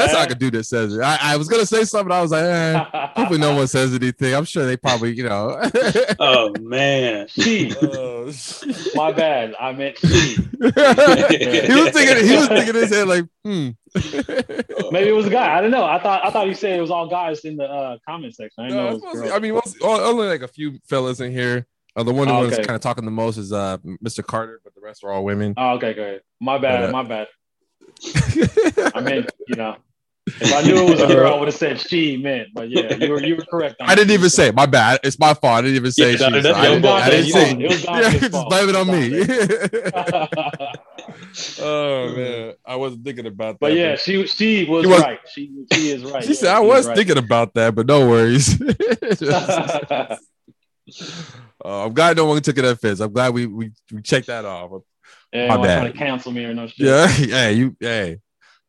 that's 0.00 0.12
how 0.12 0.20
I 0.20 0.26
could 0.26 0.38
do 0.38 0.50
this. 0.50 0.68
Says 0.68 0.94
it. 0.94 1.00
I, 1.02 1.18
I 1.20 1.36
was 1.36 1.48
gonna 1.48 1.66
say 1.66 1.82
something. 1.84 2.12
I 2.12 2.22
was 2.22 2.30
like, 2.30 2.44
eh, 2.44 2.84
hopefully 3.16 3.40
no 3.40 3.54
one 3.56 3.66
says 3.66 3.92
anything. 3.94 4.34
I'm 4.34 4.44
sure 4.44 4.64
they 4.66 4.76
probably, 4.76 5.14
you 5.16 5.24
know. 5.28 5.60
oh 6.20 6.54
man. 6.60 7.26
she. 7.28 7.74
Oh, 7.82 8.30
My 8.94 9.10
bad. 9.12 9.54
I 9.58 9.72
meant 9.72 9.98
she. 9.98 10.06
he 10.36 10.64
was 10.64 11.90
thinking. 11.90 12.26
He 12.26 12.36
was 12.36 12.48
thinking 12.48 12.68
in 12.68 12.74
his 12.74 12.90
head 12.94 13.08
like, 13.08 13.24
hmm. 13.44 13.70
Maybe 14.92 15.08
it 15.08 15.14
was 15.14 15.26
a 15.26 15.30
guy. 15.30 15.56
I 15.56 15.60
don't 15.60 15.70
know. 15.70 15.84
I 15.84 16.00
thought 16.00 16.24
I 16.24 16.30
thought 16.30 16.46
you 16.46 16.54
said 16.54 16.78
it 16.78 16.80
was 16.80 16.90
all 16.90 17.08
guys 17.08 17.40
in 17.44 17.56
the 17.56 17.64
uh, 17.64 17.96
comment 18.06 18.34
section. 18.36 18.64
I 18.64 18.68
No, 18.68 18.74
know. 18.74 18.88
It 18.88 18.92
was 18.94 19.02
mostly- 19.02 19.30
I 19.32 19.38
mean, 19.40 19.60
only 19.82 20.28
like 20.28 20.42
a 20.42 20.48
few 20.48 20.78
fellas 20.88 21.20
in 21.20 21.32
here. 21.32 21.66
Uh, 21.96 22.02
the 22.04 22.12
one 22.12 22.28
who 22.28 22.34
Oh, 22.34 22.40
was 22.42 22.52
okay. 22.52 22.64
kind 22.64 22.76
of 22.76 22.80
talking 22.80 23.04
the 23.04 23.10
most 23.10 23.36
is 23.36 23.52
uh 23.52 23.78
Mr. 24.04 24.24
Carter, 24.24 24.60
but 24.64 24.74
the 24.74 24.80
rest 24.80 25.02
are 25.04 25.10
all 25.10 25.24
women. 25.24 25.54
Oh, 25.56 25.70
okay, 25.74 25.92
good. 25.94 26.22
My 26.40 26.58
bad. 26.58 26.80
But, 26.80 26.88
uh, 26.88 26.92
my 26.92 27.02
bad. 27.08 27.26
I 28.94 29.00
meant, 29.00 29.30
you 29.48 29.56
know, 29.56 29.76
if 30.26 30.52
I 30.54 30.62
knew 30.62 30.76
it 30.86 30.90
was 30.90 31.00
a 31.00 31.06
girl, 31.08 31.34
I 31.34 31.36
would 31.38 31.48
have 31.48 31.54
said 31.56 31.80
she 31.80 32.16
meant. 32.16 32.48
But 32.54 32.70
yeah, 32.70 32.94
you 32.94 33.10
were 33.10 33.20
you 33.22 33.34
were 33.36 33.44
correct. 33.44 33.76
I 33.80 33.94
didn't 33.96 34.12
even 34.12 34.30
say 34.30 34.48
it. 34.48 34.54
my 34.54 34.66
bad. 34.66 35.00
It's 35.02 35.18
my 35.18 35.34
fault. 35.34 35.54
I 35.58 35.62
didn't 35.62 35.76
even 35.76 35.90
say 35.92 36.12
Yeah, 36.12 36.16
she. 36.18 36.24
that- 36.24 36.32
so 36.32 36.40
that's 36.42 36.58
I 36.58 36.62
your 36.62 36.72
didn't, 36.74 36.84
fault. 36.84 37.02
I 37.02 37.10
didn't 37.10 37.26
It 37.30 37.34
was 37.34 37.34
say. 37.34 37.50
Dante. 37.50 37.64
It 37.64 37.70
was 37.70 37.84
Yeah, 37.84 38.18
just 38.20 38.32
fault. 38.32 38.48
blame 38.50 38.68
it 38.68 38.76
on 38.76 38.88
It 38.88 38.92
me. 38.92 39.24
oh 41.60 42.14
man, 42.14 42.54
I 42.64 42.76
wasn't 42.76 43.04
thinking 43.04 43.26
about 43.26 43.54
that. 43.54 43.60
but 43.60 43.72
yeah, 43.74 43.96
she 43.96 44.26
she 44.28 44.64
was, 44.64 44.84
She 44.84 44.90
was- 44.90 45.00
right. 45.00 45.18
She 45.28 45.50
she 45.72 45.90
is 45.90 46.04
right. 46.04 46.22
she 46.22 46.30
Yeah, 46.30 46.34
said 46.36 46.54
I 46.54 46.60
she 46.60 46.66
was 46.66 46.86
right. 46.86 46.96
thinking 46.96 47.18
about 47.18 47.54
that, 47.54 47.74
but 47.74 47.86
no 47.86 48.08
worries. 48.08 48.56
Uh, 51.64 51.86
I'm 51.86 51.92
glad 51.94 52.16
no 52.16 52.24
one 52.26 52.40
took 52.42 52.56
it 52.58 52.64
offense. 52.64 53.00
I'm 53.00 53.12
glad 53.12 53.34
we 53.34 53.46
we, 53.46 53.70
we 53.92 54.02
checked 54.02 54.26
that 54.28 54.44
off. 54.44 54.82
yeah, 55.32 55.48
My 55.48 55.56
my 55.56 55.62
bad. 55.66 55.80
trying 55.80 55.92
to 55.92 55.98
cancel 55.98 56.32
me 56.32 56.44
or 56.44 56.54
no 56.54 56.66
shit. 56.66 56.86
Yeah, 56.86 57.06
hey, 57.08 57.52
you, 57.52 57.76
hey, 57.80 58.08
you 58.10 58.14
know 58.14 58.18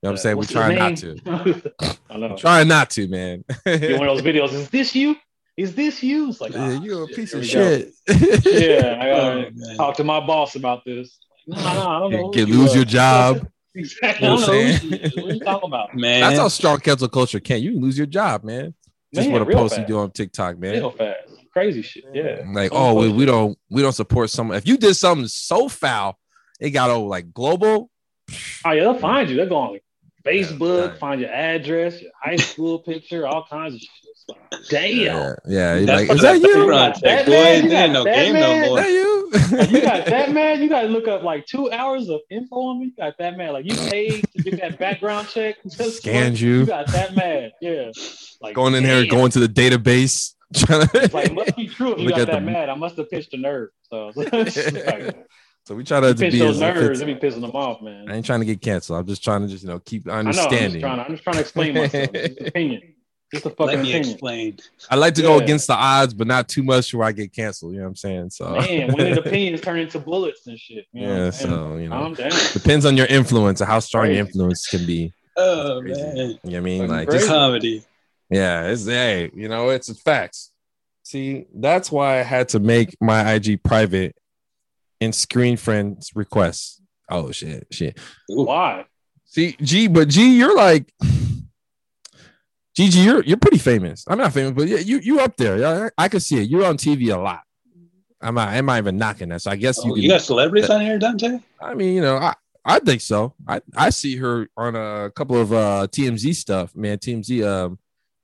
what 0.01 0.09
I'm 0.11 0.17
saying? 0.17 0.37
We're 0.37 0.43
trying 0.45 0.77
not 0.77 0.97
to. 0.97 1.71
I 2.09 2.17
know. 2.17 2.35
Trying 2.37 2.67
not 2.67 2.89
to, 2.91 3.07
man. 3.07 3.43
Get 3.65 3.99
one 3.99 4.07
of 4.09 4.17
those 4.17 4.25
videos. 4.25 4.51
Is 4.53 4.69
this 4.69 4.95
you? 4.95 5.15
Is 5.57 5.75
this 5.75 6.01
you? 6.01 6.29
It's 6.29 6.41
like, 6.41 6.53
Yeah, 6.53 6.77
ah, 6.77 6.81
you 6.81 7.03
a 7.03 7.07
shit, 7.07 7.15
piece 7.15 7.33
of 7.33 7.45
shit. 7.45 7.93
Yeah, 8.07 8.97
I 8.99 9.09
Oh, 9.11 9.41
gotta 9.41 9.51
man. 9.53 9.77
talk 9.77 9.97
to 9.97 10.03
my 10.03 10.19
boss 10.25 10.55
about 10.55 10.83
this. 10.85 11.19
No, 11.47 11.57
no, 11.61 11.87
I 11.87 11.99
don't 11.99 12.11
know. 12.11 12.17
who 12.27 12.33
Get 12.33 12.47
you 12.47 12.53
lose 12.59 12.73
are. 12.73 12.75
your 12.77 12.85
job. 12.85 13.47
Exactly. 13.75 14.27
You 14.27 14.33
know 14.33 14.39
what 14.41 14.49
I'm 14.49 14.55
who 14.55 14.77
she. 15.09 15.21
What 15.21 15.31
are 15.31 15.33
you 15.33 15.39
talking 15.39 15.67
about? 15.69 15.95
Man. 15.95 16.21
That's 16.21 16.39
how 16.39 16.47
strong 16.47 16.79
cancel 16.79 17.07
culture 17.09 17.39
can. 17.39 17.61
You 17.61 17.71
can 17.73 17.81
lose 17.81 17.97
your 17.97 18.07
job, 18.07 18.43
man. 18.43 18.73
Just 19.13 19.27
Man, 19.27 19.33
what 19.33 19.41
a 19.41 19.45
real 19.45 19.57
post 19.57 19.77
you 19.77 19.85
do 19.85 19.99
on 19.99 20.11
TikTok, 20.11 20.57
man. 20.57 20.73
Real 20.73 20.91
fast. 20.91 21.17
Crazy 21.53 21.81
shit. 21.81 22.05
Yeah. 22.13 22.43
Like, 22.53 22.71
oh, 22.73 22.93
we, 22.95 23.09
we 23.11 23.25
don't 23.25 23.57
we 23.69 23.81
don't 23.81 23.91
support 23.93 24.29
someone. 24.29 24.57
If 24.57 24.67
you 24.67 24.77
did 24.77 24.93
something 24.95 25.27
so 25.27 25.67
foul, 25.67 26.17
it 26.59 26.69
got 26.71 26.89
over 26.89 27.07
like 27.07 27.33
global. 27.33 27.89
Oh 28.65 28.71
yeah, 28.71 28.81
they'll 28.83 28.99
find 28.99 29.29
you. 29.29 29.35
They'll 29.35 29.49
go 29.49 29.57
on 29.57 29.79
Facebook, 30.25 30.93
Yeah. 30.93 30.97
find 30.99 31.19
your 31.19 31.31
address, 31.31 32.01
your 32.01 32.11
high 32.21 32.35
school 32.37 32.79
picture, 32.79 33.25
all 33.27 33.45
kinds 33.49 33.73
of 33.75 33.81
shit. 33.81 33.89
Like, 34.29 34.61
Damn. 34.69 35.35
Yeah, 35.47 35.75
yeah. 35.75 35.93
like, 35.95 36.07
what 36.09 36.17
is 36.17 36.21
that 36.21 36.35
you? 36.39 36.41
background 36.47 36.95
That 37.01 37.01
check, 37.01 37.25
boy. 37.25 37.31
man, 37.31 37.63
you 37.63 37.69
got 37.71 37.83
ain't 37.83 37.93
no 37.93 38.03
that 38.03 38.15
game 38.15 38.33
man. 38.33 38.43
Is 38.43 38.61
no 38.61 38.67
more. 38.67 38.77
that 38.79 38.89
you? 38.89 39.31
you 39.77 39.81
got 39.81 40.05
that 40.13 40.31
man. 40.31 40.61
You 40.61 40.69
got 40.69 40.81
to 40.83 40.87
look 40.89 41.07
up 41.07 41.23
like 41.23 41.45
two 41.47 41.71
hours 41.71 42.07
of 42.07 42.21
info 42.29 42.55
on 42.55 42.79
me. 42.79 42.85
You 42.85 42.91
got 42.97 43.17
that 43.17 43.35
man. 43.35 43.51
Like 43.53 43.65
you 43.65 43.75
paid 43.89 44.23
to 44.37 44.43
get 44.43 44.59
that 44.61 44.77
background 44.79 45.27
check. 45.27 45.55
Just 45.67 45.97
Scanned 45.97 46.39
you. 46.39 46.59
You 46.59 46.65
got 46.67 46.87
that 46.87 47.15
man. 47.15 47.51
Yeah. 47.59 47.91
Like 48.41 48.55
going 48.55 48.75
in 48.75 48.83
here, 48.85 49.05
going 49.07 49.31
to 49.31 49.39
the 49.39 49.47
database. 49.49 50.35
Trying 50.53 50.87
It's 50.93 51.13
like 51.13 51.25
it 51.25 51.29
to, 51.29 51.33
must 51.35 51.55
be 51.55 51.67
true. 51.67 51.93
If 51.93 51.99
you 51.99 52.09
got 52.09 52.17
that 52.27 52.31
the- 52.31 52.41
mad, 52.41 52.69
I 52.69 52.75
must 52.75 52.97
have 52.97 53.09
pitched 53.09 53.33
a 53.33 53.37
nerve. 53.37 53.69
So 53.89 54.11
like, 54.15 54.27
so 55.65 55.75
we 55.75 55.83
try 55.83 55.99
to 55.99 56.07
you 56.07 56.13
to 56.13 56.31
be 56.31 56.39
those 56.39 56.59
nerves. 56.59 56.99
offensive. 57.01 57.09
It 57.09 57.21
be 57.21 57.27
pissing 57.27 57.41
them 57.41 57.51
off, 57.51 57.81
man. 57.81 58.09
I 58.09 58.15
ain't 58.15 58.25
trying 58.25 58.39
to 58.41 58.45
get 58.45 58.61
canceled. 58.61 58.99
I'm 58.99 59.07
just 59.07 59.23
trying 59.23 59.41
to 59.41 59.47
just 59.47 59.63
you 59.63 59.69
know 59.69 59.79
keep 59.79 60.07
I 60.07 60.11
know. 60.13 60.17
I'm 60.19 60.25
just 60.33 60.39
understanding. 60.39 60.81
trying 60.81 60.97
to. 60.97 61.03
I'm 61.05 61.11
just 61.11 61.23
trying 61.23 61.33
to 61.35 61.41
explain 61.41 61.73
myself. 61.75 62.11
Just 62.13 62.39
an 62.39 62.47
opinion. 62.47 62.81
Just 63.33 63.45
a 63.45 63.49
fucking 63.51 63.65
Let 63.67 63.79
me 63.83 63.89
opinion. 63.91 64.11
explain. 64.11 64.57
I 64.89 64.95
like 64.97 65.13
to 65.13 65.21
go 65.21 65.39
against 65.39 65.67
the 65.67 65.73
odds, 65.73 66.13
but 66.13 66.27
not 66.27 66.49
too 66.49 66.63
much 66.63 66.93
where 66.93 67.07
I 67.07 67.13
get 67.13 67.31
canceled. 67.31 67.71
You 67.71 67.77
know 67.79 67.85
what 67.85 67.89
I'm 67.91 67.95
saying? 67.95 68.29
So 68.31 68.55
Man, 68.55 68.87
when 68.91 69.05
did 69.05 69.17
opinions 69.19 69.61
turn 69.61 69.79
into 69.79 69.99
bullets 69.99 70.45
and 70.47 70.59
shit? 70.59 70.85
You 70.91 71.03
know 71.03 71.07
what 71.07 71.15
yeah. 71.17 71.25
I'm 71.27 71.31
saying? 71.31 71.49
So 71.53 71.77
you 71.77 71.87
know, 71.89 71.95
Calm 71.97 72.13
down. 72.15 72.31
depends 72.51 72.85
on 72.85 72.97
your 72.97 73.05
influence 73.07 73.61
and 73.61 73.69
how 73.69 73.79
strong 73.79 74.07
your 74.07 74.15
influence 74.17 74.67
can 74.67 74.85
be. 74.85 75.13
Oh 75.37 75.79
man. 75.81 75.95
You 75.95 76.25
know 76.27 76.39
what 76.43 76.55
I 76.55 76.59
mean? 76.59 76.87
Like 76.89 77.09
just 77.09 77.27
Comedy. 77.29 77.83
Yeah, 78.31 78.67
it's 78.67 78.85
hey, 78.85 79.29
you 79.35 79.47
know, 79.49 79.69
it's 79.69 79.91
facts. 80.01 80.51
See, 81.03 81.45
that's 81.53 81.91
why 81.91 82.19
I 82.19 82.23
had 82.23 82.49
to 82.49 82.59
make 82.59 82.95
my 83.01 83.33
IG 83.33 83.61
private 83.63 84.15
and 85.01 85.13
screen 85.13 85.57
friends 85.57 86.11
requests. 86.15 86.81
Oh 87.09 87.31
shit, 87.31 87.67
shit. 87.71 87.97
Why? 88.29 88.85
See, 89.25 89.57
G, 89.61 89.87
but 89.87 90.07
G, 90.07 90.37
you're 90.37 90.55
like 90.55 90.91
Gigi, 92.75 92.99
you're 92.99 93.21
you're 93.23 93.37
pretty 93.37 93.57
famous. 93.57 94.05
I'm 94.07 94.17
not 94.17 94.31
famous, 94.31 94.53
but 94.53 94.67
yeah, 94.67 94.77
you 94.77 94.99
you 94.99 95.19
up 95.19 95.35
there. 95.35 95.57
Yeah, 95.57 95.89
I, 95.97 96.05
I 96.05 96.07
can 96.07 96.21
see 96.21 96.37
it. 96.41 96.49
You're 96.49 96.65
on 96.65 96.77
TV 96.77 97.13
a 97.13 97.19
lot. 97.19 97.41
I'm 98.21 98.35
not, 98.35 98.49
I'm 98.49 98.65
not 98.67 98.77
even 98.77 98.97
knocking 98.97 99.29
that. 99.29 99.41
So 99.41 99.51
I 99.51 99.55
guess 99.57 99.83
you 99.83 99.91
Oh, 99.91 99.93
can. 99.95 100.03
you 100.03 100.09
got 100.09 100.21
celebrities 100.21 100.69
on 100.69 100.79
here, 100.81 100.97
Dante? 100.99 101.39
I 101.59 101.73
mean, 101.73 101.95
you 101.95 102.01
know, 102.01 102.15
I 102.17 102.33
I 102.63 102.79
think 102.79 103.01
so. 103.01 103.33
I 103.47 103.61
I 103.75 103.89
see 103.89 104.15
her 104.17 104.47
on 104.55 104.75
a 104.75 105.11
couple 105.13 105.35
of 105.41 105.51
uh 105.51 105.87
TMZ 105.91 106.33
stuff, 106.35 106.73
man. 106.75 106.97
TMZ 106.99 107.45
um 107.45 107.77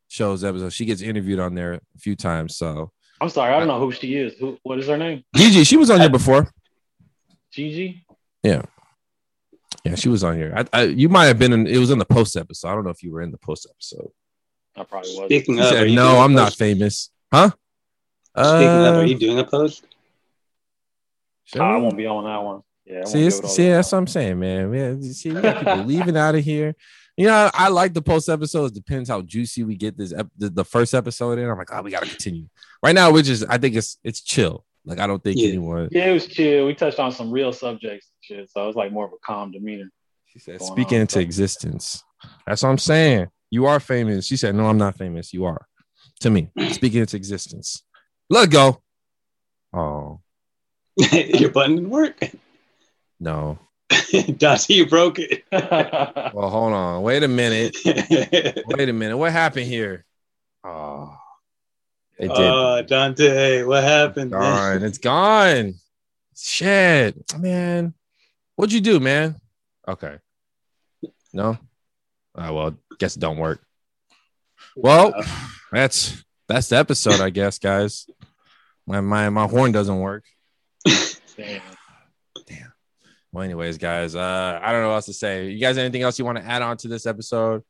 shows 0.08 0.44
episodes. 0.44 0.74
She 0.76 0.86
gets 0.86 1.02
interviewed 1.02 1.40
on 1.40 1.56
there 1.56 1.74
a 1.74 1.82
few 2.00 2.16
times. 2.16 2.58
So 2.58 2.92
I'm 3.20 3.30
sorry. 3.30 3.54
I 3.54 3.60
don't 3.60 3.68
know 3.68 3.80
who 3.80 3.92
she 3.92 4.16
is. 4.16 4.34
Who? 4.40 4.58
What 4.64 4.80
is 4.80 4.88
her 4.88 4.98
name? 4.98 5.24
Gigi, 5.36 5.64
she 5.64 5.78
was 5.78 5.90
on 5.90 6.00
here 6.00 6.10
before. 6.10 6.50
Gigi. 7.52 8.06
Yeah, 8.44 8.62
Yeah, 9.84 9.96
she 9.96 10.10
was 10.10 10.24
on 10.24 10.36
here. 10.36 10.54
I, 10.56 10.66
I 10.74 10.84
you 10.84 11.10
might 11.10 11.26
have 11.26 11.40
been 11.40 11.54
in. 11.54 11.68
It 11.68 11.78
was 11.78 11.92
in 11.92 11.98
the 12.00 12.06
post 12.06 12.36
episode. 12.38 12.70
I 12.70 12.76
don't 12.76 12.84
know 12.84 12.92
if 12.92 13.04
you 13.04 13.12
were 13.12 13.22
in 13.22 13.32
the 13.32 13.38
post 13.40 13.68
episode. 13.70 14.10
I 14.76 14.84
probably 14.84 15.10
was. 15.18 15.26
Speaking 15.26 15.60
of, 15.60 15.66
said, 15.66 15.90
"No, 15.90 16.08
doing 16.10 16.18
a 16.18 16.20
I'm 16.20 16.34
not 16.34 16.54
famous." 16.54 17.10
Huh? 17.34 17.50
Speaking 18.38 18.68
of, 18.68 18.96
Uh, 18.96 19.00
are 19.00 19.06
you 19.06 19.18
doing 19.18 19.40
a 19.40 19.44
post? 19.44 19.84
shall 21.46 21.64
I 21.64 21.78
won't 21.78 21.98
be 21.98 22.06
on 22.06 22.26
that 22.26 22.44
one. 22.44 22.62
Yeah. 22.86 23.02
I 23.02 23.06
See, 23.06 23.26
it's, 23.26 23.54
see, 23.54 23.70
that's 23.70 23.92
what 23.92 23.98
I'm 23.98 24.08
saying, 24.08 24.40
man. 24.40 24.72
man 24.72 25.02
see, 25.02 25.32
we 25.32 25.42
got 25.42 25.58
people 25.60 25.78
leaving 25.86 26.16
out 26.16 26.36
of 26.36 26.44
here. 26.44 26.76
You 27.18 27.26
know, 27.28 27.50
I 27.54 27.70
like 27.70 27.94
the 27.96 28.02
post 28.02 28.30
episodes. 28.30 28.72
Depends 28.74 29.10
how 29.10 29.22
juicy 29.24 29.64
we 29.64 29.76
get 29.76 29.98
this 29.98 30.14
ep- 30.14 30.30
the, 30.38 30.50
the 30.50 30.64
first 30.64 30.94
episode 30.94 31.40
in. 31.40 31.50
I'm 31.50 31.58
like, 31.58 31.74
oh, 31.74 31.82
we 31.82 31.90
gotta 31.92 32.06
continue. 32.06 32.46
Right 32.84 32.94
now, 32.94 33.12
we're 33.12 33.24
just. 33.24 33.44
I 33.50 33.58
think 33.58 33.76
it's 33.76 33.98
it's 34.04 34.22
chill. 34.22 34.66
Like 34.86 35.00
I 35.00 35.08
don't 35.08 35.24
think 35.24 35.38
Yeah. 35.40 35.50
anyone. 35.50 35.90
Yeah, 35.92 36.06
it 36.06 36.14
was 36.14 36.28
chill. 36.28 36.68
We 36.68 36.76
touched 36.76 37.00
on 37.00 37.12
some 37.12 37.32
real 37.32 37.52
subjects 37.52 38.10
and 38.32 38.40
shit, 38.40 38.50
so 38.52 38.64
it 38.64 38.68
was 38.68 38.76
like 38.76 38.92
more 38.92 39.06
of 39.06 39.14
a 39.14 39.18
calm 39.26 39.52
demeanor. 39.52 39.90
She 40.28 40.40
said, 40.40 40.60
going 40.60 40.72
speaking 40.72 41.02
into 41.02 41.20
existence. 41.20 42.04
That's 42.46 42.62
what 42.64 42.70
I'm 42.70 42.78
saying. 42.78 43.28
You 43.50 43.66
are 43.66 43.80
famous. 43.80 44.26
She 44.28 44.38
said, 44.38 44.54
no, 44.56 44.66
I'm 44.68 44.78
not 44.78 44.96
famous. 44.98 45.34
You 45.34 45.46
are. 45.46 45.66
To 46.22 46.30
me, 46.30 46.50
speaking 46.72 47.02
into 47.02 47.16
existence. 47.18 47.84
Let 48.30 48.50
go. 48.52 48.82
Oh 49.74 50.22
Your 51.12 51.50
button 51.52 51.76
didn't 51.78 51.90
work. 51.90 52.20
no. 53.20 53.58
Dante, 54.38 54.74
you 54.74 54.86
broke 54.86 55.20
it. 55.20 55.44
Well, 56.34 56.50
hold 56.50 56.74
on. 56.74 57.02
Wait 57.02 57.24
a 57.24 57.28
minute. 57.28 57.76
Wait 57.86 58.90
a 58.90 58.94
minute. 58.94 59.18
What 59.18 59.32
happened 59.32 59.66
here? 59.66 60.06
Ah. 60.64 60.70
Oh, 60.70 61.18
it 62.18 62.28
did. 62.28 62.38
oh, 62.38 62.82
Dante, 62.84 63.64
what 63.64 63.84
happened? 63.84 64.32
man? 64.32 64.42
gone. 64.42 64.84
It's 64.84 64.98
gone. 64.98 65.76
Shit, 66.36 67.16
man. 67.40 67.94
What'd 68.56 68.74
you 68.74 68.82
do, 68.82 69.00
man? 69.00 69.36
Okay. 69.88 70.18
No. 71.34 71.58
Oh 72.36 72.54
well, 72.54 72.76
guess 73.00 73.16
it 73.16 73.20
don't 73.20 73.38
work. 73.38 73.62
Well, 74.76 75.14
that's 75.72 76.24
that's 76.48 76.70
the 76.70 76.78
episode, 76.78 77.20
I 77.20 77.30
guess, 77.30 77.58
guys. 77.58 78.08
My 78.86 79.02
my 79.02 79.30
my 79.30 79.48
horn 79.48 79.72
doesn't 79.72 80.00
work. 80.00 80.24
Damn. 83.38 83.40
Well, 83.40 83.46
anyways, 83.46 83.78
guys, 83.78 84.16
uh, 84.16 84.60
I 84.62 84.72
don't 84.72 84.82
know 84.82 84.90
what 84.90 84.96
else 84.96 85.06
to 85.06 85.14
say. 85.14 85.50
You 85.50 85.60
guys, 85.60 85.78
anything 85.78 86.02
else 86.02 86.18
you 86.18 86.26
want 86.26 86.38
to 86.40 86.44
add 86.46 86.62
on 86.62 86.78
to 86.78 86.88
this 86.88 87.06
episode? 87.06 87.64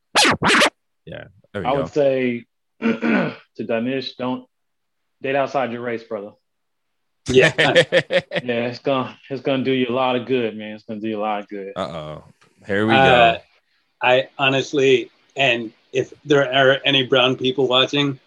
Yeah. 1.06 1.26
There 1.53 1.61
we 1.61 1.65
I 1.68 1.72
go. 1.73 1.77
would 1.81 1.89
say 1.94 2.45
to 2.81 3.35
Danish, 3.65 4.15
don't 4.15 4.45
date 5.22 5.35
outside 5.35 5.72
your 5.72 5.81
race, 5.81 6.03
brother. 6.03 6.31
Yeah. 7.30 7.52
Yeah, 8.44 8.68
it's 8.68 8.80
gonna 8.80 9.18
it's 9.30 9.41
gonna 9.41 9.64
do 9.64 9.72
you 9.72 9.88
a 9.89 9.91
lot 9.91 10.15
of 10.15 10.26
good, 10.27 10.56
man. 10.56 10.76
It's 10.76 10.84
gonna 10.85 10.99
do 11.02 11.10
you 11.10 11.19
a 11.19 11.22
lot 11.22 11.41
of 11.41 11.49
good. 11.49 11.73
uh 11.76 11.81
oh. 11.81 12.23
Here 12.65 12.88
we 12.88 12.94
Uh, 12.94 13.34
go. 13.34 13.39
I 14.02 14.30
honestly, 14.38 15.11
and 15.35 15.73
if 15.91 16.14
there 16.23 16.49
are 16.53 16.80
any 16.85 17.06
brown 17.06 17.35
people 17.35 17.68
watching, 17.68 18.18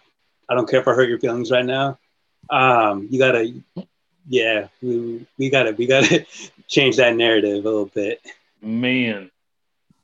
I 0.49 0.53
don't 0.53 0.69
care 0.69 0.81
if 0.81 0.87
I 0.87 0.93
hurt 0.93 1.09
your 1.09 1.19
feelings 1.19 1.49
right 1.49 1.65
now. 1.65 1.97
Um, 2.49 3.07
you 3.09 3.17
gotta, 3.17 3.53
yeah, 4.27 4.67
we, 4.81 5.25
we 5.37 5.49
gotta, 5.49 5.71
we 5.71 5.87
gotta 5.87 6.25
change 6.67 6.97
that 6.97 7.15
narrative 7.15 7.53
a 7.65 7.69
little 7.69 7.85
bit. 7.85 8.21
Man, 8.61 9.29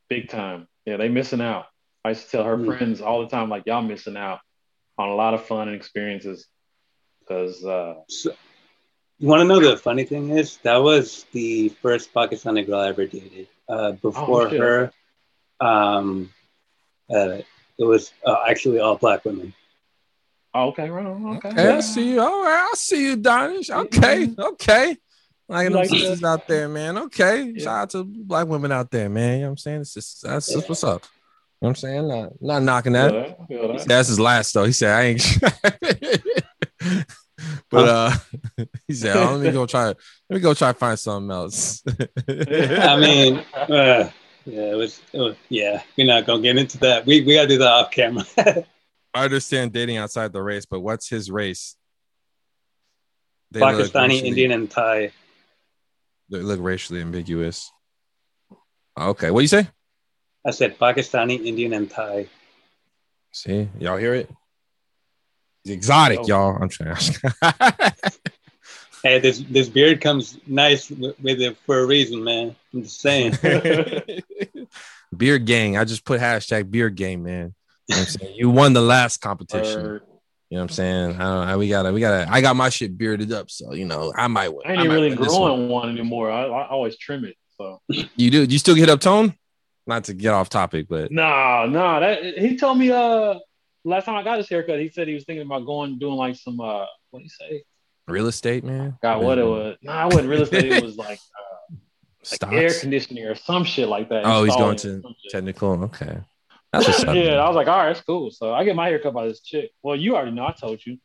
big 0.09 0.29
time. 0.29 0.67
Yeah, 0.85 0.97
they 0.97 1.09
missing 1.09 1.41
out. 1.41 1.65
I 2.03 2.09
used 2.09 2.25
to 2.25 2.31
tell 2.31 2.43
her 2.43 2.57
Mm. 2.57 2.65
friends 2.65 3.01
all 3.01 3.21
the 3.21 3.27
time, 3.29 3.49
like 3.49 3.63
y'all 3.65 3.81
missing 3.81 4.17
out 4.17 4.39
on 4.97 5.09
a 5.09 5.15
lot 5.15 5.33
of 5.33 5.45
fun 5.45 5.67
and 5.67 5.75
experiences. 5.75 6.47
Because 7.21 7.63
uh, 7.65 7.95
So, 8.09 8.31
you 9.19 9.27
want 9.27 9.41
to 9.41 9.45
know 9.47 9.59
the 9.59 9.77
funny 9.77 10.03
thing 10.03 10.29
is 10.29 10.57
that 10.63 10.77
was 10.77 11.25
the 11.31 11.69
first 11.81 12.13
Pakistani 12.13 12.65
girl 12.65 12.79
I 12.79 12.89
ever 12.89 13.05
dated. 13.05 13.47
Uh, 13.67 13.91
before 13.93 14.49
Oh, 14.49 14.53
her, 14.57 14.91
um, 15.59 16.29
uh, 17.13 17.39
it 17.79 17.83
was 17.83 18.11
uh, 18.25 18.35
actually 18.47 18.79
all 18.79 18.95
black 18.97 19.25
women. 19.25 19.53
Okay, 20.65 20.89
right 20.89 21.05
on, 21.05 21.37
okay. 21.37 21.49
Okay, 21.49 21.69
I 21.69 21.79
see 21.79 22.11
you. 22.11 22.21
All 22.21 22.43
right, 22.43 22.69
I 22.71 22.75
see 22.75 23.09
you, 23.09 23.17
Donish. 23.17 23.69
Okay, 23.69 24.29
okay. 24.37 24.97
Like 25.49 25.63
You 25.63 25.69
them 25.69 25.79
like 25.79 25.89
sisters 25.89 26.19
that? 26.19 26.27
out 26.27 26.47
there, 26.47 26.67
man. 26.67 26.97
Okay. 26.97 27.43
Yeah. 27.43 27.63
Shout 27.63 27.77
out 27.83 27.89
to 27.91 28.03
black 28.03 28.47
women 28.47 28.71
out 28.71 28.91
there, 28.91 29.09
man. 29.09 29.35
You 29.35 29.39
know 29.39 29.45
what 29.45 29.51
I'm 29.51 29.57
saying? 29.57 29.81
It's 29.81 29.93
just 29.93 30.23
that's 30.23 30.51
just 30.51 30.67
what's 30.67 30.83
up. 30.83 31.03
You 31.03 31.67
know 31.67 31.69
what 31.69 31.69
I'm 31.69 31.75
saying? 31.75 32.07
Not, 32.07 32.41
not 32.41 32.63
knocking 32.63 32.93
that. 32.93 33.13
that, 33.13 33.47
that. 33.49 33.85
That's 33.87 34.09
his 34.09 34.19
last 34.19 34.53
though. 34.53 34.65
He 34.65 34.73
said, 34.73 34.93
I 34.93 35.01
ain't 35.03 35.39
but 37.71 37.87
uh 37.87 38.11
he 38.87 38.93
said, 38.93 39.15
oh, 39.15 39.35
let 39.35 39.45
me 39.45 39.51
go 39.51 39.65
try 39.65 39.87
let 39.87 39.95
me 40.29 40.39
go 40.39 40.53
try 40.53 40.73
to 40.73 40.77
find 40.77 40.99
something 40.99 41.31
else. 41.31 41.81
I 42.27 42.97
mean, 42.99 43.43
uh, 43.55 44.09
yeah, 44.45 44.71
it 44.71 44.77
was, 44.77 45.01
it 45.13 45.19
was, 45.19 45.35
yeah, 45.49 45.81
we're 45.97 46.07
not 46.07 46.25
gonna 46.25 46.41
get 46.41 46.57
into 46.57 46.77
that. 46.79 47.05
We 47.05 47.21
we 47.21 47.35
gotta 47.35 47.47
do 47.47 47.57
that 47.59 47.71
off 47.71 47.91
camera. 47.91 48.25
I 49.13 49.23
understand 49.25 49.73
dating 49.73 49.97
outside 49.97 50.33
the 50.33 50.41
race, 50.41 50.65
but 50.65 50.79
what's 50.81 51.09
his 51.09 51.31
race? 51.31 51.75
They 53.51 53.61
Pakistani, 53.61 54.21
Indian, 54.23 54.51
and 54.51 54.69
Thai. 54.69 55.11
They 56.29 56.39
look 56.39 56.59
racially 56.61 57.01
ambiguous. 57.01 57.71
Okay, 58.99 59.31
what 59.31 59.39
do 59.39 59.43
you 59.43 59.47
say? 59.47 59.67
I 60.45 60.51
said 60.51 60.77
Pakistani, 60.77 61.45
Indian, 61.45 61.73
and 61.73 61.89
Thai. 61.89 62.27
See, 63.31 63.69
y'all 63.79 63.97
hear 63.97 64.13
it? 64.13 64.29
It's 65.63 65.73
exotic, 65.73 66.19
Oh. 66.21 66.27
y'all. 66.27 66.57
I'm 66.61 66.69
trying. 66.69 66.97
Hey, 69.03 69.19
this 69.19 69.43
this 69.47 69.69
beard 69.69 70.01
comes 70.01 70.39
nice 70.47 70.89
with, 70.89 71.17
with 71.21 71.39
it 71.39 71.55
for 71.65 71.79
a 71.79 71.85
reason, 71.85 72.23
man. 72.23 72.55
I'm 72.73 72.83
just 72.83 72.99
saying. 72.99 73.37
beer 75.15 75.37
gang. 75.37 75.77
I 75.77 75.85
just 75.85 76.03
put 76.03 76.19
hashtag 76.19 76.71
beer 76.71 76.89
gang, 76.89 77.21
man. 77.23 77.53
You, 77.87 77.95
know 77.95 78.01
what 78.01 78.07
I'm 78.15 78.19
saying? 78.19 78.35
you 78.35 78.49
won 78.49 78.73
the 78.73 78.81
last 78.81 79.17
competition. 79.21 79.85
Or- 79.85 80.03
You 80.49 80.57
know 80.57 80.63
what 80.63 80.71
I'm 80.71 80.75
saying? 80.75 81.15
I 81.15 81.23
don't 81.23 81.47
know. 81.47 81.57
We 81.57 81.69
gotta, 81.69 81.91
we 81.91 81.99
gotta. 81.99 82.31
I 82.31 82.41
got 82.41 82.55
my 82.55 82.69
shit 82.69 82.97
bearded 82.97 83.31
up, 83.33 83.49
so 83.51 83.73
you 83.73 83.85
know 83.85 84.13
I 84.15 84.27
might 84.27 84.49
win. 84.49 84.61
I 84.65 84.71
ain't 84.73 84.79
I 84.79 84.93
really 84.93 85.09
win 85.09 85.21
this 85.21 85.33
one. 85.33 85.51
growing 85.51 85.69
one 85.69 85.89
anymore. 85.89 86.31
I, 86.31 86.43
I 86.45 86.69
always 86.69 86.97
trim 86.97 87.25
it. 87.25 87.35
So 87.57 87.81
You 88.15 88.29
do? 88.29 88.43
You 88.43 88.57
still 88.59 88.75
get 88.75 88.89
up 88.89 89.01
tone? 89.01 89.33
Not 89.87 90.05
to 90.05 90.13
get 90.13 90.33
off 90.33 90.49
topic, 90.49 90.87
but 90.89 91.11
no, 91.11 91.65
no. 91.65 91.99
That 91.99 92.37
he 92.37 92.57
told 92.57 92.77
me 92.77 92.91
uh 92.91 93.35
last 93.83 94.05
time 94.05 94.15
I 94.15 94.23
got 94.23 94.37
his 94.37 94.49
haircut, 94.49 94.79
he 94.79 94.89
said 94.89 95.07
he 95.07 95.13
was 95.13 95.23
thinking 95.25 95.45
about 95.45 95.65
going 95.65 95.97
doing 95.97 96.15
like 96.15 96.35
some 96.35 96.59
uh 96.59 96.85
what 97.11 97.19
do 97.19 97.23
you 97.23 97.29
say? 97.29 97.63
real 98.07 98.27
estate, 98.27 98.63
man. 98.63 98.97
God, 99.01 99.21
what 99.21 99.37
it 99.37 99.43
was? 99.43 99.75
Nah, 99.81 99.93
I 99.93 100.05
wasn't 100.05 100.29
real 100.29 100.41
estate. 100.43 100.65
It 100.65 100.81
was 100.81 100.95
like 101.07 101.19
uh, 101.19 101.75
like 102.41 102.53
air 102.53 102.73
conditioning 102.73 103.25
or 103.25 103.35
some 103.35 103.63
shit 103.65 103.87
like 103.89 104.09
that. 104.09 104.23
Oh, 104.25 104.43
he's 104.43 104.55
going 104.55 104.77
to 104.77 105.03
technical. 105.29 105.83
Okay, 105.85 106.19
that's 106.77 106.87
what's 106.87 107.03
up. 107.03 107.15
yeah. 107.15 107.35
I 107.35 107.47
was 107.47 107.55
like, 107.55 107.67
all 107.67 107.77
right, 107.77 107.87
that's 107.87 108.01
cool. 108.05 108.31
So 108.31 108.53
I 108.53 108.63
get 108.63 108.75
my 108.75 108.87
haircut 108.87 109.13
by 109.13 109.27
this 109.27 109.41
chick. 109.41 109.71
Well, 109.83 109.95
you 109.95 110.15
already 110.15 110.31
know. 110.31 110.45
I 110.47 110.51
told 110.53 110.85
you. 110.85 110.97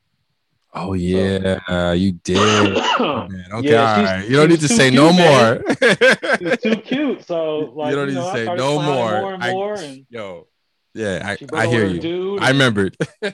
Oh 0.74 0.94
yeah, 0.94 1.92
you 1.92 2.12
did. 2.12 2.38
Oh, 2.98 3.26
man. 3.28 3.44
Okay, 3.52 3.70
Yeah, 3.72 3.90
all 3.90 3.96
she's- 3.96 4.10
right. 4.10 4.28
You 4.28 4.36
don't 4.36 4.48
need 4.48 4.60
to 4.60 4.68
say 4.68 4.90
too 4.90 4.96
no 4.96 5.10
cute, 5.10 5.18
more. 5.18 6.50
Was 6.50 6.58
too 6.62 6.76
cute. 6.76 7.24
So 7.26 7.58
like, 7.76 7.90
you 7.90 7.96
don't 7.96 8.08
need 8.08 8.14
know, 8.14 8.32
to 8.32 8.36
say 8.46 8.54
no 8.54 8.80
more. 8.80 9.20
more 9.20 9.34
and 9.34 9.44
I- 9.44 9.50
more, 9.52 9.74
and 9.74 10.06
Yo, 10.08 10.46
yeah, 10.94 11.20
I, 11.52 11.56
I 11.56 11.66
hear 11.66 11.86
you. 11.86 12.00
Dude, 12.00 12.42
I 12.42 12.48
remembered. 12.50 12.96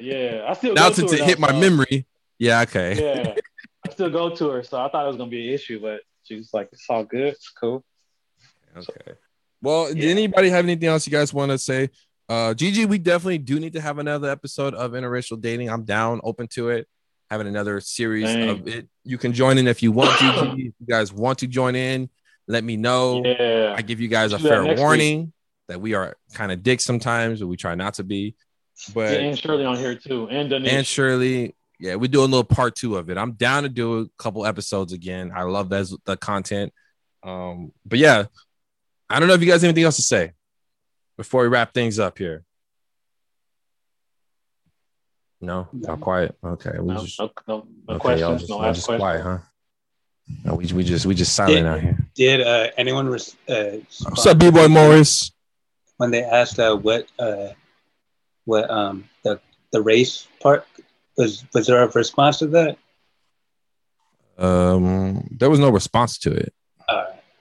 Yeah, 0.00 0.46
I 0.48 0.52
still 0.54 0.74
now 0.74 0.88
to 0.88 0.94
since 0.94 1.10
her, 1.12 1.16
it 1.16 1.20
though, 1.20 1.24
hit 1.26 1.38
my 1.38 1.48
so- 1.50 1.60
memory, 1.60 2.06
yeah, 2.38 2.62
okay. 2.62 3.00
Yeah, 3.00 3.34
I 3.86 3.90
still 3.92 4.10
go 4.10 4.30
to 4.34 4.48
her, 4.50 4.62
so 4.64 4.78
I 4.80 4.88
thought 4.88 5.04
it 5.04 5.08
was 5.08 5.16
gonna 5.16 5.30
be 5.30 5.48
an 5.48 5.54
issue, 5.54 5.80
but 5.80 6.00
she's 6.24 6.52
like, 6.52 6.70
it's 6.72 6.86
all 6.88 7.04
good, 7.04 7.34
it's 7.34 7.50
cool. 7.50 7.84
Okay. 8.76 9.12
Well, 9.64 9.92
did 9.94 10.04
anybody 10.04 10.50
have 10.50 10.64
anything 10.64 10.88
else 10.88 11.06
you 11.06 11.10
guys 11.10 11.32
want 11.32 11.50
to 11.50 11.58
say? 11.58 11.88
Uh 12.28 12.54
Gigi, 12.54 12.86
we 12.86 12.98
definitely 12.98 13.38
do 13.38 13.58
need 13.58 13.72
to 13.72 13.80
have 13.80 13.98
another 13.98 14.28
episode 14.30 14.74
of 14.74 14.92
interracial 14.92 15.40
dating. 15.40 15.70
I'm 15.70 15.84
down, 15.84 16.20
open 16.22 16.48
to 16.48 16.68
it. 16.68 16.86
Having 17.30 17.48
another 17.48 17.80
series 17.80 18.26
Dang. 18.26 18.48
of 18.50 18.68
it. 18.68 18.88
You 19.02 19.18
can 19.18 19.32
join 19.32 19.58
in 19.58 19.66
if 19.66 19.82
you 19.82 19.90
want, 19.90 20.18
Gigi. 20.18 20.68
if 20.68 20.74
you 20.78 20.86
guys 20.86 21.12
want 21.12 21.38
to 21.38 21.46
join 21.46 21.74
in, 21.74 22.10
let 22.46 22.62
me 22.62 22.76
know. 22.76 23.22
Yeah, 23.24 23.74
I 23.76 23.82
give 23.82 24.00
you 24.00 24.08
guys 24.08 24.32
a 24.32 24.38
fair 24.38 24.62
next 24.62 24.76
week. 24.76 24.78
warning 24.78 25.32
that 25.68 25.80
we 25.80 25.94
are 25.94 26.16
kind 26.34 26.52
of 26.52 26.62
dicks 26.62 26.84
sometimes, 26.84 27.40
but 27.40 27.46
we 27.46 27.56
try 27.56 27.74
not 27.74 27.94
to 27.94 28.04
be. 28.04 28.34
But 28.92 29.12
yeah, 29.12 29.26
and 29.26 29.38
Shirley 29.38 29.64
on 29.64 29.76
here 29.76 29.94
too, 29.94 30.28
and 30.28 30.50
Denise. 30.50 30.72
and 30.72 30.86
Shirley, 30.86 31.54
yeah, 31.78 31.96
we 31.96 32.08
do 32.08 32.20
a 32.20 32.22
little 32.22 32.44
part 32.44 32.74
two 32.74 32.96
of 32.96 33.08
it. 33.08 33.16
I'm 33.16 33.32
down 33.32 33.62
to 33.62 33.68
do 33.68 34.00
a 34.00 34.06
couple 34.18 34.44
episodes 34.44 34.92
again. 34.92 35.32
I 35.34 35.42
love 35.44 35.70
that 35.70 35.96
the 36.04 36.16
content. 36.16 36.72
Um, 37.22 37.72
but 37.86 37.98
yeah, 37.98 38.26
I 39.14 39.20
don't 39.20 39.28
know 39.28 39.34
if 39.34 39.40
you 39.40 39.46
guys 39.46 39.62
have 39.62 39.68
anything 39.68 39.84
else 39.84 39.96
to 39.96 40.02
say 40.02 40.32
before 41.16 41.42
we 41.42 41.48
wrap 41.48 41.72
things 41.72 42.00
up 42.00 42.18
here. 42.18 42.44
No, 45.40 45.68
not 45.72 46.00
quiet. 46.00 46.34
Okay, 46.42 46.72
we 46.80 46.86
no, 46.94 47.04
just 47.04 47.20
no, 47.20 47.30
no, 47.46 47.66
no 47.86 47.94
okay, 47.94 48.00
questions, 48.00 48.40
just, 48.40 48.50
no 48.50 48.56
last 48.58 48.76
just 48.76 48.86
questions. 48.86 49.00
quiet, 49.02 49.22
huh? 49.22 49.38
No, 50.44 50.54
we 50.54 50.66
we 50.72 50.82
just 50.82 51.06
we 51.06 51.14
just 51.14 51.34
silent 51.36 51.64
Yeah. 51.64 51.74
out 51.74 51.80
here. 51.80 51.98
Did 52.14 52.40
uh, 52.40 52.70
anyone 52.76 53.06
res- 53.08 53.36
uh, 53.48 53.76
What's 54.02 54.26
up, 54.26 54.38
B 54.38 54.50
boy 54.50 54.66
Morris? 54.68 55.30
when 55.98 56.10
they 56.10 56.24
asked 56.24 56.58
uh, 56.58 56.74
what 56.76 57.06
uh, 57.18 57.48
what 58.46 58.68
um 58.68 59.08
the 59.22 59.38
the 59.72 59.80
race 59.80 60.26
part 60.42 60.66
was 61.16 61.44
was 61.54 61.68
there 61.68 61.82
a 61.84 61.88
response 61.88 62.38
to 62.38 62.46
that? 62.48 62.78
Um, 64.38 65.28
there 65.30 65.50
was 65.50 65.60
no 65.60 65.70
response 65.70 66.18
to 66.20 66.32
it. 66.32 66.52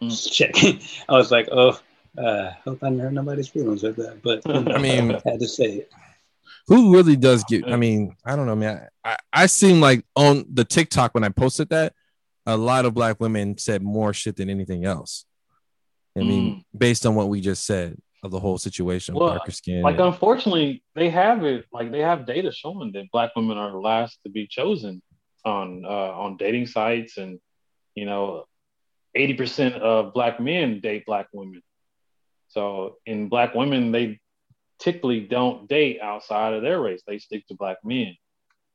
Mm. 0.10 0.32
checking. 0.32 0.80
I 1.10 1.14
was 1.14 1.32
like, 1.32 1.48
oh, 1.52 1.80
uh, 2.18 2.52
hope 2.64 2.84
I 2.84 2.90
didn't 2.90 3.00
hurt 3.02 3.14
nobody's 3.14 3.48
feelings 3.48 3.84
with 3.84 3.96
that, 3.98 4.22
but 4.22 4.42
I 4.76 4.78
mean, 4.80 5.12
I 5.12 5.22
had 5.26 5.40
to 5.40 5.48
say 5.48 5.66
it. 5.66 5.92
who 6.68 6.94
really 6.94 7.18
does 7.18 7.44
get 7.44 7.68
i 7.68 7.76
mean 7.76 8.16
i 8.26 8.36
don't 8.38 8.46
know 8.46 8.56
man 8.56 8.88
i 9.04 9.18
i 9.34 9.46
seem 9.48 9.82
like 9.82 10.06
on 10.16 10.46
the 10.54 10.64
tiktok 10.64 11.14
when 11.14 11.24
i 11.24 11.28
posted 11.30 11.68
that 11.70 11.92
a 12.46 12.56
lot 12.56 12.86
of 12.86 12.94
black 12.94 13.20
women 13.20 13.58
said 13.58 13.82
more 13.82 14.14
shit 14.14 14.38
than 14.38 14.50
anything 14.50 14.86
else 14.86 15.26
i 16.18 16.22
mean 16.22 16.64
based 16.78 17.06
on 17.06 17.16
what 17.16 17.28
we 17.28 17.42
just 17.42 17.66
said 17.66 17.98
of 18.24 18.32
the 18.32 18.40
whole 18.40 18.58
situation 18.58 19.14
Well, 19.14 19.30
darker 19.36 19.52
skin 19.52 19.82
like 19.82 20.00
unfortunately, 20.00 20.82
they 20.96 21.10
have 21.10 21.44
it. 21.44 21.66
Like 21.74 21.92
they 21.92 22.00
have 22.00 22.26
data 22.26 22.52
showing 22.54 22.94
that 22.94 23.12
black 23.12 23.32
women 23.36 23.58
are 23.58 23.72
the 23.72 23.78
last 23.78 24.20
to 24.24 24.30
be 24.30 24.48
chosen 24.48 25.02
on 25.44 25.84
uh, 25.86 26.12
on 26.24 26.38
dating 26.38 26.68
sites, 26.68 27.18
and 27.18 27.40
you 27.96 28.06
know, 28.06 28.46
eighty 29.16 29.34
percent 29.34 29.76
of 29.76 30.14
black 30.14 30.40
men 30.40 30.80
date 30.80 31.06
black 31.06 31.28
women. 31.34 31.62
So 32.50 32.98
in 33.06 33.30
black 33.30 33.56
women, 33.56 33.92
they 33.92 34.20
typically 34.80 35.22
don't 35.22 35.68
date 35.68 36.00
outside 36.02 36.54
of 36.54 36.62
their 36.62 36.80
race. 36.80 37.02
They 37.08 37.18
stick 37.18 37.48
to 37.48 37.56
black 37.56 37.78
men. 37.84 38.16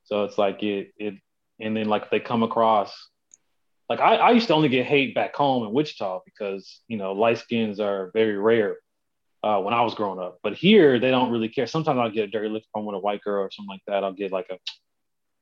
So 0.04 0.24
it's 0.24 0.38
like 0.38 0.62
it 0.62 0.92
it, 0.96 1.14
and 1.60 1.76
then 1.76 1.88
like 1.88 2.10
they 2.10 2.20
come 2.20 2.42
across. 2.42 2.92
Like 3.88 4.00
I, 4.00 4.16
I 4.16 4.30
used 4.32 4.48
to 4.48 4.54
only 4.54 4.68
get 4.68 4.86
hate 4.86 5.14
back 5.14 5.34
home 5.34 5.64
in 5.66 5.72
Wichita 5.72 6.20
because 6.24 6.80
you 6.88 6.96
know 6.96 7.12
light 7.12 7.38
skins 7.38 7.80
are 7.80 8.10
very 8.14 8.36
rare 8.36 8.76
uh, 9.42 9.60
when 9.60 9.74
I 9.74 9.82
was 9.82 9.94
growing 9.94 10.18
up. 10.18 10.38
But 10.42 10.54
here, 10.54 10.98
they 10.98 11.10
don't 11.10 11.30
really 11.30 11.48
care. 11.48 11.66
Sometimes 11.66 11.98
I'll 11.98 12.10
get 12.10 12.28
a 12.28 12.30
dirty 12.30 12.48
look 12.48 12.64
I'm 12.74 12.84
with 12.84 12.96
a 12.96 13.00
white 13.00 13.22
girl 13.22 13.42
or 13.42 13.50
something 13.50 13.68
like 13.68 13.82
that. 13.86 14.04
I'll 14.04 14.12
get 14.12 14.32
like 14.32 14.48
a, 14.50 14.58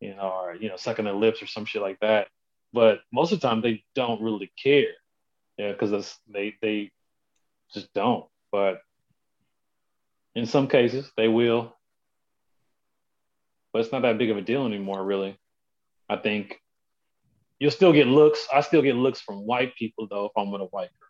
you 0.01 0.15
know, 0.15 0.29
or 0.29 0.55
you 0.55 0.69
know, 0.69 0.77
sucking 0.77 1.05
their 1.05 1.15
lips 1.15 1.43
or 1.43 1.47
some 1.47 1.65
shit 1.65 1.83
like 1.83 1.99
that. 2.01 2.29
But 2.73 3.01
most 3.13 3.33
of 3.33 3.41
the 3.41 3.49
time, 3.49 3.61
they 3.61 3.85
don't 3.95 4.23
really 4.23 4.53
care. 4.63 4.93
Yeah, 5.57 5.73
because 5.73 6.19
they 6.29 6.55
they 6.61 6.91
just 7.73 7.93
don't. 7.95 8.27
But 8.53 8.81
in 10.35 10.47
some 10.47 10.69
cases, 10.69 11.11
they 11.17 11.29
will. 11.29 11.75
But 13.73 13.81
it's 13.81 13.93
not 13.93 14.03
that 14.03 14.19
big 14.19 14.31
of 14.31 14.37
a 14.37 14.43
deal 14.43 14.67
anymore, 14.67 15.05
really. 15.05 15.39
I 16.09 16.17
think 16.17 16.61
you'll 17.59 17.71
still 17.71 17.93
get 17.93 18.07
looks. 18.07 18.47
I 18.53 18.61
still 18.61 18.83
get 18.83 18.97
looks 18.97 19.21
from 19.21 19.47
white 19.47 19.75
people 19.77 20.07
though 20.09 20.27
if 20.27 20.33
I'm 20.37 20.51
with 20.51 20.61
a 20.61 20.67
white 20.67 20.91
girl, 20.99 21.09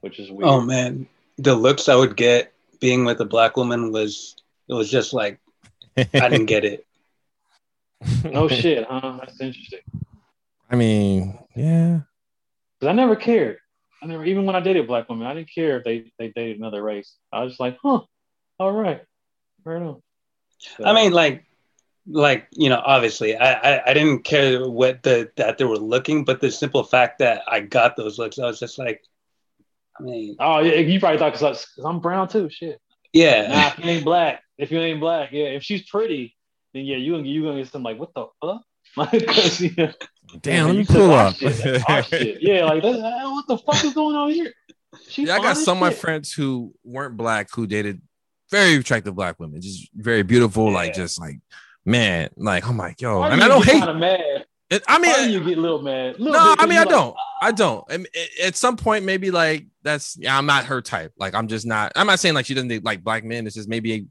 which 0.00 0.18
is 0.18 0.30
weird. 0.30 0.48
Oh 0.48 0.60
man, 0.60 1.06
the 1.38 1.54
looks 1.54 1.88
I 1.88 1.96
would 1.96 2.16
get 2.16 2.52
being 2.80 3.04
with 3.04 3.20
a 3.20 3.24
black 3.24 3.56
woman 3.56 3.92
was 3.92 4.36
it 4.68 4.74
was 4.74 4.90
just 4.90 5.12
like 5.12 5.38
I 5.96 6.04
didn't 6.28 6.46
get 6.46 6.64
it. 6.64 6.86
No 8.24 8.44
oh, 8.44 8.48
shit, 8.48 8.86
huh? 8.88 9.18
That's 9.20 9.40
interesting. 9.40 9.80
I 10.70 10.76
mean, 10.76 11.38
yeah. 11.56 12.00
Because 12.78 12.90
I 12.90 12.92
never 12.92 13.16
cared. 13.16 13.58
I 14.02 14.06
never, 14.06 14.24
even 14.24 14.46
when 14.46 14.56
I 14.56 14.60
dated 14.60 14.86
black 14.86 15.08
women, 15.08 15.26
I 15.26 15.34
didn't 15.34 15.50
care 15.54 15.78
if 15.78 15.84
they 15.84 16.10
they 16.18 16.28
dated 16.28 16.58
another 16.58 16.82
race. 16.82 17.16
I 17.32 17.42
was 17.42 17.52
just 17.52 17.60
like, 17.60 17.76
huh, 17.82 18.00
all 18.58 18.72
right, 18.72 19.02
fair 19.64 19.76
enough. 19.76 19.98
So, 20.58 20.84
I 20.84 20.94
mean, 20.94 21.12
like, 21.12 21.44
like 22.06 22.46
you 22.52 22.70
know, 22.70 22.80
obviously, 22.84 23.36
I, 23.36 23.52
I 23.52 23.90
I 23.90 23.94
didn't 23.94 24.24
care 24.24 24.68
what 24.68 25.02
the 25.02 25.30
that 25.36 25.58
they 25.58 25.64
were 25.64 25.76
looking, 25.76 26.24
but 26.24 26.40
the 26.40 26.50
simple 26.50 26.82
fact 26.82 27.18
that 27.18 27.42
I 27.46 27.60
got 27.60 27.96
those 27.96 28.18
looks, 28.18 28.38
I 28.38 28.46
was 28.46 28.60
just 28.60 28.78
like, 28.78 29.02
I 29.98 30.02
mean, 30.02 30.36
oh, 30.38 30.60
yeah, 30.60 30.76
you 30.76 30.98
probably 30.98 31.18
thought 31.18 31.32
because 31.32 31.66
I'm 31.84 32.00
brown 32.00 32.28
too. 32.28 32.48
Shit. 32.48 32.80
yeah, 33.12 33.48
Nah, 33.48 33.68
if 33.68 33.78
you 33.78 33.90
ain't 33.90 34.04
black, 34.04 34.42
if 34.56 34.70
you 34.70 34.78
ain't 34.78 35.00
black, 35.00 35.30
yeah. 35.32 35.46
If 35.46 35.62
she's 35.62 35.82
pretty, 35.82 36.36
then 36.72 36.86
yeah, 36.86 36.96
you 36.96 37.12
gonna 37.12 37.28
you 37.28 37.42
gonna 37.42 37.62
get 37.62 37.70
some 37.70 37.82
like 37.82 37.98
what 37.98 38.14
the 38.14 38.26
fuck? 38.40 38.62
Like, 38.96 39.26
'cause, 39.26 39.60
yeah, 39.60 39.92
Damn, 40.42 40.66
let 40.66 40.76
me 40.76 40.84
pull 40.84 41.12
up. 41.12 41.34
shit. 41.36 41.54
Shit. 42.06 42.42
Yeah, 42.42 42.64
like 42.66 42.82
uh, 42.84 42.92
what 43.30 43.46
the 43.48 43.58
fuck 43.58 43.84
is 43.84 43.94
going 43.94 44.16
on 44.16 44.30
here? 44.30 44.52
She 45.08 45.24
Yeah, 45.24 45.36
I 45.36 45.38
got 45.38 45.56
some 45.56 45.78
of 45.78 45.80
my 45.80 45.90
friends 45.90 46.32
who 46.32 46.74
weren't 46.84 47.16
black 47.16 47.48
who 47.52 47.66
dated 47.66 48.00
very 48.50 48.74
attractive 48.76 49.14
black 49.14 49.38
women, 49.38 49.60
just 49.60 49.88
very 49.94 50.22
beautiful, 50.22 50.70
like 50.70 50.94
just 50.94 51.20
like 51.20 51.38
man, 51.84 52.30
like 52.36 52.66
I'm 52.68 52.76
like 52.76 53.00
yo, 53.00 53.20
Why 53.20 53.30
and 53.30 53.40
do 53.40 53.44
I 53.44 53.48
don't 53.48 53.64
hate. 53.64 53.94
mad. 53.96 54.46
It. 54.70 54.84
I 54.86 54.98
Why 54.98 55.02
mean, 55.26 55.30
you 55.30 55.40
get 55.44 55.58
a 55.58 55.60
little 55.60 55.82
mad? 55.82 56.18
Little 56.20 56.32
no, 56.32 56.50
bit, 56.54 56.62
I 56.62 56.66
mean 56.66 56.78
I 56.78 56.82
like, 56.82 56.88
don't. 56.90 57.16
I 57.42 57.52
don't. 57.52 57.84
I 57.90 57.96
mean, 57.96 58.06
At 58.44 58.54
some 58.54 58.76
point, 58.76 59.04
maybe 59.04 59.30
like 59.32 59.66
that's 59.82 60.16
yeah, 60.16 60.36
I'm 60.38 60.46
not 60.46 60.66
her 60.66 60.80
type. 60.80 61.12
Like 61.18 61.34
I'm 61.34 61.48
just 61.48 61.66
not. 61.66 61.90
I'm 61.96 62.06
not 62.06 62.20
saying 62.20 62.34
like 62.36 62.46
she 62.46 62.54
doesn't 62.54 62.84
like 62.84 63.02
black 63.02 63.24
men. 63.24 63.46
It's 63.46 63.56
just 63.56 63.68
maybe 63.68 64.06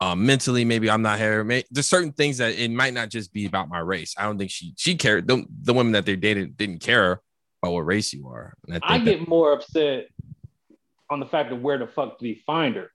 um 0.00 0.24
mentally 0.24 0.64
maybe 0.64 0.90
I'm 0.90 1.02
not 1.02 1.18
here. 1.18 1.44
May, 1.44 1.64
there's 1.70 1.86
certain 1.86 2.12
things 2.12 2.38
that 2.38 2.54
it 2.58 2.70
might 2.70 2.94
not 2.94 3.08
just 3.10 3.32
be 3.32 3.46
about 3.46 3.68
my 3.68 3.80
race. 3.80 4.14
I 4.16 4.24
don't 4.24 4.38
think 4.38 4.50
she 4.50 4.72
she 4.76 4.94
cared. 4.96 5.28
The, 5.28 5.44
the 5.62 5.72
women 5.74 5.92
that 5.92 6.06
they 6.06 6.16
dated 6.16 6.56
didn't 6.56 6.78
care 6.80 7.20
about 7.62 7.72
what 7.74 7.80
race 7.86 8.12
you 8.12 8.28
are. 8.28 8.54
And 8.68 8.80
I 8.82 8.96
think 9.02 9.20
get 9.20 9.28
more 9.28 9.52
upset 9.52 10.06
on 11.10 11.20
the 11.20 11.26
fact 11.26 11.52
of 11.52 11.60
where 11.60 11.76
the 11.78 11.86
fuck 11.86 12.18
did 12.18 12.26
he 12.26 12.42
find 12.46 12.76
her 12.76 12.90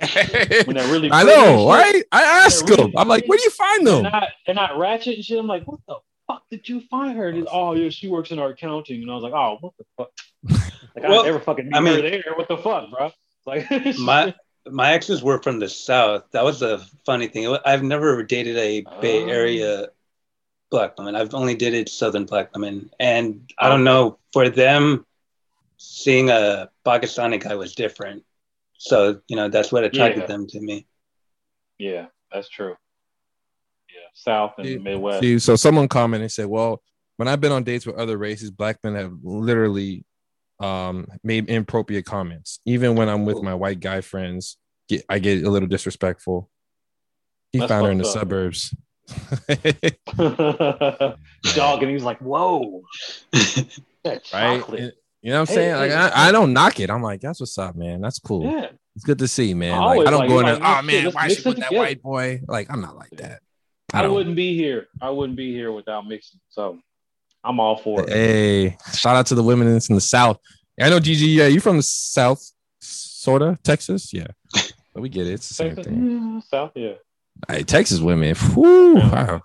when 0.64 0.76
they're 0.76 0.92
really 0.92 1.10
I 1.10 1.24
know, 1.24 1.68
right? 1.68 2.04
I 2.12 2.22
ask 2.22 2.64
them. 2.64 2.76
really 2.78 2.94
I'm 2.96 3.08
like, 3.08 3.26
where 3.26 3.36
do 3.38 3.44
you 3.44 3.50
find 3.50 3.86
They're 3.86 3.94
them? 4.02 4.12
not, 4.12 4.28
they're 4.46 4.54
not 4.54 4.78
ratchet 4.78 5.16
and 5.16 5.24
shit. 5.24 5.38
I'm 5.38 5.46
like, 5.46 5.64
what 5.66 5.80
the 5.88 5.96
fuck 6.26 6.42
did 6.50 6.68
you 6.68 6.80
find 6.90 7.18
her? 7.18 7.30
He's, 7.32 7.44
oh 7.50 7.74
yeah, 7.74 7.90
she 7.90 8.08
works 8.08 8.30
in 8.30 8.38
our 8.38 8.50
accounting, 8.50 9.02
and 9.02 9.10
I 9.10 9.14
was 9.14 9.22
like, 9.24 9.32
oh, 9.34 9.58
what 9.60 9.72
the 9.78 9.84
fuck? 9.96 10.10
Like 10.96 11.04
I 11.04 11.22
never 11.22 11.38
fucking 11.38 11.66
meet 11.66 11.76
I 11.76 11.80
mean- 11.80 12.02
her 12.02 12.10
there. 12.10 12.22
What 12.34 12.48
the 12.48 12.56
fuck, 12.56 12.90
bro? 12.90 13.12
Like 13.46 13.70
my 13.98 14.34
my 14.68 14.92
exes 14.92 15.22
were 15.22 15.40
from 15.42 15.58
the 15.58 15.68
south. 15.68 16.24
That 16.32 16.44
was 16.44 16.60
the 16.60 16.78
funny 17.06 17.28
thing. 17.28 17.56
I've 17.64 17.82
never 17.82 18.22
dated 18.22 18.56
a 18.56 18.82
Bay 19.00 19.22
Oh. 19.24 19.28
Area 19.28 19.88
black 20.70 20.96
woman. 20.98 21.16
I've 21.16 21.34
only 21.34 21.54
dated 21.54 21.88
Southern 21.88 22.24
black 22.26 22.52
women, 22.54 22.90
and 23.00 23.50
I 23.58 23.68
don't 23.68 23.84
know 23.84 24.18
for 24.32 24.48
them, 24.48 25.04
seeing 25.78 26.30
a 26.30 26.70
Pakistani 26.84 27.40
guy 27.42 27.54
was 27.54 27.74
different. 27.74 28.24
So 28.78 29.20
you 29.28 29.36
know 29.36 29.48
that's 29.48 29.72
what 29.72 29.84
attracted 29.84 30.20
Yeah. 30.22 30.26
them 30.26 30.46
to 30.48 30.60
me. 30.60 30.86
yeah, 31.78 32.06
that's 32.32 32.48
true. 32.48 32.76
Yeah, 33.88 34.06
South 34.14 34.54
and 34.58 34.66
See- 34.66 34.78
Midwest. 34.78 35.20
See, 35.20 35.38
so 35.38 35.56
someone 35.56 35.88
commented 35.88 36.24
and 36.24 36.32
said, 36.32 36.46
"Well, 36.46 36.82
when 37.16 37.26
I've 37.28 37.40
been 37.40 37.52
on 37.52 37.64
dates 37.64 37.86
with 37.86 37.96
other 37.96 38.16
races, 38.18 38.50
black 38.50 38.78
men 38.84 38.94
have 38.94 39.12
literally 39.22 40.04
um, 40.60 41.06
made 41.24 41.48
inappropriate 41.48 42.04
comments. 42.04 42.60
Even 42.66 42.94
when 42.94 43.08
I'm 43.08 43.24
with 43.24 43.42
my 43.42 43.54
white 43.54 43.80
guy 43.80 44.00
friends, 44.02 44.56
get, 44.88 45.04
I 45.08 45.18
get 45.18 45.44
a 45.44 45.50
little 45.50 45.68
disrespectful. 45.68 46.50
He 47.52 47.58
That's 47.58 47.68
found 47.70 47.86
her 47.86 47.92
in 47.92 47.98
the 47.98 48.04
up. 48.06 48.12
suburbs. 48.12 48.74
Dog, 51.54 51.82
and 51.82 51.88
he 51.88 51.94
was 51.94 52.04
like, 52.04 52.18
whoa, 52.18 52.82
that 53.32 53.68
right? 54.04 54.60
chocolate. 54.60 54.80
And- 54.80 54.92
you 55.22 55.32
know 55.32 55.40
what 55.40 55.50
I'm 55.50 55.54
Hey, 55.54 55.60
saying? 55.60 55.76
Like 55.76 55.90
hey, 55.90 55.96
I, 55.96 56.28
I 56.28 56.32
don't 56.32 56.54
knock 56.54 56.80
it. 56.80 56.88
I'm 56.88 57.02
like, 57.02 57.20
that's 57.20 57.40
what's 57.40 57.58
up, 57.58 57.76
man. 57.76 58.00
That's 58.00 58.18
cool. 58.18 58.42
Yeah, 58.50 58.68
It's 58.96 59.04
good 59.04 59.18
to 59.18 59.28
see, 59.28 59.52
man. 59.52 59.74
I 59.74 59.84
Like 59.96 60.06
I 60.06 60.10
don't 60.10 60.20
like- 60.20 60.28
go 60.30 60.38
in 60.40 60.46
like, 60.46 60.58
there, 60.60 60.66
oh 60.78 60.82
man, 60.82 61.04
let's 61.04 61.14
why 61.14 61.28
she 61.28 61.40
it 61.40 61.44
with 61.44 61.56
that 61.58 61.64
together. 61.68 61.76
white 61.76 62.02
boy? 62.02 62.40
Like 62.48 62.70
I'm 62.70 62.80
not 62.80 62.96
like 62.96 63.10
that. 63.18 63.42
I 63.92 64.04
I, 64.04 64.08
wouldn't 64.08 64.34
be 64.34 64.56
here. 64.56 64.86
I 65.02 65.10
wouldn't 65.10 65.36
be 65.36 65.52
here 65.52 65.72
without 65.72 66.06
mixing. 66.06 66.40
So 66.48 66.78
I'm 67.44 67.58
all 67.60 67.76
for 67.76 68.02
it. 68.02 68.08
Hey, 68.10 68.76
shout 68.92 69.16
out 69.16 69.26
to 69.26 69.34
the 69.34 69.42
women 69.42 69.68
in 69.68 69.74
the 69.74 70.00
South. 70.00 70.38
I 70.80 70.88
know 70.90 71.00
Gigi. 71.00 71.26
Yeah, 71.26 71.46
you 71.46 71.60
from 71.60 71.76
the 71.76 71.82
South, 71.82 72.42
sorta 72.80 73.58
Texas. 73.62 74.12
Yeah, 74.12 74.26
but 74.52 74.72
we 75.02 75.08
get 75.08 75.26
it. 75.26 75.34
It's 75.34 75.48
the 75.48 75.54
same 75.54 75.76
Texas, 75.76 75.86
thing. 75.92 76.32
yeah, 76.34 76.40
South, 76.40 76.72
yeah. 76.74 76.92
Hey, 77.48 77.62
Texas 77.62 78.00
women. 78.00 78.34
Whew, 78.34 78.96
wow. 78.96 79.40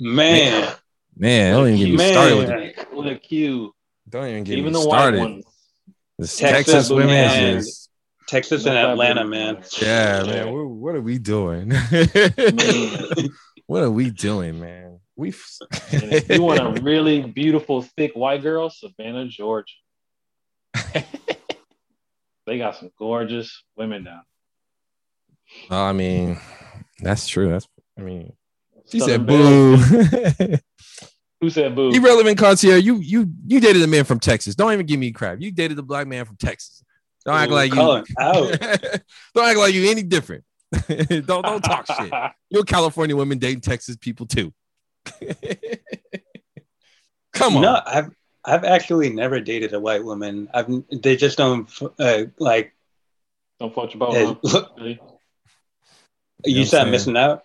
Man, 0.00 0.72
Man, 1.16 1.54
don't 1.54 1.68
even 1.68 1.78
get 1.78 1.98
me 1.98 2.12
started 2.12 2.36
with 2.38 2.50
it. 2.50 2.92
With 2.94 3.06
a 3.08 3.16
Q. 3.16 3.74
Don't 4.08 4.28
even 4.28 4.44
get 4.44 4.58
Even 4.58 4.72
me 4.72 4.80
the 4.80 4.86
white 4.86 4.98
started. 4.98 5.20
ones. 5.20 5.44
This 6.18 6.36
Texas 6.36 6.72
Texas, 6.74 6.90
women 6.90 7.08
women. 7.08 7.56
is 7.56 7.66
just 7.66 7.90
Texas 8.28 8.66
and 8.66 8.76
Atlanta, 8.76 9.24
man. 9.24 9.62
yeah, 9.80 10.22
man. 10.22 10.52
What, 10.52 10.66
what 10.68 10.94
are 10.94 11.00
we 11.00 11.18
doing? 11.18 11.70
what 13.66 13.82
are 13.82 13.90
we 13.90 14.10
doing, 14.10 14.60
man? 14.60 15.00
We. 15.18 15.34
And 15.92 16.28
you 16.30 16.42
want 16.42 16.60
a 16.60 16.80
really 16.80 17.22
beautiful, 17.22 17.82
thick 17.82 18.12
white 18.14 18.40
girl, 18.40 18.70
Savannah, 18.70 19.26
Georgia. 19.26 19.74
they 22.46 22.58
got 22.58 22.76
some 22.76 22.90
gorgeous 22.96 23.64
women 23.76 24.04
down. 24.04 24.22
Oh, 25.70 25.82
I 25.82 25.92
mean, 25.92 26.38
that's 27.00 27.26
true. 27.26 27.48
That's. 27.48 27.66
I 27.98 28.02
mean, 28.02 28.32
she 28.90 29.00
Southern 29.00 29.26
said, 29.26 29.26
"Boo." 29.26 30.56
Who 31.40 31.50
said 31.50 31.74
boo? 31.74 31.90
Irrelevant 31.90 32.38
concierge. 32.38 32.84
You 32.84 32.96
you 32.96 33.28
you 33.46 33.60
dated 33.60 33.82
a 33.82 33.86
man 33.86 34.04
from 34.04 34.20
Texas. 34.20 34.54
Don't 34.54 34.72
even 34.72 34.86
give 34.86 35.00
me 35.00 35.10
crap. 35.10 35.40
You 35.40 35.50
dated 35.50 35.78
a 35.78 35.82
black 35.82 36.06
man 36.06 36.24
from 36.24 36.36
Texas. 36.36 36.82
Don't 37.24 37.36
act 37.36 37.50
like 37.50 37.70
you. 37.70 37.76
calling 37.76 38.04
out. 38.18 38.58
don't 39.34 39.48
act 39.48 39.58
like 39.58 39.74
you 39.74 39.90
any 39.90 40.02
different. 40.02 40.44
don't 40.88 41.26
don't 41.26 41.62
talk 41.62 41.86
shit. 41.86 42.12
You're 42.50 42.64
California 42.64 43.16
women 43.16 43.38
dating 43.38 43.60
Texas 43.62 43.96
people 43.96 44.26
too. 44.26 44.52
Come 47.32 47.56
on. 47.56 47.62
No, 47.62 47.80
I've 47.86 48.10
I've 48.44 48.64
actually 48.64 49.10
never 49.10 49.40
dated 49.40 49.72
a 49.74 49.80
white 49.80 50.04
woman. 50.04 50.48
I've 50.54 50.68
they 50.90 51.16
just 51.16 51.38
don't 51.38 51.68
uh, 51.98 52.24
like. 52.38 52.74
Don't 53.60 53.74
fuck 53.74 53.92
your 53.92 53.98
boat. 54.00 54.16
uh, 54.16 54.26
huh? 54.26 54.34
look, 54.42 54.72
Really? 54.78 55.00
You 56.44 56.58
you 56.60 56.64
said 56.64 56.80
I'm 56.82 56.86
I'm 56.86 56.92
missing 56.92 57.16
out. 57.16 57.44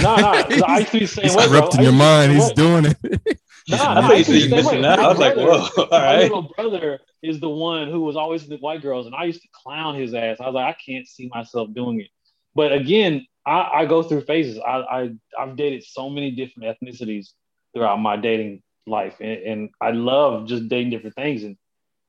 No, 0.00 0.16
no. 0.16 0.42
'cause 0.44 0.62
I 0.66 0.78
used 0.80 0.90
to 0.92 0.98
be 0.98 1.00
the 1.00 1.06
same 1.06 1.24
He's 1.24 1.36
way, 1.36 1.48
bro. 1.48 1.60
corrupting 1.60 1.82
your 1.82 1.92
used 1.92 2.02
to 2.02 2.04
be 2.04 2.08
mind. 2.18 2.32
He's 2.32 2.52
doing 2.52 2.84
it. 2.86 2.96
Nah, 3.68 3.76
He's 3.76 3.84
nah, 3.84 3.92
I 3.92 4.00
thought 4.00 4.10
you 4.10 4.16
used 4.16 4.26
said 4.26 4.32
to 4.32 4.38
you 4.40 4.48
be 4.48 4.54
missing 4.56 4.84
out. 4.84 4.98
I 4.98 5.08
was 5.08 5.18
like, 5.18 5.36
whoa, 5.36 5.68
all 5.76 5.86
My 5.90 6.04
right. 6.04 6.22
little 6.22 6.52
brother 6.56 7.00
is 7.22 7.38
the 7.40 7.48
one 7.50 7.88
who 7.88 8.00
was 8.00 8.16
always 8.16 8.42
in 8.44 8.50
the 8.50 8.56
white 8.56 8.82
girls, 8.82 9.06
and 9.06 9.14
I 9.14 9.24
used 9.24 9.42
to 9.42 9.48
clown 9.52 9.94
his 9.94 10.14
ass. 10.14 10.38
I 10.40 10.46
was 10.46 10.54
like, 10.54 10.74
I 10.74 10.76
can't 10.84 11.06
see 11.06 11.28
myself 11.34 11.68
doing 11.74 12.00
it. 12.00 12.08
But 12.54 12.72
again, 12.72 13.26
I, 13.48 13.80
I 13.80 13.86
go 13.86 14.02
through 14.02 14.22
phases. 14.22 14.58
I, 14.58 14.80
I 14.80 15.10
I've 15.38 15.56
dated 15.56 15.84
so 15.84 16.10
many 16.10 16.30
different 16.30 16.76
ethnicities 16.76 17.28
throughout 17.74 17.98
my 17.98 18.16
dating 18.16 18.62
life, 18.86 19.16
and, 19.20 19.30
and 19.30 19.70
I 19.80 19.92
love 19.92 20.46
just 20.46 20.68
dating 20.68 20.90
different 20.90 21.16
things. 21.16 21.44
And 21.44 21.56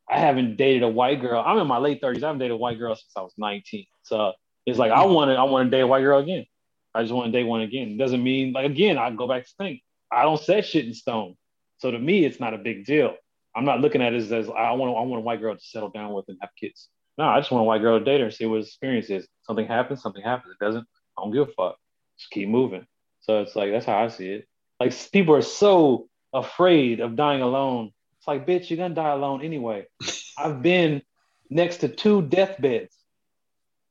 I 0.10 0.20
haven't 0.20 0.58
dated 0.58 0.84
a 0.84 0.90
white 0.90 1.22
girl. 1.22 1.42
I'm 1.46 1.58
in 1.58 1.68
my 1.68 1.78
late 1.78 2.02
30s. 2.02 2.24
I 2.24 2.28
haven't 2.28 2.40
dated 2.40 2.52
a 2.52 2.58
white 2.58 2.80
girl 2.80 2.96
since 2.96 3.12
I 3.16 3.22
was 3.22 3.34
19. 3.38 3.86
So 4.04 4.34
it's 4.66 4.78
like 4.78 4.92
I 4.92 5.04
mm-hmm. 5.04 5.14
want 5.14 5.30
to 5.30 5.36
I 5.36 5.44
want 5.44 5.68
to 5.68 5.78
date 5.78 5.82
a 5.82 5.88
white 5.88 6.02
girl 6.02 6.20
again. 6.20 6.46
I 6.94 7.04
just 7.04 7.14
want 7.14 7.28
to 7.28 7.32
date 7.32 7.46
one 7.46 7.62
again. 7.62 7.92
It 7.92 7.98
doesn't 7.98 8.22
mean 8.22 8.52
like 8.52 8.66
again. 8.66 8.98
I 8.98 9.10
go 9.12 9.28
back 9.28 9.46
to 9.46 9.52
think. 9.58 9.82
I 10.12 10.24
don't 10.24 10.42
set 10.42 10.66
shit 10.66 10.86
in 10.86 10.94
stone. 10.94 11.36
So 11.78 11.92
to 11.92 12.00
me, 12.00 12.26
it's 12.26 12.40
not 12.40 12.54
a 12.54 12.58
big 12.58 12.86
deal. 12.86 13.16
I'm 13.56 13.66
not 13.66 13.80
looking 13.80 14.02
at 14.02 14.14
it 14.14 14.18
as, 14.18 14.32
as 14.32 14.50
I 14.50 14.72
want 14.74 14.98
I 14.98 15.02
want 15.02 15.22
a 15.22 15.26
white 15.26 15.40
girl 15.40 15.56
to 15.56 15.62
settle 15.62 15.90
down 15.90 16.12
with 16.14 16.26
and 16.28 16.38
have 16.42 16.52
kids. 16.60 16.90
No, 17.18 17.26
I 17.26 17.40
just 17.40 17.52
want 17.52 17.62
a 17.62 17.66
white 17.66 17.82
girl 17.82 18.00
to 18.00 18.06
date 18.06 18.20
her 18.20 18.26
and 18.26 18.34
see 18.34 18.46
what 18.46 18.62
experience 18.62 19.10
is. 19.10 19.28
Something 19.44 19.68
happens, 19.68 20.02
something 20.02 20.24
happens. 20.24 20.56
It 20.60 20.64
doesn't. 20.64 20.88
I 21.20 21.24
don't 21.24 21.34
give 21.34 21.50
a 21.50 21.52
fuck. 21.52 21.78
Just 22.18 22.32
keep 22.32 22.50
moving. 22.50 22.86
So 23.22 23.42
it's 23.42 23.56
like 23.56 23.72
that's 23.72 23.86
how 23.86 24.04
I 24.04 24.08
see 24.08 24.30
it. 24.30 24.48
Like 24.80 24.94
people 25.12 25.36
are 25.36 25.42
so 25.42 26.08
afraid 26.34 27.00
of 27.00 27.16
dying 27.16 27.42
alone. 27.42 27.92
It's 28.18 28.28
like, 28.28 28.48
bitch, 28.48 28.70
you're 28.70 28.78
gonna 28.78 28.96
die 28.96 29.12
alone 29.12 29.42
anyway. 29.44 29.86
I've 30.38 30.62
been 30.62 31.02
next 31.50 31.78
to 31.78 31.88
two 31.88 32.22
deathbeds, 32.22 32.96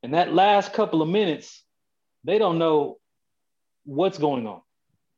and 0.03 0.13
that 0.13 0.33
last 0.33 0.73
couple 0.73 1.01
of 1.01 1.09
minutes, 1.09 1.63
they 2.23 2.37
don't 2.37 2.57
know 2.57 2.97
what's 3.85 4.17
going 4.17 4.47
on. 4.47 4.61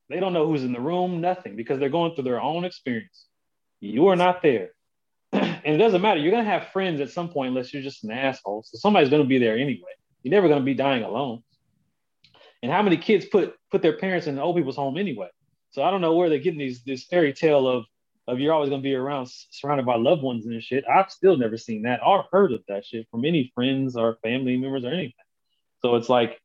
They 0.10 0.20
don't 0.20 0.34
know 0.34 0.46
who's 0.46 0.64
in 0.64 0.74
the 0.74 0.82
room, 0.82 1.22
nothing, 1.22 1.56
because 1.56 1.80
they're 1.80 1.90
going 1.90 2.16
through 2.16 2.26
their 2.26 2.42
own 2.42 2.66
experience. 2.66 3.28
You 3.80 4.08
are 4.08 4.16
not 4.16 4.42
there. 4.42 4.72
and 5.32 5.62
it 5.64 5.78
doesn't 5.78 6.02
matter. 6.02 6.20
You're 6.20 6.32
going 6.32 6.44
to 6.44 6.50
have 6.50 6.68
friends 6.68 7.00
at 7.00 7.10
some 7.10 7.30
point, 7.30 7.50
unless 7.50 7.74
you're 7.74 7.82
just 7.82 8.04
an 8.04 8.12
asshole. 8.12 8.64
So 8.66 8.78
somebody's 8.78 9.10
going 9.10 9.22
to 9.22 9.28
be 9.28 9.40
there 9.40 9.58
anyway. 9.58 9.92
You're 10.24 10.32
never 10.32 10.48
going 10.48 10.60
to 10.60 10.66
be 10.66 10.74
dying 10.74 11.04
alone. 11.04 11.44
And 12.64 12.72
how 12.72 12.82
many 12.82 12.98
kids 12.98 13.26
put 13.26 13.56
put 13.72 13.82
their 13.82 13.98
parents 13.98 14.28
in 14.28 14.36
the 14.36 14.42
old 14.42 14.56
people's 14.56 14.76
home 14.76 14.98
anyway? 14.98 15.30
So 15.72 15.84
I 15.84 15.92
don't 15.92 16.02
know 16.02 16.16
where 16.16 16.30
they're 16.30 16.40
getting 16.40 16.60
these 16.60 16.84
this 16.84 17.06
fairy 17.06 17.34
tale 17.34 17.68
of 17.68 17.86
of 18.28 18.40
you're 18.40 18.54
always 18.54 18.70
gonna 18.70 18.82
be 18.82 18.96
around 18.96 19.30
surrounded 19.50 19.86
by 19.86 19.96
loved 19.96 20.22
ones 20.22 20.46
and 20.46 20.62
shit. 20.62 20.84
I've 20.88 21.12
still 21.12 21.38
never 21.38 21.58
seen 21.58 21.84
that 21.84 22.02
or 22.06 22.26
heard 22.32 22.52
of 22.54 22.62
that 22.68 22.86
shit 22.86 23.08
from 23.10 23.26
any 23.26 23.52
friends 23.56 23.96
or 23.96 24.18
family 24.24 24.58
members 24.58 24.86
or 24.86 24.90
anything. 24.90 25.14
So 25.82 25.96
it's 25.96 26.10
like 26.10 26.40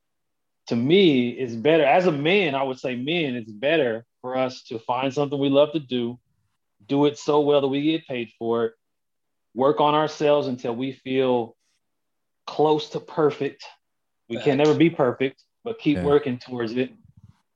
to 0.69 0.77
me, 0.77 1.31
it's 1.31 1.55
better 1.55 1.85
as 1.85 2.07
a 2.07 2.13
man, 2.13 2.55
I 2.55 2.63
would 2.63 2.79
say 2.79 2.97
men, 2.97 3.37
it's 3.37 3.53
better 3.53 4.05
for 4.21 4.37
us 4.37 4.65
to 4.65 4.79
find 4.79 5.13
something 5.15 5.39
we 5.39 5.49
love 5.49 5.73
to 5.73 5.79
do, 5.79 6.19
do 6.87 7.07
it 7.07 7.19
so 7.19 7.41
well 7.41 7.61
that 7.61 7.69
we 7.69 7.83
get 7.83 8.07
paid 8.07 8.31
for 8.39 8.67
it, 8.67 8.73
work 9.55 9.81
on 9.81 9.95
ourselves 9.95 10.49
until 10.49 10.75
we 10.75 10.93
feel 10.93 11.57
close 12.47 12.91
to 12.91 13.01
perfect. 13.01 13.65
We 14.29 14.39
can 14.39 14.59
never 14.59 14.75
be 14.75 14.91
perfect, 14.91 15.45
but 15.67 15.81
keep 15.81 15.97
Yeah. 15.97 16.05
working 16.05 16.39
towards 16.39 16.77
it. 16.77 16.93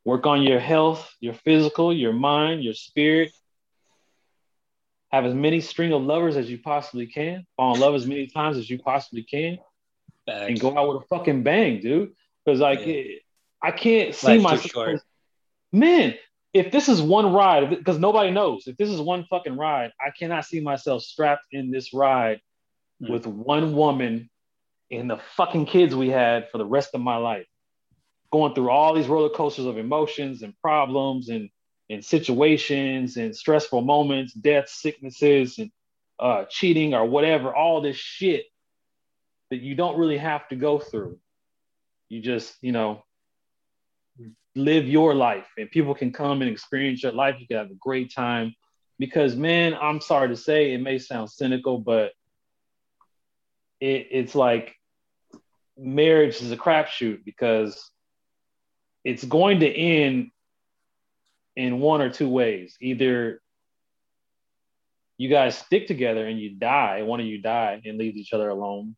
Work 0.04 0.26
on 0.26 0.42
your 0.42 0.58
health, 0.58 1.14
your 1.20 1.32
physical, 1.32 1.92
your 1.92 2.12
mind, 2.12 2.64
your 2.64 2.74
spirit. 2.74 3.30
Have 5.12 5.24
as 5.24 5.34
many 5.34 5.60
string 5.60 5.92
of 5.92 6.02
lovers 6.02 6.36
as 6.36 6.50
you 6.50 6.58
possibly 6.58 7.06
can. 7.06 7.46
Fall 7.56 7.74
in 7.74 7.80
love 7.80 7.94
as 7.94 8.06
many 8.08 8.26
times 8.26 8.56
as 8.56 8.68
you 8.68 8.80
possibly 8.80 9.22
can, 9.22 9.58
and 10.26 10.58
go 10.58 10.76
out 10.76 10.88
with 10.92 11.04
a 11.04 11.06
fucking 11.06 11.44
bang, 11.44 11.80
dude. 11.80 12.12
Because 12.44 12.58
like, 12.60 12.80
Yeah. 12.80 12.86
it- 12.94 13.22
I 13.62 13.70
can't 13.70 14.12
see 14.14 14.26
Life's 14.38 14.42
too 14.42 14.42
myself. 14.42 14.70
short. 14.72 15.02
Man, 15.72 16.18
if 16.52 16.72
this 16.72 16.88
is 16.88 17.00
one 17.00 17.32
ride, 17.32 17.70
because 17.70 17.98
nobody 18.00 18.30
knows, 18.32 18.66
if 18.66 18.76
this 18.76 18.88
is 18.90 19.00
one 19.00 19.24
fucking 19.26 19.56
ride, 19.56 19.92
I 20.00 20.10
cannot 20.18 20.46
see 20.46 20.60
myself 20.60 21.02
strapped 21.02 21.46
in 21.52 21.70
this 21.70 21.92
ride 21.94 22.40
Mm. 23.02 23.10
with 23.10 23.26
one 23.26 23.72
woman 23.76 24.30
and 24.90 25.08
the 25.10 25.18
fucking 25.18 25.66
kids 25.66 25.94
we 25.94 26.08
had 26.08 26.48
for 26.50 26.58
the 26.58 26.66
rest 26.66 26.94
of 26.94 27.00
my 27.00 27.16
life. 27.16 27.46
Going 28.32 28.54
through 28.54 28.70
all 28.70 28.94
these 28.94 29.08
roller 29.08 29.28
coasters 29.30 29.66
of 29.66 29.78
emotions 29.78 30.42
and 30.42 30.54
problems 30.60 31.28
and, 31.28 31.50
and 31.88 32.04
situations 32.04 33.16
and 33.16 33.34
stressful 33.34 33.82
moments, 33.82 34.32
deaths, 34.32 34.80
sicknesses, 34.80 35.58
and 35.58 35.70
uh, 36.18 36.44
cheating 36.48 36.94
or 36.94 37.04
whatever, 37.04 37.54
all 37.54 37.80
this 37.80 37.96
shit 37.96 38.44
that 39.50 39.60
you 39.60 39.74
don't 39.74 39.98
really 39.98 40.18
have 40.18 40.46
to 40.48 40.56
go 40.56 40.78
through. 40.78 41.18
You 42.08 42.20
just, 42.20 42.56
you 42.60 42.72
know, 42.72 43.02
live 44.54 44.86
your 44.86 45.14
life 45.14 45.46
and 45.58 45.70
people 45.70 45.94
can 45.94 46.12
come 46.12 46.42
and 46.42 46.50
experience 46.50 47.02
your 47.02 47.12
life. 47.12 47.36
You 47.38 47.46
can 47.46 47.56
have 47.56 47.70
a 47.70 47.74
great 47.74 48.12
time. 48.14 48.54
Because, 48.98 49.34
man, 49.34 49.74
I'm 49.80 50.00
sorry 50.00 50.28
to 50.28 50.36
say, 50.36 50.72
it 50.72 50.80
may 50.80 50.98
sound 50.98 51.30
cynical, 51.30 51.78
but 51.78 52.12
it, 53.80 54.08
it's 54.10 54.34
like 54.34 54.76
marriage 55.78 56.42
is 56.42 56.52
a 56.52 56.56
crapshoot 56.56 57.24
because 57.24 57.90
it's 59.04 59.24
going 59.24 59.60
to 59.60 59.68
end 59.68 60.30
in 61.56 61.80
one 61.80 62.00
or 62.00 62.10
two 62.10 62.28
ways. 62.28 62.76
Either 62.80 63.40
you 65.18 65.28
guys 65.28 65.58
stick 65.58 65.86
together 65.86 66.26
and 66.26 66.38
you 66.38 66.54
die, 66.54 67.02
one 67.02 67.20
of 67.20 67.26
you 67.26 67.40
die 67.42 67.80
and 67.84 67.98
leave 67.98 68.16
each 68.16 68.32
other 68.32 68.48
alone, 68.48 68.96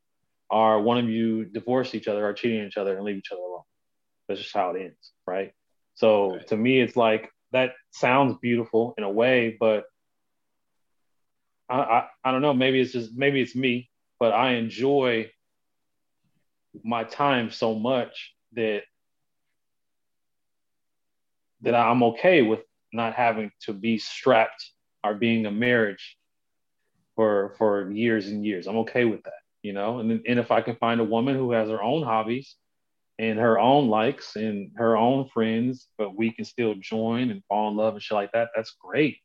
or 0.51 0.83
one 0.83 0.99
of 0.99 1.09
you 1.09 1.45
divorce 1.45 1.95
each 1.95 2.09
other 2.09 2.27
or 2.27 2.33
cheating 2.33 2.66
each 2.66 2.77
other 2.77 2.97
and 2.97 3.05
leave 3.05 3.16
each 3.16 3.33
other 3.33 3.41
alone. 3.41 3.62
That's 4.29 4.41
just 4.41 4.55
how 4.55 4.70
it 4.70 4.81
ends, 4.81 5.12
right? 5.27 5.53
So 5.95 6.33
Right. 6.35 6.47
to 6.49 6.57
me, 6.57 6.81
it's 6.81 6.97
like 6.97 7.31
that 7.53 7.73
sounds 7.91 8.37
beautiful 8.41 8.95
in 8.97 9.05
a 9.05 9.11
way, 9.11 9.57
but 9.59 9.85
I, 11.69 11.79
I 11.81 12.09
I 12.24 12.31
don't 12.33 12.43
know. 12.43 12.55
Maybe 12.55 12.81
it's 12.81 12.93
just 12.93 13.12
maybe 13.15 13.41
it's 13.41 13.57
me, 13.57 13.91
but 14.19 14.33
I 14.33 14.53
enjoy 14.53 15.31
my 16.85 17.05
time 17.05 17.51
so 17.51 17.74
much 17.74 18.35
that 18.53 18.83
that 21.62 21.74
I'm 21.74 22.02
okay 22.02 22.43
with 22.43 22.60
not 22.93 23.14
having 23.14 23.51
to 23.62 23.72
be 23.72 23.98
strapped 23.98 24.70
or 25.05 25.14
being 25.14 25.47
a 25.47 25.51
marriage 25.51 26.16
for 27.16 27.55
for 27.59 27.90
years 27.90 28.28
and 28.28 28.44
years. 28.44 28.66
I'm 28.66 28.78
okay 28.78 29.05
with 29.05 29.22
that, 29.24 29.40
you 29.62 29.72
know. 29.72 29.98
And 29.98 30.22
and 30.26 30.39
if 30.39 30.51
I 30.51 30.60
can 30.60 30.76
find 30.76 31.01
a 31.01 31.05
woman 31.05 31.36
who 31.36 31.52
has 31.52 31.68
her 31.68 31.82
own 31.82 32.02
hobbies 32.02 32.56
and 33.18 33.39
her 33.39 33.59
own 33.59 33.89
likes 33.89 34.36
and 34.36 34.72
her 34.76 34.97
own 34.97 35.28
friends, 35.28 35.86
but 35.98 36.16
we 36.16 36.32
can 36.32 36.44
still 36.44 36.74
join 36.74 37.30
and 37.30 37.43
fall 37.48 37.70
in 37.70 37.76
love 37.76 37.94
and 37.94 38.02
shit 38.02 38.14
like 38.14 38.32
that, 38.32 38.51
that's 38.55 38.74
great. 38.80 39.18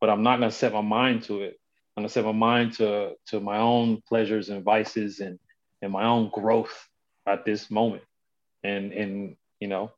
But 0.00 0.10
I'm 0.10 0.22
not 0.22 0.38
gonna 0.38 0.50
set 0.50 0.72
my 0.72 0.80
mind 0.80 1.24
to 1.24 1.42
it. 1.42 1.58
I'm 1.96 2.02
gonna 2.02 2.08
set 2.08 2.24
my 2.24 2.32
mind 2.32 2.74
to 2.74 3.14
to 3.28 3.40
my 3.40 3.58
own 3.58 4.02
pleasures 4.08 4.48
and 4.48 4.64
vices 4.64 5.20
and 5.20 5.38
and 5.82 5.92
my 5.92 6.04
own 6.04 6.30
growth 6.30 6.88
at 7.26 7.44
this 7.44 7.70
moment. 7.70 8.02
And 8.62 8.92
and 8.92 9.36
you 9.60 9.68
know, 9.68 9.92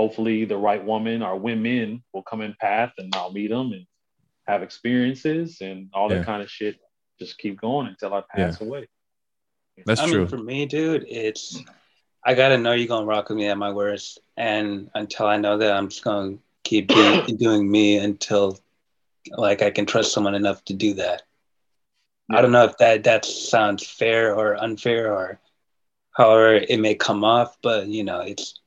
hopefully 0.00 0.46
the 0.46 0.56
right 0.56 0.82
woman 0.82 1.22
or 1.22 1.36
women 1.36 2.02
will 2.14 2.22
come 2.22 2.40
in 2.40 2.54
path 2.58 2.92
and 2.96 3.14
I'll 3.14 3.32
meet 3.32 3.50
them 3.50 3.72
and 3.72 3.84
have 4.46 4.62
experiences 4.62 5.60
and 5.60 5.90
all 5.92 6.08
Yeah. 6.08 6.16
that 6.16 6.24
kind 6.24 6.42
of 6.42 6.50
shit. 6.50 6.76
Just 7.18 7.36
keep 7.36 7.60
going 7.60 7.86
until 7.86 8.14
I 8.14 8.22
pass 8.34 8.62
away. 8.62 8.88
That's 9.84 10.00
I 10.00 10.06
true. 10.06 10.20
mean, 10.20 10.28
for 10.28 10.38
me, 10.38 10.64
dude, 10.64 11.04
it's 11.06 11.62
I 12.24 12.32
gotta 12.34 12.56
know 12.56 12.72
you're 12.72 12.88
gonna 12.94 13.04
rock 13.14 13.28
with 13.28 13.36
me 13.36 13.46
at 13.46 13.58
my 13.58 13.72
worst, 13.72 14.20
and 14.38 14.90
until 14.94 15.26
I 15.26 15.36
know 15.36 15.58
that, 15.58 15.72
I'm 15.76 15.88
just 15.88 16.02
gonna 16.02 16.36
keep 16.64 16.88
doing, 16.88 17.36
doing 17.44 17.70
me 17.70 17.98
until 17.98 18.58
like 19.36 19.60
I 19.60 19.70
can 19.70 19.84
trust 19.84 20.12
someone 20.12 20.34
enough 20.34 20.64
to 20.66 20.74
do 20.74 20.94
that. 20.94 21.22
I 22.30 22.40
don't 22.40 22.52
know 22.52 22.64
if 22.64 22.76
that 22.78 23.04
that 23.04 23.24
sounds 23.26 23.86
fair 23.86 24.34
or 24.34 24.54
unfair 24.54 25.12
or 25.12 25.40
however 26.16 26.54
it 26.54 26.80
may 26.80 26.94
come 26.94 27.22
off, 27.22 27.58
but 27.62 27.86
you 27.86 28.04
know, 28.04 28.20
it's 28.20 28.60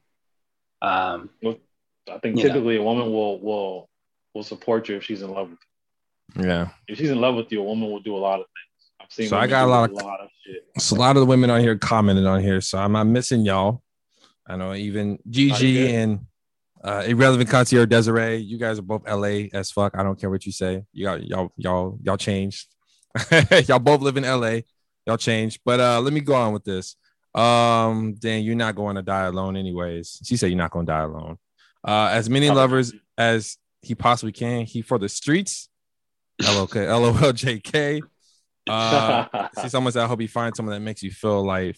um 0.83 1.29
I 1.41 2.17
think 2.19 2.37
Yeah. 2.37 2.43
typically 2.49 2.75
a 2.77 2.83
woman 2.83 3.11
will 3.11 3.39
will 3.39 3.89
will 4.33 4.43
support 4.43 4.89
you 4.89 4.97
if 4.97 5.03
she's 5.03 5.21
in 5.21 5.31
love 5.31 5.49
with 5.51 5.59
you. 6.37 6.45
yeah. 6.49 6.69
If 6.87 6.97
she's 6.97 7.09
in 7.11 7.21
love 7.21 7.35
with 7.35 7.51
you, 7.51 7.61
a 7.61 7.63
woman 7.63 7.89
will 7.89 8.01
do 8.01 8.15
a 8.15 8.19
lot 8.19 8.39
of 8.41 8.45
things. 8.47 8.91
I've 9.01 9.11
seen. 9.11 9.27
So 9.29 9.37
I 9.37 9.47
got 9.47 9.65
a 9.65 9.67
lot 9.71 9.89
of- 9.89 9.95
a 9.97 10.03
lot 10.03 10.19
of 10.21 10.29
shit. 10.45 10.65
So 10.79 10.95
a 10.95 10.99
lot 10.99 11.15
of 11.15 11.21
the 11.21 11.25
women 11.25 11.49
on 11.49 11.61
here 11.61 11.77
commented 11.77 12.25
on 12.25 12.41
here, 12.41 12.59
so 12.61 12.77
I'm 12.77 12.91
not 12.91 13.05
missing 13.07 13.41
y'all. 13.45 13.81
I 14.47 14.55
know 14.57 14.73
even 14.73 15.19
Gigi 15.29 15.95
and 15.95 16.25
uh, 16.83 17.03
irrelevant 17.07 17.49
concierge 17.49 17.87
Desiree. 17.87 18.37
You 18.37 18.57
guys 18.57 18.77
are 18.79 18.81
both 18.81 19.07
LA 19.07 19.47
as 19.53 19.71
fuck. 19.71 19.95
I 19.97 20.03
don't 20.03 20.19
care 20.19 20.29
what 20.29 20.45
you 20.45 20.51
say. 20.51 20.83
You 20.91 21.05
got 21.05 21.23
y'all 21.25 21.53
y'all 21.55 21.97
y'all 22.03 22.17
changed. 22.17 22.67
y'all 23.67 23.79
both 23.79 24.01
live 24.01 24.17
in 24.17 24.23
LA. 24.23 24.61
Y'all 25.05 25.17
changed. 25.17 25.61
But 25.63 25.79
uh, 25.79 26.01
let 26.01 26.11
me 26.11 26.19
go 26.19 26.33
on 26.33 26.51
with 26.51 26.65
this. 26.65 26.97
Um, 27.35 28.13
Dan, 28.15 28.43
you're 28.43 28.55
not 28.55 28.75
going 28.75 28.95
to 28.95 29.01
die 29.01 29.23
alone, 29.25 29.57
anyways. 29.57 30.19
She 30.23 30.37
said 30.37 30.47
you're 30.47 30.57
not 30.57 30.71
going 30.71 30.85
to 30.85 30.91
die 30.91 31.01
alone. 31.01 31.37
Uh, 31.85 32.09
as 32.11 32.29
many 32.29 32.49
lovers 32.49 32.93
as 33.17 33.57
he 33.81 33.95
possibly 33.95 34.31
can. 34.31 34.65
He 34.65 34.81
for 34.81 34.97
the 34.99 35.09
streets. 35.09 35.69
LOK, 36.41 36.71
LOLJK. 36.71 38.01
Uh, 38.69 39.25
see, 39.59 39.67
someone 39.67 39.91
said, 39.91 40.03
I 40.03 40.07
hope 40.07 40.21
you 40.21 40.27
find 40.29 40.55
someone 40.55 40.73
that 40.73 40.79
makes 40.79 41.03
you 41.03 41.11
feel 41.11 41.43
life 41.45 41.77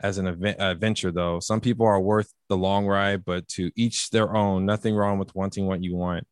as 0.00 0.18
an 0.18 0.28
event, 0.28 0.56
adventure, 0.60 1.10
though. 1.10 1.40
Some 1.40 1.60
people 1.60 1.84
are 1.84 1.98
worth 2.00 2.32
the 2.48 2.56
long 2.56 2.86
ride, 2.86 3.24
but 3.24 3.48
to 3.48 3.72
each 3.74 4.08
their 4.10 4.32
own. 4.36 4.64
Nothing 4.64 4.94
wrong 4.94 5.18
with 5.18 5.34
wanting 5.34 5.66
what 5.66 5.82
you 5.82 5.96
want. 5.96 6.24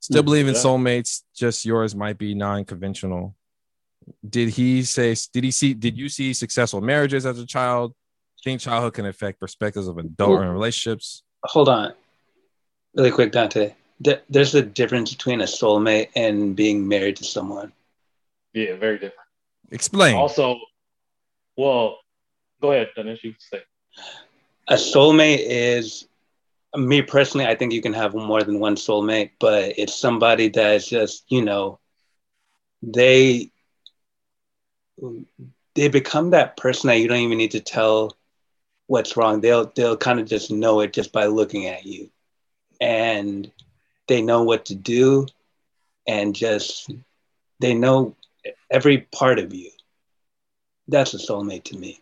Still 0.00 0.22
Mhm. 0.22 0.24
believe 0.24 0.48
in 0.48 0.54
Yeah. 0.54 0.60
soulmates, 0.62 1.24
just 1.36 1.66
yours 1.66 1.94
might 1.94 2.16
be 2.16 2.34
non 2.34 2.64
conventional. 2.64 3.36
Did 4.28 4.50
he 4.50 4.82
say, 4.82 5.14
did 5.32 5.44
he 5.44 5.50
see, 5.50 5.74
did 5.74 5.96
you 5.98 6.08
see 6.08 6.32
successful 6.32 6.80
marriages 6.80 7.26
as 7.26 7.38
a 7.38 7.46
child? 7.46 7.94
Think 8.44 8.60
childhood 8.60 8.94
can 8.94 9.06
affect 9.06 9.40
perspectives 9.40 9.88
of 9.88 9.98
adult 9.98 10.40
and 10.40 10.52
relationships? 10.52 11.22
hold 11.44 11.68
on. 11.68 11.92
Really 12.94 13.10
quick, 13.10 13.32
Dante. 13.32 13.74
There's 14.28 14.54
a 14.54 14.62
difference 14.62 15.12
between 15.12 15.40
a 15.40 15.44
soulmate 15.44 16.08
and 16.14 16.54
being 16.54 16.86
married 16.86 17.16
to 17.16 17.24
someone. 17.24 17.72
yeah, 18.52 18.76
very 18.76 18.94
different. 18.94 19.28
Explain. 19.70 20.16
Also, 20.16 20.58
well, 21.56 21.98
go 22.62 22.72
ahead, 22.72 22.88
Dennis. 22.96 23.22
You 23.22 23.32
can 23.32 23.40
say. 23.40 23.62
a 24.68 24.74
soulmate 24.74 25.44
is 25.46 26.06
me 26.76 27.00
personally 27.00 27.46
i 27.46 27.54
think 27.54 27.72
you 27.72 27.80
can 27.80 27.94
have 27.94 28.14
more 28.14 28.42
than 28.42 28.60
one 28.60 28.76
soulmate 28.76 29.30
but 29.40 29.72
it's 29.78 29.94
somebody 29.94 30.48
that 30.48 30.74
is 30.74 30.86
just 30.86 31.24
you 31.28 31.42
know 31.42 31.78
they 32.82 33.50
they 35.74 35.88
become 35.88 36.30
that 36.30 36.56
person 36.56 36.88
that 36.88 36.98
you 36.98 37.08
don't 37.08 37.18
even 37.18 37.38
need 37.38 37.52
to 37.52 37.60
tell 37.60 38.16
what's 38.86 39.16
wrong 39.16 39.40
they'll 39.40 39.70
they'll 39.76 39.96
kind 39.96 40.20
of 40.20 40.26
just 40.26 40.50
know 40.50 40.80
it 40.80 40.92
just 40.92 41.12
by 41.12 41.26
looking 41.26 41.66
at 41.66 41.84
you 41.84 42.10
and 42.80 43.50
they 44.08 44.22
know 44.22 44.42
what 44.42 44.66
to 44.66 44.74
do 44.74 45.26
and 46.06 46.34
just 46.34 46.90
they 47.60 47.74
know 47.74 48.16
every 48.70 48.98
part 48.98 49.38
of 49.38 49.52
you 49.54 49.70
that's 50.88 51.14
a 51.14 51.18
soulmate 51.18 51.64
to 51.64 51.76
me 51.76 52.00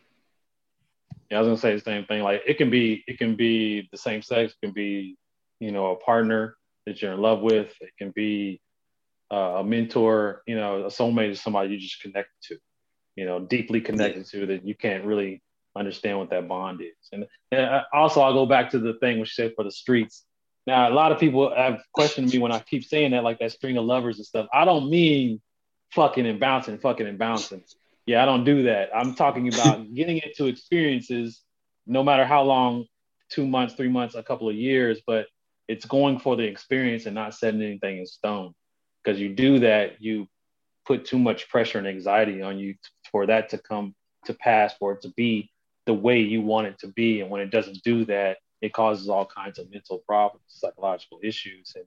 Yeah, 1.30 1.38
I 1.38 1.40
was 1.40 1.48
gonna 1.48 1.58
say 1.58 1.74
the 1.74 1.80
same 1.80 2.04
thing. 2.06 2.22
Like 2.22 2.42
it 2.46 2.58
can 2.58 2.70
be, 2.70 3.04
it 3.06 3.18
can 3.18 3.36
be 3.36 3.88
the 3.90 3.98
same 3.98 4.22
sex. 4.22 4.52
It 4.52 4.66
can 4.66 4.74
be, 4.74 5.16
you 5.60 5.72
know, 5.72 5.92
a 5.92 5.96
partner 5.96 6.56
that 6.86 7.02
you're 7.02 7.12
in 7.12 7.20
love 7.20 7.40
with. 7.40 7.74
It 7.80 7.90
can 7.98 8.12
be 8.14 8.60
uh, 9.32 9.58
a 9.58 9.64
mentor. 9.64 10.42
You 10.46 10.56
know, 10.56 10.84
a 10.84 10.88
soulmate 10.88 11.30
is 11.30 11.42
somebody 11.42 11.70
you 11.74 11.78
just 11.78 12.00
connect 12.00 12.30
to. 12.44 12.58
You 13.16 13.26
know, 13.26 13.40
deeply 13.40 13.80
connected 13.80 14.26
to 14.26 14.46
that 14.46 14.66
you 14.66 14.74
can't 14.74 15.04
really 15.04 15.42
understand 15.74 16.18
what 16.18 16.30
that 16.30 16.48
bond 16.48 16.80
is. 16.80 17.08
And, 17.12 17.26
and 17.52 17.66
I- 17.66 17.84
also, 17.92 18.20
I'll 18.20 18.34
go 18.34 18.46
back 18.46 18.70
to 18.70 18.78
the 18.78 18.94
thing 18.94 19.18
which 19.20 19.34
said 19.34 19.52
for 19.56 19.64
the 19.64 19.70
streets. 19.70 20.24
Now, 20.66 20.90
a 20.90 20.94
lot 20.94 21.12
of 21.12 21.18
people 21.18 21.54
have 21.54 21.80
questioned 21.92 22.30
me 22.32 22.38
when 22.38 22.52
I 22.52 22.58
keep 22.60 22.84
saying 22.84 23.12
that, 23.12 23.22
like 23.24 23.38
that 23.38 23.52
string 23.52 23.76
of 23.76 23.84
lovers 23.84 24.16
and 24.16 24.26
stuff. 24.26 24.46
I 24.52 24.64
don't 24.64 24.90
mean 24.90 25.40
fucking 25.92 26.26
and 26.26 26.40
bouncing, 26.40 26.78
fucking 26.78 27.06
and 27.06 27.18
bouncing. 27.18 27.62
Yeah, 28.06 28.22
I 28.22 28.26
don't 28.26 28.44
do 28.44 28.64
that. 28.64 28.90
I'm 28.94 29.14
talking 29.14 29.52
about 29.52 29.92
getting 29.94 30.18
into 30.18 30.46
experiences, 30.46 31.42
no 31.86 32.02
matter 32.02 32.24
how 32.24 32.42
long 32.42 32.86
two 33.30 33.46
months, 33.46 33.74
three 33.74 33.88
months, 33.88 34.14
a 34.14 34.22
couple 34.22 34.48
of 34.48 34.54
years, 34.56 35.00
but 35.06 35.26
it's 35.68 35.84
going 35.84 36.18
for 36.18 36.36
the 36.36 36.44
experience 36.44 37.06
and 37.06 37.14
not 37.14 37.34
setting 37.34 37.62
anything 37.62 37.98
in 37.98 38.06
stone. 38.06 38.52
Because 39.02 39.20
you 39.20 39.34
do 39.34 39.60
that, 39.60 40.00
you 40.02 40.28
put 40.86 41.04
too 41.04 41.18
much 41.18 41.48
pressure 41.48 41.78
and 41.78 41.86
anxiety 41.86 42.42
on 42.42 42.58
you 42.58 42.74
for 43.10 43.26
that 43.26 43.48
to 43.50 43.58
come 43.58 43.94
to 44.24 44.34
pass, 44.34 44.74
for 44.78 44.92
it 44.92 45.02
to 45.02 45.10
be 45.16 45.50
the 45.86 45.94
way 45.94 46.20
you 46.20 46.42
want 46.42 46.66
it 46.66 46.78
to 46.80 46.88
be. 46.88 47.20
And 47.20 47.30
when 47.30 47.40
it 47.40 47.50
doesn't 47.50 47.82
do 47.82 48.04
that, 48.06 48.38
it 48.60 48.72
causes 48.72 49.08
all 49.08 49.26
kinds 49.26 49.58
of 49.58 49.70
mental 49.70 50.02
problems, 50.06 50.44
psychological 50.48 51.20
issues, 51.22 51.72
and 51.76 51.84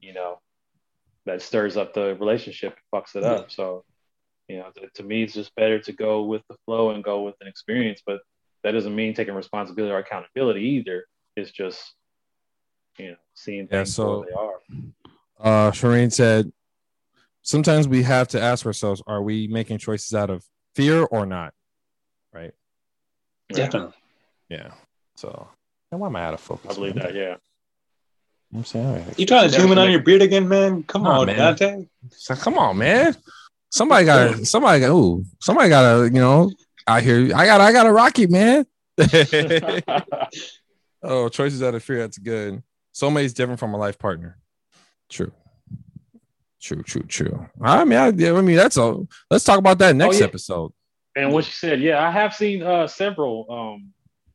you 0.00 0.12
know, 0.12 0.40
that 1.26 1.40
stirs 1.40 1.76
up 1.76 1.94
the 1.94 2.16
relationship, 2.16 2.76
fucks 2.92 3.14
it 3.14 3.22
up. 3.22 3.50
So, 3.50 3.84
you 4.48 4.58
know, 4.58 4.72
to, 4.94 5.02
me, 5.02 5.22
it's 5.22 5.34
just 5.34 5.54
better 5.54 5.78
to 5.78 5.92
go 5.92 6.22
with 6.24 6.42
the 6.48 6.56
flow 6.64 6.90
and 6.90 7.04
go 7.04 7.22
with 7.22 7.36
an 7.40 7.46
experience. 7.46 8.02
But 8.04 8.20
that 8.64 8.72
doesn't 8.72 8.94
mean 8.94 9.14
taking 9.14 9.34
responsibility 9.34 9.92
or 9.92 9.98
accountability 9.98 10.62
either. 10.62 11.04
It's 11.36 11.52
just, 11.52 11.94
you 12.98 13.12
know, 13.12 13.16
seeing 13.34 13.68
things 13.68 13.90
Yeah, 13.90 14.04
so- 14.04 14.22
for 14.22 14.26
they 14.26 14.32
are. 14.34 14.60
Uh, 15.38 15.70
Shireen 15.72 16.12
said, 16.12 16.52
sometimes 17.42 17.88
we 17.88 18.02
have 18.02 18.28
to 18.28 18.40
ask 18.40 18.66
ourselves, 18.66 19.02
are 19.06 19.22
we 19.22 19.48
making 19.48 19.78
choices 19.78 20.14
out 20.14 20.30
of 20.30 20.44
fear 20.74 21.04
or 21.04 21.26
not? 21.26 21.54
Right. 22.32 22.52
Definitely. 23.52 23.94
Yeah. 24.48 24.70
So, 25.16 25.48
and 25.90 26.00
why 26.00 26.06
am 26.08 26.16
I 26.16 26.24
out 26.24 26.34
of 26.34 26.40
focus? 26.40 26.70
I 26.70 26.74
believe 26.74 26.96
man? 26.96 27.06
that. 27.06 27.14
Yeah. 27.14 27.36
I'm 28.54 28.64
sorry. 28.64 29.04
You 29.16 29.26
trying 29.26 29.48
to 29.48 29.54
zoom 29.54 29.72
in 29.72 29.78
on 29.78 29.90
your 29.90 30.02
beard 30.02 30.22
again, 30.22 30.48
man? 30.48 30.82
Come 30.82 31.04
Nah, 31.04 31.20
on, 31.20 31.26
man. 31.26 31.36
Dante. 31.36 31.86
So, 32.10 32.34
come 32.34 32.58
on, 32.58 32.76
man. 32.78 33.16
Somebody 33.70 34.04
got 34.04 34.36
to 34.36 34.44
somebody 34.44 34.80
got 34.80 34.90
ooh, 34.90 35.24
somebody 35.40 35.70
got 35.70 35.96
to, 35.96 36.04
you 36.04 36.20
know, 36.20 36.50
out 36.86 37.02
here. 37.02 37.34
I 37.34 37.46
got 37.46 37.60
I 37.62 37.72
got 37.72 37.86
a 37.86 37.92
rocket, 37.92 38.30
man. 38.30 38.66
oh, 41.02 41.30
choices 41.30 41.62
out 41.62 41.74
of 41.74 41.82
fear, 41.82 42.00
that's 42.00 42.18
good. 42.18 42.62
Soulmate's 42.94 43.32
different 43.32 43.58
from 43.58 43.72
a 43.72 43.78
life 43.78 43.98
partner. 43.98 44.36
True. 45.08 45.32
True, 46.62 46.82
true, 46.84 47.02
true. 47.02 47.48
I 47.60 47.84
mean, 47.84 47.98
I, 47.98 48.08
yeah, 48.10 48.34
I 48.34 48.40
mean, 48.40 48.56
that's 48.56 48.76
all. 48.76 49.08
Let's 49.28 49.42
talk 49.42 49.58
about 49.58 49.78
that 49.78 49.96
next 49.96 50.20
yeah. 50.20 50.26
episode. 50.26 50.72
and 51.16 51.32
what 51.32 51.44
she 51.44 51.50
said, 51.50 51.80
yeah, 51.80 52.00
I 52.06 52.10
have 52.12 52.34
seen 52.34 52.62
uh, 52.62 52.86
several 52.86 53.46
um, 53.50 53.92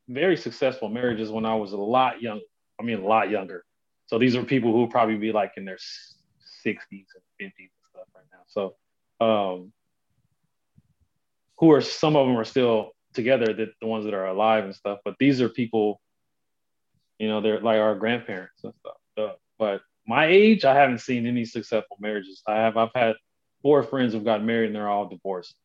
very 0.10 0.36
successful 0.36 0.90
marriages 0.90 1.32
when 1.32 1.46
I 1.46 1.56
was 1.56 1.72
a 1.72 1.78
lot 1.78 2.22
young. 2.22 2.42
I 2.80 2.84
mean, 2.84 3.00
a 3.00 3.08
lot 3.08 3.30
younger. 3.30 3.64
So 4.08 4.20
these 4.20 4.36
are 4.36 4.44
people 4.44 4.74
who 4.74 4.88
probably 4.90 5.16
be 5.16 5.32
like 5.32 5.54
in 5.56 5.64
their 5.64 5.78
sixties 6.64 7.08
and 7.16 7.24
fifties 7.40 7.70
and 7.72 7.90
stuff 7.92 8.08
right 8.14 8.26
now. 8.32 8.44
So, 8.48 9.26
um, 9.26 9.72
who 11.60 11.72
are 11.72 11.82
some 11.82 12.18
of 12.18 12.28
them 12.28 12.38
are 12.38 12.46
still 12.46 12.92
together? 13.14 13.54
That 13.54 13.70
the 13.80 13.88
ones 13.88 14.04
that 14.04 14.14
are 14.14 14.28
alive 14.28 14.66
and 14.66 14.76
stuff. 14.76 15.00
But 15.06 15.16
these 15.18 15.40
are 15.40 15.48
people, 15.48 16.02
you 17.20 17.30
know, 17.30 17.40
they're 17.40 17.62
like 17.62 17.80
our 17.80 17.96
grandparents 17.96 18.66
and 18.66 18.74
stuff. 18.82 18.98
Uh, 19.18 19.36
but 19.58 19.82
my 20.08 20.26
age, 20.28 20.64
I 20.66 20.74
haven't 20.74 21.00
seen 21.00 21.26
any 21.28 21.46
successful 21.46 21.98
marriages. 22.00 22.42
I 22.48 22.56
have. 22.56 22.78
I've 22.78 22.92
had 22.96 23.16
four 23.62 23.84
friends 23.84 24.14
who've 24.14 24.24
got 24.24 24.44
married 24.44 24.68
and 24.68 24.76
they're 24.76 24.88
all 24.90 25.08
divorced 25.08 25.56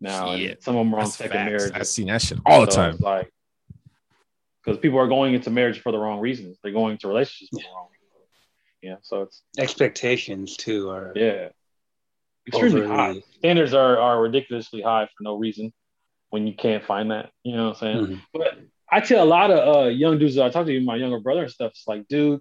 now, 0.00 0.36
Shit. 0.36 0.50
and 0.50 0.62
some 0.62 0.76
of 0.76 0.84
them 0.86 0.94
are 0.94 1.00
on 1.00 1.06
second 1.06 1.32
facts. 1.32 1.50
marriage. 1.50 1.72
I've 1.74 1.86
seen 1.86 2.06
that 2.08 2.22
shit 2.22 2.38
all 2.46 2.64
the 2.64 2.70
So 2.70 2.76
time. 2.76 2.96
Like, 3.00 3.32
because 4.64 4.78
people 4.78 4.98
are 4.98 5.08
going 5.08 5.34
into 5.34 5.50
marriage 5.50 5.80
for 5.80 5.92
the 5.92 5.98
wrong 5.98 6.20
reasons. 6.20 6.58
They're 6.62 6.72
going 6.72 6.92
into 6.92 7.08
relationships 7.08 7.50
for 7.50 7.56
the 7.58 7.74
wrong 7.74 7.88
reasons. 7.90 7.98
Yeah, 8.82 8.96
so 9.02 9.22
it's 9.22 9.42
Expectations 9.58 10.56
too 10.56 10.90
are 10.90 11.12
yeah, 11.16 11.48
extremely 12.46 12.82
overly- 12.82 12.96
high. 12.96 13.22
Standards 13.38 13.74
are 13.74 13.98
are 13.98 14.20
ridiculously 14.20 14.82
high 14.82 15.06
for 15.06 15.22
no 15.22 15.36
reason 15.36 15.72
when 16.30 16.46
you 16.46 16.52
can't 16.54 16.84
find 16.84 17.10
that. 17.10 17.30
You 17.42 17.56
know 17.56 17.68
what 17.70 17.82
I'm 17.82 17.94
saying? 17.94 18.06
Mhm. 18.06 18.20
But 18.34 18.58
I 18.90 19.00
tell 19.00 19.24
a 19.24 19.26
lot 19.26 19.50
of 19.50 19.76
uh, 19.76 19.88
young 19.88 20.18
dudes 20.18 20.34
that 20.36 20.44
I 20.44 20.50
talk 20.50 20.66
to, 20.66 20.72
even 20.72 20.84
my 20.86 20.96
younger 20.96 21.20
brother 21.20 21.42
and 21.42 21.50
stuff. 21.50 21.72
It's 21.72 21.86
like, 21.88 22.06
dude, 22.08 22.40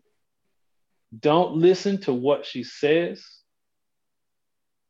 don't 1.17 1.55
listen 1.55 2.01
to 2.01 2.13
what 2.13 2.45
she 2.45 2.63
says. 2.63 3.25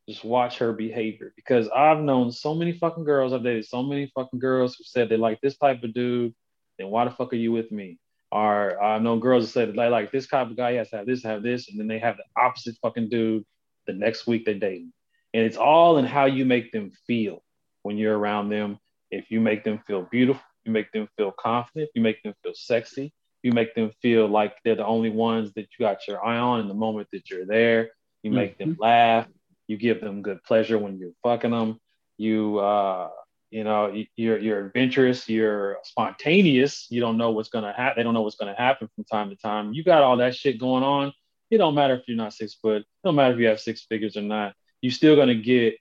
Just 0.10 0.24
watch 0.24 0.60
her 0.60 0.72
behavior 0.72 1.34
because 1.36 1.68
I've 1.70 2.00
known 2.00 2.32
so 2.32 2.56
many 2.56 2.72
fucking 2.72 3.04
girls. 3.04 3.34
I've 3.34 3.44
dated 3.44 3.66
so 3.66 3.84
many 3.84 4.10
fucking 4.16 4.40
girls 4.40 4.76
who 4.76 4.86
said 4.86 5.10
they 5.10 5.18
like 5.18 5.42
this 5.42 5.58
type 5.58 5.84
of 5.84 5.94
dude. 5.94 6.34
Then 6.80 6.88
why 6.90 7.06
the 7.06 7.12
fuck 7.12 7.34
are 7.34 7.38
you 7.38 7.52
with 7.52 7.72
me? 7.72 8.00
Or 8.32 8.82
I've 8.82 9.02
known 9.02 9.20
girls 9.20 9.46
that 9.46 9.52
said 9.52 9.76
they 9.76 9.90
like 9.90 10.12
this 10.12 10.28
type 10.28 10.50
of 10.50 10.56
guy. 10.56 10.74
Has 10.74 10.90
to 10.92 10.98
have 10.98 11.06
this, 11.06 11.24
have 11.24 11.44
this, 11.44 11.70
and 11.70 11.80
then 11.80 11.88
they 11.88 12.00
have 12.00 12.18
the 12.18 12.42
opposite 12.42 12.76
fucking 12.82 13.10
dude. 13.10 13.44
The 13.86 13.94
next 13.94 14.28
week 14.28 14.44
they're 14.44 14.54
dating, 14.54 14.92
and 15.34 15.46
it's 15.46 15.56
all 15.56 15.98
in 15.98 16.04
how 16.04 16.26
you 16.26 16.44
make 16.44 16.74
them 16.74 16.92
feel 17.06 17.42
when 17.84 17.98
you're 17.98 18.18
around 18.18 18.50
them. 18.50 18.80
If 19.12 19.32
you 19.32 19.40
make 19.40 19.64
them 19.64 19.80
feel 19.88 20.02
beautiful, 20.12 20.44
you 20.66 20.74
make 20.74 20.92
them 20.92 21.08
feel 21.16 21.32
confident, 21.32 21.90
you 21.96 22.02
make 22.02 22.22
them 22.22 22.34
feel 22.44 22.52
sexy, 22.54 23.14
you 23.44 23.52
make 23.52 23.76
them 23.76 23.92
feel 24.02 24.28
like 24.28 24.56
they're 24.64 24.76
the 24.76 24.86
only 24.86 25.10
ones 25.10 25.54
that 25.54 25.68
you 25.78 25.86
got 25.86 26.08
your 26.08 26.24
eye 26.24 26.38
on 26.38 26.60
in 26.60 26.68
the 26.68 26.74
moment 26.74 27.08
that 27.12 27.30
you're 27.30 27.46
there. 27.46 27.92
You 28.24 28.32
make 28.32 28.58
them 28.58 28.76
laugh. 28.80 29.28
You 29.68 29.78
give 29.78 30.02
them 30.02 30.22
good 30.22 30.44
pleasure 30.44 30.78
when 30.78 30.98
you're 30.98 31.12
fucking 31.24 31.52
them. 31.52 31.80
You, 32.18 32.58
uh, 32.58 33.10
you 33.52 33.64
know, 33.64 33.94
you're 34.16 34.40
you're 34.40 34.66
adventurous. 34.66 35.30
You're 35.30 35.78
spontaneous. 35.84 36.88
You 36.90 37.00
don't 37.00 37.18
know 37.18 37.32
what's 37.32 37.50
gonna 37.50 37.74
happen. 37.74 37.94
They 37.98 38.04
don't 38.04 38.14
know 38.14 38.22
what's 38.22 38.36
gonna 38.36 38.56
happen 38.56 38.90
from 38.96 39.06
time 39.06 39.30
to 39.30 39.36
time. 39.36 39.74
You 39.74 39.84
got 39.84 40.04
all 40.04 40.18
that 40.18 40.36
shit 40.36 40.60
going 40.60 40.84
on. 40.84 41.14
It 41.50 41.58
don't 41.58 41.76
matter 41.76 41.96
if 41.96 42.02
you're 42.08 42.18
not 42.18 42.34
six 42.34 42.56
foot. 42.56 42.82
It 42.82 42.88
don't 43.06 43.16
matter 43.16 43.34
if 43.34 43.40
you 43.40 43.48
have 43.48 43.60
six 43.60 43.86
figures 43.86 44.18
or 44.18 44.22
not. 44.22 44.54
You're 44.82 44.92
still 44.92 45.16
gonna 45.16 45.36
get 45.36 45.76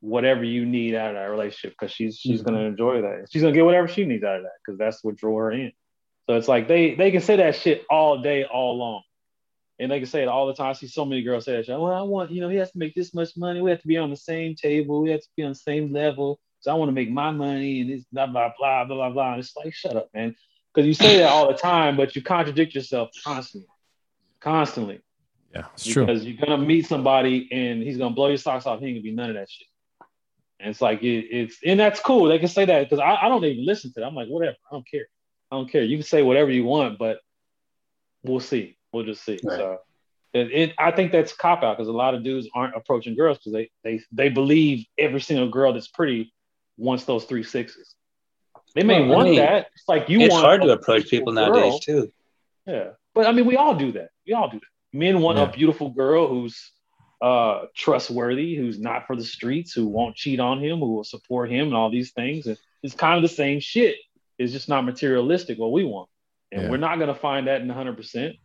whatever 0.00 0.44
you 0.44 0.66
need 0.66 0.94
out 0.94 1.10
of 1.10 1.16
that 1.16 1.30
relationship 1.30 1.76
because 1.78 1.92
she's 1.92 2.16
she's 2.16 2.42
gonna 2.42 2.60
enjoy 2.60 3.02
that. 3.02 3.26
She's 3.30 3.42
gonna 3.42 3.54
get 3.54 3.64
whatever 3.64 3.88
she 3.88 4.04
needs 4.04 4.24
out 4.24 4.36
of 4.36 4.42
that 4.42 4.52
because 4.64 4.78
that's 4.78 5.04
what 5.04 5.16
drew 5.16 5.36
her 5.36 5.52
in. 5.52 5.72
So 6.28 6.36
it's 6.36 6.48
like 6.48 6.68
they 6.68 6.94
they 6.94 7.10
can 7.10 7.20
say 7.20 7.36
that 7.36 7.56
shit 7.56 7.84
all 7.88 8.18
day, 8.18 8.44
all 8.44 8.76
long. 8.76 9.02
And 9.78 9.90
they 9.92 9.98
can 9.98 10.08
say 10.08 10.22
it 10.22 10.28
all 10.28 10.46
the 10.46 10.54
time. 10.54 10.70
I 10.70 10.72
see 10.72 10.88
so 10.88 11.04
many 11.04 11.22
girls 11.22 11.44
say 11.44 11.56
that 11.56 11.66
shit. 11.66 11.78
Well, 11.78 11.92
I 11.92 12.00
want, 12.00 12.30
you 12.30 12.40
know, 12.40 12.48
he 12.48 12.56
has 12.56 12.72
to 12.72 12.78
make 12.78 12.94
this 12.94 13.12
much 13.12 13.36
money. 13.36 13.60
We 13.60 13.70
have 13.70 13.82
to 13.82 13.86
be 13.86 13.98
on 13.98 14.08
the 14.08 14.16
same 14.16 14.54
table. 14.54 15.02
We 15.02 15.10
have 15.10 15.20
to 15.20 15.28
be 15.36 15.42
on 15.42 15.50
the 15.50 15.54
same 15.54 15.92
level. 15.92 16.40
So 16.60 16.70
I 16.70 16.74
want 16.74 16.88
to 16.88 16.94
make 16.94 17.10
my 17.10 17.30
money 17.30 17.82
and 17.82 17.90
this 17.90 18.04
blah 18.10 18.26
blah 18.26 18.52
blah 18.58 18.84
blah 18.84 18.96
blah 18.96 19.10
blah. 19.10 19.32
And 19.32 19.40
it's 19.40 19.54
like, 19.56 19.74
shut 19.74 19.96
up, 19.96 20.08
man. 20.14 20.34
Because 20.72 20.86
you 20.86 20.94
say 20.94 21.18
that 21.18 21.30
all 21.30 21.48
the 21.48 21.58
time, 21.58 21.96
but 21.96 22.16
you 22.16 22.22
contradict 22.22 22.74
yourself 22.74 23.10
constantly. 23.22 23.68
Constantly. 24.40 25.00
Yeah, 25.54 25.66
it's 25.74 25.86
true. 25.86 26.06
Because 26.06 26.24
you're 26.24 26.44
gonna 26.44 26.58
meet 26.58 26.86
somebody 26.86 27.48
and 27.52 27.82
he's 27.82 27.98
gonna 27.98 28.14
blow 28.14 28.28
your 28.28 28.36
socks 28.36 28.66
off. 28.66 28.80
He 28.80 28.86
ain't 28.86 28.96
gonna 28.96 29.02
be 29.02 29.12
none 29.12 29.30
of 29.30 29.36
that 29.36 29.50
shit. 29.50 29.68
And 30.58 30.70
it's 30.70 30.80
like 30.80 31.02
it, 31.02 31.26
it's 31.30 31.58
and 31.64 31.78
that's 31.78 32.00
cool. 32.00 32.24
They 32.28 32.38
can 32.38 32.48
say 32.48 32.64
that 32.64 32.84
because 32.84 32.98
I, 32.98 33.14
I 33.14 33.28
don't 33.28 33.44
even 33.44 33.64
listen 33.64 33.92
to 33.92 34.02
it. 34.02 34.04
I'm 34.04 34.14
like, 34.14 34.28
whatever, 34.28 34.56
I 34.70 34.74
don't 34.74 34.88
care. 34.90 35.06
I 35.50 35.56
don't 35.56 35.70
care. 35.70 35.82
You 35.82 35.96
can 35.96 36.06
say 36.06 36.22
whatever 36.22 36.50
you 36.50 36.64
want, 36.64 36.98
but 36.98 37.18
we'll 38.22 38.40
see. 38.40 38.76
We'll 38.92 39.04
just 39.04 39.24
see. 39.24 39.38
Right. 39.44 39.58
So 39.58 39.78
it, 40.32 40.50
it 40.52 40.74
I 40.78 40.90
think 40.90 41.12
that's 41.12 41.32
cop 41.32 41.62
out 41.62 41.76
because 41.76 41.88
a 41.88 41.92
lot 41.92 42.14
of 42.14 42.22
dudes 42.24 42.48
aren't 42.54 42.74
approaching 42.74 43.14
girls 43.14 43.38
because 43.38 43.52
they 43.52 43.70
they 43.84 44.00
they 44.12 44.28
believe 44.28 44.86
every 44.98 45.20
single 45.20 45.48
girl 45.48 45.72
that's 45.72 45.88
pretty 45.88 46.32
wants 46.76 47.04
those 47.04 47.24
three 47.24 47.42
sixes. 47.42 47.94
They 48.74 48.82
may 48.82 49.00
Well, 49.00 49.12
I 49.12 49.14
want 49.14 49.28
mean, 49.30 49.38
that. 49.38 49.68
It's 49.74 49.88
like 49.88 50.08
you 50.08 50.20
it's 50.20 50.32
want 50.32 50.44
hard 50.44 50.62
to 50.62 50.70
approach 50.70 51.08
people 51.08 51.32
nowadays 51.32 51.80
too. 51.80 52.10
Yeah. 52.66 52.90
But 53.14 53.26
I 53.26 53.32
mean, 53.32 53.46
we 53.46 53.56
all 53.56 53.74
do 53.74 53.92
that. 53.92 54.10
We 54.26 54.34
all 54.34 54.50
do 54.50 54.58
that. 54.58 54.98
Men 54.98 55.20
want 55.20 55.38
Yeah. 55.38 55.44
a 55.44 55.52
beautiful 55.52 55.90
girl 55.90 56.28
who's 56.28 56.72
uh, 57.22 57.62
trustworthy, 57.74 58.56
who's 58.56 58.78
not 58.78 59.06
for 59.06 59.16
the 59.16 59.24
streets, 59.24 59.72
who 59.72 59.86
won't 59.86 60.16
cheat 60.16 60.38
on 60.38 60.62
him, 60.62 60.80
who 60.80 60.92
will 60.94 61.04
support 61.04 61.50
him, 61.50 61.68
and 61.68 61.74
all 61.74 61.90
these 61.90 62.12
things. 62.12 62.46
And 62.46 62.58
it's 62.82 62.94
kind 62.94 63.16
of 63.16 63.22
the 63.22 63.34
same 63.34 63.60
shit. 63.60 63.96
It's 64.38 64.52
just 64.52 64.68
not 64.68 64.84
materialistic 64.84 65.58
what 65.58 65.72
we 65.72 65.84
want. 65.84 66.08
And 66.52 66.62
Yeah. 66.62 66.70
we're 66.70 66.76
not 66.76 66.96
going 66.96 67.08
to 67.08 67.14
find 67.14 67.46
that 67.48 67.60
in 67.60 67.68
100%. 67.68 68.38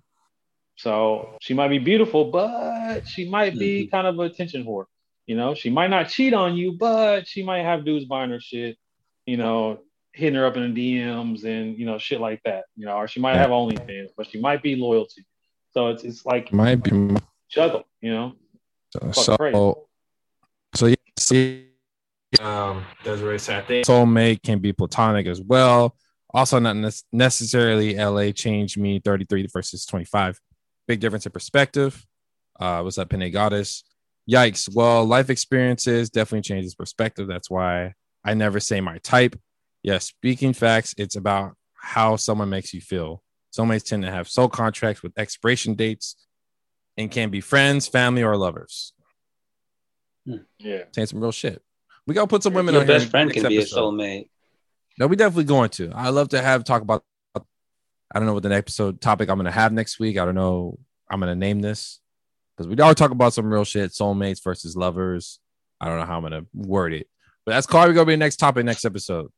So 0.77 1.38
she 1.41 1.53
might 1.53 1.68
be 1.68 1.80
beautiful, 1.80 2.31
but 2.31 3.07
she 3.07 3.30
might 3.30 3.57
be 3.57 3.84
mm-hmm. 3.84 3.91
kind 3.91 4.07
of 4.07 4.18
a 4.19 4.23
attention 4.23 4.65
whore. 4.65 4.85
You 5.27 5.35
know, 5.35 5.53
she 5.53 5.69
might 5.69 5.89
not 5.89 6.09
cheat 6.09 6.34
on 6.34 6.55
you, 6.55 6.73
but 6.77 7.27
she 7.27 7.43
might 7.43 7.63
have 7.63 7.85
dudes 7.85 8.05
buying 8.05 8.31
her 8.31 8.39
shit, 8.39 8.77
you 9.26 9.38
know, 9.38 9.80
hitting 10.13 10.35
her 10.35 10.45
up 10.45 10.57
in 10.57 10.73
the 10.73 10.99
DMs 10.99 11.45
and, 11.45 11.77
you 11.77 11.85
know, 11.85 11.97
shit 11.97 12.19
like 12.19 12.41
that. 12.43 12.65
You 12.76 12.85
know, 12.85 12.95
or 12.95 13.07
she 13.07 13.19
might 13.19 13.34
Yeah. 13.34 13.41
have 13.41 13.51
OnlyFans, 13.51 14.09
but 14.18 14.27
she 14.27 14.39
might 14.39 14.63
be 14.63 14.76
loyal 14.76 15.05
to 15.05 15.13
you. 15.18 15.23
So 15.72 15.89
it's, 15.89 16.03
it's 16.03 16.26
like 16.26 16.51
Might 16.51 16.84
be 16.84 17.15
juggle, 17.49 17.84
you 18.01 18.11
know? 18.11 18.34
so. 19.13 19.38
crazy. 19.38 19.55
So 20.73 20.85
yeah, 20.88 20.95
see, 21.19 21.70
um, 22.39 22.85
Desiree 23.03 23.39
said 23.39 23.63
I 23.63 23.67
think 23.67 23.85
soulmate 23.85 24.43
can 24.43 24.59
be 24.59 24.71
platonic 24.73 25.27
as 25.27 25.41
well. 25.41 25.95
Also, 26.33 26.59
not 26.59 26.77
nec- 26.77 26.93
necessarily. 27.11 27.95
LA 27.95 28.31
changed 28.31 28.79
me 28.79 28.99
33 28.99 29.47
versus 29.51 29.85
25. 29.85 30.39
Big 30.87 30.99
difference 30.99 31.25
in 31.25 31.31
perspective. 31.31 32.05
Uh, 32.59 32.81
what's 32.81 32.97
up, 32.97 33.09
Pene 33.09 33.31
Goddess? 33.31 33.83
Yikes. 34.29 34.73
Well, 34.73 35.03
life 35.03 35.29
experiences 35.29 36.09
definitely 36.09 36.43
changes 36.43 36.75
perspective. 36.75 37.27
That's 37.27 37.49
why 37.49 37.93
I 38.23 38.33
never 38.33 38.59
say 38.59 38.79
my 38.79 38.99
type. 38.99 39.37
Yes, 39.83 40.05
speaking 40.05 40.53
facts, 40.53 40.93
it's 40.97 41.15
about 41.15 41.55
how 41.73 42.15
someone 42.15 42.49
makes 42.49 42.73
you 42.73 42.81
feel. 42.81 43.23
Soulmates 43.51 43.83
tend 43.83 44.03
to 44.03 44.11
have 44.11 44.29
soul 44.29 44.47
contracts 44.47 45.03
with 45.03 45.17
expiration 45.17 45.73
dates 45.73 46.15
and 46.97 47.11
can 47.11 47.29
be 47.29 47.41
friends, 47.41 47.87
family, 47.87 48.23
or 48.23 48.37
lovers. 48.37 48.93
Yeah. 50.59 50.83
Saying 50.91 51.07
some 51.07 51.19
real 51.19 51.31
shit. 51.31 51.61
We 52.07 52.15
gotta 52.15 52.27
put 52.27 52.43
some 52.43 52.53
women 52.53 52.73
Your 52.73 52.81
on 52.81 52.87
here 52.87 52.99
best 52.99 53.09
friend 53.11 53.31
can 53.31 53.47
be 53.47 53.57
a 53.57 53.65
soulmate. 53.65 54.29
No, 54.97 55.07
we 55.07 55.15
definitely 55.15 55.45
going 55.45 55.69
to. 55.71 55.91
I 55.93 56.09
love 56.09 56.29
to 56.29 56.41
have 56.41 56.63
talk 56.63 56.81
about. 56.81 57.03
I 58.13 58.19
don't 58.19 58.25
know 58.25 58.33
what 58.33 58.43
the 58.43 58.49
next 58.49 58.59
episode 58.59 58.99
topic 58.99 59.29
I'm 59.29 59.37
gonna 59.37 59.51
have 59.51 59.71
next 59.71 59.99
week. 59.99 60.17
I 60.17 60.25
don't 60.25 60.35
know. 60.35 60.77
I'm 61.09 61.19
gonna 61.19 61.35
name 61.35 61.61
this 61.61 61.99
because 62.57 62.67
we 62.67 62.81
are 62.81 62.93
talk 62.93 63.11
about 63.11 63.33
some 63.33 63.51
real 63.51 63.63
shit: 63.63 63.91
soulmates 63.91 64.43
versus 64.43 64.75
lovers. 64.75 65.39
I 65.79 65.87
don't 65.87 65.99
know 65.99 66.05
how 66.05 66.17
I'm 66.17 66.23
gonna 66.23 66.45
word 66.53 66.93
it, 66.93 67.07
but 67.45 67.53
that's 67.53 67.67
probably 67.67 67.93
gonna 67.93 68.05
be 68.05 68.13
the 68.13 68.17
next 68.17 68.37
topic 68.37 68.65
next 68.65 68.85
episode. 68.85 69.31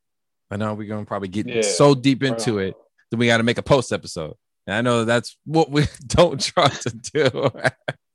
I 0.49 0.57
know 0.57 0.73
we're 0.73 0.87
gonna 0.87 1.05
probably 1.05 1.27
get 1.27 1.47
Yeah. 1.47 1.61
so 1.61 1.93
deep 1.95 2.23
into 2.23 2.59
it 2.59 2.75
that 3.11 3.17
we 3.17 3.27
got 3.27 3.37
to 3.37 3.43
make 3.43 3.57
a 3.57 3.63
post 3.63 3.91
episode. 3.91 4.35
And 4.65 4.75
I 4.75 4.81
know 4.81 5.05
that's 5.05 5.37
what 5.45 5.69
we 5.69 5.85
don't 6.07 6.41
try 6.41 6.67
to 6.69 6.89
do, 6.89 7.51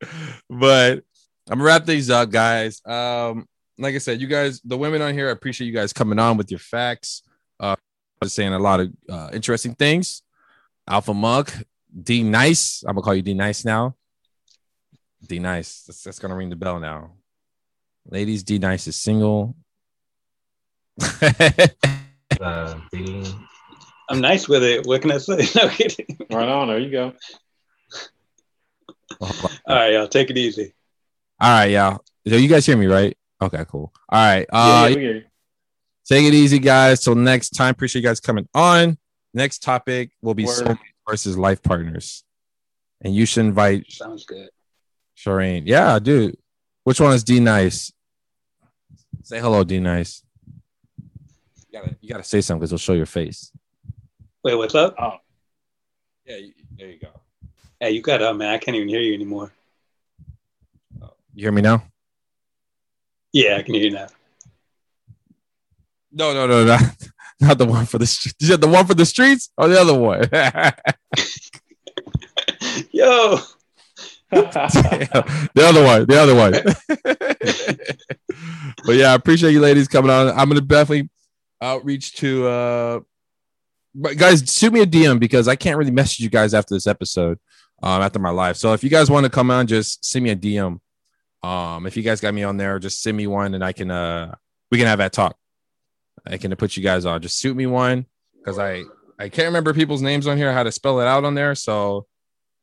but 0.51 0.99
I'm 1.49 1.59
gonna 1.59 1.65
wrap 1.65 1.85
these 1.87 2.11
up, 2.11 2.31
guys. 2.31 2.81
Um, 2.85 3.47
like 3.79 3.95
I 3.95 3.99
said, 3.99 4.21
you 4.21 4.27
guys, 4.27 4.61
the 4.65 4.77
women 4.77 5.01
on 5.03 5.15
here, 5.15 5.29
I 5.29 5.33
appreciate 5.33 5.67
you 5.67 5.73
guys 5.73 5.93
coming 5.93 6.19
on 6.19 6.37
with 6.37 6.51
your 6.51 6.61
facts. 6.61 7.23
Uh, 7.61 7.77
just 8.23 8.35
saying 8.35 8.53
a 8.53 8.59
lot 8.59 8.81
of 8.81 8.93
uh, 9.09 9.31
interesting 9.33 9.75
things. 9.75 10.23
Alpha 10.89 11.15
Monk, 11.15 11.53
D 12.03 12.23
Nice. 12.23 12.83
I'm 12.87 12.95
gonna 12.95 13.03
call 13.03 13.15
you 13.15 13.23
D 13.23 13.35
Nice 13.35 13.65
now. 13.65 13.95
D 15.27 15.39
Nice. 15.39 15.83
That's, 15.83 16.03
that's 16.03 16.19
gonna 16.19 16.35
ring 16.35 16.51
the 16.51 16.57
bell 16.57 16.81
now. 16.81 17.13
Ladies, 18.09 18.43
D 18.43 18.59
Nice 18.59 18.87
is 18.87 18.97
single. 18.97 19.55
Uh, 22.41 22.79
dating. 22.93 23.27
I'm 24.09 24.21
nice 24.21 24.49
with 24.49 24.63
it. 24.63 24.87
What 24.87 25.03
can 25.03 25.11
I 25.11 25.19
say? 25.19 25.45
No 25.57 25.69
kidding. 25.69 26.19
Right 26.31 26.49
on. 26.49 26.69
There 26.69 26.79
you 26.79 26.93
go. 26.93 27.13
All 29.21 29.51
right, 29.67 29.93
y'all 29.95 30.07
take 30.07 30.31
it 30.31 30.39
easy. 30.39 30.73
All 31.41 31.51
right, 31.51 31.67
y'all. 31.73 32.05
So 32.29 32.37
you 32.37 32.49
guys 32.49 32.65
hear 32.65 32.77
me, 32.77 32.87
right? 32.87 33.18
Okay, 33.41 33.65
cool. 33.69 33.93
All 34.09 34.25
right. 34.25 34.47
Uh, 34.53 34.89
yeah, 34.91 34.97
we 34.97 35.01
hear 35.03 35.15
you. 35.17 35.25
Take 36.09 36.25
it 36.27 36.35
easy, 36.35 36.59
guys. 36.59 37.01
Till 37.05 37.15
next 37.15 37.51
time. 37.51 37.71
Appreciate 37.71 38.03
you 38.03 38.09
guys 38.09 38.21
coming 38.21 38.49
on. 38.55 38.99
Next 39.35 39.63
topic 39.63 40.11
will 40.23 40.35
be 40.35 40.45
soulmates 40.45 40.79
versus 41.09 41.37
life 41.39 41.63
partners. 41.63 42.25
And 43.03 43.15
you 43.15 43.27
should 43.27 43.45
invite 43.45 43.91
Sounds 43.93 44.25
good. 44.25 44.49
Shireen. 45.17 45.63
Yeah, 45.67 45.99
dude. 45.99 46.37
Which 46.85 47.01
one 47.01 47.13
is 47.13 47.23
D 47.23 47.39
Nice? 47.41 47.93
Say 49.23 49.39
hello, 49.39 49.63
D 49.65 49.79
Nice. 49.79 50.23
You 51.71 51.81
gotta, 51.81 51.97
you 52.01 52.09
gotta 52.09 52.25
say 52.25 52.41
something 52.41 52.61
because 52.61 52.71
it'll 52.71 52.79
show 52.79 52.95
your 52.95 53.07
face. 53.07 53.53
Wait, 54.43 54.55
what's 54.55 54.75
up? 54.75 54.95
Oh, 54.99 55.17
Yeah, 56.25 56.37
you- 56.37 56.53
there 56.77 56.89
you 56.91 56.99
go. 56.99 57.09
Hey, 57.79 57.91
you 57.91 58.03
got 58.03 58.23
up, 58.23 58.37
man. 58.37 58.49
I 58.55 58.59
can't 58.59 58.77
even 58.77 58.89
hear 58.89 59.01
you 59.01 59.15
anymore. 59.15 59.53
You 61.35 61.45
hear 61.45 61.53
me 61.53 61.63
now? 61.63 61.85
Yeah, 63.33 63.57
I 63.57 63.63
can 63.63 63.75
hear 63.75 63.85
you 63.85 63.91
now. 63.91 64.07
No, 66.13 66.33
no, 66.33 66.47
no, 66.47 66.65
not, 66.67 66.83
not 67.41 67.59
the 67.59 67.67
one 67.67 67.87
for 67.87 67.99
the 67.99 68.07
streets. 68.07 68.37
You 68.41 68.47
said 68.49 68.61
the 68.61 68.69
one 68.69 68.87
for 68.87 68.95
the 68.95 69.07
streets 69.07 69.51
or 69.57 69.69
the 69.69 69.81
other 69.81 69.99
one? 69.99 70.23
Yo, 72.93 73.39
the 74.31 75.49
other 75.57 75.85
one, 75.85 76.07
the 76.07 76.19
other 76.21 76.35
one. 76.35 76.53
but 78.85 78.95
yeah, 78.95 79.13
I 79.13 79.15
appreciate 79.15 79.53
you 79.53 79.61
ladies 79.61 79.89
coming 79.89 80.11
on. 80.11 80.29
I'm 80.29 80.49
gonna 80.49 80.61
definitely 80.61 81.09
outreach 81.61 82.15
to 82.17 82.47
uh 82.47 83.01
but 83.95 84.17
guys 84.17 84.43
shoot 84.53 84.73
me 84.73 84.81
a 84.81 84.87
DM 84.87 85.19
because 85.19 85.49
I 85.49 85.57
can't 85.57 85.77
really 85.79 85.91
message 85.91 86.21
you 86.21 86.31
guys 86.31 86.55
after 86.55 86.75
this 86.75 86.87
episode, 86.87 87.39
um, 87.83 88.03
after 88.03 88.19
my 88.19 88.31
live. 88.31 88.57
So 88.57 88.73
if 88.75 88.85
you 88.85 88.91
guys 88.91 89.11
want 89.11 89.25
to 89.25 89.31
come 89.31 89.51
on, 89.51 89.67
just 89.67 90.05
send 90.05 90.25
me 90.25 90.31
a 90.31 90.37
DM. 90.37 90.79
Um, 91.43 91.87
if 91.87 91.97
you 91.97 92.03
guys 92.03 92.21
got 92.21 92.35
me 92.35 92.43
on 92.43 92.57
there, 92.57 92.79
just 92.79 93.03
send 93.03 93.17
me 93.17 93.27
one 93.27 93.55
and 93.55 93.65
I 93.65 93.73
can 93.73 93.91
uh 93.91 94.35
we 94.71 94.79
can 94.79 94.87
have 94.87 94.99
that 94.99 95.13
talk. 95.13 95.37
I 96.27 96.37
can 96.37 96.55
put 96.57 96.77
you 96.77 96.83
guys 96.83 97.05
on. 97.05 97.23
Just 97.23 97.41
shoot 97.41 97.57
me 97.57 97.67
one 97.67 98.07
because 98.39 98.59
I 98.59 98.83
I 99.19 99.29
can't 99.29 99.47
remember 99.47 99.73
people's 99.73 100.03
names 100.03 100.27
on 100.27 100.37
here, 100.37 100.53
how 100.53 100.63
to 100.63 100.73
spell 100.73 101.01
it 101.01 101.07
out 101.07 101.25
on 101.25 101.35
there. 101.35 101.55
So 101.55 102.07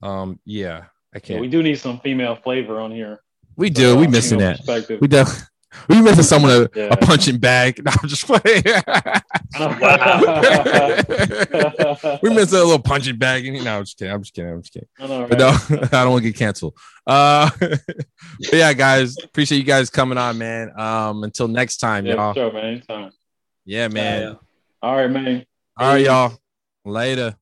um 0.02 0.40
yeah, 0.46 0.86
I 1.14 1.20
can't. 1.20 1.42
we 1.42 1.48
do 1.48 1.64
need 1.64 1.80
some 1.80 2.00
female 2.00 2.36
flavor 2.36 2.80
on 2.80 2.92
here. 2.92 3.22
We 3.56 3.70
do. 3.70 3.94
So, 3.94 3.98
we 3.98 4.08
uh, 4.08 4.10
missing 4.10 4.40
that. 4.40 4.60
We 5.00 5.08
definitely 5.08 5.48
we 5.90 6.02
missing 6.02 6.24
someone 6.24 6.52
a, 6.52 6.70
Yeah. 6.76 6.88
a 6.92 6.98
punching 6.98 7.38
bag. 7.38 7.80
No, 7.86 7.92
I'm 8.02 8.10
just 8.10 8.26
playing. 8.26 8.42
we 12.22 12.30
missing 12.30 12.60
a 12.60 12.64
little 12.64 12.80
punching 12.80 13.18
bag. 13.18 13.46
No, 13.64 13.78
I'm 13.78 13.84
just 13.84 13.98
kidding. 13.98 14.14
I'm 14.14 14.22
just 14.22 14.34
kidding. 14.34 14.52
I'm 14.52 14.62
just 14.62 14.74
kidding. 14.74 14.88
But 15.00 15.10
right? 15.10 15.40
no, 15.40 15.48
I 15.92 16.04
don't 16.04 16.12
want 16.12 16.24
to 16.24 16.30
get 16.30 16.38
canceled. 16.38 16.76
Uh, 17.08 17.50
but 17.60 17.80
yeah, 18.54 18.74
guys, 18.74 19.16
appreciate 19.24 19.58
you 19.60 19.64
guys 19.64 19.90
coming 19.90 20.18
on, 20.18 20.38
man. 20.38 20.72
Um, 20.80 21.24
until 21.24 21.48
next 21.48 21.78
time, 21.78 22.06
Yeah, 22.06 22.16
y'all. 22.16 22.34
sure, 22.34 22.52
man. 22.52 22.66
Anytime. 22.66 23.12
Yeah, 23.66 23.88
man. 23.88 24.22
Yeah. 24.22 24.34
All 24.82 24.96
right, 24.96 25.10
man. 25.10 25.46
All 25.78 25.94
right, 25.94 26.06
y'all. 26.06 26.38
Later. 26.86 27.36